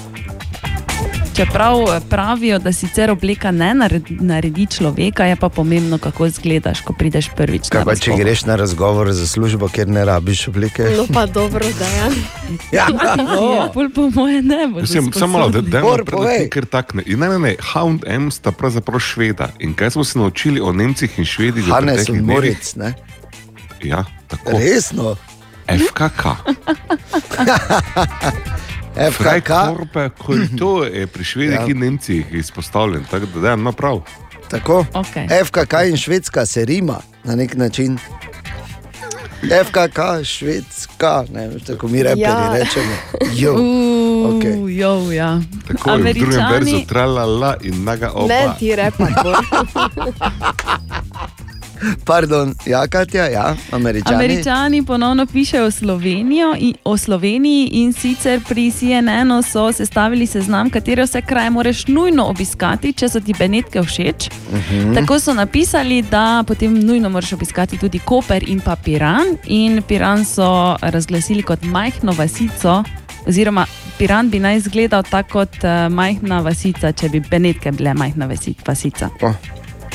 Čeprav 1.38 1.80
eh, 1.80 2.00
pravijo, 2.10 2.58
da 2.58 2.72
sicer 2.72 3.10
obleka 3.10 3.50
ne 3.50 3.74
naredi, 4.20 4.66
človeka, 4.66 5.24
je 5.24 5.36
pa 5.36 5.48
pomembno, 5.48 5.98
kako 5.98 6.26
izgledaš, 6.26 6.80
ko 6.80 6.92
prideš 6.92 7.28
prvič. 7.36 7.68
Kaj 7.70 7.84
pa, 7.84 7.94
če 7.94 8.16
greš 8.18 8.42
na 8.44 8.56
razgovor 8.56 9.12
za 9.14 9.26
službo, 9.26 9.68
ker 9.70 9.86
ne 9.88 10.02
rabiš 10.04 10.48
oblike? 10.48 10.82
No, 10.96 11.06
pa 11.14 11.26
dobro, 11.26 11.66
da 11.78 11.86
je. 11.86 12.10
Ja, 12.72 12.86
Ja, 12.90 13.70
pol 13.74 13.90
po 13.94 14.10
moje 14.10 14.42
ne 14.42 14.66
bo. 14.66 14.80
Mislim, 14.80 15.12
samo 15.12 15.38
malo, 15.38 15.48
da 15.48 15.60
dajmo 15.60 15.96
predati 16.04 16.50
kar 16.50 16.66
takne. 16.66 17.02
In 17.06 17.18
ne, 17.18 17.28
ne, 17.28 17.38
ne, 17.38 17.54
H&M 17.62 18.30
sta 18.30 18.52
pravzaprav 18.52 18.98
šveda. 18.98 19.48
In 19.58 19.74
kaj 19.78 19.90
smo 19.90 20.04
se 20.04 20.18
naučili 20.18 20.60
o 20.60 20.72
Nemcih 20.72 21.18
in 21.18 21.24
Švedih? 21.24 21.70
Hannes 21.70 21.94
preteklih 21.94 22.20
in? 22.20 22.26
Moritz, 22.26 22.74
ne? 22.74 22.94
Ja, 23.82 24.04
tako. 24.26 24.58
Resno? 24.58 25.16
FKK. 25.70 26.26
FKK. 29.00 29.50
Korpe, 29.68 30.08
to 30.58 30.84
je 30.84 31.06
pri 31.06 31.24
Švedih 31.24 31.54
Ja. 31.56 31.66
in 31.66 31.78
Nemcih 31.78 32.26
izpostavljen, 32.32 33.04
tako 33.04 33.26
da 33.26 33.40
da 33.40 33.52
ima 33.52 33.72
prav. 33.72 34.00
Tako. 34.50 34.84
Okay. 34.92 35.44
FKK 35.44 35.84
in 35.84 35.96
Švedska 35.96 36.46
se 36.46 36.64
rima 36.64 37.00
na 37.24 37.34
nek 37.34 37.54
način. 37.54 37.98
FKK, 39.64 39.98
Švedska, 40.24 41.24
ne 41.30 41.48
veš, 41.48 41.62
tako 41.62 41.88
mi 41.88 42.02
reperi 42.02 42.20
Ja. 42.20 42.52
rečemo. 42.52 42.92
Jo. 43.32 43.54
Uuu, 43.54 44.36
okej. 44.36 44.76
jo, 44.76 45.12
ja. 45.12 45.40
Tako 45.68 45.90
je 45.90 45.98
v 45.98 46.12
drugem 46.14 46.44
verzu 46.52 46.80
tralala 46.88 47.56
in 47.62 47.84
naga 47.84 48.10
oba. 48.10 48.26
Ne 48.28 48.48
ti 48.58 48.76
repa, 48.76 49.06
Pardon, 52.04 52.54
ja, 52.66 52.86
Katja, 52.88 53.24
ja, 53.24 53.56
američani. 53.72 54.16
Američani 54.16 54.82
ponovno 54.82 55.26
pišejo 55.26 55.66
o, 55.66 55.70
Slovenijo 55.70 56.54
o 56.84 56.96
Sloveniji 56.96 57.68
in 57.72 57.92
sicer 57.92 58.40
pri 58.48 58.70
CNN-u 58.70 59.42
so 59.42 59.72
sestavili 59.72 60.26
seznam, 60.26 60.70
katere 60.70 61.02
vse 61.02 61.22
kraje 61.22 61.50
moraš 61.50 61.86
nujno 61.86 62.24
obiskati, 62.24 62.92
če 62.92 63.08
so 63.08 63.20
ti 63.20 63.34
Benetke 63.38 63.82
všeč. 63.82 64.30
Mhm. 64.52 64.94
Tako 64.94 65.20
so 65.20 65.34
napisali, 65.34 66.02
da 66.02 66.44
potem 66.46 66.80
nujno 66.80 67.08
moraš 67.08 67.32
obiskati 67.32 67.78
tudi 67.78 67.98
Koper 67.98 68.44
in 68.48 68.60
pa 68.60 68.76
Piran. 68.76 69.26
In 69.44 69.82
Piran 69.82 70.24
so 70.24 70.76
razglasili 70.80 71.42
kot 71.42 71.62
majhno 71.62 72.12
vasico. 72.12 72.84
Oziroma, 73.26 73.66
Piran 73.98 74.30
bi 74.30 74.38
naj 74.40 74.56
izgledal 74.56 75.02
tako 75.02 75.28
kot 75.32 75.54
uh, 75.64 75.92
majhna 75.92 76.40
vasica, 76.40 76.92
če 76.92 77.08
bi 77.08 77.20
Benetke 77.20 77.72
bile 77.72 77.94
majhna 77.94 78.26
vasi- 78.28 78.54
vasica. 78.66 79.08
Oh, 79.20 79.34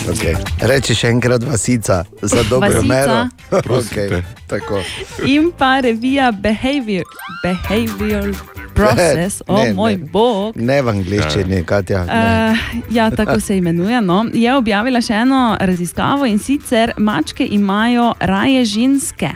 okay. 0.10 0.36
Reči 0.62 0.96
še 0.96 1.12
enkrat 1.14 1.44
vasica, 1.44 2.04
za 2.22 2.44
dobro 2.50 2.82
mero. 2.82 3.28
Okay, 3.52 4.24
tako. 4.48 4.82
In 5.26 5.52
pa 5.58 5.80
revija 5.84 6.32
Behavior, 6.32 7.06
Behavioral 7.44 8.34
Process, 8.74 9.42
o 9.48 9.58
Ne, 9.58 9.64
ne, 9.64 9.74
moj 9.74 9.98
ne. 9.98 10.06
bog. 10.12 10.56
Ne 10.58 10.82
v 10.82 10.90
angliščini, 10.90 11.62
Katja. 11.66 12.04
Ne. 12.06 12.14
Uh, 12.14 12.94
ja, 12.96 13.12
tako 13.12 13.40
se 13.40 13.58
imenuje. 13.58 14.02
No. 14.02 14.26
Je 14.34 14.56
objavila 14.56 15.02
še 15.02 15.14
eno 15.14 15.58
raziskavo 15.60 16.26
in 16.26 16.40
sicer 16.42 16.94
mačke 16.98 17.46
imajo 17.46 18.14
raje 18.20 18.66
ženske. 18.66 19.30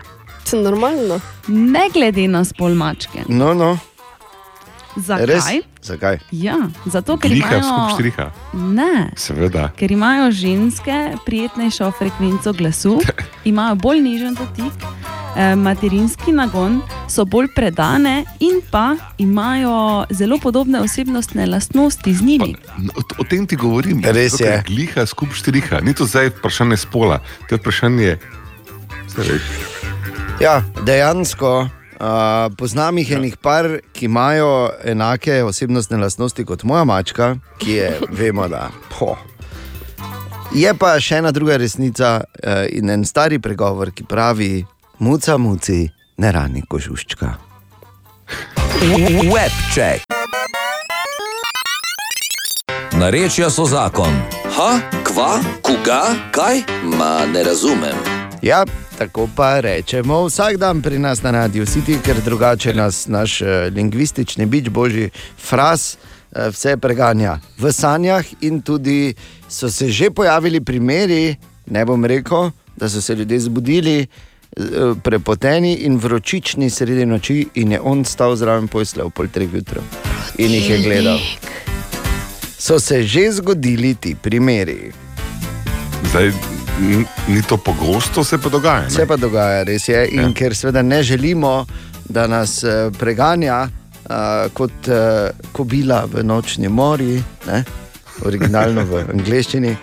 Normalno. 0.54 1.20
Ne 1.48 1.90
glede 1.94 2.28
na 2.28 2.42
spol 2.48 2.74
mačke. 2.74 3.28
No, 3.30 3.54
no. 3.54 3.76
Zakaj? 4.98 5.26
Res? 5.28 5.50
Zakaj? 5.88 6.20
Ja, 6.32 6.58
zato, 6.86 7.16
ker 7.18 7.32
Gliha, 7.32 7.48
skup 7.48 7.64
imajo. 7.64 7.94
štriha. 7.94 8.26
Ne. 8.54 9.10
Seveda. 9.16 9.70
Ker 9.72 9.92
imajo 9.92 10.32
ženske 10.32 10.98
prijetnejšo 11.26 11.92
frekvenco 11.92 12.54
glasu, 12.54 12.98
imajo 13.46 13.76
bolj 13.78 14.02
nežen 14.02 14.34
dotik, 14.34 14.74
eh, 15.36 15.56
materinski 15.56 16.32
nagon, 16.32 16.82
so 17.08 17.26
bolj 17.26 17.48
predane 17.56 18.18
in 18.40 18.60
pa 18.72 18.96
imajo 19.18 19.78
zelo 20.10 20.38
podobne 20.38 20.82
osebnostne 20.82 21.46
lastnosti 21.46 22.14
z 22.14 22.22
njimi. 22.22 22.56
No, 22.78 22.92
O, 22.96 23.02
o 23.18 23.24
tem 23.24 23.48
ti 23.48 23.56
govorim. 23.56 24.02
Res 24.04 24.32
Zato, 24.32 24.44
ker 24.44 24.52
je. 24.52 24.64
Gliha, 24.68 25.06
skup 25.06 25.34
štriha. 25.34 25.80
Ni 25.80 25.94
to 25.94 26.06
zdaj 26.06 26.30
vprašanje 26.30 26.78
spola, 26.78 27.20
to 27.48 27.56
je 27.56 27.60
vprašanje. 27.60 28.18
Ja, 30.40 30.62
dejansko. 30.84 31.70
Uh, 31.98 32.54
poznam 32.58 32.98
jih 32.98 33.12
enih 33.12 33.38
par, 33.42 33.66
ki 33.94 34.06
imajo 34.06 34.70
enake 34.86 35.44
osebnostne 35.44 35.98
lastnosti 35.98 36.46
kot 36.46 36.64
moja 36.64 36.84
mačka, 36.86 37.36
ki 37.58 37.72
je, 37.72 37.88
vemo, 38.20 38.48
da. 38.48 38.70
Po. 38.94 39.16
Je 40.54 40.74
pa 40.78 40.94
še 41.02 41.18
ena 41.24 41.32
druga 41.34 41.58
resnica 41.58 42.20
uh, 42.22 42.68
in 42.70 42.90
en 42.94 43.06
stari 43.06 43.40
pregovor, 43.42 43.92
ki 43.92 44.06
pravi: 44.06 44.66
muca 45.00 45.38
muci 45.42 45.88
ne 46.18 46.32
rani 46.32 46.62
kožuščka. 46.70 47.34
Webček. 49.34 50.06
Narečja 52.98 53.50
so 53.50 53.66
zakon. 53.66 54.14
Ha, 54.58 54.70
kva, 55.06 55.40
koga, 55.66 56.02
kaj? 56.34 56.62
Ma 56.98 57.26
ne 57.26 57.44
razumem. 57.44 57.98
Ja, 58.42 58.66
tako 58.98 59.30
pa 59.36 59.60
rečemo 59.60 60.26
vsak 60.26 60.58
dan 60.58 60.82
pri 60.82 61.00
nas 61.00 61.22
na 61.22 61.32
radiju, 61.32 61.66
City, 61.66 62.00
ker 62.02 62.18
drugače 62.26 62.74
nas 62.74 63.08
naš 63.08 63.42
uh, 63.42 63.48
lingvistični 63.74 64.46
bič, 64.46 64.70
božji 64.70 65.10
fraz, 65.38 65.96
uh, 66.32 66.48
vse 66.52 66.78
preganja 66.78 67.40
v 67.58 67.72
sanjah. 67.72 68.26
In 68.42 68.62
tudi 68.62 69.14
so 69.50 69.70
se 69.70 69.90
že 69.90 70.10
pojavili 70.10 70.62
primeri, 70.62 71.36
ne 71.68 71.86
bom 71.86 72.06
rekel, 72.06 72.52
da 72.78 72.90
so 72.90 73.02
se 73.02 73.16
ljudje 73.16 73.40
zbudili. 73.40 74.08
eh, 74.58 74.96
Prepoteni 75.04 75.74
in 75.86 75.98
vročični 75.98 76.70
sredi 76.70 77.06
noči, 77.06 77.48
in 77.56 77.72
je 77.72 77.80
on 77.82 78.06
stal 78.06 78.36
zraven 78.36 78.68
posle 78.68 79.04
ob 79.04 79.14
pol 79.14 79.28
treh 79.28 79.54
jutra 79.54 79.82
in 80.38 80.52
jih 80.52 80.70
je 80.70 80.78
gledal. 80.78 81.20
So 82.58 82.80
se 82.80 83.04
že 83.04 83.32
zgodili 83.32 83.96
ti 83.96 84.16
primeri. 84.16 84.92
Zdaj, 86.10 86.57
ni 87.28 87.42
to 87.42 87.58
pogosto, 87.58 88.24
se 88.24 88.38
pa 88.38 88.50
dogaja. 88.50 88.82
ne? 88.82 88.90
Se 88.90 89.06
pa 89.06 89.16
dogaja, 89.16 89.64
res 89.64 89.88
je. 89.88 90.08
In 90.08 90.22
Ja. 90.22 90.34
ker 90.34 90.56
seveda 90.56 90.82
ne 90.82 91.04
želimo, 91.04 91.66
da 92.06 92.28
nas 92.28 92.64
eh, 92.64 92.70
preganja 93.00 93.68
uh, 94.04 94.12
kot 94.54 94.72
uh, 94.88 94.96
kobila 95.52 96.06
v 96.06 96.24
nočni 96.24 96.70
mori, 96.70 97.18
ne? 97.48 97.64
originalno 98.22 98.84
v 98.84 99.04
angleščini. 99.14 99.76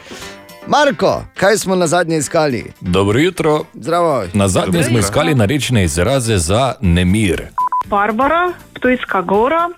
Marko, 0.66 1.25
kaj 1.35 1.57
smo 1.57 1.77
na 1.77 1.87
zadnje 1.87 2.16
iskali? 2.16 2.65
Dobro 2.81 3.19
jutro. 3.21 3.65
Zdravo. 3.75 4.25
Na 4.33 4.49
zadnje 4.49 4.83
smo 4.83 4.99
iskali 4.99 5.35
narečne 5.35 5.85
izraze 5.85 6.39
za 6.39 6.75
nemir. 6.81 7.43
Barbara, 7.87 8.53
Ptujska 8.75 9.21
gora, 9.23 9.69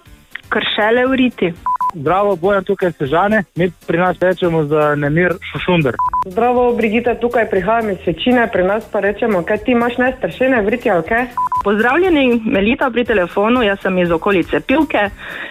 kršele 0.48 1.06
v 1.06 1.14
riti. 1.14 1.52
Zdravo, 1.96 2.36
bojem 2.36 2.64
tukaj 2.64 2.92
sežane, 2.92 3.44
mi 3.56 3.70
pri 3.86 3.98
nas 3.98 4.16
rečemo 4.20 4.64
za 4.64 4.94
nemir 4.94 5.32
šušunder. 5.52 5.94
Zdravo, 6.26 6.72
Brigita, 6.76 7.14
tukaj 7.14 7.48
prihajam 7.50 7.90
iz 7.90 7.96
večine, 8.06 8.48
pri 8.52 8.64
nas 8.64 8.84
pa 8.92 9.00
rečemo, 9.00 9.42
kaj 9.42 9.58
ti 9.58 9.72
imaš 9.72 9.96
nestršene 9.98 10.62
vriti, 10.62 10.90
ok? 10.90 11.10
Pozdravljeni, 11.64 12.42
Melita 12.44 12.90
pri 12.90 13.04
telefonu, 13.04 13.62
jaz 13.62 13.80
sem 13.82 13.98
iz 13.98 14.10
okolice 14.10 14.60
Pivke 14.60 15.08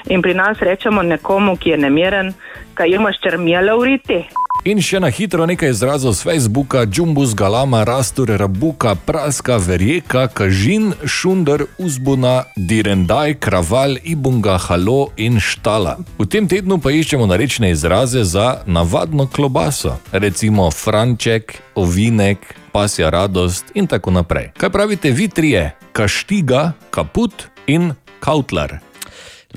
in 0.10 0.22
pri 0.22 0.34
nas 0.34 0.62
rečemo 0.62 1.02
nekomu, 1.02 1.58
ki 1.58 1.70
je 1.70 1.78
nemiren, 1.78 2.34
kaj 2.74 2.90
imaš 2.90 3.22
črmjele 3.24 3.78
v 3.80 3.84
riti. 3.84 4.20
In 4.66 4.80
še 4.82 4.98
na 4.98 5.12
hitro 5.14 5.46
nekaj 5.46 5.70
izrazov 5.70 6.16
z 6.18 6.26
Facebooka: 6.26 6.88
Džumbus, 6.90 7.36
Galama, 7.38 7.84
Rastur, 7.86 8.34
Rabuka, 8.34 8.96
Praska, 8.98 9.60
Verjeka, 9.62 10.26
Kažin, 10.26 10.96
Šunder, 11.06 11.68
Uzbuna, 11.78 12.50
Direndaj, 12.58 13.38
Kraval, 13.38 14.02
Ibunga, 14.02 14.58
Halo 14.58 15.14
in 15.22 15.38
Štala. 15.38 16.02
V 16.18 16.26
tem 16.26 16.50
tednu 16.50 16.82
pa 16.82 16.90
iščemo 16.90 17.30
narečne 17.30 17.70
izraze 17.78 18.26
za 18.26 18.66
navadno 18.66 19.30
klobaso, 19.30 20.02
recimo 20.10 20.72
Franček, 20.74 21.62
Ovinek, 21.78 22.42
Pasja 22.74 23.14
radost 23.14 23.70
in 23.78 23.86
tako 23.86 24.18
naprej. 24.18 24.50
Kaj 24.58 24.74
pravite 24.74 25.14
vi 25.14 25.30
trije? 25.30 25.78
Kaštiga, 25.94 26.74
Kaput 26.90 27.54
in 27.70 27.94
Kautlar. 28.18 28.82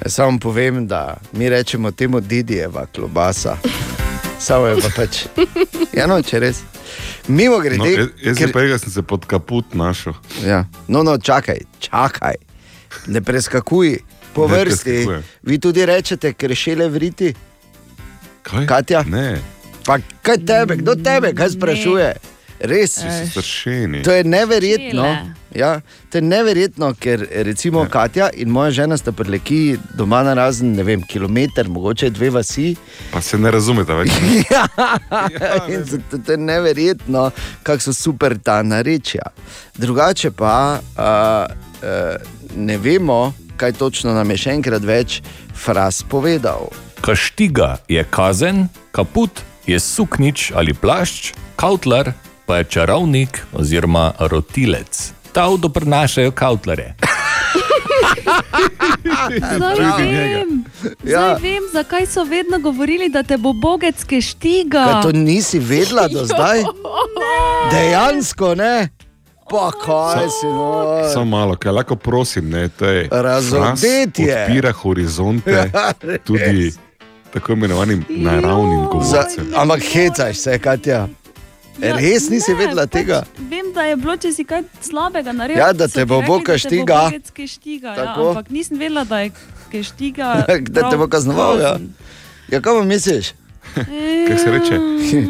Ne 0.04 0.12
samo 0.12 0.36
povem, 0.36 0.84
da 0.84 1.16
mi 1.32 1.48
rečemo 1.48 1.96
temu 1.96 2.20
Didijeva 2.20 2.84
klobasa. 2.92 3.56
Samo 4.38 4.66
je 4.66 4.76
pa 4.78 4.88
pač. 4.96 5.26
Ja, 5.98 6.06
no, 6.06 6.22
če 6.22 6.38
res. 6.38 6.62
Mimo 7.28 7.56
No, 7.56 7.60
grede. 7.60 7.88
jaz 7.90 8.08
jaz 8.22 8.38
ker... 8.38 8.52
pa 8.52 8.78
sem 8.78 8.90
se 8.90 9.02
pod 9.02 9.26
kaput 9.26 9.74
našel. 9.74 10.14
Ja. 10.40 10.64
No, 10.86 11.02
no, 11.02 11.18
čakaj, 11.18 11.58
čakaj. 11.78 12.38
Ne 13.06 13.20
preskakuj 13.20 13.98
po 14.32 14.48
Ne 14.48 14.54
vrsti. 14.54 14.84
preskakujem. 14.84 15.22
Vi 15.42 15.58
tudi 15.58 15.84
rečete, 15.84 16.32
krešele 16.32 16.88
vriti. 16.88 17.34
Kaj? 18.42 18.66
Katja? 18.66 19.02
Ne. 19.02 19.42
Pa 19.84 19.98
kaj 20.22 20.38
tebe, 20.38 20.76
kdo 20.76 20.94
tebe, 20.94 21.34
kaj 21.34 21.50
sprašuje? 21.50 22.14
Res. 22.60 22.98
Vsi 22.98 23.26
so 23.26 23.42
stršeni. 23.42 24.02
To 24.02 24.12
je 24.12 24.24
neverjetno. 24.24 25.04
Ja, 25.54 25.80
to 26.10 26.18
je 26.18 26.22
neverjetno, 26.22 26.92
ker 27.00 27.22
recimo 27.30 27.82
ja. 27.82 27.88
Katja 27.88 28.28
in 28.34 28.50
moja 28.52 28.70
žena 28.70 28.98
sta 28.98 29.12
preleki 29.12 29.78
doma 29.96 30.20
na 30.22 30.34
razen, 30.34 30.74
ne 30.76 30.84
vem, 30.84 31.02
kilometr, 31.02 31.68
mogoče 31.68 32.10
dve 32.10 32.30
vasi. 32.30 32.74
Pa 33.12 33.22
se 33.24 33.38
ne 33.38 33.50
razumete 33.50 33.94
več. 33.94 34.12
ja, 34.52 34.66
in 35.68 35.84
zato 35.84 36.18
to 36.18 36.34
je 36.34 36.38
neverjetno, 36.38 37.30
kako 37.62 37.88
so 37.88 37.96
super 37.96 38.36
ta 38.38 38.60
narečja. 38.62 39.32
Drugače 39.78 40.30
pa 40.30 40.78
uh, 40.78 41.56
uh, 41.80 42.16
ne 42.56 42.78
vemo, 42.78 43.32
kaj 43.56 43.78
točno 43.78 44.14
nam 44.14 44.30
je 44.30 44.42
še 44.44 44.58
enkrat 44.58 44.84
več 44.84 45.20
fraz 45.54 46.02
povedal. 46.02 46.68
Kaštiga 47.00 47.76
je 47.88 48.04
kazen, 48.10 48.66
kaput 48.92 49.42
je 49.66 49.78
suknič 49.80 50.50
ali 50.54 50.74
plašč, 50.74 51.32
kautlar 51.56 52.12
pa 52.48 52.56
je 52.56 52.64
čarovnik 52.66 53.46
oziroma 53.52 54.12
rotilec. 54.20 55.12
Ta 55.32 55.44
avto 55.44 55.68
prenašajo 55.68 56.30
kautlare. 56.32 56.94
Zdaj 59.48 59.76
vem, 59.98 60.64
zdaj 60.80 61.12
Ja. 61.12 61.34
vem, 61.34 61.62
zakaj 61.72 62.06
so 62.06 62.24
vedno 62.24 62.58
govorili, 62.58 63.08
da 63.08 63.22
te 63.22 63.36
bo 63.36 63.52
bogec 63.54 64.04
keštiga. 64.04 64.84
Kaj 64.84 65.02
to 65.02 65.12
nisi 65.12 65.58
vedela 65.58 66.08
do 66.08 66.24
zdaj? 66.24 66.62
Dejansko 67.70 68.54
ne. 68.54 68.88
Pa 69.50 69.70
kaj 69.76 70.28
si 70.30 70.46
no? 70.46 71.00
Samo 71.12 71.24
malo, 71.26 71.56
kaj 71.56 71.72
lahko 71.72 71.96
prosim, 71.96 72.50
ne, 72.50 72.68
to 72.68 72.84
je. 72.86 73.08
Razodetje. 73.12 74.26
fraz 74.26 74.42
Odpira 74.42 74.72
horizonte 74.72 75.50
Ja, 75.74 75.92
tudi 76.18 76.72
tako 77.32 77.52
imenovanim 77.52 78.04
naravnim 78.08 78.84
govorcem. 78.86 79.46
ampak 79.56 79.80
hecaš 79.82 80.36
se, 80.36 80.58
Katja. 80.58 81.08
Res 81.78 82.28
nisi 82.30 82.52
ne, 82.52 82.58
vedela 82.58 82.86
tega? 82.86 83.22
Pač 83.22 83.42
vem, 83.50 83.72
da 83.74 83.82
je 83.86 83.96
bilo, 83.96 84.16
če 84.16 84.32
si 84.34 84.44
kaj 84.44 84.64
slabega 84.82 85.32
naredil. 85.32 85.62
Ja, 85.62 85.72
da 85.72 85.88
te 85.88 86.04
bo 86.04 86.18
da 86.18 86.26
te 86.26 86.28
bo 86.28 86.38
kaštiga. 86.42 87.00
keštiga, 87.34 87.94
Ja, 87.96 88.14
ampak 88.14 88.50
nisem 88.50 88.78
vedela, 88.78 89.04
da 89.04 89.20
je 89.20 89.30
keštiga. 89.70 90.32
da 90.74 90.90
te 90.90 90.96
bo 90.96 91.06
prav 91.06 91.08
kaznoval. 91.08 91.60
Ja, 91.60 91.78
ja 92.50 92.60
kaj 92.60 92.82
misliš? 92.84 93.34
Kaj 94.28 94.38
se 94.38 94.50
reče? 94.50 94.76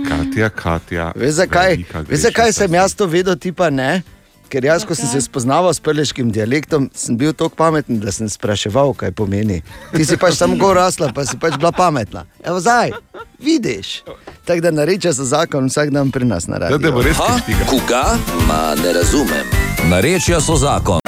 Katja, 0.09 0.49
Katja. 0.49 1.12
Veš 1.16 1.31
zakaj, 1.31 1.77
Veš, 2.09 2.20
zakaj 2.20 2.53
sem 2.53 2.75
jaz 2.75 2.95
to 2.95 3.07
vedel, 3.07 3.37
ti 3.37 3.53
pa 3.53 3.70
ne? 3.70 4.03
Ker 4.49 4.65
jaz, 4.65 4.85
ko 4.89 4.95
sem 4.97 5.09
se 5.09 5.20
spoznaval 5.20 5.75
s 5.75 5.81
prleškim 5.81 6.31
dialektom, 6.33 6.89
sem 6.95 7.16
bil 7.16 7.35
tako 7.37 7.57
pameten, 7.57 8.01
da 8.01 8.12
sem 8.12 8.29
spraševal, 8.29 8.95
kaj 8.97 9.12
pomeni. 9.12 9.61
Ti 9.93 10.05
si 10.05 10.16
pač 10.16 10.39
samo 10.41 10.57
gor 10.57 10.77
rasla, 10.81 11.12
pa 11.12 11.27
si 11.29 11.37
pač 11.37 11.59
bila 11.61 11.73
pametna. 11.73 12.25
Evo 12.45 12.61
zdaj, 12.61 12.97
vidiš. 13.39 14.03
Tako 14.45 14.61
da 14.61 14.70
nareče 14.70 15.12
se 15.12 15.25
zakon 15.25 15.69
vsak 15.69 15.93
dan 15.93 16.11
pri 16.11 16.25
nas 16.25 16.49
na 16.49 16.59
radiju. 16.59 17.12
Ha? 17.20 17.41
Koga? 17.69 18.16
Ma 18.49 18.75
ne 18.83 18.93
razumem. 18.93 19.53
Narečja 19.91 20.41
so 20.41 20.57
zakon. 20.57 21.08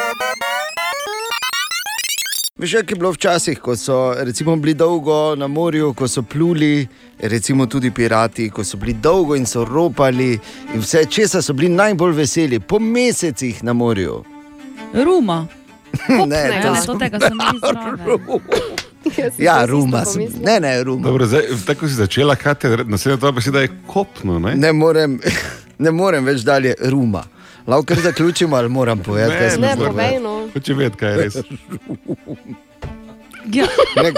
Veš, 2.60 2.72
kaj 2.72 2.92
je 2.92 2.96
bilo 2.96 3.10
včasih, 3.12 3.58
ko 3.58 3.76
so 3.76 4.14
recimo, 4.18 4.56
bili 4.56 4.74
dolgo 4.74 5.34
na 5.36 5.46
morju, 5.46 5.94
ko 5.94 6.08
so 6.08 6.22
pluli, 6.22 6.86
recimo 7.18 7.66
tudi 7.66 7.90
pirati, 7.90 8.50
ko 8.50 8.64
so 8.64 8.76
bili 8.76 8.92
dolgo 8.92 9.36
in 9.36 9.46
so 9.46 9.64
ropali, 9.64 10.38
in 10.74 10.80
vse 10.80 11.04
česa 11.10 11.42
so 11.42 11.52
bili 11.52 11.68
najbolj 11.72 12.12
veseli, 12.12 12.60
po 12.60 12.78
mesecih 12.78 13.64
na 13.64 13.72
morju. 13.72 14.24
Ruma. 14.94 15.46
ne, 16.26 16.36
Ja, 16.64 16.74
to 16.86 16.98
tega 16.98 17.20
sem 17.20 17.38
jaz 17.40 17.60
zraven. 17.64 18.30
Ja, 19.38 19.66
ruma. 19.66 20.04
Ne, 20.44 20.60
ne, 20.60 20.84
ruma. 20.84 21.08
Dobro, 21.08 21.26
zdaj, 21.26 21.42
tako 21.66 21.88
si 21.88 21.94
začela, 21.94 22.36
Katja, 22.36 22.76
naslednja 22.84 23.16
tvoja 23.16 23.32
beseda 23.32 23.60
je 23.60 23.72
kopno. 23.86 24.38
Ne? 24.38 24.54
Ne 24.56 24.72
morem, 24.72 25.20
ne 25.84 25.90
morem 25.90 26.24
več 26.24 26.44
dalje 26.44 26.74
ruma. 26.92 27.24
Lahko 27.70 27.84
kar 27.86 28.00
zaključimo, 28.02 28.56
ali 28.56 28.68
moram 28.68 28.98
povedati, 29.06 29.38
kaj 29.38 29.46
Ne, 29.46 29.50
zdaj 29.50 29.76
povej, 29.76 29.92
povedal? 29.92 30.22
no. 30.22 30.48
Hoče 30.54 30.74
vedeti, 30.74 30.96
kaj 30.96 31.10
je 31.12 31.16
res. 31.22 31.36
Ja. 33.52 33.66
Nek, 34.04 34.14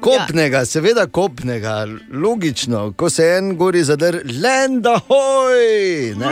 kopnega, 0.00 0.64
seveda 0.64 1.06
kopnega, 1.06 1.86
logično, 2.12 2.92
ko 2.92 3.10
se 3.10 3.24
en 3.38 3.56
gori 3.56 3.82
zadr, 3.84 4.20
lenda 4.42 5.00
hoj. 5.08 6.14
ne. 6.16 6.28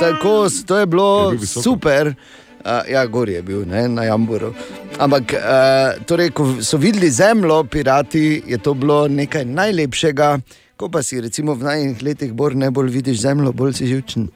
Tako, 0.00 0.48
to 0.66 0.78
je 0.78 0.86
bilo 0.86 1.34
super. 1.46 2.14
Uh, 2.60 2.84
ja, 2.92 3.06
gor 3.06 3.28
je 3.28 3.42
bil, 3.42 3.64
ne, 3.66 3.88
na 3.88 4.04
Jamburu. 4.04 4.52
Ampak, 4.98 5.32
uh, 5.32 6.04
torej, 6.04 6.30
ko 6.30 6.44
so 6.60 6.76
videli 6.76 7.10
zemljo, 7.10 7.64
pirati, 7.64 8.42
je 8.46 8.58
to 8.58 8.74
bilo 8.74 9.08
nekaj 9.08 9.44
najlepšega. 9.44 10.38
Ko 10.76 10.88
pa 10.88 11.02
si 11.02 11.20
recimo 11.20 11.54
v 11.54 11.64
najnih 11.64 12.02
letih 12.02 12.32
bolj 12.32 12.54
ne 12.60 12.70
bolj 12.70 12.90
vidiš 12.90 13.20
zemljo, 13.24 13.52
bolj 13.52 13.72
si 13.80 13.86
živčen. 13.86 14.28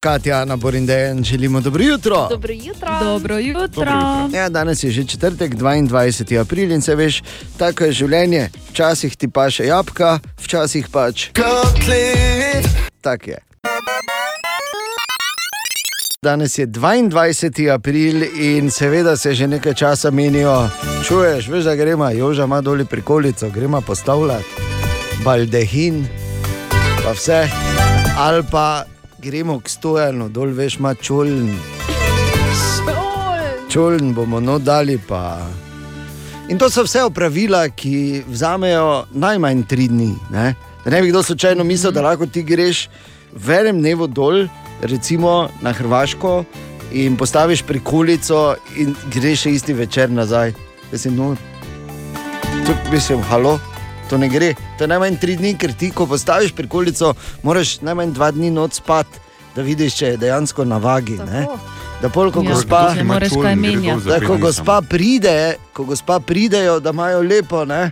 Katja, 0.00 0.44
na 0.44 0.56
Borindejen, 0.56 1.24
želimo 1.24 1.60
dobro 1.60 1.82
jutro. 1.82 2.26
Dobro 2.30 2.52
jutro. 2.52 2.88
Dobro 3.00 3.38
jutro. 3.38 3.84
Dobro 3.84 3.88
jutro. 3.88 4.28
Ja, 4.34 4.48
danes 4.48 4.84
je 4.84 4.90
že 4.90 5.04
četrtek, 5.04 5.54
22. 5.54 6.40
april 6.40 6.72
in 6.72 6.82
se 6.82 6.94
veš, 6.94 7.22
tako 7.58 7.84
je 7.84 7.92
življenje. 7.92 8.50
Včasih 8.70 9.16
ti 9.16 9.28
pa 9.28 9.50
še 9.50 9.66
jabka, 9.66 10.18
včasih 10.42 10.88
pač. 10.92 11.28
Tako 13.00 13.30
je. 13.30 13.38
Danes 16.22 16.58
je 16.58 16.66
22. 16.66 17.70
april 17.74 18.22
in 18.38 18.70
seveda 18.70 19.16
se 19.16 19.34
že 19.34 19.46
nekaj 19.46 19.74
časa 19.74 20.10
menijo. 20.10 20.68
Čuješ, 21.04 21.48
veš, 21.48 21.64
da 21.64 21.74
gremo, 21.74 22.10
Joža 22.10 22.44
ima 22.44 22.60
doli 22.60 22.84
prikolico, 22.84 23.50
gremo 23.50 23.80
postavljati. 23.80 24.44
baldehin, 25.24 26.06
pa 27.04 27.12
vse, 27.12 27.48
ali 28.18 28.42
pa 28.50 28.84
gremo 29.18 29.60
k 29.60 29.68
stojanu, 29.68 30.28
dol 30.28 30.52
veš, 30.54 30.76
ima 30.78 30.94
čuln. 30.94 31.50
Čuln 33.68 34.14
bomo 34.14 34.40
no 34.40 34.58
dali 34.58 34.98
pa. 35.08 35.42
In 36.48 36.58
to 36.58 36.70
so 36.70 36.84
vse 36.86 37.02
opravila, 37.02 37.68
ki 37.68 38.22
vzamejo 38.28 39.06
najmanj 39.10 39.64
tri 39.66 39.88
dni. 39.88 40.12
Ne, 40.30 40.54
da 40.84 40.90
ne 40.90 41.02
bi 41.02 41.10
kdo 41.10 41.22
slučajno 41.22 41.64
mislil, 41.64 41.92
da 41.92 42.02
lahko 42.02 42.26
ti 42.26 42.42
greš 42.42 42.88
v 43.32 43.58
enem 43.62 43.80
dnevu 43.80 44.06
dol, 44.06 44.46
recimo 44.82 45.48
na 45.62 45.72
Hrvaško, 45.72 46.44
in 46.92 47.16
postaviš 47.16 47.62
prikolico 47.66 48.54
in 48.76 48.94
greš 49.10 49.46
še 49.46 49.56
isti 49.58 49.72
večer 49.74 50.10
nazaj. 50.10 50.52
Mislim, 50.92 51.16
no, 51.16 51.34
to, 52.66 52.76
mislim, 52.92 53.22
halo. 53.30 53.58
To 54.12 54.18
ne 54.20 54.28
gre, 54.28 54.52
to 54.76 54.84
je 54.84 54.88
najmanj 54.92 55.14
tri 55.16 55.38
dni, 55.40 55.54
ker 55.56 55.72
ti, 55.72 55.88
ko 55.88 56.04
postaviš 56.04 56.52
prikolico, 56.52 57.14
moraš 57.42 57.78
najmanj 57.80 58.10
dva 58.12 58.28
dni 58.36 58.50
noč 58.52 58.76
spati, 58.82 59.22
da 59.56 59.64
vidiš, 59.64 59.96
če 59.96 60.10
je 60.10 60.18
dejansko 60.20 60.66
na 60.68 60.76
vagi. 60.76 61.16
ne. 61.16 61.46
Da, 62.02 62.10
pol, 62.12 62.28
ko 62.34 62.42
Ja, 62.44 62.52
gospa, 62.52 62.92
da, 64.04 64.20
ko 64.26 64.36
gospa 64.36 64.82
pride, 64.84 65.56
ko 65.72 65.86
gospa 65.88 66.20
pridejo, 66.20 66.76
da 66.80 66.92
imajo 66.92 67.22
lepo, 67.22 67.64
ne? 67.64 67.90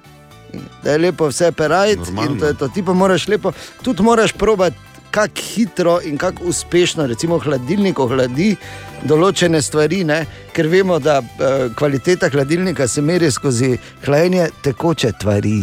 da 0.85 0.93
je 0.93 0.99
lepo 0.99 1.29
vse 1.31 1.53
perajt. 1.57 2.09
in 2.27 2.39
to 2.41 2.47
je 2.47 2.55
to. 2.55 2.69
Ti 2.69 2.83
pa 2.83 2.93
moraš 2.93 3.29
lepo, 3.29 3.53
tudi 3.83 4.03
moraš 4.03 4.33
probati, 4.33 4.77
kako 5.11 5.41
hitro 5.55 6.01
in 6.05 6.19
kako 6.19 6.45
uspešno, 6.45 7.07
recimo, 7.07 7.39
hladilnik 7.39 7.99
ohladi 7.99 8.57
določene 9.03 9.63
stvari, 9.63 10.05
ne? 10.05 10.27
ker 10.53 10.69
vemo, 10.69 10.99
da 10.99 11.23
eh, 11.23 11.69
kvaliteta 11.79 12.29
hladilnika 12.29 12.89
se 12.89 13.03
meri 13.03 13.31
skozi 13.31 13.79
hlajenje 14.05 14.51
tekoče 14.63 15.13
tvari. 15.21 15.63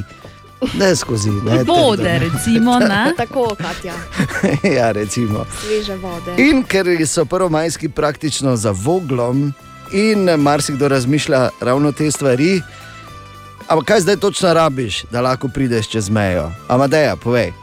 Ne 0.74 0.96
skozi 0.96 1.30
ne, 1.30 1.64
Vode, 1.64 2.04
trdo. 2.04 2.26
recimo. 2.26 2.80
Ne? 2.90 3.14
Tako, 3.18 3.56
Katja, 3.56 3.94
ja, 4.78 4.92
recimo. 4.92 5.46
sveže 5.62 5.96
vode. 5.96 6.34
In 6.38 6.64
ker 6.64 6.86
so 7.08 7.26
prvomajski 7.26 7.90
praktično 7.90 8.56
za 8.56 8.72
voglom, 8.72 9.54
in 9.92 10.30
marsikdo 10.38 10.88
razmišlja 10.88 11.50
ravno 11.60 11.92
te 11.92 12.12
stvari. 12.12 12.62
Ampak 13.68 13.86
kaj 13.88 14.00
zdaj 14.00 14.16
točno 14.16 14.54
rabiš, 14.54 15.04
da 15.12 15.22
lahko 15.22 15.48
prideš 15.48 15.88
čez 15.88 16.10
mejo? 16.10 16.52
Amadeja, 16.68 17.16
povej. 17.16 17.54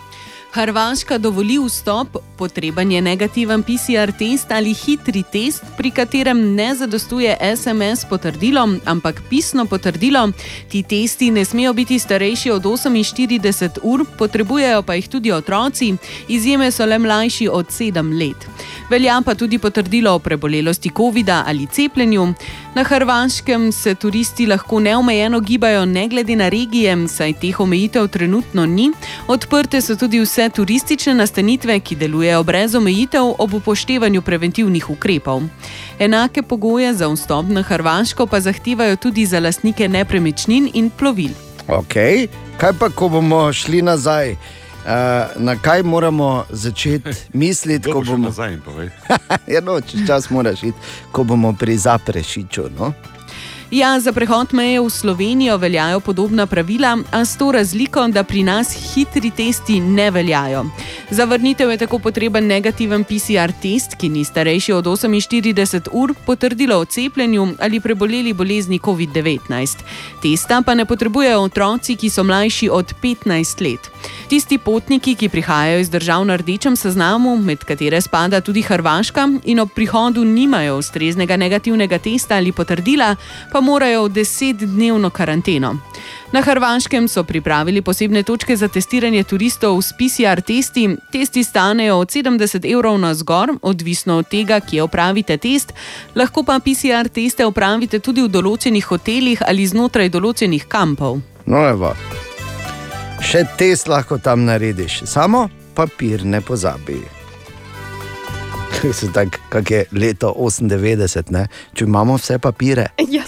Hrvaška 0.54 1.18
dovoli 1.18 1.58
vstop, 1.58 2.16
potreben 2.38 2.92
je 2.92 3.00
negativen 3.02 3.62
PCR 3.62 4.12
test 4.18 4.52
ali 4.52 4.74
hitri 4.74 5.24
test, 5.32 5.64
pri 5.76 5.90
katerem 5.90 6.54
ne 6.54 6.68
zadostuje 6.74 7.36
SMS 7.56 8.04
potrdilo, 8.10 8.68
ampak 8.84 9.22
pisno 9.30 9.66
potrdilo. 9.66 10.28
Ti 10.70 10.82
testi 10.82 11.30
ne 11.30 11.44
smejo 11.44 11.72
biti 11.72 11.98
starejši 11.98 12.50
od 12.50 12.62
48 12.62 13.82
ur, 13.82 14.04
potrebujejo 14.18 14.82
pa 14.82 14.94
jih 14.94 15.08
tudi 15.08 15.32
otroci, 15.32 15.94
izjeme 16.28 16.70
so 16.70 16.86
le 16.86 16.98
mlajši 16.98 17.48
od 17.48 17.66
7 17.66 18.14
let. 18.20 18.46
Velja 18.94 19.22
pa 19.26 19.34
tudi 19.34 19.58
potrdilo 19.58 20.12
o 20.14 20.18
prebolelosti 20.18 20.90
COVID-a 20.96 21.42
ali 21.46 21.66
cepljenju. 21.66 22.34
Na 22.74 22.82
Hrvaškem 22.84 23.72
se 23.72 23.94
turisti 23.94 24.46
lahko 24.46 24.80
neomejeno 24.80 25.40
gibajo, 25.40 25.84
ne 25.84 26.08
glede 26.08 26.36
na 26.36 26.48
regije, 26.48 27.08
saj 27.08 27.32
teh 27.32 27.60
omejitev 27.60 28.06
trenutno 28.08 28.66
ni. 28.66 28.92
Odprte 29.26 29.80
so 29.80 29.96
tudi 29.96 30.20
vse 30.20 30.48
turistične 30.48 31.14
nastanitve, 31.14 31.80
ki 31.80 31.96
delujejo 31.96 32.42
brez 32.42 32.74
omejitev 32.74 33.34
ob 33.38 33.54
upoštevanju 33.54 34.22
preventivnih 34.22 34.90
ukrepov. 34.90 35.42
Enake 35.98 36.42
pogoje 36.42 36.94
za 36.94 37.08
vstop 37.08 37.46
na 37.48 37.62
Hrvaško 37.62 38.26
pa 38.26 38.40
zahtevajo 38.40 38.96
tudi 38.96 39.26
za 39.26 39.40
lastnike 39.40 39.88
nepremičnin 39.88 40.70
in 40.74 40.90
plovil. 40.90 41.34
Okay. 41.66 42.28
Kaj 42.56 42.78
pa, 42.78 42.88
ko 42.90 43.08
bomo 43.08 43.52
šli 43.52 43.82
nazaj? 43.82 44.36
Uh, 44.84 44.90
na 45.42 45.56
kaj 45.56 45.82
moramo 45.82 46.44
začeti 46.50 47.10
misliti, 47.32 47.92
ko 47.92 48.00
bomo 48.00 48.28
nazaj? 48.28 48.58
Ja, 49.54 49.60
no, 49.60 49.80
čez 49.80 50.06
čas 50.06 50.30
moraš 50.30 50.62
iti, 50.62 50.78
ko 51.12 51.24
bomo 51.24 51.52
pri 51.52 51.76
zaprešiču. 51.76 52.62
No? 52.78 52.92
Ja, 53.74 54.00
za 54.00 54.12
prehod 54.12 54.52
meje 54.52 54.80
v 54.80 54.90
Slovenijo 54.90 55.56
veljajo 55.56 56.00
podobna 56.00 56.46
pravila, 56.46 56.98
a 57.10 57.24
s 57.24 57.36
to 57.36 57.52
razliko, 57.52 58.06
da 58.08 58.22
pri 58.22 58.42
nas 58.42 58.94
hitri 58.94 59.30
testi 59.30 59.80
ne 59.80 60.10
veljajo. 60.10 60.64
Za 61.10 61.24
vrnitev 61.24 61.70
je 61.70 61.76
tako 61.76 61.98
potreben 61.98 62.46
negativen 62.46 63.04
PCR 63.04 63.52
test, 63.62 63.96
ki 63.98 64.08
ni 64.08 64.24
starejši 64.24 64.72
od 64.72 64.84
48 64.84 65.88
ur, 65.92 66.14
potrdilo 66.26 66.78
o 66.78 66.84
cepljenju 66.84 67.48
ali 67.58 67.80
preboleli 67.80 68.32
bolezni 68.32 68.78
COVID-19. 68.78 69.76
Testa 70.22 70.62
pa 70.66 70.74
ne 70.74 70.84
potrebujejo 70.84 71.40
otroci, 71.40 71.96
ki 71.96 72.10
so 72.10 72.24
mlajši 72.24 72.68
od 72.72 72.94
15 73.02 73.60
let. 73.64 73.90
Tisti 74.28 74.58
potniki, 74.58 75.14
ki 75.14 75.28
prihajajo 75.28 75.78
iz 75.80 75.90
držav 75.90 76.24
na 76.24 76.36
rdečem 76.36 76.76
seznamu, 76.76 77.36
med 77.36 77.64
katere 77.64 78.00
spada 78.00 78.40
tudi 78.40 78.62
Hrvaška, 78.62 79.28
in 79.44 79.60
ob 79.60 79.68
prihodu 79.74 80.24
nimajo 80.24 80.78
ustreznega 80.78 81.36
negativnega 81.36 81.98
testa 81.98 82.36
ali 82.36 82.52
potrdila, 82.52 83.16
pa 83.52 83.60
morajo 83.60 84.04
v 84.04 84.08
desetdnevno 84.08 85.10
karanteno. 85.10 85.76
Na 86.32 86.40
Hrvaškem 86.42 87.08
so 87.08 87.24
pripravili 87.24 87.82
posebne 87.82 88.22
točke 88.22 88.56
za 88.56 88.68
testiranje 88.68 89.24
turistov 89.24 89.82
s 89.82 89.92
PCR 89.92 90.40
testi. 90.40 90.88
Testi 91.12 91.44
stanejo 91.44 91.96
od 91.96 92.08
70 92.08 92.72
evrov 92.72 92.98
na 92.98 93.14
zgor, 93.14 93.52
odvisno 93.62 94.16
od 94.16 94.28
tega, 94.28 94.60
kje 94.60 94.82
opravite 94.82 95.36
test. 95.36 95.72
Lahko 96.14 96.42
pa 96.42 96.58
PCR 96.58 97.08
teste 97.08 97.46
opravite 97.46 97.98
tudi 97.98 98.22
v 98.22 98.28
določenih 98.28 98.84
hotelih 98.84 99.46
ali 99.46 99.66
znotraj 99.66 100.08
določenih 100.08 100.66
kampov. 100.68 101.20
No, 101.46 101.68
evo. 101.68 101.94
Še 103.24 103.40
test 103.58 103.88
lahko 103.88 104.18
tam 104.20 104.44
narediš, 104.44 105.02
samo 105.08 105.48
papir 105.74 106.24
ne 106.24 106.40
pozabi. 106.40 107.00
Tak, 109.16 109.38
kak 109.48 109.70
je 109.70 109.84
leto 109.96 110.28
98, 110.36 111.30
ne? 111.32 111.46
če 111.72 111.86
imamo 111.86 112.18
vse 112.20 112.36
papire. 112.38 112.90
Ja. 113.08 113.22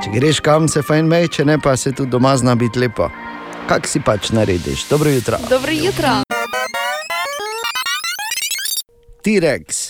Če 0.00 0.12
greš 0.14 0.40
kam, 0.40 0.70
se 0.72 0.80
fajn 0.80 1.10
mej, 1.10 1.28
če 1.36 1.44
ne 1.44 1.58
pa 1.60 1.74
se 1.76 1.92
tudi 1.92 2.14
doma 2.14 2.32
zna 2.40 2.54
biti 2.56 2.80
lepo. 2.80 3.10
Kak 3.68 3.84
si 3.90 4.00
pač 4.00 4.30
narediš? 4.32 4.86
Dobro 4.88 5.12
jutro. 5.12 5.36
Dobro 5.50 5.74
jutro. 5.76 6.14
T-Rex, 9.20 9.82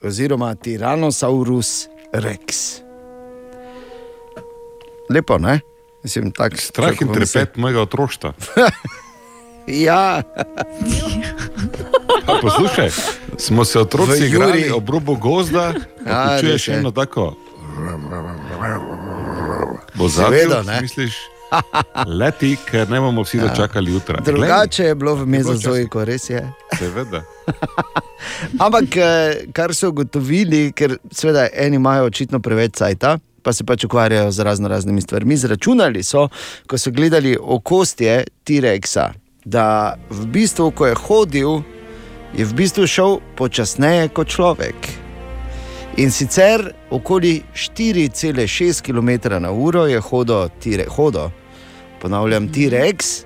oziroma 0.00 0.54
Tyrannosaurus 0.56 1.90
Rex. 2.16 2.64
Lepo, 5.12 5.36
ne? 5.42 5.60
Mislim, 6.04 6.30
tak, 6.30 6.58
Strah 6.58 6.90
in 6.90 6.96
kako 6.98 7.14
se- 7.16 7.32
trepet 7.32 7.56
mojega 7.56 7.80
otroštva. 7.80 8.32
Ja, 9.66 10.22
Pa 12.26 12.38
Poslušaj, 12.42 12.90
smo 13.38 13.64
se 13.64 13.80
otroci 13.80 14.26
igrali 14.26 14.70
ob 14.70 14.90
robu 14.90 15.16
gozda, 15.16 15.72
Ja, 16.06 16.32
ja, 16.32 16.40
čuješ 16.40 16.68
eno 16.68 16.90
tako. 16.90 17.36
Bo 19.94 20.08
zadnji, 20.08 20.38
ne. 20.66 20.80
misliš, 20.80 21.14
leti, 22.08 22.56
ker 22.70 22.90
ne 22.90 23.00
bomo 23.00 23.22
vsi 23.22 23.40
dočakali 23.40 23.92
jutra. 23.92 24.20
drugače 24.20 24.84
je 24.84 24.94
bilo 24.94 25.14
v 25.14 25.26
mezozoiku, 25.26 26.04
res 26.04 26.30
je. 26.30 26.52
Seveda. 26.78 27.22
Ampak, 28.64 28.96
eh, 28.96 29.04
kar 29.52 29.74
so 29.74 29.88
ugotovili, 29.88 30.72
ker 30.72 30.98
seveda 31.10 31.48
eni 31.54 31.76
imajo 31.76 32.04
očitno 32.04 32.40
preveč 32.40 32.72
cajta, 32.74 33.18
pa 33.44 33.52
se 33.52 33.64
pač 33.64 33.84
ukvarjajo 33.84 34.32
z 34.32 34.40
razno 34.40 34.68
raznimi 34.68 35.04
stvarmi. 35.04 35.36
Zračunali 35.36 36.02
so, 36.02 36.28
ko 36.66 36.78
so 36.78 36.90
gledali 36.90 37.36
okostje 37.40 38.24
T-Rexa, 38.44 39.12
da 39.44 39.96
v 40.10 40.26
bistvu, 40.26 40.70
ko 40.70 40.86
je 40.86 40.94
hodil, 41.06 41.60
je 42.34 42.44
v 42.44 42.54
bistvu 42.56 42.86
šel 42.88 43.20
počasneje 43.36 44.08
kot 44.16 44.32
človek. 44.32 44.88
In 46.00 46.10
sicer 46.10 46.72
okoli 46.90 47.42
4,6 47.54 48.82
km 48.82 49.38
na 49.38 49.52
uro 49.52 49.86
je 49.86 50.00
hodil 50.00 50.48
T-Rex, 50.48 50.96
hodo, 50.96 51.30
ponavljam 52.00 52.48
T-Rex, 52.48 53.24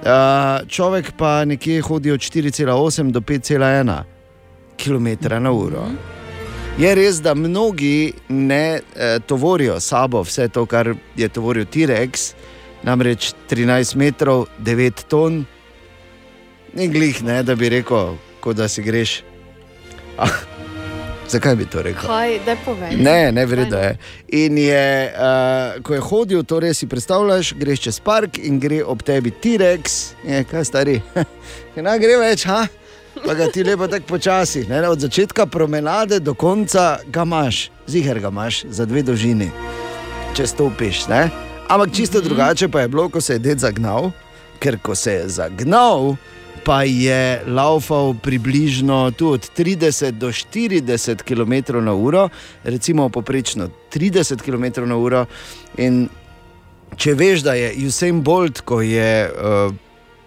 Uh, 0.00 0.64
človek 0.64 1.12
pa 1.12 1.44
nekje 1.44 1.82
hodi 1.84 2.08
od 2.08 2.24
4,8 2.24 3.12
do 3.12 3.20
5,1 3.20 4.00
km 4.80 5.08
na 5.42 5.52
uro. 5.52 5.84
Je 6.78 6.94
res, 6.94 7.20
da 7.20 7.34
mnogi 7.34 8.12
ne 8.28 8.80
eh, 8.96 9.18
tovorijo 9.26 9.80
sabo 9.80 10.22
vse 10.22 10.48
to, 10.48 10.66
kar 10.66 10.94
je 11.16 11.28
tovoril 11.28 11.64
T-Rex, 11.64 12.32
namreč 12.82 13.32
13 13.50 13.96
metrov, 13.96 14.46
9 14.58 15.04
ton, 15.08 15.44
ni 16.74 16.88
glih, 16.88 17.22
ne, 17.22 17.42
da 17.42 17.54
bi 17.54 17.68
rekel, 17.68 18.14
kot 18.40 18.56
da 18.56 18.68
si 18.68 18.82
greš. 18.82 19.20
Ah, 20.18 20.40
zakaj 21.28 21.56
bi 21.56 21.66
to 21.66 21.82
rekel? 21.82 22.06
Kaj, 22.06 22.38
da 22.46 22.56
povej. 22.64 22.96
Ne, 22.96 23.32
ne 23.32 23.46
vredno 23.46 23.78
je. 23.78 23.96
In 24.28 24.58
je, 24.58 25.12
uh, 25.12 25.82
ko 25.82 25.94
je 25.94 26.00
hodil, 26.00 26.42
torej 26.42 26.74
si 26.74 26.88
predstavljaš, 26.88 27.54
greš 27.58 27.86
čez 27.88 28.00
park 28.00 28.38
in 28.38 28.60
gre 28.60 28.82
ob 28.84 29.02
tebi 29.02 29.30
T-Rex, 29.30 30.00
je 30.24 30.44
kaj 30.44 30.64
stari. 30.64 31.00
Ne 31.80 31.98
gre 31.98 32.16
več, 32.20 32.44
ha? 32.50 32.66
Pa 33.26 33.34
ga 33.34 33.50
ti 33.52 33.64
lepo 33.64 33.88
tako 33.88 34.06
počasi. 34.06 34.64
Ne? 34.68 34.88
Od 34.88 35.00
začetka 35.00 35.46
promenade 35.46 36.20
do 36.20 36.34
konca 36.34 36.98
ga 37.06 37.22
imaš, 37.22 37.70
ziger 37.86 38.20
ga 38.20 38.28
imaš 38.28 38.64
za 38.68 38.86
dve 38.86 39.02
dolžini, 39.02 39.50
če 40.36 40.46
stopiš. 40.46 41.06
Ne? 41.08 41.28
Ampak 41.68 41.94
čisto 41.94 42.20
drugače 42.20 42.68
pa 42.68 42.80
je 42.80 42.88
bilo, 42.88 43.08
ko 43.08 43.20
se 43.20 43.32
je 43.32 43.38
ded 43.38 43.58
zagnal. 43.58 44.10
ker 44.60 44.76
ko 44.82 44.94
se 44.94 45.12
je 45.12 45.28
zagnal, 45.28 46.16
pa 46.64 46.82
je 46.84 47.40
laufal 47.48 48.14
približno 48.22 49.08
od 49.08 49.50
30 49.56 50.10
do 50.20 50.28
40 50.28 51.24
km 51.24 51.80
na 51.84 51.94
uro, 51.94 52.28
recimo 52.64 53.08
poprečno 53.08 53.70
30 53.92 54.44
km 54.44 54.84
na 54.88 54.96
uro. 54.96 55.24
In 55.78 56.08
če 56.96 57.14
veš, 57.14 57.46
da 57.46 57.56
je 57.56 57.72
Usain 57.86 58.20
Bolt, 58.22 58.60
ko 58.60 58.82
je 58.84 59.30
uh, 59.30 59.72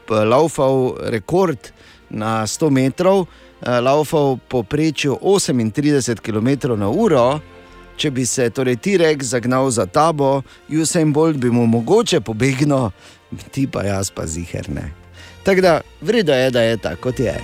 laufal 0.10 0.96
rekord 1.14 1.73
na 2.14 2.46
100 2.48 2.70
metrov, 2.70 3.26
laufal 3.62 4.38
poprečju 4.48 5.18
38 5.22 6.22
km 6.22 6.78
na 6.78 6.90
uro. 6.90 7.40
Če 7.98 8.10
bi 8.12 8.26
se 8.26 8.50
torej 8.50 8.80
T-Rex 8.82 9.36
zagnal 9.36 9.70
za 9.70 9.86
tabo, 9.86 10.42
Usain 10.70 11.14
Bolt 11.14 11.38
bi 11.38 11.52
mu 11.54 11.68
mogoče 11.70 12.22
pobegnil, 12.26 12.90
ti 13.52 13.68
pa 13.68 13.84
jaz 13.86 14.10
pa 14.10 14.26
ziherne. 14.26 14.90
Tako 15.44 15.62
da, 15.62 15.82
vredno 16.02 16.34
je, 16.34 16.50
da 16.52 16.62
je 16.62 16.78
tako, 16.78 17.02
kot 17.02 17.20
je. 17.20 17.38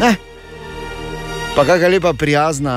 Ne. 0.00 0.29
Pa 1.50 1.64
kakšna 1.64 1.88
lepa 1.88 2.12
prijazna 2.14 2.74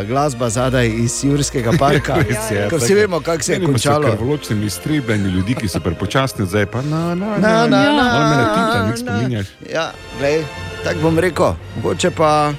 uh, 0.00 0.08
glasba 0.08 0.48
zadaj 0.48 0.86
iz 0.88 1.24
Jurskega 1.24 1.72
parka. 1.78 2.14
Res 2.18 2.50
je, 2.50 2.68
Ko 2.70 2.76
vsi 2.76 2.88
tako. 2.88 2.94
vemo, 2.96 3.20
kako 3.20 3.42
se 3.42 3.52
je 3.52 3.56
Menimo 3.56 3.72
končalo. 3.72 4.08
Krvoločni 4.08 4.66
iztrebljeni 4.66 5.28
ljudi, 5.28 5.54
ki 5.54 5.68
so 5.68 5.80
prepočasni, 5.80 6.46
zdaj 6.46 6.66
pa 6.66 6.82
na, 6.82 7.14
na, 7.14 7.36
Na, 7.36 7.66
na, 7.66 7.82
na, 7.90 8.06
Ali 8.10 8.24
me 8.26 8.36
ne 8.36 8.44
tita, 8.46 8.74
na. 8.74 8.86
nek 8.86 8.98
spominjaš. 8.98 9.46
Ja, 9.72 9.86
glej, 10.18 10.44
tako 10.84 10.98
bom 11.00 11.18
rekel, 11.18 11.52
mogoče 11.76 12.10
pa 12.10 12.52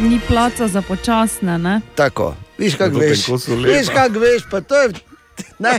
Ni 0.00 0.20
placa 0.20 0.68
za 0.68 0.82
počasne, 0.82 1.58
ne? 1.58 1.80
tako. 1.94 2.34
Viš, 2.58 2.74
kako 2.74 2.92
Na 2.92 2.98
veš. 3.00 3.26
kosu 3.26 3.52
leba. 3.52 3.68
Veš, 3.70 3.88
kako 3.88 4.18
veš, 4.18 4.42
pa 4.50 4.60
to 4.60 4.74
je. 4.76 4.88
Ne. 5.58 5.78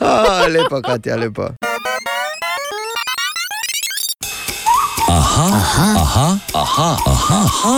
A, 0.00 0.12
lepo, 0.48 0.82
Katja, 0.82 1.16
lepo. 1.16 1.48
Aha, 5.32 5.48
aha, 5.64 5.96
aha, 5.96 6.38
aha, 6.54 6.96
aha, 7.06 7.40
aha, 7.44 7.76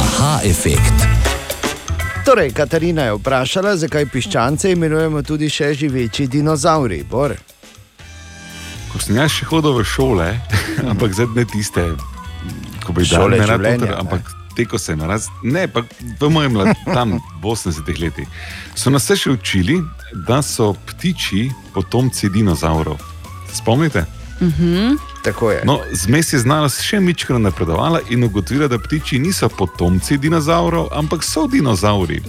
aha 0.00 0.40
efekt. 0.44 0.92
Torej, 2.24 2.52
Katarina 2.52 3.06
je 3.08 3.14
vprašala, 3.16 3.76
zakaj 3.80 4.04
piščance 4.12 4.68
imenujemo 4.68 5.22
tudi 5.24 5.48
še 5.48 5.70
živeči 5.72 6.26
dinozauri. 6.28 7.00
Bor. 7.08 7.32
Ko 8.92 9.00
sem 9.00 9.16
jaz 9.16 9.32
še 9.38 9.48
hodil 9.48 9.78
v 9.78 9.86
šole, 9.88 10.28
ampak 10.92 11.16
zdaj 11.16 11.32
ne 11.32 11.46
tiste, 11.48 11.86
ko 12.84 12.92
bi 12.92 13.08
Šole 13.08 13.40
ne. 13.40 13.96
ampak 13.96 14.28
te, 14.52 14.68
ko 14.68 14.76
sem 14.76 15.00
raz, 15.00 15.32
ne, 15.40 15.64
pa 15.64 15.80
v 15.96 16.28
mojem 16.28 16.60
mlad, 16.60 16.76
tam 16.96 17.16
v 17.40 17.56
80-ih 17.56 18.04
letih, 18.04 18.28
so 18.76 18.92
nas 18.92 19.08
vse 19.08 19.22
še 19.24 19.36
učili, 19.40 19.80
da 20.28 20.44
so 20.44 20.74
ptiči 20.92 21.48
potomci 21.72 22.28
dinozaurov. 22.28 23.00
Spomnite? 23.48 24.19
Mhm. 24.40 24.96
Tako 25.22 25.50
je. 25.50 25.62
No, 25.64 25.80
zmes 25.92 26.32
je 26.32 26.38
znanost 26.38 26.80
še 26.82 27.00
mičkrat 27.00 27.40
napredovala 27.40 28.00
in 28.08 28.24
ugotovila, 28.24 28.68
da 28.68 28.78
ptiči 28.78 29.18
niso 29.18 29.48
potomci 29.48 30.16
dinozaurov, 30.18 30.88
ampak 30.92 31.24
so 31.24 31.46
dinozauri. 31.46 32.22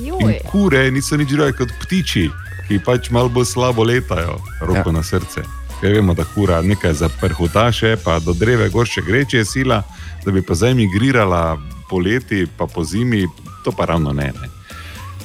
Kure 0.51 0.91
niso 0.91 1.17
nič 1.17 1.29
druge 1.31 1.55
kot 1.55 1.71
ptiči, 1.85 2.27
ki 2.67 2.79
pač 2.85 3.09
malo 3.09 3.29
bolj 3.29 3.45
slabo 3.45 3.83
letajo, 3.83 4.38
roko 4.61 4.89
ja. 4.89 4.95
na 4.99 5.03
srce. 5.03 5.45
Ker 5.79 5.95
vemo, 5.95 6.13
da 6.13 6.27
kura 6.35 6.61
nekaj 6.61 6.93
zaprhutaše, 6.93 7.95
pa 8.03 8.19
do 8.19 8.33
dreve 8.33 8.69
gor 8.69 8.88
še 8.88 9.01
greče 9.07 9.38
je 9.38 9.45
sila, 9.45 9.81
da 10.25 10.31
bi 10.31 10.43
pa 10.43 10.55
zdaj 10.55 10.75
migrirala 10.77 11.57
poleti, 11.89 12.43
pa 12.57 12.67
po 12.67 12.83
zimi, 12.83 13.23
to 13.63 13.71
pa 13.71 13.88
ravno 13.88 14.13
ne. 14.13 14.33
ne. 14.35 14.49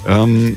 Um, 0.07 0.55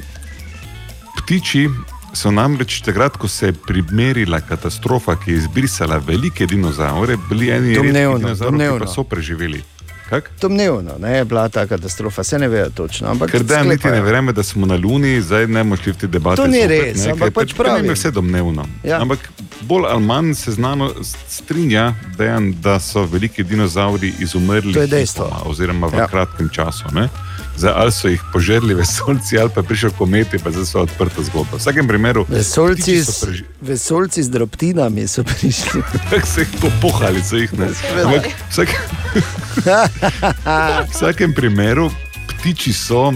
ptiči 1.18 1.68
so 2.14 2.32
namreč 2.32 2.82
takrat, 2.82 3.18
ko 3.18 3.28
se 3.28 3.46
je 3.46 3.54
primerila 3.54 4.42
katastrofa, 4.42 5.16
ki 5.16 5.32
je 5.32 5.38
izbrisala 5.38 5.98
velike 5.98 6.46
dinozaure, 6.46 7.18
bili 7.30 7.50
eni 7.50 7.76
Domnevno, 7.76 8.18
dinozauri, 8.18 8.86
ki 8.86 8.94
so 8.96 9.04
preživeli. 9.04 9.64
Kak? 10.10 10.32
Domnevno 10.42 10.96
ne, 11.00 11.18
je 11.18 11.26
bila 11.26 11.50
ta 11.50 11.68
katastrofa, 11.68 12.24
se 12.24 12.40
ne 12.40 12.48
vejo 12.48 12.70
točno. 12.70 13.08
Ampak 13.12 13.32
Ker 13.32 13.44
da 13.44 13.58
niti 13.64 13.70
ne 13.70 13.78
sklepajo. 13.78 14.04
verjame, 14.04 14.34
da 14.34 14.44
smo 14.44 14.66
na 14.66 14.76
Luni, 14.76 15.22
zdaj 15.22 15.48
ne 15.48 15.64
moremo 15.64 15.78
šli 15.78 15.92
v 15.94 15.98
te 15.98 16.08
debate. 16.08 16.42
To 16.42 16.48
ni 16.48 16.62
zopet, 16.62 16.82
res, 16.82 17.06
ne, 17.06 17.12
ampak 17.12 17.34
pač 17.34 17.54
pri 17.54 17.54
tem 17.54 17.66
pravim. 17.66 17.86
Je 17.86 17.94
vse 17.94 18.12
domnevno. 18.12 18.66
Ja. 18.84 19.02
Ampak 19.02 19.30
bolj 19.62 19.86
ali 19.86 20.04
manj 20.04 20.34
se 20.34 20.52
znano 20.52 20.90
strinja, 21.28 21.94
dejan, 22.18 22.56
da 22.62 22.80
so 22.80 23.06
veliki 23.06 23.44
dinozauri 23.44 24.14
izumrli 24.20 24.74
To 24.74 24.82
je 24.82 24.88
dejstvo. 24.88 25.26
hipoma, 25.26 25.42
oziroma 25.46 25.88
v 25.88 25.98
ja. 26.02 26.08
kratkem 26.08 26.50
času. 26.50 26.90
Ne? 26.92 27.10
Zdaj, 27.60 27.74
ali 27.76 27.92
so 27.92 28.08
jih 28.08 28.22
požrli 28.34 28.74
vesolci, 28.74 29.36
ali 29.40 29.50
pa 29.52 29.60
je 29.60 29.68
prišel 29.68 29.92
kometi, 29.98 30.40
pa 30.40 30.52
zdaj 30.52 30.66
so 30.66 30.82
odprta 30.86 31.24
zgodba. 31.28 31.58
V 31.58 31.60
vsakem 31.60 31.88
primeru, 31.88 32.24
Vesolci 32.30 33.04
so 33.04 33.12
s, 33.12 33.24
preži- 33.26 33.44
vesolci 33.62 34.24
z 34.24 34.30
drobtinami 34.32 35.04
so 35.08 35.24
prišli. 35.28 35.82
Tako 36.10 36.28
se 36.34 36.42
jih 36.42 36.54
popohali, 36.62 37.24
so 37.24 37.36
jih 37.36 37.52
ne. 37.60 37.68
Ampak 38.06 38.32
vsak, 38.50 38.70
v 39.60 40.88
vsakem 40.94 41.36
primeru 41.36 41.92
ptiči 42.32 42.72
so 42.74 43.12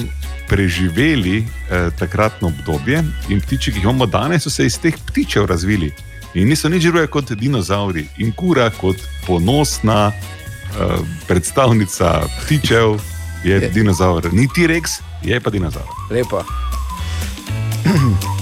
preživeli 0.52 1.38
eh, 1.40 1.90
takratno 2.00 2.52
obdobje 2.52 3.00
in 3.32 3.40
ptiči, 3.42 3.72
ki 3.72 3.80
jih 3.80 3.88
imamo 3.88 4.06
danes, 4.12 4.44
so 4.44 4.52
se 4.52 4.66
iz 4.68 4.76
teh 4.76 4.92
ptičev 5.08 5.48
razvili. 5.48 5.94
In 6.36 6.52
niso 6.52 6.68
nič 6.70 6.84
drugega 6.84 7.08
kot 7.08 7.32
dinozauri. 7.32 8.08
In 8.20 8.36
kura 8.36 8.68
kot 8.76 9.00
ponosna 9.28 10.12
eh, 10.12 11.00
predstavnica 11.32 12.28
ptičev 12.44 13.00
je, 13.44 13.62
je. 13.62 13.70
dinozaur. 13.70 14.30
Ni 14.32 14.48
T-Rex, 14.48 15.00
je 15.24 15.40
pa 15.40 15.50
dinozaur. 15.50 15.88
Lepo. 16.12 16.44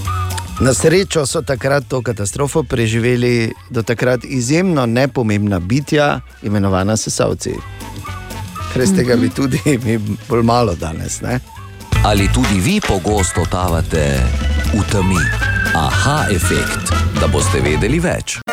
Na 0.65 0.73
srečo 0.73 1.25
so 1.25 1.41
takrat 1.41 1.83
to 1.87 2.01
katastrofo 2.01 2.63
preživeli 2.63 3.53
do 3.69 3.83
takrat 3.83 4.19
izjemno 4.23 4.85
nepomembna 4.85 5.59
bitja, 5.59 6.21
imenovana 6.43 6.97
sesalci. 6.97 7.53
Brez 8.73 8.93
tega 8.95 9.15
bi 9.15 9.29
tudi 9.29 9.59
mi 9.85 9.97
bolj 10.29 10.43
malo 10.43 10.75
danes. 10.75 11.21
Ne? 11.21 11.39
Ali 12.03 12.29
tudi 12.33 12.59
vi 12.59 12.81
pogosto 12.87 13.41
totavate 13.41 14.19
v 14.73 14.83
temi? 14.91 15.21
Aha, 15.75 16.25
efekt, 16.31 16.93
da 17.19 17.27
boste 17.27 17.61
vedeli 17.61 17.99
več. 17.99 18.50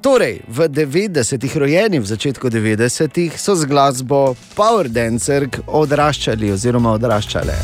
Torej, 0.00 0.40
v 0.48 0.68
90-ih, 0.68 1.56
rojeni 1.56 2.00
v 2.00 2.06
začetku 2.08 2.48
90-ih, 2.48 3.36
so 3.36 3.52
z 3.52 3.68
glasbo 3.68 4.32
Power 4.56 4.88
Dancer 4.88 5.44
odraščali 5.66 6.52
oziroma 6.52 6.96
odraščale. 6.96 7.56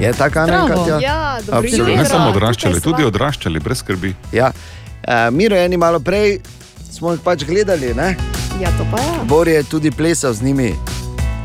Je 0.00 0.12
tako. 0.16 0.48
Katja? 0.48 0.96
Ja, 1.00 1.36
Absolutno. 1.36 1.96
Ne 1.96 2.04
samo 2.08 2.32
odraščali, 2.32 2.80
tudi 2.80 3.04
odraščali, 3.04 3.60
brez 3.60 3.84
skrbi. 3.84 4.14
Ja. 4.32 4.52
Uh, 5.06 5.28
mi 5.32 5.48
rojeni 5.48 5.76
malo 5.76 6.00
prej 6.00 6.40
smo 6.96 7.12
jih 7.12 7.20
pač 7.20 7.44
gledali, 7.44 7.92
ne? 7.94 8.16
Ja, 8.60 8.72
to 8.78 8.86
pa 8.90 9.00
je. 9.02 9.24
Bor 9.28 9.48
je 9.48 9.62
tudi 9.68 9.90
plesal 9.90 10.32
z 10.32 10.42
njimi 10.42 10.72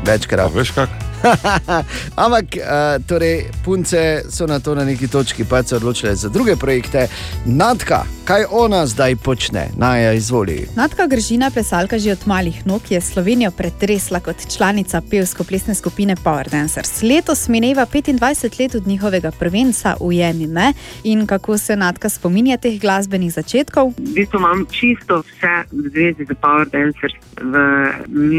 večkrat. 0.06 0.54
Veš 0.54 0.70
kak? 0.70 1.11
Ampak, 2.24 2.44
uh, 2.56 2.98
torej, 3.06 3.46
punce 3.64 4.22
so 4.30 4.46
na 4.46 4.58
to 4.60 4.74
na 4.74 4.84
neki 4.84 5.08
točki 5.08 5.44
pač 5.44 5.66
se 5.66 5.76
odločile 5.76 6.14
za 6.14 6.28
druge 6.28 6.56
projekte. 6.56 7.06
Nadka, 7.46 8.02
kaj 8.24 8.44
ona 8.50 8.86
zdaj 8.86 9.16
počne? 9.16 9.68
Naja, 9.76 10.12
izvoli. 10.12 10.66
Natka 10.76 11.06
Gržina, 11.06 11.50
plesalka 11.50 11.98
že 11.98 12.12
od 12.12 12.26
malih 12.26 12.66
nog, 12.66 12.90
je 12.90 13.00
Slovenijo 13.00 13.50
pretresla 13.50 14.20
kot 14.20 14.36
članica 14.56 15.02
pevsko-plesne 15.10 15.74
skupine 15.74 16.16
Power 16.16 16.50
Dancers. 16.50 17.02
Letos 17.02 17.48
mineva 17.48 17.86
25 17.86 18.60
let 18.60 18.74
od 18.74 18.86
njihovega 18.86 19.30
prvenca 19.30 19.96
Ujemi 20.00 20.46
me 20.46 20.72
in 21.04 21.26
kako 21.26 21.58
se 21.58 21.76
Natka 21.76 22.08
spominja 22.08 22.56
teh 22.56 22.80
glasbenih 22.80 23.32
začetkov. 23.32 23.92
V 23.98 24.14
bistvu 24.14 24.38
imam 24.38 24.66
čisto 24.70 25.22
vse 25.22 25.54
v 25.72 25.88
zvezi 25.90 26.24
z 26.24 26.34
Power 26.40 26.68
Dancers 26.70 27.14
v 27.40 27.54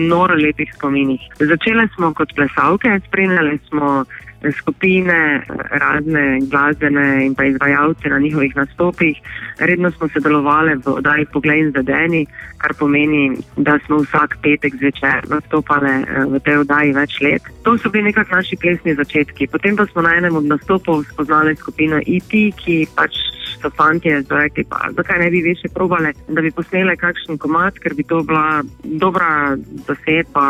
noro 0.09 0.35
lepih 0.35 0.73
spominih. 0.75 1.21
Začele 1.39 1.87
smo 1.95 2.13
kot 2.13 2.33
plesalke, 2.35 2.72
spremljali 3.07 3.59
smo 3.67 4.05
skupine, 4.51 5.43
razne 5.71 6.39
glasbene 6.51 7.25
in 7.25 7.35
pa 7.35 7.45
izvajalce 7.45 8.09
na 8.09 8.19
njihovih 8.19 8.55
nastopih. 8.55 9.17
Redno 9.59 9.91
smo 9.91 10.07
sodelovali 10.07 10.75
v 10.75 10.87
oddaji 10.87 11.25
Poglej 11.33 11.59
in 11.59 11.71
Zadeni, 11.71 12.25
kar 12.57 12.73
pomeni, 12.79 13.37
da 13.57 13.79
smo 13.85 13.97
vsak 13.97 14.37
petek 14.43 14.75
zvečer 14.75 15.29
nastopali 15.29 15.89
eh, 15.89 16.25
v 16.25 16.39
tej 16.39 16.57
oddaji 16.57 16.93
več 16.93 17.21
let. 17.21 17.41
To 17.63 17.77
so 17.77 17.89
bili 17.89 18.03
nekako 18.03 18.35
naši 18.35 18.55
plesni 18.55 18.95
začetki. 18.95 19.47
Potem 19.47 19.75
pa 19.75 19.85
smo 19.85 20.01
na 20.01 20.15
enem 20.17 20.35
od 20.35 20.45
nastopov 20.45 21.03
spoznali 21.13 21.55
skupino 21.55 21.97
E.T., 21.97 22.51
ki 22.65 22.87
pač 22.95 23.32
so 23.63 23.71
fanti 23.71 24.11
rekli, 24.11 24.65
pa 24.69 24.89
zakaj 24.97 25.19
ne 25.23 25.29
bi 25.31 25.41
več 25.45 25.63
probale, 25.73 26.11
da 26.27 26.43
bi 26.43 26.51
posnele 26.51 26.95
kakšen 26.99 27.39
komat, 27.39 27.79
ker 27.79 27.95
bi 27.95 28.03
to 28.07 28.19
bila 28.27 28.61
dobra 28.83 29.55
deset, 29.87 30.27
pa 30.35 30.43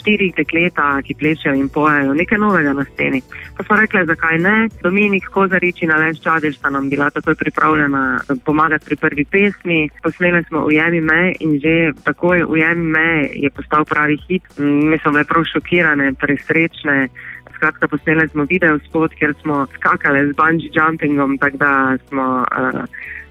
štiri 0.00 0.32
dekleta, 0.36 0.88
ki 1.04 1.18
plešejo 1.20 1.54
in 1.58 1.68
pojejo 1.72 2.16
nekaj 2.16 2.40
novega 2.40 2.72
na 2.76 2.86
sceni. 2.92 3.20
Pa 3.56 3.64
smo 3.64 3.78
rekli, 3.80 4.06
zakaj 4.08 4.40
ne. 4.40 4.56
Dominik 4.82 5.28
Kozarič 5.32 5.82
in 5.84 5.92
Aleš 5.92 6.20
Čadež 6.24 6.56
sta 6.58 6.72
nam 6.72 6.88
bila 6.90 7.10
takoj 7.10 7.34
pripravljena 7.34 8.20
pomagati 8.44 8.86
pri 8.88 8.96
prvi 8.96 9.24
pesmi. 9.24 9.78
Posneli 10.02 10.44
smo 10.48 10.64
Ujemi 10.66 11.00
me 11.00 11.32
in 11.40 11.58
že 11.60 11.92
takoj 12.04 12.44
Ujemi 12.48 12.90
me 12.96 13.08
je 13.34 13.50
postal 13.50 13.84
pravi 13.84 14.18
hit. 14.28 14.42
Mi 14.58 14.98
smo 14.98 15.12
bile 15.12 15.24
prav 15.24 15.44
šokirane, 15.52 16.12
presrečne. 16.20 17.08
Skratka, 17.56 17.88
posneli 17.88 18.28
smo 18.28 18.46
video 18.50 18.78
spot, 18.88 19.14
kjer 19.18 19.34
smo 19.42 19.66
skakali 19.74 20.26
z 20.28 20.36
bungee 20.36 20.70
jumpingom, 20.72 21.38
tako 21.38 21.56
da 21.56 21.72
smo 22.08 22.26
uh, 22.44 22.82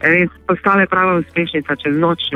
res 0.02 0.30
postale 0.48 0.88
prava 0.90 1.20
uspešnica 1.22 1.76
čez 1.76 1.98
noč. 1.98 2.30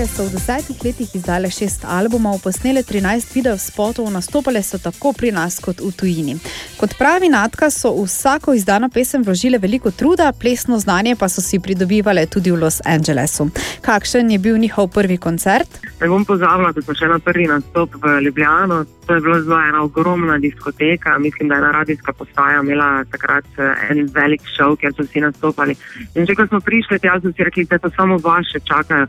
Powerdancerke 0.00 0.16
so 0.16 0.24
v 0.24 0.32
desetih 0.32 0.78
letih 0.84 1.14
izdale 1.14 1.50
šest 1.52 1.82
albumov, 1.84 2.38
posnele 2.40 2.80
13 2.82 3.34
videospotov, 3.34 4.08
nastopale 4.08 4.62
so 4.62 4.78
tako 4.80 5.12
pri 5.12 5.28
nas 5.32 5.58
kot 5.60 5.80
v 5.80 5.90
tujini. 5.92 6.36
Kot 6.80 6.96
pravi 6.96 7.28
Natka, 7.28 7.68
so 7.70 7.92
v 7.92 8.06
vsako 8.08 8.54
izdano 8.56 8.88
pesem 8.88 9.20
vložile 9.22 9.58
veliko 9.60 9.90
truda, 9.90 10.32
plesno 10.32 10.78
znanje 10.80 11.16
pa 11.20 11.28
so 11.28 11.44
si 11.44 11.60
pridobivale 11.60 12.24
tudi 12.26 12.48
v 12.50 12.56
Los 12.56 12.80
Angelesu. 12.80 13.50
Kakšen 13.84 14.30
je 14.30 14.38
bil 14.38 14.56
njihov 14.56 14.88
prvi 14.88 15.18
koncert? 15.20 15.68
Ne 16.00 16.08
bom 16.08 16.24
pozabila, 16.24 16.72
da 16.72 16.80
smo 16.80 16.96
še 16.96 17.10
na 17.12 17.18
prvi 17.20 17.44
nastop 17.50 18.00
v 18.00 18.20
Ljubljano. 18.24 18.84
To 19.06 19.14
je 19.14 19.20
bila 19.20 19.42
zelo 19.42 19.60
ena 19.60 19.82
ogromna 19.82 20.38
diskoteka. 20.38 21.18
Mislim, 21.18 21.48
da 21.48 21.54
je 21.54 21.58
ena 21.58 21.70
radijska 21.72 22.12
postaja 22.12 22.60
imela 22.62 23.04
takrat 23.10 23.44
eh, 23.58 23.90
en 23.90 24.08
velik 24.14 24.42
šov, 24.56 24.76
kjer 24.80 24.94
so 24.96 25.02
vsi 25.02 25.20
nastopali. 25.20 25.74
In 26.14 26.26
že 26.26 26.34
ko 26.38 26.46
smo 26.46 26.60
prišli, 26.60 26.98
tja 27.02 27.18
so 27.20 27.32
si 27.34 27.44
rekli, 27.44 27.64
da 27.64 27.78
to 27.78 27.90
samo 27.96 28.16
vaše 28.22 28.60
čakajo. 28.64 29.06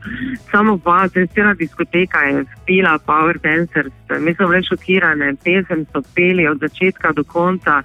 Samo 0.51 0.80
vas, 0.85 1.11
cela 1.33 1.53
diskoteka 1.53 2.19
je 2.19 2.45
spila 2.61 2.99
Power 3.05 3.37
Dancers. 3.43 3.93
Mi 4.19 4.33
smo 4.35 4.47
bili 4.47 4.63
šokirani, 4.63 5.35
pesem 5.43 5.85
so 5.91 6.01
peli 6.15 6.47
od 6.47 6.59
začetka 6.59 7.11
do 7.11 7.23
konca. 7.23 7.81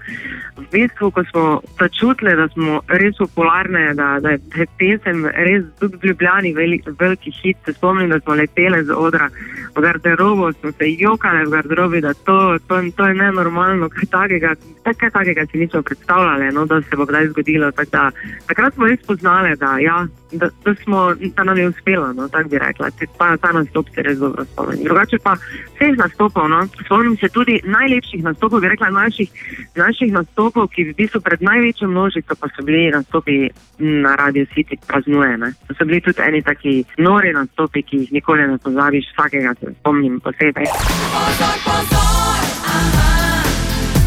V 0.56 0.64
bistvu, 0.72 1.10
ko 1.10 1.24
smo 1.24 1.60
začutili, 1.78 2.36
da 2.36 2.48
smo 2.48 2.80
res 2.88 3.16
popularne, 3.18 3.94
da, 3.94 4.16
da 4.20 4.30
je 4.30 4.66
pesem 4.78 5.26
res 5.26 5.64
tudi 5.80 5.96
v 6.02 6.10
Ljubljani 6.10 6.54
velik, 6.54 6.88
veliki 6.98 7.30
hit, 7.42 7.56
se 7.64 7.72
spomnim, 7.72 8.10
da 8.10 8.20
smo 8.20 8.34
leteli 8.34 8.84
z 8.84 8.90
odra 8.90 9.30
v 9.76 9.80
garderobo, 9.80 10.52
smo 10.52 10.72
se 10.72 10.90
jokali 10.98 11.46
v 11.46 11.50
garderobi, 11.50 12.00
da 12.00 12.14
to, 12.14 12.58
to, 12.68 12.80
to 12.96 13.06
je 13.06 13.14
nenormalno, 13.14 13.88
kaj 13.88 14.08
takega, 14.10 14.54
kaj 14.82 15.10
takega 15.10 15.46
si 15.46 15.58
nismo 15.58 15.82
predstavljali, 15.82 16.52
no, 16.52 16.66
da 16.66 16.82
se 16.82 16.96
bo 16.96 17.06
kdaj 17.06 17.28
zgodilo. 17.28 17.70
Tak 17.72 17.88
da, 17.92 18.10
takrat 18.46 18.74
smo 18.74 18.86
res 18.86 19.00
spoznali, 19.04 19.56
da, 19.56 19.78
ja, 19.78 20.06
da, 20.38 20.48
da, 20.64 20.74
smo, 20.74 21.14
da 21.36 21.44
nam 21.44 21.58
je 21.58 21.68
uspelo, 21.68 22.12
no, 22.12 22.28
tako 22.28 22.48
bi 22.48 22.58
rekla. 22.58 22.90
Pa, 23.18 23.36
ta 23.36 23.52
nastop 23.52 23.86
se 23.94 24.02
res 24.02 24.18
dobro 24.18 24.44
spomnim. 24.44 24.84
Drugače 24.84 25.18
pa 25.22 25.36
vseh 25.74 25.96
nastopov, 25.96 26.48
no, 26.48 26.66
spomnim 26.84 27.16
se 27.16 27.28
tudi 27.28 27.60
najlepših 27.64 28.24
nastopov, 28.24 28.60
bi 28.60 28.68
rekla 28.68 28.90
naših, 28.90 29.30
naših 29.74 30.12
nastopov, 30.12 30.68
ki 30.68 30.90
v 30.90 30.96
bistvu 30.98 31.20
pred 31.20 31.42
največjo 31.42 31.88
množico 31.88 32.36
pa 32.40 32.48
so 32.56 32.64
bili 32.64 32.90
nastopi 32.90 33.48
na 33.78 34.16
Radio 34.16 34.46
City 34.54 34.78
praznujene. 34.86 35.52
To 35.68 35.74
so 35.74 35.84
bili 35.84 36.00
tudi 36.00 36.22
eni 36.22 36.42
taki 36.42 36.84
nori 36.98 37.32
nastopi, 37.32 37.82
ki 37.82 37.96
jih 38.04 38.12
nikoli 38.12 38.46
ne 38.46 38.58
pozabiš, 38.58 39.12
vsakega 39.12 39.54
se 39.60 39.74
spomnim 39.80 40.20
posebej. 40.20 40.66
Pozor, 40.66 41.56
pozor, 41.66 42.40
aha, 42.76 43.42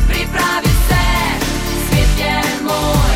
pripravi 0.08 0.74
se, 0.88 1.06
svet 1.88 2.14
je 2.26 2.36
moj 2.64 3.09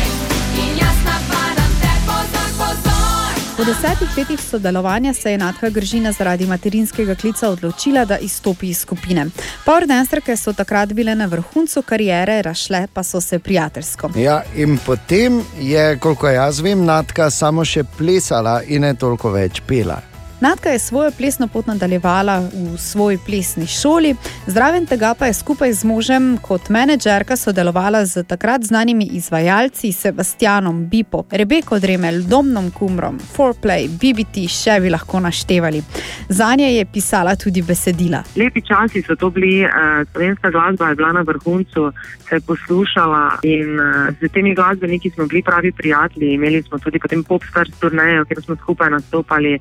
Po 3.56 3.64
desetih 3.64 4.08
letih 4.18 4.40
sodelovanja 4.40 5.14
se 5.14 5.30
je 5.30 5.38
Natka 5.38 5.68
Gržina 5.70 6.12
zaradi 6.12 6.46
materinskega 6.46 7.14
klica 7.14 7.48
odločila, 7.48 8.04
da 8.04 8.18
izstopi 8.18 8.68
iz 8.68 8.78
skupine. 8.78 9.26
Powerdancerke 9.66 10.36
so 10.36 10.52
takrat 10.52 10.92
bile 10.92 11.14
na 11.14 11.26
vrhuncu 11.26 11.82
kariere, 11.82 12.42
rašle 12.42 12.86
pa 12.92 13.02
so 13.02 13.20
se 13.20 13.38
prijateljsko. 13.38 14.10
Ja, 14.16 14.42
in 14.56 14.78
potem 14.86 15.42
je, 15.60 15.98
koliko 15.98 16.28
jaz 16.28 16.60
vem, 16.60 16.84
Natka 16.84 17.30
samo 17.30 17.64
še 17.64 17.84
plesala 17.98 18.62
in 18.66 18.82
ne 18.82 18.94
toliko 18.94 19.30
več 19.30 19.62
pela. 19.66 20.00
Natka 20.44 20.68
je 20.68 20.78
svojo 20.78 21.10
plesno 21.18 21.48
pot 21.48 21.66
nadaljevala 21.66 22.38
v 22.40 22.78
svoji 22.78 23.18
plesni 23.26 23.66
šoli, 23.66 24.14
zraven 24.46 24.86
tega 24.86 25.14
pa 25.18 25.26
je 25.26 25.32
skupaj 25.34 25.72
z 25.72 25.84
možem 25.84 26.38
kot 26.38 26.68
menedžerka 26.68 27.36
sodelovala 27.36 28.04
z 28.04 28.24
takrat 28.28 28.62
znanimi 28.62 29.04
izvajalci 29.04 29.92
Sebastianom 29.92 30.84
Bipo, 30.88 31.24
Rebeko 31.30 31.78
Dremel, 31.78 32.20
Domnom 32.28 32.70
Kumrom, 32.70 33.16
Foreplay, 33.36 33.88
BBT, 33.88 34.44
še 34.48 34.76
bi 34.84 34.92
lahko 34.92 35.20
naštevali. 35.20 35.80
Za 36.28 36.50
nje 36.54 36.74
je 36.74 36.84
pisala 36.92 37.36
tudi 37.36 37.62
besedila. 37.62 38.20
Lepi 38.36 38.60
časi 38.60 39.02
so 39.02 39.16
to 39.16 39.30
bili, 39.30 39.64
uh, 39.64 40.04
slovenska 40.12 40.50
glasba 40.50 40.88
je 40.88 41.00
bila 41.00 41.12
na 41.12 41.24
vrhuncu, 41.24 41.88
se 42.28 42.36
je 42.36 42.40
poslušala 42.40 43.38
in 43.42 43.80
z 44.20 44.28
temi 44.28 44.54
glasbeniki 44.54 45.10
smo 45.10 45.26
bili 45.26 45.42
pravi 45.42 45.72
prijatelji. 45.72 46.34
Imeli 46.34 46.62
smo 46.62 46.78
tudi 46.78 46.98
potem 46.98 47.24
popstar 47.24 47.68
turnejo, 47.80 48.24
kjer 48.24 48.42
smo 48.42 48.56
skupaj 48.56 48.90
nastopali. 48.90 49.58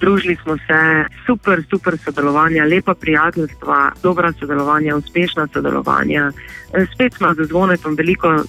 Družili 0.00 0.25
smo 0.34 0.56
se, 0.56 1.04
super, 1.26 1.62
super 1.70 1.98
sodelovanja, 1.98 2.64
lepa 2.64 2.94
prijateljstva, 2.94 3.92
dobra 4.02 4.32
sodelovanja, 4.32 4.96
uspešna 4.96 5.46
sodelovanja. 5.52 6.32
Eh, 6.74 6.86
Spet 6.94 7.14
smo 7.14 7.34
z 7.34 7.44
zvonetom 7.44 7.94
veliko 7.94 8.42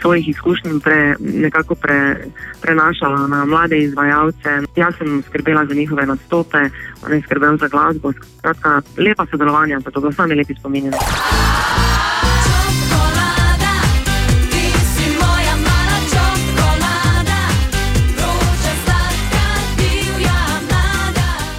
svojih 0.00 0.28
izkušenj 0.28 0.80
pre, 0.80 1.16
nekako 1.20 1.74
pre, 1.74 2.16
prenašala 2.62 3.26
na 3.26 3.44
mlade 3.44 3.78
izvajalce. 3.78 4.50
Jaz 4.76 4.94
sem 4.98 5.22
skrbela 5.28 5.66
za 5.66 5.74
njihove 5.74 6.06
nastope, 6.06 6.58
on 7.06 7.12
je 7.12 7.22
skrbel 7.22 7.56
za 7.56 7.68
glasbo. 7.68 8.12
Skratka, 8.38 8.82
lepa 8.96 9.26
sodelovanja, 9.30 9.80
zato 9.80 10.00
ga 10.00 10.12
sami 10.12 10.34
lepi 10.34 10.54
spominjam. 10.54 10.92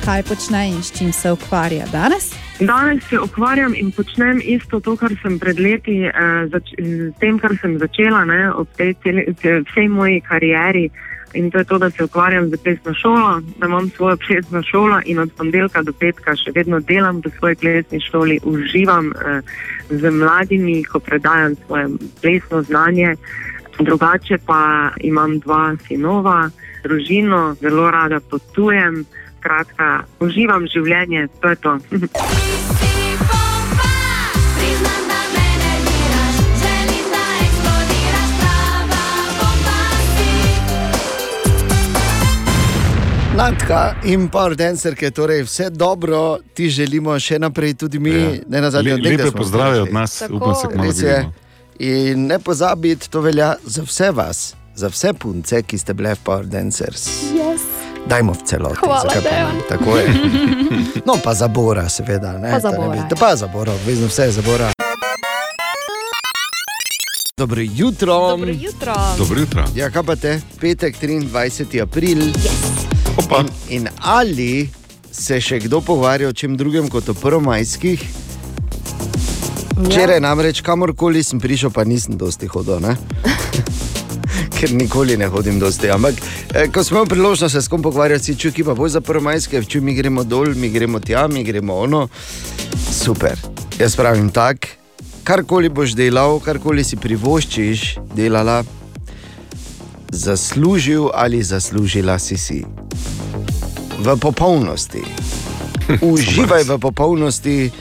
Kaj 0.07 0.23
počne 0.23 0.69
in 0.71 0.83
s 0.83 0.97
čim 0.97 1.11
se 1.13 1.31
ukvarja 1.31 1.85
danes? 1.91 2.31
Danes 2.59 3.03
se 3.09 3.19
ukvarjam 3.19 3.73
in 3.75 3.91
počnem 3.91 4.39
isto 4.43 4.79
to, 4.79 4.95
kar 4.95 5.11
sem 5.21 5.35
pred 5.39 5.59
leti, 5.59 5.97
eh, 6.05 6.47
zač, 6.47 6.71
s 6.79 7.19
tem, 7.19 7.35
kar 7.39 7.51
sem 7.61 7.75
začela 7.79 8.21
ne, 8.25 8.51
ob 8.51 8.67
tej 8.77 8.93
celi, 9.03 9.25
te- 9.41 9.59
vsej 9.67 9.89
moji 9.91 10.21
karieri. 10.21 10.85
In 11.33 11.51
to 11.51 11.57
je 11.57 11.63
to, 11.63 11.77
da 11.77 11.89
se 11.89 12.03
ukvarjam 12.03 12.47
z 12.47 12.57
plesno 12.63 12.93
šolo, 12.93 13.41
da 13.59 13.67
imam 13.67 13.89
svojo 13.89 14.17
plesno 14.27 14.63
šolo 14.63 15.01
in 15.05 15.19
od 15.19 15.31
ponedeljka 15.37 15.83
do 15.83 15.91
petka 15.91 16.35
še 16.35 16.55
vedno 16.55 16.79
delam 16.79 17.19
v 17.19 17.33
svoji 17.39 17.55
plesni 17.55 17.99
šoli, 17.99 18.39
uživam 18.43 19.11
eh, 19.11 19.41
z 19.89 20.11
mladimi, 20.11 20.83
ko 20.83 20.99
predajam 20.99 21.59
svoje 21.65 21.87
plesno 22.21 22.63
znanje. 22.63 23.15
Drugače 23.79 24.39
pa 24.45 24.89
imam 25.03 25.39
dva 25.39 25.75
sinova, 25.87 26.49
družino, 26.83 27.55
zelo 27.59 27.91
rada 27.91 28.19
potujem. 28.19 29.03
Skratka, 29.37 29.87
uživam 30.19 30.67
življenje, 30.67 31.27
to 31.41 31.49
je 31.49 31.55
to. 31.55 31.77
Da 31.91 31.97
da. 31.97 32.07
Natka 43.37 43.95
in 44.03 44.29
Power 44.29 44.55
Dancerke, 44.55 45.11
torej 45.11 45.43
vse 45.43 45.69
dobro, 45.69 46.39
ti 46.53 46.69
želimo 46.69 47.19
še 47.19 47.37
naprej 47.39 47.73
tudi 47.73 47.99
mi, 47.99 48.09
ja. 48.11 48.31
ne 48.49 48.61
na 48.61 48.71
zadnje, 48.71 48.95
Le- 48.95 49.11
lepe 49.11 49.31
pozdrave 49.31 49.81
od 49.81 49.93
nas, 49.93 50.19
Tako. 50.19 50.35
upam 50.35 50.55
se 50.55 50.67
je. 51.05 51.17
vidimo. 51.17 51.33
In 51.79 52.25
ne 52.27 52.39
pozabiti, 52.39 53.09
to 53.09 53.21
velja 53.21 53.53
za 53.63 53.83
vse 53.85 54.11
vas, 54.11 54.39
za 54.75 54.89
vse 54.89 55.13
punce, 55.13 55.61
ki 55.61 55.77
ste 55.77 55.93
bile 55.93 56.15
v 56.15 56.23
Power 56.25 56.45
Dancers. 56.45 57.05
Yes. 57.29 57.76
Dajmo 58.07 58.33
v 58.33 58.41
celoti. 58.41 58.79
Hvala, 58.79 59.01
zakaj 59.01 59.21
pa 59.21 59.29
ne? 59.29 59.61
Tako 59.69 59.97
je. 59.97 60.07
No, 61.05 61.15
pa 61.17 61.33
za 61.33 61.47
Bora, 61.47 61.89
seveda. 61.89 62.37
Ne, 62.37 62.51
Pa 62.51 62.59
za 62.59 62.71
Da 62.71 62.77
ne 62.77 62.89
bi- 62.89 62.97
ja. 62.97 63.07
Pa 63.15 63.35
za 63.35 63.47
Bora, 63.47 63.71
obvezno 63.73 64.07
vse 64.07 64.23
je 64.23 64.31
za 64.31 64.41
Bora. 64.41 64.71
Dobro 67.37 67.61
jutro. 67.63 68.27
Dobro 68.29 68.49
jutro. 68.51 68.93
Dobro 69.17 69.39
jutro. 69.39 69.63
Ja, 69.75 69.89
kaj 69.89 70.03
pa 70.03 70.15
te? 70.15 70.41
Petek, 70.59 70.95
23. 70.97 71.81
april. 71.81 72.17
Yes. 72.17 72.51
In, 73.31 73.47
in 73.69 73.87
ali 73.99 74.69
se 75.11 75.41
še 75.41 75.59
kdo 75.59 75.81
pogovarja 75.81 76.27
o 76.27 76.33
čem 76.33 76.57
drugem 76.57 76.89
kot 76.89 77.09
o 77.09 77.13
prvomajskih? 77.13 78.03
Včeraj 79.79 80.19
namreč 80.19 80.61
kamorkoli 80.61 81.23
sem 81.23 81.39
prišel, 81.39 81.69
pa 81.69 81.83
nisem 81.83 82.17
dosti 82.17 82.47
hodil. 82.47 82.79
ker 84.57 84.73
nikoli 84.73 85.17
ne 85.17 85.27
hodim 85.27 85.59
dosti. 85.59 85.89
Ampak, 85.91 86.13
eh, 86.55 86.67
ko 86.73 86.83
smo 86.83 86.97
imeli 86.97 87.09
priložnost 87.09 87.53
se 87.53 87.61
s 87.61 87.67
kom 87.67 87.81
pogovarjati, 87.81 88.23
si 88.23 88.35
čuki 88.35 88.63
pa 88.63 88.73
bolj 88.73 88.89
za 88.89 89.01
prvomajske, 89.01 89.61
če 89.63 89.81
mi 89.81 89.93
gremo 89.93 90.23
dol, 90.23 90.55
mi 90.55 90.69
gremo 90.69 90.99
tja, 90.99 91.27
mi 91.27 91.43
gremo 91.43 91.73
ono. 91.73 92.07
Super. 92.91 93.37
Jaz 93.79 93.95
pravim 93.95 94.29
tako, 94.29 94.67
karkoli 95.23 95.69
boš 95.69 95.93
delal, 95.93 96.39
karkoli 96.39 96.83
si 96.83 96.97
privoščiš, 96.97 97.97
delala, 98.15 98.63
zaslužil 100.11 101.09
ali 101.13 101.43
zaslužila 101.43 102.19
si 102.19 102.37
si. 102.37 102.63
V 103.99 104.17
popolnosti. 104.17 105.03
Uživaj 106.11 106.63
v 106.63 106.79
popolnosti, 106.81 107.71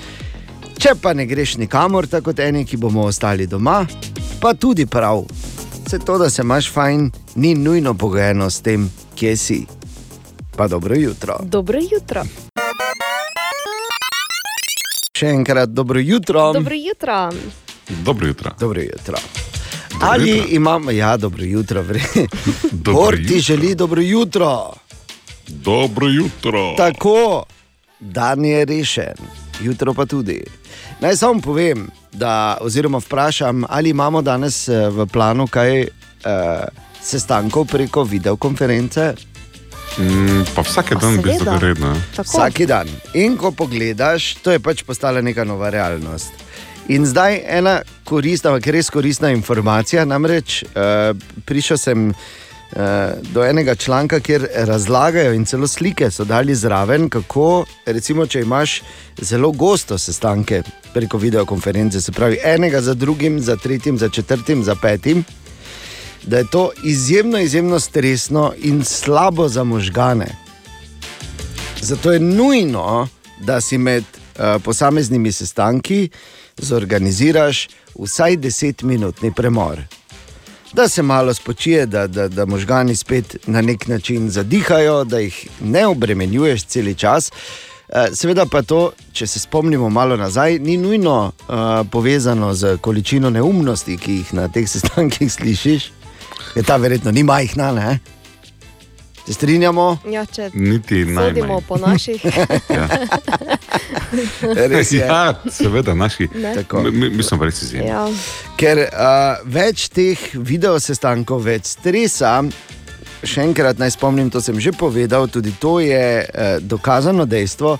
če 0.79 0.95
pa 1.01 1.15
ne 1.15 1.27
greš 1.27 1.57
nikamor, 1.57 2.07
tako 2.07 2.31
kot 2.31 2.45
eni, 2.45 2.67
ki 2.69 2.77
bomo 2.77 3.09
ostali 3.09 3.47
doma, 3.47 3.87
pa 4.41 4.55
tudi 4.55 4.87
prav. 4.87 5.25
Se 5.91 5.99
to, 5.99 6.19
da 6.19 6.31
se 6.31 6.43
imaš 6.43 6.73
fajn, 6.73 7.11
ni 7.35 7.55
nujno 7.55 7.95
pogojeno 7.95 8.51
s 8.51 8.61
tem, 8.61 8.91
kje 9.15 9.37
si. 9.37 9.67
Pa 10.57 10.69
dobro 10.69 10.95
jutro. 10.95 11.39
Dobro 11.43 11.79
jutro. 11.93 12.23
Še 15.17 15.27
enkrat 15.27 15.69
dobro 15.69 16.01
jutro. 16.01 16.53
Dobro 16.53 16.75
jutro. 16.75 17.31
Dobro 18.05 18.27
jutro. 18.27 18.51
Dobro 18.61 18.83
jutro. 18.83 19.17
Ali 20.01 20.45
imamo, 20.49 20.91
ja, 20.91 21.17
dobro 21.17 21.45
jutro, 21.45 21.83
vre. 21.83 22.03
Bor 22.93 23.17
ti 23.29 23.41
želi 23.41 23.75
dobro 23.75 24.03
jutro. 24.03 24.73
Dobro 25.49 26.09
jutro. 26.09 26.75
Tako, 26.77 27.45
dan 28.01 28.45
je 28.45 28.65
rešen, 28.65 29.15
jutro 29.61 29.95
pa 29.95 30.07
tudi. 30.07 30.43
Naj 31.01 31.17
samo 31.17 31.41
povem, 31.41 31.89
da, 32.17 32.59
oziroma 32.61 32.99
vprašam, 32.99 33.65
ali 33.69 33.91
imamo 33.91 34.23
danes 34.23 34.69
eh, 34.69 34.89
v 34.89 35.07
planu 35.07 35.47
kaj 35.47 35.81
eh, 35.81 35.89
sestankov 37.03 37.67
preko 37.71 38.05
videokonference. 38.05 39.15
Mm, 39.99 40.43
pa 40.55 40.63
vsak 40.63 40.95
dan 41.01 41.21
bi 41.23 41.37
zdaj 41.41 41.61
redno. 41.61 41.95
Vsak 42.17 42.59
dan. 42.69 42.89
In 43.15 43.37
ko 43.37 43.51
pogledaš, 43.51 44.35
to 44.45 44.53
je 44.53 44.61
pač 44.61 44.83
postala 44.85 45.23
neka 45.25 45.45
nova 45.45 45.71
realnost. 45.71 46.33
In 46.89 47.07
zdaj 47.07 47.41
ena 47.49 47.81
koristna, 48.05 48.53
ampak 48.53 48.69
res 48.75 48.91
koristna 48.91 49.31
informacija. 49.35 50.05
Namreč 50.05 50.63
uh, 50.63 51.17
prišel 51.49 51.79
sem 51.81 52.13
do 53.33 53.45
enega 53.45 53.75
članka, 53.75 54.21
kjer 54.21 54.49
razlagajo 54.55 55.33
in 55.33 55.45
celo 55.45 55.67
slike 55.67 56.11
so 56.11 56.25
dali 56.25 56.55
zraven, 56.55 57.09
kako, 57.09 57.65
recimo, 57.87 58.27
če 58.27 58.41
imaš 58.41 58.83
zelo 59.21 59.51
gosto 59.51 59.99
sestanke 59.99 60.63
preko 60.95 61.19
videokonference, 61.19 62.01
se 62.01 62.13
pravi 62.13 62.39
enega 62.45 62.81
za 62.81 62.95
drugim, 62.95 63.41
za 63.41 63.57
tretjim, 63.57 63.99
za 63.99 64.09
četrtim, 64.09 64.65
za 64.65 64.75
petim. 64.75 65.25
Da 66.23 66.39
je 66.39 66.51
to 66.51 66.71
izjemno, 66.85 67.39
izjemno 67.39 67.81
stresno 67.81 68.53
in 68.59 68.85
slabo 68.85 69.49
za 69.49 69.65
možgane. 69.65 70.27
Zato 71.81 72.13
je 72.13 72.21
nujno, 72.21 73.09
da 73.41 73.61
si 73.61 73.79
med 73.79 74.05
uh, 74.05 74.63
posameznimi 74.65 75.33
sestanki 75.33 76.09
zorganiziraš 76.59 77.69
vsaj 77.99 78.37
10-minutni 78.37 79.33
premor. 79.35 79.81
Da 80.77 80.89
se 80.89 81.03
malo 81.03 81.35
spočije, 81.35 81.87
da, 81.87 82.07
da, 82.07 82.29
da 82.29 82.45
možgani 82.47 82.97
spet 82.97 83.37
na 83.47 83.61
nek 83.61 83.87
način 83.89 84.31
zadihajo, 84.31 85.05
da 85.05 85.19
jih 85.19 85.49
ne 85.61 85.87
obremenjuješ 85.87 86.65
cel 86.65 86.95
čas. 86.95 87.33
Eh, 87.89 88.09
Seveda 88.13 88.45
pa 88.47 88.63
to, 88.63 88.93
če 89.13 89.27
se 89.27 89.41
spomnimo 89.41 89.89
malo 89.89 90.17
nazaj, 90.17 90.59
ni 90.59 90.77
nujno 90.77 91.33
uh, 91.49 91.55
povezano 91.91 92.55
z 92.55 92.77
količino 92.77 93.31
neumnosti, 93.31 93.97
ki 93.97 94.13
jih 94.13 94.35
na 94.35 94.49
teh 94.49 94.69
sestankih 94.69 95.33
slišiš. 95.37 95.91
Je 96.57 96.63
ta 96.63 96.77
verjetno 96.77 97.11
ni 97.11 97.23
majhna, 97.23 97.73
ne? 97.73 97.99
Se 99.27 99.33
strinjamo? 99.33 99.99
Ja, 100.11 100.27
če 100.27 100.51
Niti 100.55 101.05
najmanj. 101.05 101.35
sodimo 101.35 101.61
po 101.69 101.77
naših. 101.77 102.23
Res 104.71 104.93
je. 104.93 104.99
Ja, 104.99 105.35
seveda, 105.51 105.95
naši. 105.95 106.29
Mi, 106.93 107.11
mi, 107.11 107.23
smo 107.23 107.45
res 107.45 107.63
izjemni. 107.63 107.91
Ja. 107.91 108.07
Ker 108.61 108.85
uh, 108.87 109.43
več 109.45 109.89
teh 109.95 110.21
videosestankov, 110.35 111.45
več 111.47 111.73
stresa, 111.77 112.39
še 113.27 113.47
enkrat 113.49 113.81
naj 113.83 113.97
spomnim, 113.97 114.31
to 114.31 114.43
sem 114.45 114.61
že 114.63 114.73
povedal, 114.77 115.29
tudi 115.33 115.55
to 115.61 115.79
je 115.83 116.23
uh, 116.23 116.59
dokazano 116.63 117.27
dejstvo. 117.27 117.77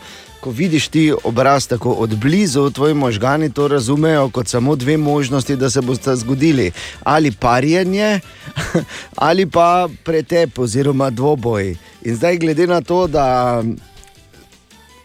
Ko 0.47 0.53
vidiš 0.55 0.89
ti 0.89 1.13
obraz 1.25 1.67
tako 1.67 1.91
od 1.91 2.13
blizu, 2.17 2.71
tvoji 2.71 2.95
možgani 2.95 3.53
to 3.53 3.69
razumejo 3.69 4.29
kot 4.31 4.49
samo 4.49 4.77
dve 4.77 4.97
možnosti, 4.97 5.57
da 5.57 5.71
se 5.71 5.81
bosta 5.81 6.17
zgodili. 6.17 6.71
Ali 7.03 7.33
parjenje, 7.33 8.21
ali 9.29 9.47
pa 9.51 9.89
pretep, 10.05 10.59
oziroma 10.59 11.11
dvoboj. 11.11 11.75
In 12.03 12.17
zdaj, 12.17 12.39
glede 12.39 12.67
na 12.67 12.81
to, 12.81 13.07
da 13.07 13.63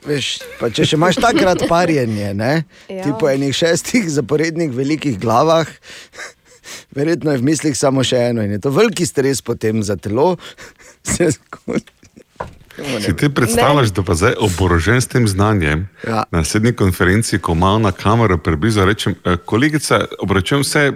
Veš, 0.06 0.28
če 0.74 0.86
še 0.86 1.00
imaš 1.00 1.18
takrat 1.18 1.66
parjenje, 1.74 2.34
ne? 2.34 2.52
Ja. 2.90 3.02
ti 3.02 3.10
po 3.20 3.30
enih 3.30 3.56
šestih 3.56 4.12
zaporednih 4.14 4.70
velikih 4.74 5.18
glavah, 5.20 5.66
verjetno 6.94 7.34
je 7.34 7.42
v 7.42 7.48
mislih 7.50 7.78
samo 7.78 8.06
še 8.06 8.28
eno 8.30 8.46
in 8.46 8.54
je 8.54 8.62
to 8.62 8.70
veliki 8.78 9.10
stres 9.10 9.42
potem 9.42 9.82
za 9.82 9.98
telo. 9.98 10.36
Se 11.16 11.32
zgodi. 11.34 12.01
Si 13.06 13.16
ti 13.16 13.30
predstavljaš, 13.30 13.90
da 13.90 14.04
pa 14.04 14.16
zdaj 14.16 14.34
oborožen 14.40 15.02
s 15.02 15.08
tem 15.08 15.28
znanjem 15.28 15.90
Ja. 16.08 16.24
na 16.32 16.38
naslednji 16.38 16.74
konferenci, 16.74 17.40
ko 17.40 17.56
malo 17.56 17.80
na 17.80 17.92
kamero 17.92 18.38
preblizu 18.38 18.86
rečem, 18.86 19.16
"Eh, 19.26 19.38
kolegica, 19.46 20.06
obračujem 20.20 20.64
se, 20.64 20.94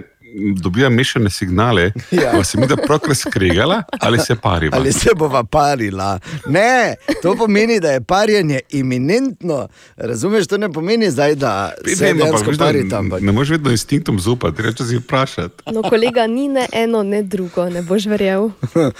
dobivam 0.56 0.94
mešane 0.94 1.30
signale, 1.30 1.92
Ja. 2.10 2.32
pa 2.32 2.44
se 2.44 2.60
mi 2.60 2.66
da 2.66 2.76
prokrat 2.76 3.16
skregala 3.16 3.82
ali 4.00 4.18
se 4.18 4.36
pariva. 4.36 4.76
Ali 4.76 4.92
se 4.92 5.10
bova 5.16 5.44
parila? 5.44 6.18
Ne, 6.46 6.94
to 7.22 7.36
pomeni, 7.36 7.80
da 7.80 7.90
je 7.90 8.00
parjenje 8.00 8.60
iminentno. 8.70 9.68
Razumeš, 9.96 10.46
to 10.46 10.58
ne 10.58 10.72
pomeni 10.72 11.10
zdaj, 11.10 11.34
da 11.34 11.72
se 11.86 12.04
ampak 12.04 12.18
dejansko 12.18 12.50
veš, 12.50 12.58
da 12.58 12.64
parita. 12.64 12.98
Ampak. 12.98 13.20
Ne 13.20 13.32
moreš 13.32 13.50
vedno 13.50 13.70
instinktom 13.70 14.20
zaupati, 14.20 14.62
reče 14.62 14.84
si 14.84 14.96
vprašati. 14.96 15.62
No, 15.72 15.82
kolega, 15.82 16.26
ni 16.26 16.48
ne 16.48 16.66
eno, 16.72 17.02
ne 17.02 17.22
drugo, 17.22 17.68
ne 17.70 17.82
boš 17.82 18.06
verjel. 18.06 18.50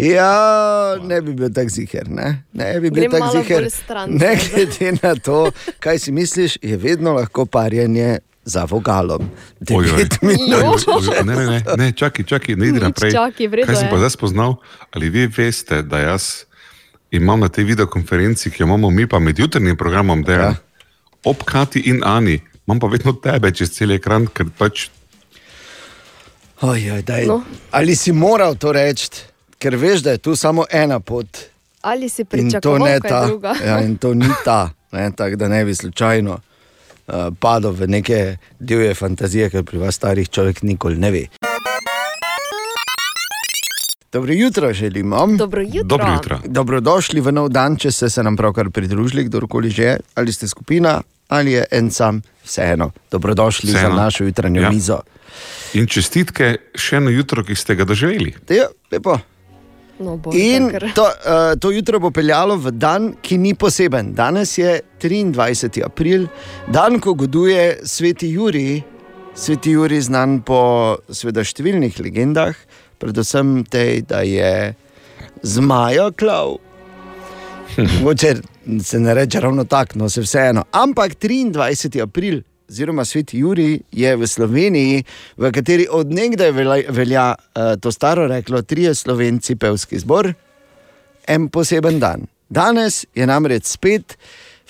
Ja, 0.00 0.96
ne 1.02 1.20
bi 1.22 1.32
bil 1.32 1.52
tako 1.52 1.68
ziger. 1.68 2.10
Ne, 2.10 2.44
ne 2.52 2.80
bi 2.80 2.90
bil 2.90 3.08
Grem 3.08 3.20
malo 3.20 3.42
ziger. 3.42 3.68
Ne 4.08 4.36
glede 4.44 4.98
na 5.02 5.14
to, 5.14 5.50
kaj 5.78 5.98
si 5.98 6.12
misliš, 6.12 6.58
je 6.62 6.76
vedno 6.76 7.12
lahko 7.12 7.46
parjenje 7.46 8.18
za 8.44 8.64
vogalom. 8.64 9.30
Oj, 9.70 9.76
oj. 9.76 9.90
Devet 9.90 10.22
minut. 10.22 10.84
Oj, 10.86 11.08
oj, 11.08 11.24
Ne, 11.24 11.36
ne, 11.36 11.46
ne, 11.46 11.62
ne, 11.76 11.92
čakaj, 11.92 12.24
čakaj, 12.24 12.56
ne 12.56 12.68
idi 12.68 12.80
Nič 12.80 12.82
naprej. 12.82 13.12
Kaj 13.66 13.76
sem 13.76 13.86
je. 13.86 13.90
pa 13.90 13.96
zdaj 13.96 14.10
spoznal? 14.10 14.56
Ali 14.92 15.08
vi 15.10 15.26
veste, 15.26 15.82
da 15.82 15.98
jaz 15.98 16.44
imam 17.10 17.40
na 17.40 17.48
tej 17.48 17.64
videokonferenci, 17.64 18.50
ki 18.50 18.62
jo 18.62 18.66
imamo 18.66 18.90
mi 18.90 19.06
pa 19.08 19.18
med 19.18 19.38
jutrnim 19.38 19.76
programom, 19.76 20.22
da 20.22 20.32
ja. 20.32 20.54
ob 21.24 21.44
Kati 21.44 21.80
in 21.80 22.02
Ani, 22.04 22.40
imam 22.66 22.80
pa 22.80 22.86
vedno 22.86 23.12
tebe 23.12 23.52
čez 23.54 23.70
cel 23.70 23.96
ekran, 23.96 24.26
ker 24.26 24.50
pač 24.58 24.88
Oj, 26.60 26.92
oj, 26.92 27.02
daj, 27.02 27.26
No. 27.26 27.42
Ali 27.70 27.96
si 27.96 28.12
moral 28.12 28.54
to 28.56 28.72
reči, 28.72 29.10
ker 29.58 29.76
veš, 29.76 30.00
da 30.00 30.14
je 30.14 30.18
tu 30.18 30.36
samo 30.36 30.64
ena 30.70 31.00
pot. 31.00 31.28
Ali 31.82 32.08
si 32.08 32.22
In 32.22 32.26
to 32.26 32.36
pričakoval 32.36 32.88
ne 32.88 33.00
kaj 33.00 33.10
ta. 33.10 33.54
Ja, 33.66 33.80
in 33.84 33.96
to 33.96 34.14
ni 34.14 34.30
ta, 34.44 34.70
ne, 34.92 35.10
tako 35.16 35.36
da 35.36 35.48
ne 35.48 35.64
bi 35.64 35.74
slučajno 35.74 36.38
padel 37.38 37.72
v 37.72 37.86
neke 37.88 38.18
divje 38.60 38.94
fantazije, 38.94 39.50
ker 39.50 39.64
pri 39.64 39.78
vas 39.78 39.94
starih 39.94 40.28
človek 40.28 40.62
nikoli 40.62 40.96
ne 40.98 41.10
ve. 41.10 41.24
Dobro 44.12 44.32
jutro 44.32 44.72
želimo. 44.72 45.26
Dobro 45.36 45.62
jutro. 45.62 46.40
Dobrodošli 46.44 47.20
v 47.20 47.32
nov 47.32 47.48
dan, 47.48 47.76
če 47.76 47.90
ste 47.90 48.10
se 48.10 48.22
nam 48.22 48.36
pravkar 48.36 48.70
pridružili, 48.70 49.24
kdorkoli 49.24 49.70
že 49.70 49.96
ali 50.14 50.32
ste 50.32 50.48
skupina 50.48 51.02
ali 51.28 51.52
je 51.52 51.64
en 51.70 51.90
sam, 51.90 52.22
vseeno. 52.44 52.90
Dobrodošli 53.10 53.70
Vseeno. 53.72 53.88
za 53.90 53.94
našo 53.96 54.24
jutranjo 54.24 54.60
Ja. 54.60 54.66
ja. 54.66 54.70
mizo. 54.70 55.00
in 55.74 55.86
čestitke 55.86 56.56
še 56.74 56.96
eno 56.96 57.10
jutro, 57.10 57.42
ki 57.44 57.54
ste 57.54 57.74
ga 57.74 57.84
doživeli. 57.84 58.34
Ja, 58.48 58.68
lepo. 58.92 59.18
No, 59.98 60.16
bo, 60.16 60.32
In 60.34 60.72
to, 60.94 61.04
uh, 61.06 61.54
to 61.60 61.70
jutro 61.70 62.00
bo 62.02 62.10
peljalo 62.10 62.56
v 62.58 62.72
dan, 62.74 63.12
ki 63.22 63.38
ni 63.38 63.54
poseben. 63.54 64.10
Danes 64.14 64.56
je 64.58 64.80
23. 64.98 65.84
april, 65.86 66.26
dan, 66.66 66.98
ko 67.00 67.14
goduje 67.14 67.78
sveti 67.86 68.32
Juri. 68.34 68.82
Sveti 69.34 69.74
Juri 69.74 70.00
znan 70.02 70.40
po 70.46 70.98
sveda 71.10 71.42
številnih 71.46 71.98
legendah, 72.02 72.54
predvsem 73.02 73.62
tej, 73.70 74.02
da 74.10 74.22
je 74.26 74.74
zmaja 75.42 76.10
klav. 76.18 76.58
Mogoče 77.78 78.34
se 78.82 79.00
ne 79.00 79.14
reče 79.14 79.40
ravno 79.40 79.64
tako, 79.64 79.98
no 79.98 80.08
se 80.08 80.22
vseeno. 80.22 80.64
Ampak 80.70 81.18
23. 81.18 82.02
april, 82.02 82.42
oziroma 82.74 83.04
sveti 83.06 83.38
Juri, 83.38 83.78
je 83.92 84.16
v 84.16 84.26
Sloveniji, 84.26 85.04
v 85.38 85.50
kateri 85.54 85.86
odnegdaj 85.86 86.50
velja, 86.50 86.78
velja 86.90 87.26
uh, 87.34 87.76
to 87.78 87.92
staro 87.94 88.26
reklo, 88.26 88.62
trije 88.62 88.94
slovenci, 88.94 89.54
pevski 89.56 89.98
zbor, 90.02 90.32
en 91.30 91.48
poseben 91.48 92.00
dan. 92.02 92.26
Danes 92.50 93.04
je 93.14 93.26
namreč 93.26 93.70
spet 93.76 94.18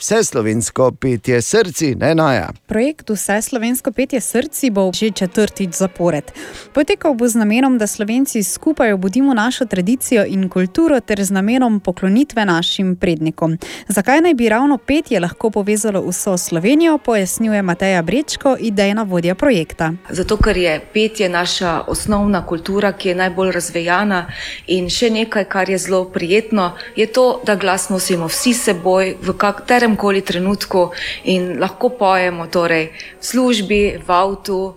vse 0.05 0.25
slovensko 0.25 0.93
petje 1.01 1.43
srci, 1.43 1.95
ne 1.95 2.15
naja. 2.15 2.49
Projekt 2.67 3.11
Vse 3.11 3.43
slovensko 3.43 3.93
petje 3.93 4.21
srci 4.21 4.71
bo 4.71 4.91
že 4.95 5.11
četrtič 5.11 5.75
zapored. 5.75 6.25
Potekal 6.73 7.15
bo 7.15 7.29
z 7.29 7.35
namenom, 7.35 7.79
da 7.79 7.87
Slovenci 7.87 8.43
skupaj 8.43 8.93
obudimo 8.93 9.35
našo 9.35 9.65
tradicijo 9.65 10.25
in 10.29 10.49
kulturo 10.49 11.01
ter 11.01 11.25
z 11.25 11.31
namenom 11.31 11.81
poklonitve 11.81 12.45
našim 12.45 12.97
prednikom. 12.97 13.57
Zakaj 13.89 14.21
naj 14.21 14.35
bi 14.35 14.49
ravno 14.49 14.79
petje 14.79 15.21
lahko 15.21 15.51
povezalo 15.51 16.05
vso 16.09 16.37
Slovenijo, 16.39 16.99
pojasnjuje 16.99 17.63
Mateja 17.63 18.03
Brečko, 18.03 18.57
idejna 18.61 19.03
vodja 19.03 19.35
projekta. 19.35 19.93
Zato, 20.09 20.37
ker 20.37 20.57
je 20.57 20.81
petje 20.93 21.29
naša 21.29 21.81
osnovna 21.89 22.47
kultura, 22.47 22.93
ki 22.93 23.09
je 23.09 23.15
najbolj 23.15 23.53
razvejana, 23.53 24.27
in 24.67 24.91
še 24.91 25.11
nekaj, 25.11 25.45
kar 25.45 25.71
je 25.71 25.79
zelo 25.79 26.05
prijetno, 26.05 26.73
je 26.97 27.07
to, 27.07 27.41
da 27.47 27.57
glas 27.57 27.89
nosimo 27.89 28.29
vsi 28.29 28.55
seboj 28.55 29.17
v 29.23 29.33
katerem 29.39 29.94
koli 29.97 30.21
trenutku 30.21 30.91
in 31.25 31.61
lahko 31.61 31.89
pojemo 31.89 32.47
torej 32.47 32.91
v 33.21 33.25
službi, 33.25 33.83
v 34.07 34.11
avtu, 34.13 34.75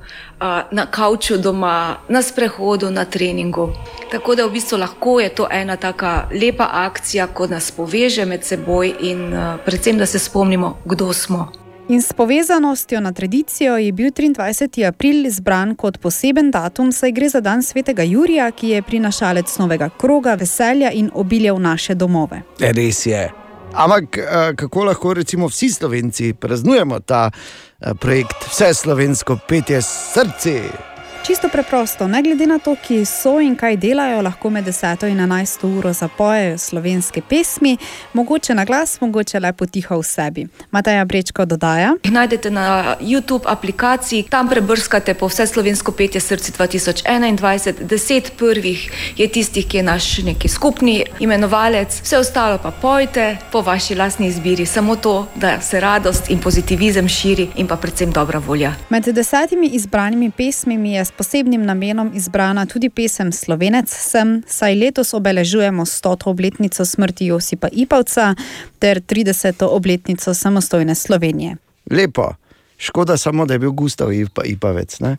na 0.72 0.86
kavču 0.86 1.38
doma, 1.38 1.98
na 2.10 2.22
sprehodu, 2.22 2.92
na 2.92 3.06
treningu. 3.06 3.70
Tako 4.12 4.36
da 4.36 4.46
v 4.46 4.52
bistvu 4.52 4.78
lahko 4.78 5.20
je 5.20 5.30
to 5.30 5.48
ena 5.52 5.76
taka 5.76 6.30
lepa 6.32 6.70
akcija, 6.72 7.28
ko 7.28 7.48
nas 7.48 7.72
poveže 7.72 8.26
med 8.26 8.44
seboj 8.44 8.94
in 9.02 9.32
predvsem, 9.66 9.98
da 9.98 10.06
se 10.06 10.20
spomnimo, 10.20 10.78
kdo 10.86 11.14
smo. 11.14 11.48
In 11.90 12.02
s 12.02 12.14
povezanostjo 12.14 13.00
na 13.00 13.14
tradicijo 13.14 13.78
je 13.78 13.92
bil 13.92 14.12
23. 14.12 14.88
april 14.88 15.26
izbran 15.26 15.76
kot 15.76 15.98
poseben 15.98 16.52
datum, 16.52 16.92
saj 16.92 17.12
gre 17.12 17.30
za 17.30 17.40
dan 17.42 17.64
svetega 17.64 18.04
Jurija, 18.04 18.52
ki 18.52 18.70
je 18.70 18.82
prinašalec 18.82 19.58
novega 19.58 19.90
kroga, 19.90 20.36
veselja 20.36 20.92
in 20.92 21.10
obilja 21.14 21.54
v 21.54 21.60
naše 21.60 21.96
domove. 21.96 22.42
Res 22.60 23.06
je. 23.06 23.47
Ampak 23.74 24.18
eh, 24.18 24.54
kako 24.56 24.84
lahko 24.84 25.14
recimo 25.14 25.48
vsi 25.48 25.70
Slovenci 25.70 26.34
praznujemo 26.34 27.00
ta 27.00 27.32
eh, 27.32 27.94
projekt 27.94 28.48
Vse 28.50 28.74
slovensko 28.74 29.38
petje 29.48 29.82
srce? 29.82 30.62
Čisto 31.28 31.50
preprosto, 31.50 32.08
ne 32.08 32.22
glede 32.24 32.48
na 32.48 32.56
to, 32.60 32.76
ki 32.80 33.02
so 33.06 33.34
in 33.44 33.56
kaj 33.60 33.76
delajo, 33.78 34.22
lahko 34.24 34.48
med 34.50 34.64
10 34.64 35.10
in 35.12 35.18
11 35.20 35.66
uro 35.68 35.92
zapojejo 35.94 36.58
slovenske 36.58 37.22
pesmi, 37.22 37.74
mogoče 38.14 38.54
na 38.56 38.64
glas, 38.66 39.02
mogoče 39.02 39.40
le 39.40 39.52
potiho 39.54 39.98
v 40.00 40.04
sebi. 40.04 40.46
Mateja 40.72 41.06
Brečko 41.06 41.46
dodaja. 41.46 41.90
Jih 42.04 42.14
najdete 42.14 42.50
na 42.50 42.96
YouTube 43.02 43.44
aplikaciji, 43.46 44.24
tam 44.30 44.48
prebrskate 44.48 45.14
po 45.14 45.28
vse 45.28 45.48
slovensko 45.48 45.92
petje 45.92 46.22
srce 46.22 46.54
2021. 46.56 47.84
Deset 47.84 48.32
prvih 48.38 48.88
je 49.18 49.28
tistih, 49.28 49.68
ki 49.68 49.78
je 49.78 49.84
naš 49.84 50.18
neki 50.24 50.48
skupni 50.48 51.04
imenovalec, 51.20 52.00
vse 52.04 52.22
ostalo 52.24 52.58
pa 52.64 52.72
pojte 52.72 53.38
po 53.52 53.62
vaši 53.62 53.96
lastni 53.96 54.28
izbiri, 54.28 54.66
samo 54.66 54.96
to, 54.96 55.28
da 55.36 55.60
se 55.62 55.80
radost 55.80 56.30
in 56.30 56.40
pozitivizem 56.40 57.10
širi 57.10 57.50
in 57.56 57.68
pa 57.68 57.76
predvsem 57.76 58.12
dobra 58.12 58.40
volja. 58.40 58.74
Med 58.90 59.12
desetimi 59.12 59.68
izbranimi 59.68 60.32
pesmimi 60.32 60.94
je 60.94 61.06
s 61.06 61.17
posebnim 61.18 61.66
namenom 61.66 62.12
izbrana 62.14 62.66
tudi 62.66 62.90
pesem 62.90 63.32
Slovenec 63.32 63.90
sem, 63.90 64.42
saj 64.48 64.76
letos 64.76 65.14
obeležujemo 65.14 65.86
100. 65.86 66.30
obletnico 66.30 66.86
smrti 66.86 67.26
Josipa 67.26 67.68
Ipavca 67.72 68.36
ter 68.80 69.02
30. 69.02 69.64
obletnico 69.66 70.34
samostojne 70.34 70.96
Slovenije. 70.96 71.56
Lepo, 71.92 72.34
škoda 72.78 73.18
samo, 73.18 73.46
da 73.46 73.54
je 73.54 73.60
bil 73.60 73.72
Gustav 73.72 74.14
Ipa, 74.14 74.44
Ipavec. 74.46 75.00
Ne? 75.00 75.18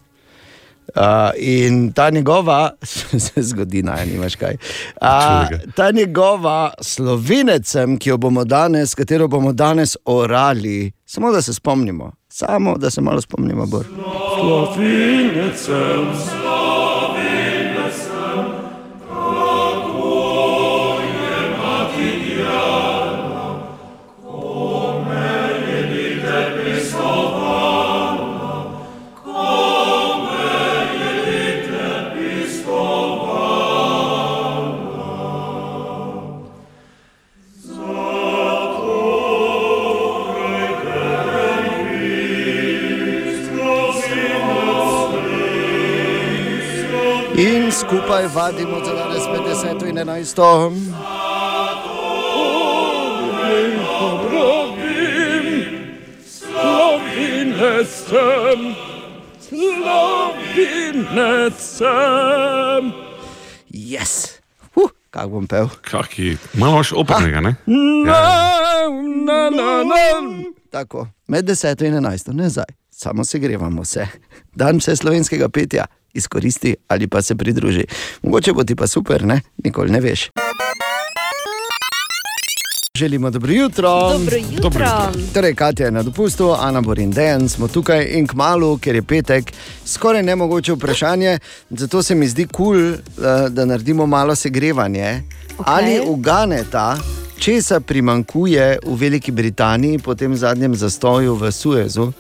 Uh, 0.97 1.03
in 1.37 1.93
ta 1.93 2.11
njegova, 2.11 2.71
se 3.25 3.43
zgodi, 3.43 3.83
naj 3.83 4.07
nimaš 4.07 4.37
kaj. 4.37 4.57
Uh, 5.01 5.59
ta 5.75 5.91
njegova 5.91 6.75
slovenecem, 6.81 7.99
ki 7.99 8.09
jo 8.09 8.17
bomo 8.17 8.45
danes, 8.45 8.95
katero 8.95 9.29
bomo 9.29 9.53
danes 9.53 9.97
orali, 10.05 10.93
samo 11.07 11.33
da 11.33 11.43
se 11.43 11.55
spomnimo, 11.55 12.13
samo 12.39 12.77
da 12.79 12.91
se 12.91 13.01
malo 13.01 13.21
spomnimo. 13.21 13.67
Bor. 13.67 13.85
Slovenecem, 14.39 16.07
slovenecem, 16.15 16.48
In 47.39 47.73
skupaj 47.73 48.27
vadimo 48.35 48.85
za 48.85 48.95
danes 48.95 49.23
med 49.33 49.41
10 49.41 49.89
in 49.89 49.99
11. 49.99 50.25
Slovenecem, 57.55 58.75
slovenecem. 59.49 60.13
Yes. 63.71 64.27
Uh, 64.75 64.91
kako 65.11 65.29
bom 65.29 65.47
pel? 65.47 65.69
Kaki, 65.83 66.37
malo 66.55 66.73
imaš 66.73 66.93
opernega, 66.93 67.41
ne? 67.41 67.55
Na, 68.07 68.23
na, 69.27 69.51
na, 69.51 69.85
na. 69.85 69.95
Tako, 70.71 71.07
med 71.27 71.45
10 71.45 71.87
in 71.87 71.95
11, 71.95 72.33
ne 72.33 72.49
zdaj, 72.49 72.65
samo 72.91 73.25
se 73.25 73.39
grevamo 73.39 73.83
vse. 73.83 74.07
Dan 74.55 74.77
vse 74.79 74.97
slovenskega 74.97 75.49
petja, 75.49 75.85
izkoristi 76.19 76.77
ali 76.89 77.09
pa 77.09 77.23
se 77.23 77.37
pridruži. 77.37 77.85
Mogoče 78.23 78.53
bo 78.53 78.65
ti 78.65 78.77
pa 78.77 78.87
super, 78.87 79.25
ne? 79.25 79.41
nikoli 79.65 79.91
ne 79.91 80.01
veš. 80.01 80.31
Želimo 82.99 83.31
dobro 83.31 83.53
jutro. 83.53 83.89
Dobro 84.13 84.37
jutro. 84.37 84.63
Dobro 84.63 84.85
jutro. 84.85 85.23
Torej, 85.35 85.55
Katja 85.55 85.87
je 85.87 85.93
na 85.93 86.03
dopustu, 86.03 86.55
Ana 86.59 86.81
Borin 86.81 87.11
Dejan 87.11 87.49
smo 87.49 87.69
tukaj 87.69 88.07
in 88.13 88.27
k 88.27 88.35
malu, 88.35 88.79
ker 88.79 88.95
je 88.95 89.03
petek, 89.03 89.53
skoraj 89.85 90.23
nemogoče 90.23 90.73
vprašanje. 90.73 91.39
Zato 91.71 92.03
se 92.03 92.15
mi 92.15 92.29
zdi 92.29 92.47
kul, 92.47 92.77
cool, 92.77 93.49
da 93.49 93.65
naredimo 93.65 94.07
malo 94.07 94.35
segrevanje. 94.35 95.23
Okay. 95.59 95.63
Ali 95.67 96.01
uganeta, 96.07 96.99
česa 97.39 97.81
primankuje 97.81 98.79
v 98.87 98.95
Veliki 98.95 99.31
Britaniji 99.31 99.99
po 99.99 100.15
tem 100.15 100.37
zadnjem 100.37 100.75
zastoju 100.75 101.35
v 101.35 101.53
Suezu, 101.53 102.13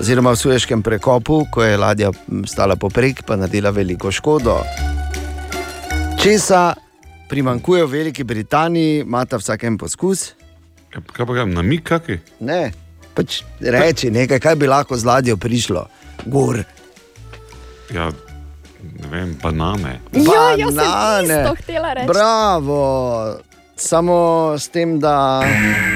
oziroma 0.00 0.32
v 0.32 0.36
Sueškem 0.36 0.82
prekopu, 0.82 1.46
ko 1.50 1.64
je 1.64 1.76
ladja 1.76 2.10
stala 2.44 2.76
poprek, 2.76 3.24
pa 3.26 3.36
naredila 3.36 3.70
veliko 3.70 4.12
škodo. 4.12 4.60
Česa 6.20 6.74
primankuje 7.28 7.84
v 7.84 7.90
Veliki 7.90 8.24
Britaniji, 8.24 9.00
imata 9.06 9.40
vsakem 9.40 9.78
poskus? 9.78 10.34
Kaj 10.92 11.24
pa 11.26 11.32
ga, 11.32 11.44
namik 11.48 11.84
kaki? 11.88 12.20
Ne, 12.40 12.72
pač 13.16 13.42
reči 13.60 14.12
nekaj, 14.12 14.40
kaj 14.40 14.56
bi 14.60 14.68
lahko 14.68 14.96
z 14.96 15.04
ladjo 15.08 15.36
prišlo, 15.40 15.88
gor. 16.28 16.60
Ja, 17.92 18.10
ne 18.82 19.06
vem, 19.12 19.36
banane. 19.40 20.00
Ja, 20.12 20.56
jaz 20.56 20.76
sem 20.76 21.28
isto 21.28 21.52
hotela 21.56 21.94
reči. 21.96 22.08
Bravo. 22.10 22.80
Samo 23.78 24.54
s 24.58 24.68
tem, 24.68 24.98
da 25.00 25.44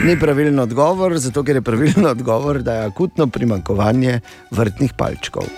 ni 0.04 0.18
pravilen 0.20 0.58
odgovor, 0.58 1.16
zato 1.18 1.40
ker 1.44 1.56
je 1.56 1.62
pravilen 1.62 2.06
odgovor, 2.06 2.58
da 2.62 2.74
je 2.74 2.86
akutno 2.86 3.26
primankovanje 3.26 4.20
vrtnih 4.50 4.92
palčkov. 4.92 5.48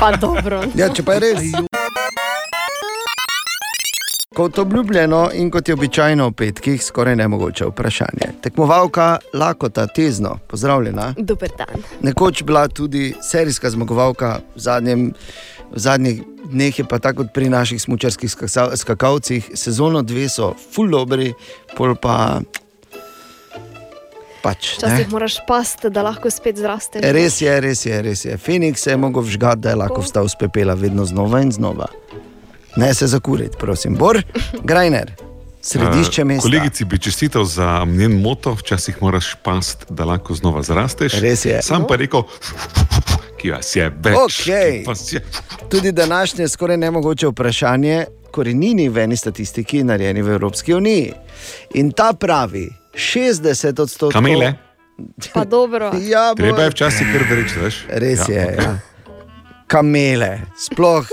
Pa 0.00 0.12
dobro. 0.16 0.62
Ja, 0.78 0.86
če 0.94 1.02
pa 1.02 1.18
je 1.18 1.20
res. 1.20 1.42
Kot 4.38 4.58
obljubljeno 4.58 5.30
in 5.34 5.50
kot 5.50 5.68
je 5.68 5.74
običajno 5.74 6.28
v 6.28 6.32
petkih, 6.32 6.82
skoraj 6.84 7.16
nemogoče 7.18 7.66
vprašanje. 7.72 8.28
Tekmovalka 8.42 9.16
Lakota 9.34 9.86
Tezno, 9.86 10.36
pozdravljena. 10.46 11.14
Dober 11.18 11.50
dan. 11.58 11.82
Nekoč 12.06 12.44
bila 12.46 12.68
tudi 12.68 13.16
serijska 13.22 13.70
zmagovalka, 13.70 14.36
v, 14.54 14.62
zadnjem, 14.62 15.08
v 15.72 15.78
zadnjih 15.78 16.22
dneh 16.48 16.78
je 16.78 16.84
pa 16.84 16.98
tako 16.98 17.22
kot 17.24 17.34
pri 17.34 17.48
naših 17.48 17.82
smočarskih 17.82 18.30
skakalcih, 18.76 19.50
sezono 19.54 20.02
dve 20.02 20.28
so 20.28 20.54
full 20.56 20.90
dobri, 20.90 21.32
pol 21.76 21.94
pa 21.94 22.40
pač. 24.42 24.78
ne. 24.78 24.88
Včasih 24.88 25.12
moraš 25.12 25.38
pasti, 25.48 25.90
da 25.90 26.02
lahko 26.02 26.30
spet 26.30 26.56
zrasteš. 26.56 27.04
Res 27.04 27.40
je, 27.42 27.60
res 27.60 27.86
je, 27.86 28.02
res 28.02 28.24
je. 28.24 28.36
Feniks 28.38 28.82
se 28.82 28.90
je 28.90 28.96
mogel 28.96 29.22
vžgati, 29.22 29.60
da 29.60 29.74
je 29.74 29.80
lahko 29.84 30.02
vstal 30.02 30.28
z 30.28 30.38
pepela 30.40 30.74
vedno 30.74 31.04
znova 31.04 31.42
in 31.42 31.52
znova. 31.52 31.88
Ne 32.76 32.94
se 32.94 33.06
zakuriti, 33.06 33.56
prosim. 33.58 33.96
Bor, 33.98 34.22
Grajner, 34.62 35.12
središče 35.62 36.24
mesta. 36.24 36.46
Kolegici 36.46 36.84
bi 36.84 36.98
čestital 36.98 37.44
za 37.44 37.84
njen 37.84 38.20
moto, 38.20 38.54
včasih 38.54 39.02
moraš 39.02 39.34
past, 39.42 39.86
da 39.90 40.04
lahko 40.04 40.34
znova 40.34 40.62
zrasteš. 40.62 41.18
Res 41.20 41.44
je. 41.44 41.62
Sam 41.62 41.86
pa 41.88 41.96
rekel, 41.96 42.22
ki 43.38 43.50
vas 43.50 43.70
je 43.72 43.90
več. 43.96 44.16
Okej. 44.16 44.72
ki 44.74 44.86
vas 44.86 45.12
je- 45.12 45.22
Tudi 45.68 45.92
današnje 45.92 46.48
skoraj 46.48 46.76
nemogoče 46.78 47.26
vprašanje, 47.28 48.04
korenini 48.30 48.88
v 48.88 48.98
eni 48.98 49.16
statistiki, 49.16 49.84
narejeni 49.84 50.22
v 50.22 50.28
Evropski 50.30 50.74
uniji. 50.74 51.12
In 51.74 51.92
ta 51.92 52.12
pravi, 52.12 52.66
60 52.94 53.78
odstotkov. 53.78 54.12
Kamele. 54.14 54.54
Pa 55.32 55.44
dobro. 55.46 55.92
Ja, 56.04 56.32
bo- 56.32 56.42
Treba 56.42 56.62
je 56.62 56.70
včasih 56.70 57.06
kar 57.08 57.22
reči, 57.32 57.54
veš. 57.56 57.76
Res 57.90 58.28
je. 58.28 58.46
Ja. 58.56 58.78
Kamele, 59.66 60.38
sploh 60.58 61.06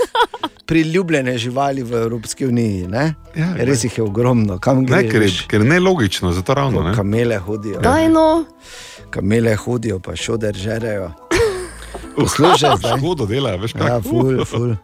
priljubljene 0.66 1.38
živali 1.38 1.82
v 1.82 1.94
Evropski 1.94 2.46
uniji. 2.46 2.86
Ne? 2.88 3.14
Ja, 3.34 3.52
Res 3.56 3.84
jih 3.84 3.98
je 3.98 4.02
ogromno. 4.02 4.58
Kam 4.58 4.78
Ne, 4.78 4.86
greš? 4.86 5.10
ker, 5.12 5.22
je, 5.22 5.30
ker 5.48 5.60
je 5.60 5.66
nelogično, 5.68 6.32
zato 6.32 6.54
ravno. 6.54 6.82
Ne? 6.82 6.94
Kamele 6.94 7.38
hodijo. 7.38 7.80
Daj 7.80 8.08
no. 8.08 8.44
Kamele 9.10 9.54
hodijo, 9.56 9.98
pa 10.00 10.16
šoder 10.16 10.54
žerejo. 10.56 11.10
Poslušaj, 12.16 12.76
zdaj. 12.80 12.98
Škodo 12.98 13.26
dela, 13.26 13.56
veš 13.60 13.76
kaj. 13.76 13.88
Ja, 13.88 14.00
ful, 14.02 14.44
ful. 14.44 14.74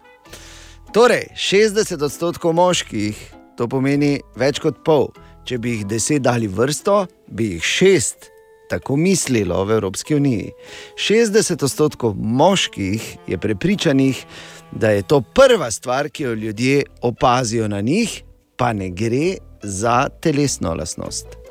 Torej, 0.93 1.27
60 1.35 2.05
odstotkov 2.05 2.53
moških, 2.53 3.17
to 3.57 3.67
pomeni 3.67 4.19
več 4.37 4.61
kot 4.61 4.83
pol. 4.85 5.09
Če 5.43 5.57
bi 5.59 5.77
jih 5.77 5.87
deset 5.89 6.23
dali 6.23 6.47
vrsto, 6.47 7.03
bi 7.27 7.55
jih 7.55 7.65
šest 7.65 8.29
tako 8.71 8.95
mislilo 8.95 9.63
v 9.65 9.75
Evropski 9.77 10.15
uniji. 10.15 10.51
60 10.95 11.63
odstotkov 11.63 12.15
moških 12.17 13.17
je 13.27 13.37
prepričanih, 13.37 14.25
da 14.71 14.89
je 14.89 15.01
to 15.01 15.21
prva 15.21 15.71
stvar, 15.71 16.09
ki 16.09 16.23
jo 16.23 16.33
ljudje 16.33 16.83
opazijo 17.01 17.67
na 17.67 17.81
njih, 17.81 18.23
pa 18.57 18.73
ne 18.73 18.89
gre 18.89 19.37
za 19.63 20.09
telesno 20.21 20.73
lasnost. 20.73 21.42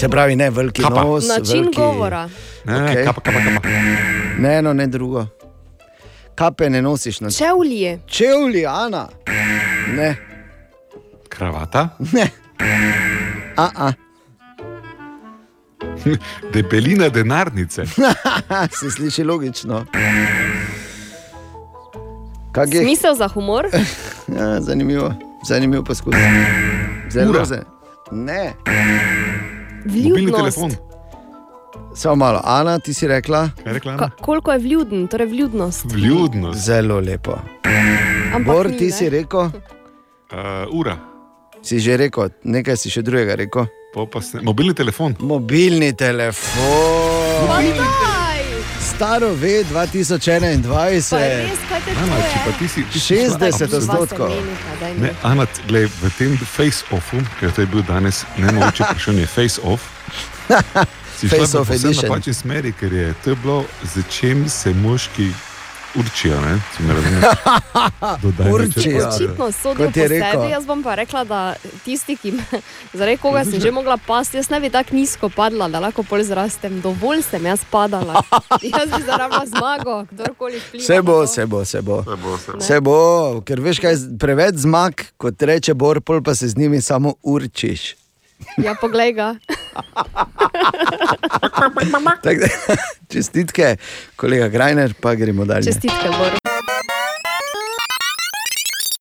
Se 0.00 0.08
pravi, 0.08 0.36
ne 0.36 0.50
veliki 0.50 0.82
Kapa. 0.82 1.02
nos, 1.04 1.28
Način 1.28 1.58
veliki... 1.60 1.76
govora. 1.76 2.28
Ne, 2.64 2.80
ne, 2.80 2.90
Okej. 2.90 3.04
kapa, 3.04 3.20
kapa, 3.20 3.38
kapa. 3.54 3.68
Ne, 4.38 4.58
eno, 4.58 4.72
ne 4.72 4.86
drugo. 4.86 5.26
Kape 6.34 6.70
ne 6.70 6.82
nosiš 6.82 7.20
na 7.20 7.30
Čevlji. 7.30 7.98
Čevlji, 8.06 8.66
Ana. 8.66 9.08
Ne. 9.88 10.16
Kravata? 11.28 11.88
Ne. 12.12 12.28
A, 13.56 13.68
a. 13.76 13.92
Debelina 16.54 17.08
denarnice. 17.08 17.84
Se 18.80 18.90
sliši 18.90 19.24
logično. 19.24 19.86
Kak 22.52 22.74
je? 22.74 22.80
Smisel 22.80 23.14
za 23.14 23.28
humor? 23.28 23.66
Ja, 24.38 24.60
zanimivo, 24.60 25.14
zanimiv 25.48 25.82
poskus. 25.82 26.14
Zelo 27.10 27.44
zelo. 27.44 27.62
Ne. 28.10 28.52
Vljudnost. 29.84 30.58
Samo 31.94 32.16
malo, 32.16 32.40
Ana, 32.44 32.78
ti 32.78 32.94
si 32.94 33.08
rekla. 33.08 33.50
Rekla 33.64 33.96
Ka, 33.96 34.10
koliko 34.20 34.52
je 34.52 34.58
vljuden, 34.58 35.08
torej 35.08 35.26
vljudnost. 35.26 35.84
Vljudnost. 35.92 36.60
Zelo 36.60 37.00
lepo. 37.00 37.38
Ampak 38.34 38.54
Bor, 38.54 38.70
ni, 38.70 38.76
ti 38.78 38.84
ne. 38.84 38.90
si 38.90 39.10
rekel? 39.10 39.40
Uh, 39.40 39.50
ura. 40.72 40.96
Si 41.62 41.78
že 41.80 41.96
rekel, 41.96 42.28
nekaj 42.44 42.76
si 42.76 42.90
še 42.90 43.02
drugega 43.02 43.34
rekel. 43.34 43.66
Po 43.94 44.06
pa 44.06 44.20
sne... 44.24 44.40
Mobilni 44.42 44.74
telefon. 44.74 45.14
Mobilni 45.20 45.92
telefon. 45.92 46.52
Staro 49.02 49.34
ve 49.34 49.64
2021. 49.64 50.62
Pa 50.70 50.86
je 50.86 50.94
res, 50.94 51.58
kaj 51.68 51.80
te 51.82 51.90
Ana, 51.90 52.18
če 52.22 52.38
pa 52.44 52.50
čuje? 52.52 52.58
ti 52.58 52.68
si, 52.68 52.84
ti 52.92 53.00
si 53.00 53.14
60 53.14 53.74
odstotkov. 53.74 54.30
Ne, 55.02 55.10
Ana, 55.26 55.46
gled, 55.66 55.90
v 56.02 56.10
tem 56.14 56.36
face-offu, 56.38 57.18
ker 57.40 57.50
to 57.50 57.64
je 57.64 57.66
bil 57.66 57.82
danes 57.82 58.22
nemogoče 58.38 58.86
vprašanje, 58.86 59.26
face-off. 59.26 59.88
Si 61.18 61.26
šla 61.26 61.38
Face 61.48 61.58
v 61.58 61.74
edition. 61.74 62.06
napačni 62.06 62.34
smeri, 62.34 62.70
ker 62.78 62.92
je 62.94 63.08
to 63.24 63.34
je 63.34 63.36
bilo, 63.42 63.64
z 63.82 64.06
čem 64.06 64.46
se 64.48 64.70
moški 64.70 65.32
určijo. 65.94 66.40
Ne? 66.40 66.60
Dodaj 68.22 68.46
nekaj 68.46 68.52
Určijo. 68.52 69.00
časa. 69.00 69.16
Očitno 69.16 69.52
sodijo 69.52 69.90
po 69.90 70.00
rekel. 70.00 70.30
sebi, 70.32 70.50
jaz 70.52 70.66
bom 70.66 70.82
pa 70.82 70.94
rekla, 70.94 71.24
da 71.24 71.54
tisti, 71.84 72.16
ki 72.16 72.32
zaradi 72.92 73.16
koga 73.16 73.44
sem 73.44 73.60
že 73.60 73.70
mogla 73.70 73.96
pasti, 73.96 74.36
jaz 74.36 74.50
ne 74.50 74.60
bi 74.60 74.70
tako 74.70 74.96
nizko 74.96 75.28
padla, 75.28 75.68
da 75.68 75.80
lahko 75.80 76.02
pol 76.02 76.22
zrastem. 76.22 76.80
Dovolj 76.80 77.22
sem 77.22 77.46
jaz 77.46 77.60
padala. 77.70 78.22
Jaz 78.72 78.90
bi 78.96 79.02
zarabila 79.06 79.46
zmago, 79.46 80.04
kdorkoli 80.10 80.58
vpliva. 80.58 80.82
Vse 80.82 80.94
na 80.94 81.02
bo, 81.02 81.22
vse 81.22 81.46
bo, 81.46 81.60
vse 81.60 81.82
bo. 81.82 82.02
bo, 82.02 82.36
vse 82.36 82.52
bo. 82.52 82.58
Vse 82.58 82.80
bo, 82.80 82.98
ker 83.46 83.60
veš 83.60 83.80
kaj, 83.82 83.96
preveč 84.20 84.62
zmag, 84.64 85.06
kot 85.16 85.42
reče 85.42 85.74
Bor, 85.74 86.00
pol 86.00 86.22
pa 86.22 86.34
se 86.34 86.48
z 86.48 86.56
njimi 86.56 86.80
samo 86.80 87.14
určiš. 87.22 87.94
Ja, 88.58 88.74
poglej 88.74 89.12
ga. 89.12 89.34
Tako 92.22 92.40
da, 92.40 92.76
čestitke, 93.12 93.76
kolega 94.16 94.48
Grajner, 94.48 94.94
pa 95.00 95.14
gremo 95.14 95.44
dalje. 95.44 95.64
Čestitke, 95.64 96.08
Bor. 96.18 96.30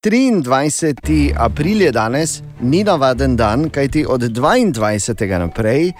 23. 0.03 1.33
april 1.37 1.81
je 1.81 1.91
danes, 1.91 2.41
ni 2.59 2.83
navaden 2.83 3.35
dan, 3.35 3.69
kajti 3.69 4.05
od 4.09 4.21
22. 4.21 5.39
naprej 5.39 5.91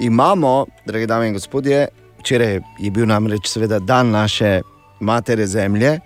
imamo, 0.00 0.66
drage 0.86 1.06
dame 1.06 1.28
in 1.28 1.32
gospodje, 1.32 1.88
včeraj 2.18 2.60
je 2.78 2.90
bil 2.90 3.06
namreč 3.06 3.48
seveda 3.48 3.78
dan 3.78 4.10
naše 4.10 4.60
matere 5.00 5.46
zemlje 5.46 6.00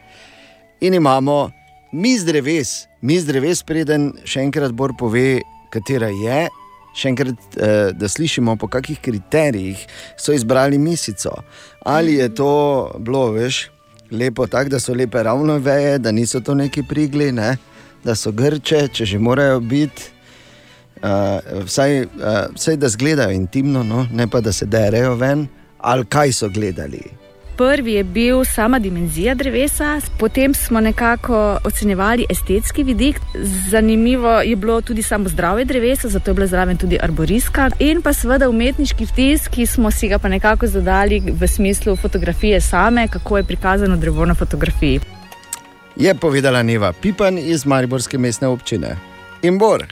in 0.81 0.94
imamo 0.94 1.51
miz 1.93 2.24
dreves, 2.24 2.86
miz 3.01 3.27
dreves, 3.27 3.62
preden 3.62 4.12
še 4.24 4.40
enkrat 4.40 4.73
Bor 4.73 4.97
pove, 4.99 5.43
katera 5.70 6.09
je. 6.09 6.49
Še 6.97 7.09
enkrat, 7.09 7.36
eh, 7.56 7.90
da 7.97 8.09
slišimo, 8.09 8.56
po 8.60 8.69
kakih 8.69 9.01
kriterijih 9.01 9.86
so 10.16 10.32
izbrali 10.32 10.78
misico. 10.78 11.32
Ali 11.81 12.19
je 12.20 12.28
to 12.35 12.93
bilo, 12.98 13.31
veš, 13.32 13.69
lepo 14.10 14.47
tako, 14.47 14.77
da 14.77 14.81
so 14.81 14.94
lepe 14.94 15.23
ravno 15.23 15.59
veje, 15.59 15.98
da 15.98 16.12
niso 16.12 16.40
to 16.40 16.55
neki 16.55 16.82
prigli, 16.89 17.32
ne? 17.32 17.56
da 18.05 18.14
so 18.19 18.32
grče, 18.32 18.89
če 18.89 19.06
že 19.06 19.19
morajo 19.19 19.60
biti. 19.60 20.10
Uh, 21.02 21.64
vsaj, 21.66 22.02
uh, 22.02 22.55
vsaj 22.55 22.77
da 22.78 22.89
zgledajo 22.89 23.35
intimno, 23.35 23.82
no? 23.82 24.06
ne 24.12 24.28
pa 24.31 24.40
da 24.40 24.52
se 24.52 24.66
derejo 24.66 25.14
ven, 25.19 25.47
ali 25.78 26.06
kaj 26.06 26.32
so 26.32 26.48
gledali. 26.48 27.22
Prvi 27.57 27.93
je 27.93 28.05
bil 28.05 28.45
sama 28.45 28.79
dimenzija 28.79 29.35
drevesa, 29.35 30.01
potem 30.19 30.55
smo 30.55 30.81
nekako 30.81 31.59
ocenjevali 31.65 32.27
estetski 32.31 32.83
vidik. 32.83 33.20
Zanimivo 33.70 34.41
je 34.41 34.57
bilo 34.57 34.81
tudi 34.81 35.03
samo 35.03 35.29
zdravje 35.29 35.65
drevesa, 35.65 36.09
zato 36.09 36.31
je 36.31 36.35
bila 36.35 36.47
zraven 36.47 36.77
tudi 36.77 36.99
arboriska. 37.03 37.70
In 37.79 38.03
pa 38.03 38.12
seveda 38.12 38.49
umetniški 38.49 39.05
vtis, 39.05 39.49
ki 39.49 39.66
smo 39.66 39.91
si 39.91 40.09
ga 40.09 40.19
pa 40.19 40.29
nekako 40.29 40.66
zadali 40.66 41.20
v 41.20 41.49
smislu 41.49 41.97
fotografije 41.97 42.61
same, 42.61 43.09
kako 43.09 43.37
je 43.37 43.45
prikazano 43.45 43.97
drevo 43.97 44.27
na 44.27 44.35
fotografiji. 44.35 45.01
Je 45.97 46.15
povedala 46.15 46.62
Neva 46.62 46.93
Pipan 46.93 47.39
iz 47.39 47.66
Mariborske 47.66 48.19
mestne 48.19 48.49
občine. 48.49 48.97
In 49.43 49.59
Bor. 49.59 49.85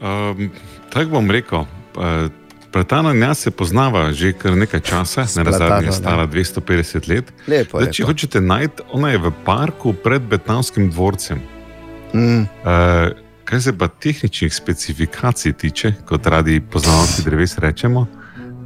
Um, 0.00 0.50
tako 0.92 1.10
bom 1.10 1.30
rekel. 1.30 1.58
Uh, 1.58 2.30
Platana 2.72 3.12
in 3.12 3.22
jaz 3.22 3.38
se 3.38 3.50
poznava 3.50 4.12
že 4.12 4.32
kar 4.32 4.56
nekaj 4.56 4.80
časa, 4.80 5.26
ne 5.36 5.44
nazadnje 5.44 5.86
je 5.86 5.92
stara 5.92 6.26
250 6.26 7.08
let. 7.08 7.32
Lepo, 7.46 7.80
Zdaj, 7.80 7.92
če 7.92 8.02
lepo. 8.02 8.12
hočete 8.12 8.40
najti, 8.40 8.82
ona 8.92 9.10
je 9.12 9.18
v 9.18 9.32
parku 9.44 9.92
pred 9.92 10.22
Betnavskim 10.22 10.90
dvorcem. 10.90 11.40
Mm. 12.14 12.40
Uh, 12.40 13.12
kar 13.44 13.62
se 13.62 13.78
pa 13.78 13.88
tehničnih 13.88 14.54
specifikacij 14.54 15.52
tiče, 15.52 15.94
kot 16.08 16.26
radi 16.26 16.60
poznavalci 16.60 17.22
dreves 17.24 17.58
rečemo, 17.58 18.06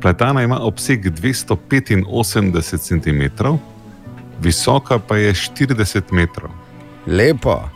platana 0.02 0.42
ima 0.42 0.60
obseg 0.60 1.10
285 1.10 2.78
cm, 2.78 3.22
visoka 4.42 4.98
pa 4.98 5.16
je 5.16 5.34
40 5.34 6.12
metrov. 6.12 6.50
Lepo. 7.06 7.75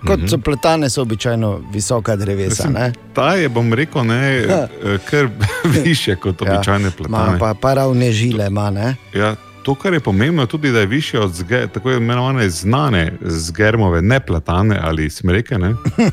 Kot 0.00 0.18
Mhm. 0.18 0.28
so 0.28 0.38
platane, 0.38 0.90
so 0.90 1.02
običajno 1.02 1.60
visoka 1.72 2.16
drevesa. 2.16 2.68
Mislim? 2.68 2.92
Ta 3.12 3.34
je, 3.34 3.48
bom 3.48 3.72
rekel, 3.72 4.04
ne, 4.04 4.36
eh, 4.38 4.68
kar 5.04 5.28
više 5.84 6.16
kot 6.16 6.42
običajne 6.42 6.84
Ma, 6.84 6.90
platane. 6.98 7.38
pa, 7.38 7.54
pa 7.54 7.74
ravne 7.74 8.12
žile 8.12 8.46
ima. 8.46 8.94
Ja, 9.14 9.34
to, 9.62 9.74
kar 9.74 9.92
je 9.92 10.00
pomembno, 10.00 10.46
tudi, 10.46 10.72
da 10.72 10.80
je 10.80 10.86
više 10.86 11.20
od 11.20 11.32
zge, 11.32 11.66
tako 11.66 11.92
imenovane 11.92 12.50
znane 12.50 13.12
zgermove, 13.20 14.02
ne 14.02 14.20
platane 14.20 14.80
ali 14.82 15.10
smreke, 15.10 15.58
ne? 15.58 15.74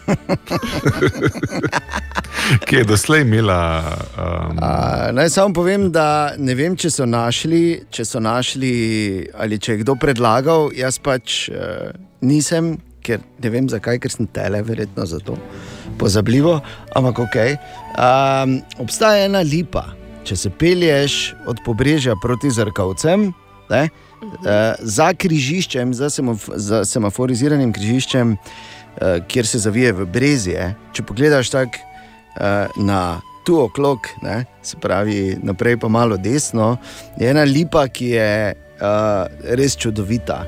ki 2.65 2.75
je 2.75 2.83
doslej 2.83 3.21
imela. 3.21 3.83
Um, 4.17 4.57
A, 4.61 5.09
naj 5.11 5.29
samo 5.29 5.53
povem, 5.53 5.91
da 5.91 6.33
ne 6.37 6.55
vem, 6.55 6.75
če 6.75 6.89
so 6.89 7.05
našli, 7.05 7.83
če 7.89 8.05
so 8.05 8.19
našli 8.19 8.73
ali 9.33 9.59
če 9.59 9.71
je 9.71 9.77
kdo 9.77 9.95
predlagal. 9.95 10.69
Jaz 10.75 10.99
pač 10.99 11.49
uh, 11.49 11.55
nisem, 12.21 12.77
ker 13.07 13.23
ne 13.43 13.51
vem 13.53 13.69
zakaj, 13.71 14.01
ker 14.03 14.13
sem 14.13 14.27
tele, 14.35 14.61
verjetno 14.67 15.05
zato. 15.07 15.37
Pozabljivo, 15.97 16.57
ampak 16.95 17.23
ok. 17.25 17.37
Um, 17.95 18.59
obstaja 18.83 19.25
ena 19.29 19.41
lipa. 19.47 19.87
Če 20.27 20.35
se 20.35 20.51
pelješ 20.51 21.35
od 21.47 21.61
pobrežja 21.65 22.17
proti 22.21 22.51
zrkavcem, 22.51 23.29
ne, 23.71 23.83
uh, 23.87 24.75
za 24.83 25.13
križiščem, 25.15 25.93
za, 25.95 26.11
semof 26.11 26.49
za 26.55 26.83
semaforiziranim 26.87 27.71
križiščem, 27.75 28.35
uh, 28.35 29.23
kjer 29.31 29.47
se 29.47 29.63
zavije 29.63 29.95
v 30.01 30.09
brezje, 30.11 30.73
če 30.91 31.07
pogledaš 31.07 31.53
tako 31.55 31.79
uh, 31.79 32.83
na 32.83 33.01
tu 33.47 33.55
oklok, 33.63 34.11
ne, 34.21 34.41
se 34.61 34.75
pravi 34.83 35.37
naprej 35.43 35.77
pa 35.79 35.87
malo 35.87 36.17
desno, 36.19 36.75
je 37.15 37.29
ena 37.31 37.47
lipa, 37.47 37.85
ki 37.87 38.09
je 38.11 38.31
uh, 38.51 39.45
res 39.55 39.79
čudovita, 39.79 40.41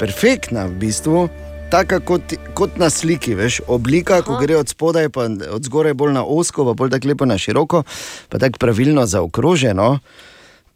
perfektna 0.00 0.64
v 0.70 0.80
bistvu. 0.86 1.26
Taka 1.66 2.00
kot, 2.00 2.22
kot 2.54 2.76
na 2.76 2.90
sliki, 2.90 3.34
veš, 3.34 3.60
oblika, 3.66 4.22
ko 4.22 4.38
gre 4.38 4.56
od 4.56 4.68
spodaj, 4.68 5.08
pa 5.08 5.26
od 5.50 5.62
zgoraj 5.62 5.94
bolj 5.94 6.12
na 6.12 6.24
osko, 6.24 6.64
pa 6.64 6.74
bolj 6.74 6.90
tako 6.90 7.08
lepo 7.08 7.24
na 7.24 7.38
široko, 7.38 7.82
pa 8.28 8.38
tako 8.38 8.58
pravilno 8.58 9.06
zaokroženo. 9.06 9.98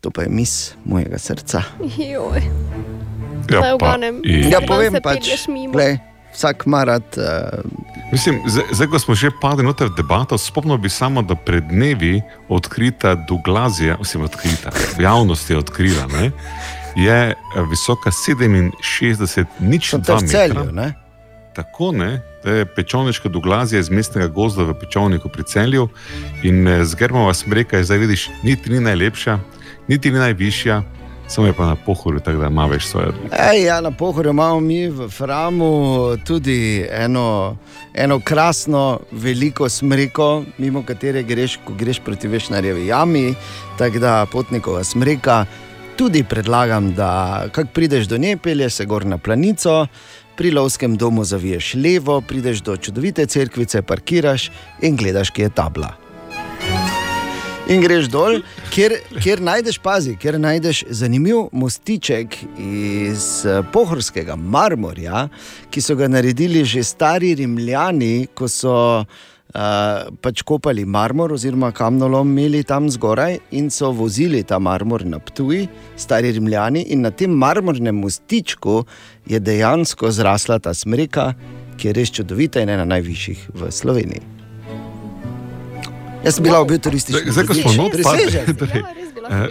To 0.01 0.11
pa 0.11 0.23
je 0.23 0.29
mis 0.29 0.75
mojega 0.85 1.19
srca. 1.19 1.63
Joj. 1.99 2.41
Ja, 3.51 3.61
Naj 3.61 3.79
pa 3.79 3.97
in- 3.99 4.49
Ja, 4.49 4.61
povem 4.61 4.95
pač, 5.03 5.27
glej, 5.73 5.99
vsak 6.33 6.67
marat. 6.67 7.19
Uh, 7.19 7.61
Mislim, 8.13 8.41
zdaj, 8.47 8.65
zdaj, 8.73 8.87
ko 8.87 8.99
smo 8.99 9.15
že 9.15 9.31
padli 9.33 9.63
noter 9.63 9.87
v 9.87 9.95
debato, 9.97 10.39
spomnil 10.39 10.79
bi 10.79 10.89
samo, 10.89 11.23
da 11.23 11.35
pred 11.37 11.65
dnevi 11.65 12.19
odkrita 12.49 13.15
Douglazija, 13.15 13.97
oziroma 14.01 14.27
odkrita, 14.27 14.71
v 14.99 15.03
javnosti 15.03 15.53
je 15.53 15.59
odkrila, 15.59 16.07
ne, 16.09 16.31
je 16.97 17.31
eh, 17.31 17.63
visoka 17.71 18.11
67, 18.11 19.45
nič 19.61 19.91
to 19.91 19.97
je 19.97 20.17
v 20.17 20.29
celju, 20.29 20.73
ne? 20.73 20.95
Tako 21.55 21.93
ne, 21.93 22.23
to 22.43 22.51
je 22.51 22.67
pečovniška 22.67 23.29
Douglazija 23.29 23.81
iz 23.81 23.91
mestnega 23.91 24.29
gozda 24.29 24.63
v 24.63 24.75
pečovniku 24.75 25.29
pri 25.29 25.43
celju 25.45 25.89
in 26.43 26.69
eh, 26.69 26.85
z 26.85 26.95
Germova 26.95 27.35
smreka 27.35 27.77
je 27.77 27.85
zdaj 27.85 27.99
vidiš, 27.99 28.31
niti 28.43 28.71
ni 28.71 28.81
najlepša, 28.81 29.39
niti 29.89 30.11
ni 30.11 30.19
najvišja, 30.19 30.83
samo 31.31 31.47
je 31.47 31.53
pa 31.53 31.67
na 31.67 31.77
pohorju, 31.77 32.21
tako 32.21 32.39
da 32.39 32.47
ima 32.47 32.67
več 32.67 32.87
svoje. 32.87 33.13
Ej, 33.31 33.65
ja, 33.65 33.81
na 33.81 33.91
pohorju 33.91 34.31
imamo 34.31 34.61
mi 34.61 34.89
v 34.89 35.09
Framu 35.09 36.17
tudi 36.27 36.87
eno, 36.91 37.57
eno 37.95 38.21
krasno, 38.21 39.01
veliko 39.13 39.69
smreko, 39.69 40.43
mimo 40.59 40.83
katere 40.83 41.23
greš, 41.23 41.59
ko 41.65 41.75
greš 41.79 42.01
proti 42.05 42.29
Vešnarjevi 42.29 42.87
jami, 42.87 43.35
tako 43.79 43.99
da 43.99 44.27
potnikova 44.33 44.85
smreka. 44.85 45.45
Tudi 46.01 46.23
predlagam, 46.25 46.95
da 46.97 47.45
kak 47.53 47.75
prideš 47.77 48.07
do 48.09 48.17
nje, 48.17 48.37
pelješ 48.37 48.73
se 48.73 48.85
gor 48.87 49.05
na 49.07 49.19
planico, 49.19 49.87
pri 50.37 50.51
lovskem 50.51 50.97
domu 50.97 51.25
zaviješ 51.25 51.75
levo, 51.75 52.21
prideš 52.21 52.63
do 52.65 52.77
čudovite 52.77 53.27
cerkvice, 53.27 53.83
parkiraš 53.83 54.51
in 54.81 54.97
gledaš, 54.97 55.31
kje 55.31 55.43
je 55.43 55.51
tabla. 55.51 55.91
In 57.69 57.85
greš 57.85 58.09
dol, 58.09 58.41
kjer, 58.73 58.95
kjer 59.21 59.43
najdeš, 59.45 59.79
pazi, 59.79 60.17
kjer 60.17 60.41
najdeš 60.41 60.85
zanimiv 60.89 61.51
mostiček 61.53 62.39
iz 62.57 63.45
eh, 63.45 63.61
pohorskega 63.73 64.37
marmorja, 64.37 65.29
ki 65.71 65.85
so 65.85 65.99
ga 66.01 66.09
naredili 66.09 66.65
že 66.65 66.85
stari 66.85 67.35
Rimljani, 67.35 68.31
ko 68.35 68.49
so 68.49 69.05
uh, 69.55 70.11
pač 70.23 70.43
kopali 70.47 70.85
marmor 70.85 71.33
oziroma 71.33 71.73
kamnolom 71.73 72.31
imeli 72.31 72.63
tam 72.65 72.91
zgoraj 72.91 73.39
in 73.51 73.71
so 73.71 73.93
vozili 73.93 74.43
ta 74.43 74.59
marmor 74.59 75.05
na 75.05 75.19
Ptuj, 75.19 75.67
stari 75.97 76.33
Rimljani, 76.33 76.87
in 76.93 77.03
na 77.07 77.11
tem 77.11 77.31
marmornem 77.31 77.97
mostičku 77.97 78.85
je 79.27 79.41
dejansko 79.41 80.11
zrasla 80.11 80.59
ta 80.59 80.75
smreka, 80.75 81.33
ki 81.77 81.89
je 81.89 81.97
res 81.97 82.13
čudovita 82.13 82.63
in 82.63 82.69
ena 82.69 82.85
najvišjih 82.85 83.51
v 83.55 83.71
Sloveniji. 83.73 84.23
Jaz 86.25 86.37
sem 86.37 86.45
bila 86.45 86.61
obi 86.61 86.77
turistični. 86.79 87.33
Zdaj, 87.33 87.47
ko 87.49 87.55
smo 87.55 87.89
Presežek. 87.89 88.51
torej, 88.61 88.83
eh, 89.31 89.47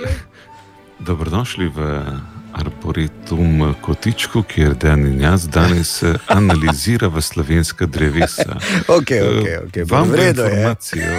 dobrodošli 1.00 1.68
v 1.74 1.80
Arboretum 2.54 3.50
Kotičku, 3.82 4.44
kjer 4.44 4.74
Dan 4.74 5.00
in 5.02 5.22
jaz 5.22 5.48
danes 5.48 6.04
eh, 6.04 6.16
analiziramo 6.28 7.22
slovenska 7.22 7.86
drevesa. 7.86 8.56
Okej, 8.98 9.22
okej, 9.22 9.58
okej, 9.60 9.84
Vam 9.86 10.04
v 10.04 10.12
v 10.12 10.16
redu 10.16 10.42
je. 10.44 10.50
eh, 10.96 11.16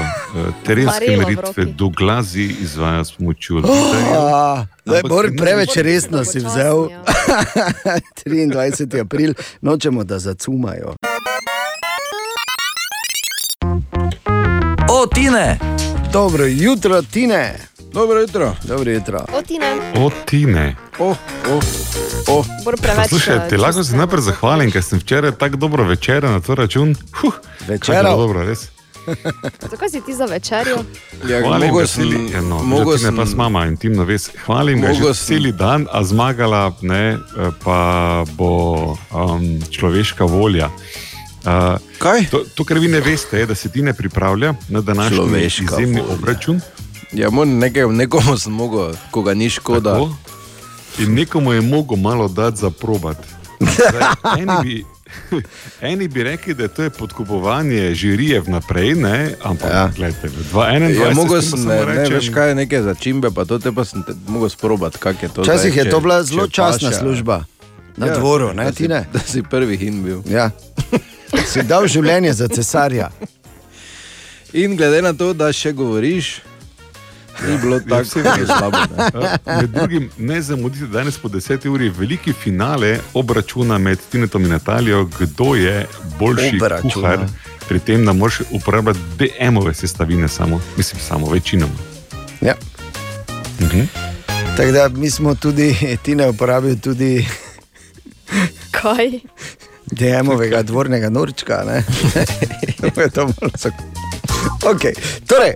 terenske 0.64 1.16
meritve 1.16 1.42
roki. 1.56 1.72
Duglazi 1.72 2.42
izvaja 2.60 3.04
s 3.04 3.12
pomočjo 3.12 3.56
Oh, 3.58 4.64
Bor, 5.02 5.30
ni- 5.30 5.36
preveč 5.36 5.76
resno 5.76 6.24
si 6.24 6.38
vzel. 6.40 6.88
ja. 6.90 7.02
23. 8.26 9.00
april, 9.00 9.32
nočemo, 9.60 10.04
da 10.04 10.18
zacumajo. 10.18 10.94
O, 14.90 15.06
Tine! 15.06 15.58
Dobro 16.12 16.44
jutro, 16.46 17.02
Tine. 17.02 17.69
Dobro 17.92 18.20
jutro. 18.20 18.54
Dobro 18.64 18.90
jutro. 18.90 19.24
Otine, 19.34 19.76
O, 19.96 20.10
Tine. 20.24 20.76
Oh, 20.98 21.16
oh, 21.48 21.62
oh. 22.28 22.46
eh, 23.28 23.48
ti 23.48 23.56
lahko 23.56 23.84
se 23.84 23.96
najprej 23.96 24.20
zahvalim, 24.22 24.70
ker 24.70 24.82
sem 24.82 24.98
včeraj 24.98 25.32
tako 25.32 25.56
dobro 25.56 25.84
večerja 25.84 26.30
na 26.30 26.40
to 26.40 26.54
račun. 26.54 26.94
Huh, 27.12 27.32
Večeral? 27.68 28.02
kako 28.04 28.16
Dobro, 28.16 28.42
res. 28.42 28.68
Zakaj 29.70 29.88
si 29.88 30.00
ti 30.00 30.14
za 30.14 30.24
večerjo? 30.24 30.76
Ja, 31.28 31.40
Hvalim 31.40 31.68
mogel 31.68 31.80
veseli, 31.80 32.16
sem- 32.16 32.28
ja, 32.28 32.40
no, 32.40 32.62
mogel 32.62 32.92
že 32.94 32.98
ti 32.98 33.04
ne 33.06 33.16
pa 33.16 33.24
sem- 33.24 33.26
s 33.26 33.36
mama 33.36 33.66
intimno 33.66 34.04
vez. 34.04 34.30
Hvalim 34.46 34.80
ga 34.80 34.86
že 34.86 34.92
Mogel 34.94 35.14
sem- 35.14 35.42
cel 35.42 35.52
dan, 35.52 35.86
a 35.92 36.04
zmagala 36.04 36.72
ne, 36.82 37.18
pa 37.64 37.80
bo 38.30 38.52
um, 39.10 39.42
človeška 39.70 40.24
volja. 40.24 40.70
Uh, 41.40 41.80
Kaj? 41.98 42.28
To, 42.30 42.44
to, 42.54 42.64
kar 42.64 42.78
vi 42.78 42.88
ne 42.88 43.00
veste, 43.00 43.38
je, 43.38 43.46
da 43.46 43.54
se 43.54 43.68
ti 43.68 43.82
ne 43.82 43.92
pripravlja 43.92 44.54
na 44.68 44.80
današnji 44.80 45.16
Človeška 45.16 45.64
izjemni 45.64 46.00
volja. 46.00 46.14
obračun. 46.14 46.60
Ja, 47.12 47.30
moram 47.30 47.58
nekaj, 47.58 47.86
nekomu 47.88 48.38
sem 48.38 48.52
mogel, 48.52 48.92
ko 49.10 49.22
ga 49.22 49.34
ni 49.34 49.50
škoda. 49.50 49.92
Tako? 49.92 50.14
In 50.98 51.14
nekomu 51.14 51.52
je 51.52 51.60
mogel 51.60 51.96
malo 51.96 52.28
dati 52.28 52.56
za 52.56 52.70
probat. 52.70 53.16
Zdaj, 53.60 54.02
eni, 54.36 54.54
bi, 54.62 54.84
eni 55.82 56.08
bi 56.08 56.22
rekli, 56.22 56.54
da 56.54 56.68
to 56.68 56.82
je 56.82 56.90
podkupovanje 56.90 57.94
žirije 57.94 58.40
vnaprej, 58.40 58.94
ne? 58.94 59.34
ampak 59.42 59.70
ja. 59.70 59.90
gledajte, 59.90 60.28
v 60.28 60.44
2021 60.52 61.00
Ja, 61.00 61.10
mogel 61.12 61.42
sem 61.42 61.60
ne, 61.60 61.74
ne 61.76 61.84
rečem- 61.84 62.14
veš 62.14 62.28
kaj, 62.30 62.54
neke 62.54 62.82
začimbe, 62.82 63.30
pa 63.30 63.44
to 63.44 63.58
te 63.58 63.72
pa 63.72 63.84
sem 63.84 64.02
te, 64.02 64.14
mogel 64.26 64.48
sprobat, 64.48 64.96
kak 64.96 65.22
je 65.22 65.28
to. 65.28 65.42
Včasih 65.42 65.76
je 65.76 65.84
to 65.86 66.00
bila 66.00 66.22
zelo 66.22 66.48
časna 66.48 66.88
paše. 66.88 66.98
služba. 66.98 67.44
Na 67.96 68.06
Ja, 68.06 68.14
dvoru, 68.14 68.54
ne, 68.54 68.64
da 68.64 68.72
si- 68.72 68.76
Tine? 68.78 69.06
Da 69.12 69.18
si 69.20 69.42
prvi 69.42 69.76
hin 69.76 70.02
bil. 70.02 70.22
Ja. 70.26 70.50
Si 71.44 71.62
dal 71.62 71.86
življenje 71.86 72.32
za 72.32 72.48
cesarja. 72.48 73.10
In 74.52 74.76
glede 74.76 75.02
na 75.02 75.12
to, 75.12 75.32
da 75.32 75.52
še 75.52 75.72
govoriš, 75.72 76.40
ni 77.48 77.58
bilo 77.58 77.80
tako 77.80 78.02
vse 78.02 78.22
zelo 78.22 78.46
slabo. 78.48 78.76
Ne? 78.76 79.38
Med 79.56 79.70
drugim, 79.70 80.10
ne 80.18 80.42
zamudite 80.42 80.86
danes 80.86 81.18
po 81.18 81.28
10 81.28 81.68
uri 81.68 81.88
veliki 81.90 82.32
finale 82.34 82.98
obračuna 83.14 83.78
med 83.78 83.98
Tinetom 84.10 84.42
in 84.42 84.50
Natalijo, 84.50 85.04
kdo 85.18 85.54
je 85.54 85.86
boljši 86.18 86.56
Obračuna. 86.56 86.92
kuhar. 86.94 87.18
Pri 87.68 87.78
tem, 87.78 88.04
da 88.04 88.12
moraš 88.12 88.40
uporabljati 88.50 88.98
DM-ove 89.18 89.74
sestavine, 89.74 90.28
samo, 90.28 90.60
mislim, 90.76 91.00
samo 91.00 91.30
večinoma. 91.30 91.72
Ja. 92.40 92.54
Mhm. 93.60 93.80
Tako 94.56 94.72
da 94.72 94.88
mi 94.88 95.10
smo 95.10 95.34
tudi, 95.34 95.76
Tine 96.02 96.28
uporabil 96.28 96.78
tudi 96.78 97.26
Kaj? 98.70 99.10
DM-ovega 99.86 100.62
dvornega 100.62 101.08
norčka. 101.08 101.64
ne. 101.66 101.82
To 102.94 103.00
je 103.00 103.10
to 103.10 103.22
malo 103.22 103.50
Okay. 104.60 104.92
Torej, 105.24 105.54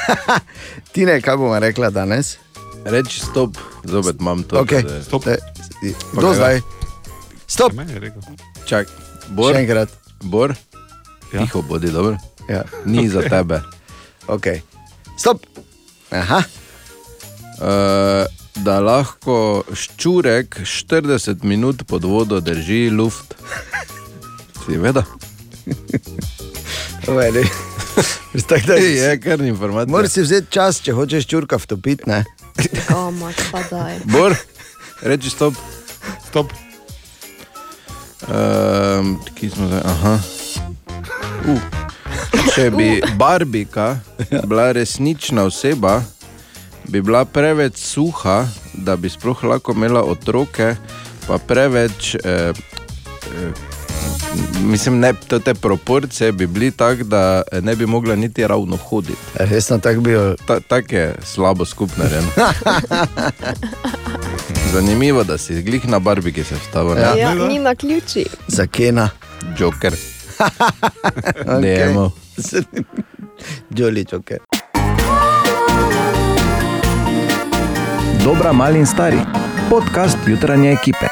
Tine, 0.92 1.20
kaj 1.20 1.36
bomo 1.36 1.58
rekla 1.58 1.90
danes? 1.90 2.36
Reči 2.84 3.20
stop, 3.20 3.56
zopet 3.84 4.16
imam 4.20 4.42
to. 4.42 4.56
Okay. 4.58 4.82
da- 4.82 5.02
Stop. 5.02 5.24
Kdo 6.12 6.26
kaj? 6.26 6.34
zdaj? 6.34 6.60
Stop. 7.46 7.72
Je 7.74 8.00
rekel. 8.00 8.22
Čak, 8.64 8.86
Bor, 9.28 9.54
Še 9.54 9.60
enkrat. 9.60 9.88
Bor, 10.22 10.54
Ja. 11.30 11.40
tiho 11.40 11.62
bodi, 11.62 11.90
dobro. 11.90 12.16
Ja. 12.48 12.64
Ni 12.84 13.08
za 13.08 13.18
Okej. 13.18 13.30
tebe. 13.30 13.62
Okay. 14.28 14.60
Stop. 15.16 15.42
Aha. 16.10 16.42
Uh, 17.58 18.24
da 18.56 18.78
lahko 18.78 19.64
ščurek 19.68 20.60
40 20.60 21.42
minut 21.42 21.82
pod 21.84 22.04
vodo 22.04 22.38
drži 22.40 22.90
luft. 22.90 23.34
Si 24.60 24.76
vedel? 24.76 25.02
Veli. 27.08 27.42
Tak, 28.48 28.66
da, 28.66 28.74
Je 28.74 29.20
kar 29.20 29.40
informacija. 29.40 29.90
Moraš 29.92 30.10
si 30.10 30.22
vzeti 30.22 30.50
čas, 30.50 30.80
če 30.80 30.92
hočeš 30.92 31.26
čurka 31.26 31.58
vtopiti. 31.58 32.02
ne? 32.06 32.24
Koma, 32.88 33.32
pa 33.52 33.62
daj. 33.70 33.98
Bor, 34.04 34.34
reči 35.02 35.30
stop. 35.30 35.54
Stop. 36.28 36.52
Um, 38.28 39.18
Kje 39.34 39.50
smo 39.50 39.66
zdaj? 39.66 39.80
Aha. 39.84 40.18
Uh. 41.48 41.60
Če 42.54 42.70
bi 42.70 43.02
Barbika 43.18 43.98
bila 44.46 44.72
resnična 44.72 45.44
oseba, 45.48 46.02
bi 46.88 47.02
bila 47.02 47.24
preveč 47.24 47.78
suha, 47.78 48.44
da 48.74 48.96
bi 48.96 49.08
sploh 49.10 49.44
lahko 49.44 49.72
imela 49.72 50.02
otroke, 50.04 50.74
pa 51.26 51.38
preveč. 51.38 52.14
Eh, 52.14 52.52
eh, 53.30 53.79
Mislim, 54.64 54.98
ne, 54.98 55.14
te 55.44 55.54
proporcije 55.54 56.32
bi 56.32 56.46
bili 56.46 56.70
tako, 56.70 57.04
da 57.04 57.42
ne 57.62 57.76
bi 57.76 57.86
mogla 57.86 58.16
niti 58.16 58.46
ravno 58.46 58.76
hoditi. 58.76 59.18
Resno, 59.34 59.78
tako 59.78 60.00
bi 60.00 60.10
jo. 60.10 60.36
Ta, 60.46 60.60
tako 60.60 60.94
je 60.94 61.14
slabo 61.22 61.64
skupno 61.64 62.04
rečeno. 62.04 62.28
Zanimivo, 64.72 65.24
da 65.24 65.38
si 65.38 65.62
glih 65.62 65.88
na 65.88 65.98
barbiki 65.98 66.44
se 66.44 66.54
vstava. 66.54 66.98
Ja. 66.98 67.14
Ja, 67.16 67.34
ni 67.34 67.58
na 67.58 67.74
ključi. 67.74 68.26
Za 68.48 68.66
Kena. 68.66 69.10
Joker. 69.58 69.92
Okay. 71.46 71.60
Nemo. 71.60 72.10
Jolly 73.76 74.04
Joker. 74.12 74.38
Dobra, 78.24 78.52
mali 78.52 78.78
in 78.78 78.86
stari. 78.86 79.18
Podcast 79.70 80.16
jutranje 80.26 80.72
ekipe. 80.72 81.06